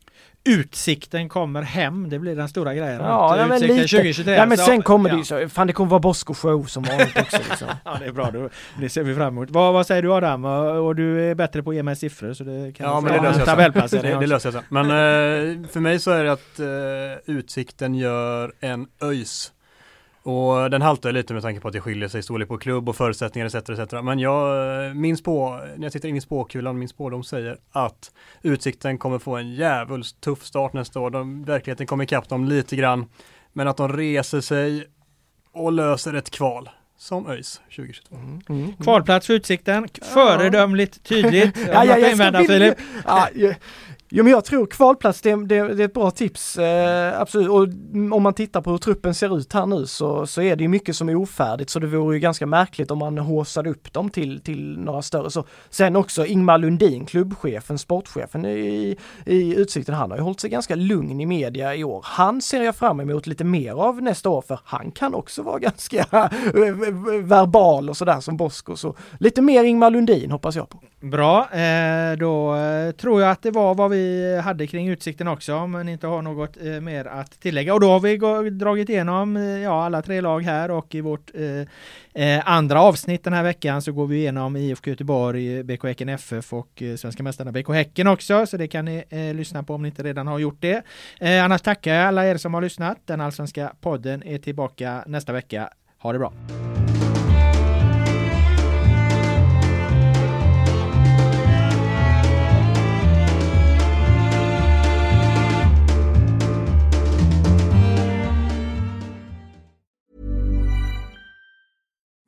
Utsikten 0.45 1.29
kommer 1.29 1.61
hem, 1.61 2.09
det 2.09 2.19
blir 2.19 2.35
den 2.35 2.49
stora 2.49 2.73
grejen. 2.73 3.01
Ja, 3.01 3.37
ja 3.37 3.47
men 3.47 3.61
lite. 3.61 3.73
2023. 3.73 4.33
Ja 4.33 4.45
men 4.45 4.57
sen 4.57 4.81
kommer 4.81 5.09
ja. 5.09 5.15
det 5.15 5.19
ju 5.19 5.25
så, 5.25 5.49
fan 5.49 5.67
det 5.67 5.73
kommer 5.73 5.89
vara 5.89 5.99
Bosko 5.99 6.33
show 6.33 6.65
som 6.65 6.83
vanligt 6.83 7.17
också 7.17 7.37
liksom. 7.49 7.67
ja 7.85 7.97
det 7.99 8.05
är 8.05 8.11
bra, 8.11 8.31
då, 8.31 8.49
det 8.79 8.89
ser 8.89 9.03
vi 9.03 9.15
fram 9.15 9.27
emot. 9.27 9.49
Vad, 9.51 9.73
vad 9.73 9.87
säger 9.87 10.01
du 10.01 10.13
Adam? 10.13 10.45
Och 10.45 10.95
du 10.95 11.29
är 11.29 11.35
bättre 11.35 11.63
på 11.63 11.69
att 11.69 11.75
ge 11.75 11.83
mig 11.83 11.95
siffror 11.95 12.33
så 12.33 12.43
det 12.43 12.73
kan 12.77 12.85
Ja 12.85 13.01
men 13.01 13.13
det 13.13 13.21
löser 13.21 13.39
jag 13.39 13.89
sen. 13.89 14.01
det, 14.01 14.15
det 14.19 14.27
löser 14.27 14.51
jag 14.51 14.53
sen. 14.53 14.63
Men 14.69 14.85
uh, 14.85 15.67
för 15.67 15.79
mig 15.79 15.99
så 15.99 16.11
är 16.11 16.23
det 16.23 16.31
att 16.31 16.59
uh, 16.59 17.35
Utsikten 17.35 17.95
gör 17.95 18.53
en 18.59 18.87
ÖIS 19.01 19.51
och 20.23 20.69
den 20.69 20.81
haltar 20.81 21.11
lite 21.11 21.33
med 21.33 21.43
tanke 21.43 21.61
på 21.61 21.67
att 21.67 21.73
det 21.73 21.81
skiljer 21.81 22.09
sig 22.09 22.23
storlek 22.23 22.47
på 22.47 22.57
klubb 22.57 22.89
och 22.89 22.95
förutsättningar 22.95 23.45
etc. 23.45 23.55
etc. 23.55 23.93
Men 24.03 24.19
jag, 24.19 24.95
min 24.95 25.17
spå, 25.17 25.59
när 25.77 25.83
jag 25.83 25.91
tittar 25.91 26.09
in 26.09 26.15
i 26.15 26.21
spåkulan, 26.21 26.79
min 26.79 26.89
spådom 26.89 27.23
säger 27.23 27.57
att 27.71 28.11
Utsikten 28.41 28.97
kommer 28.97 29.19
få 29.19 29.35
en 29.35 29.53
jävligt 29.53 30.21
tuff 30.21 30.45
start 30.45 30.73
nästa 30.73 30.99
år. 30.99 31.09
De, 31.09 31.43
verkligheten 31.43 31.87
kommer 31.87 32.03
ikapp 32.03 32.29
dem 32.29 32.45
lite 32.45 32.75
grann. 32.75 33.05
Men 33.53 33.67
att 33.67 33.77
de 33.77 33.93
reser 33.93 34.41
sig 34.41 34.87
och 35.51 35.71
löser 35.71 36.13
ett 36.13 36.29
kval 36.29 36.69
som 36.97 37.27
ÖIS 37.27 37.61
2022. 37.75 38.15
Mm. 38.15 38.41
Mm. 38.49 38.73
Kvalplats 38.73 39.27
för 39.27 39.33
Utsikten, 39.33 39.87
föredömligt 40.01 41.03
tydligt. 41.03 41.57
ja, 41.57 41.85
ja, 41.85 41.97
jag, 41.97 42.17
ska 42.17 42.43
Filip. 42.43 42.77
Ja, 43.05 43.29
Jo 44.15 44.23
men 44.23 44.31
jag 44.31 44.45
tror 44.45 44.65
kvalplats 44.65 45.21
det, 45.21 45.35
det, 45.35 45.45
det 45.45 45.83
är 45.83 45.85
ett 45.85 45.93
bra 45.93 46.11
tips, 46.11 46.57
eh, 46.57 47.21
absolut. 47.21 47.49
Och 47.49 47.63
om 48.15 48.23
man 48.23 48.33
tittar 48.33 48.61
på 48.61 48.71
hur 48.71 48.77
truppen 48.77 49.15
ser 49.15 49.37
ut 49.37 49.53
här 49.53 49.65
nu 49.65 49.85
så, 49.85 50.27
så 50.27 50.41
är 50.41 50.55
det 50.55 50.61
ju 50.61 50.67
mycket 50.67 50.95
som 50.95 51.09
är 51.09 51.15
ofärdigt 51.15 51.69
så 51.69 51.79
det 51.79 51.87
vore 51.87 52.15
ju 52.15 52.19
ganska 52.19 52.45
märkligt 52.45 52.91
om 52.91 52.97
man 52.97 53.17
håsade 53.17 53.69
upp 53.69 53.93
dem 53.93 54.09
till, 54.09 54.41
till 54.41 54.79
några 54.79 55.01
större 55.01 55.29
så. 55.29 55.45
Sen 55.69 55.95
också 55.95 56.25
Ingmar 56.25 56.57
Lundin, 56.57 57.05
klubbchefen, 57.05 57.77
sportchefen 57.77 58.45
i, 58.45 58.97
i 59.25 59.55
Utsikten, 59.55 59.95
han 59.95 60.11
har 60.11 60.17
ju 60.17 60.23
hållit 60.23 60.39
sig 60.39 60.49
ganska 60.49 60.75
lugn 60.75 61.21
i 61.21 61.25
media 61.25 61.75
i 61.75 61.83
år. 61.83 62.01
Han 62.03 62.41
ser 62.41 62.61
jag 62.63 62.75
fram 62.75 62.99
emot 62.99 63.27
lite 63.27 63.43
mer 63.43 63.73
av 63.73 64.01
nästa 64.01 64.29
år 64.29 64.41
för 64.41 64.59
han 64.63 64.91
kan 64.91 65.13
också 65.13 65.41
vara 65.41 65.59
ganska 65.59 66.05
verbal 67.23 67.89
och 67.89 67.97
sådär 67.97 68.19
som 68.19 68.37
Bosko. 68.37 68.75
Så 68.75 68.95
lite 69.19 69.41
mer 69.41 69.63
Ingmar 69.63 69.89
Lundin 69.89 70.31
hoppas 70.31 70.55
jag 70.55 70.69
på. 70.69 70.79
Bra, 71.03 71.49
eh, 71.51 72.17
då 72.17 72.55
eh, 72.55 72.91
tror 72.91 73.21
jag 73.21 73.31
att 73.31 73.41
det 73.41 73.51
var 73.51 73.75
vad 73.75 73.91
vi 73.91 74.37
hade 74.43 74.67
kring 74.67 74.89
Utsikten 74.89 75.27
också, 75.27 75.67
men 75.67 75.89
inte 75.89 76.07
har 76.07 76.21
något 76.21 76.57
eh, 76.61 76.81
mer 76.81 77.05
att 77.05 77.39
tillägga. 77.39 77.73
Och 77.73 77.79
då 77.79 77.89
har 77.89 77.99
vi 78.43 78.49
dragit 78.49 78.89
igenom 78.89 79.35
ja, 79.63 79.85
alla 79.85 80.01
tre 80.01 80.21
lag 80.21 80.41
här 80.41 80.71
och 80.71 80.95
i 80.95 81.01
vårt 81.01 81.31
eh, 82.13 82.41
andra 82.49 82.81
avsnitt 82.81 83.23
den 83.23 83.33
här 83.33 83.43
veckan 83.43 83.81
så 83.81 83.91
går 83.91 84.07
vi 84.07 84.17
igenom 84.17 84.55
IFK 84.55 84.89
Göteborg, 84.89 85.63
BK 85.63 85.83
Häcken 85.83 86.09
FF 86.09 86.53
och 86.53 86.83
svenska 86.97 87.23
mästarna 87.23 87.51
BK 87.51 87.69
Häcken 87.69 88.07
också, 88.07 88.45
så 88.45 88.57
det 88.57 88.67
kan 88.67 88.85
ni 88.85 89.03
eh, 89.09 89.33
lyssna 89.33 89.63
på 89.63 89.75
om 89.75 89.81
ni 89.81 89.87
inte 89.87 90.03
redan 90.03 90.27
har 90.27 90.39
gjort 90.39 90.61
det. 90.61 90.83
Eh, 91.19 91.43
annars 91.43 91.61
tackar 91.61 91.93
jag 91.93 92.07
alla 92.07 92.25
er 92.25 92.37
som 92.37 92.53
har 92.53 92.61
lyssnat. 92.61 92.97
Den 93.05 93.21
allsvenska 93.21 93.71
podden 93.81 94.23
är 94.23 94.37
tillbaka 94.37 95.03
nästa 95.07 95.33
vecka. 95.33 95.69
Ha 95.97 96.13
det 96.13 96.19
bra! 96.19 96.33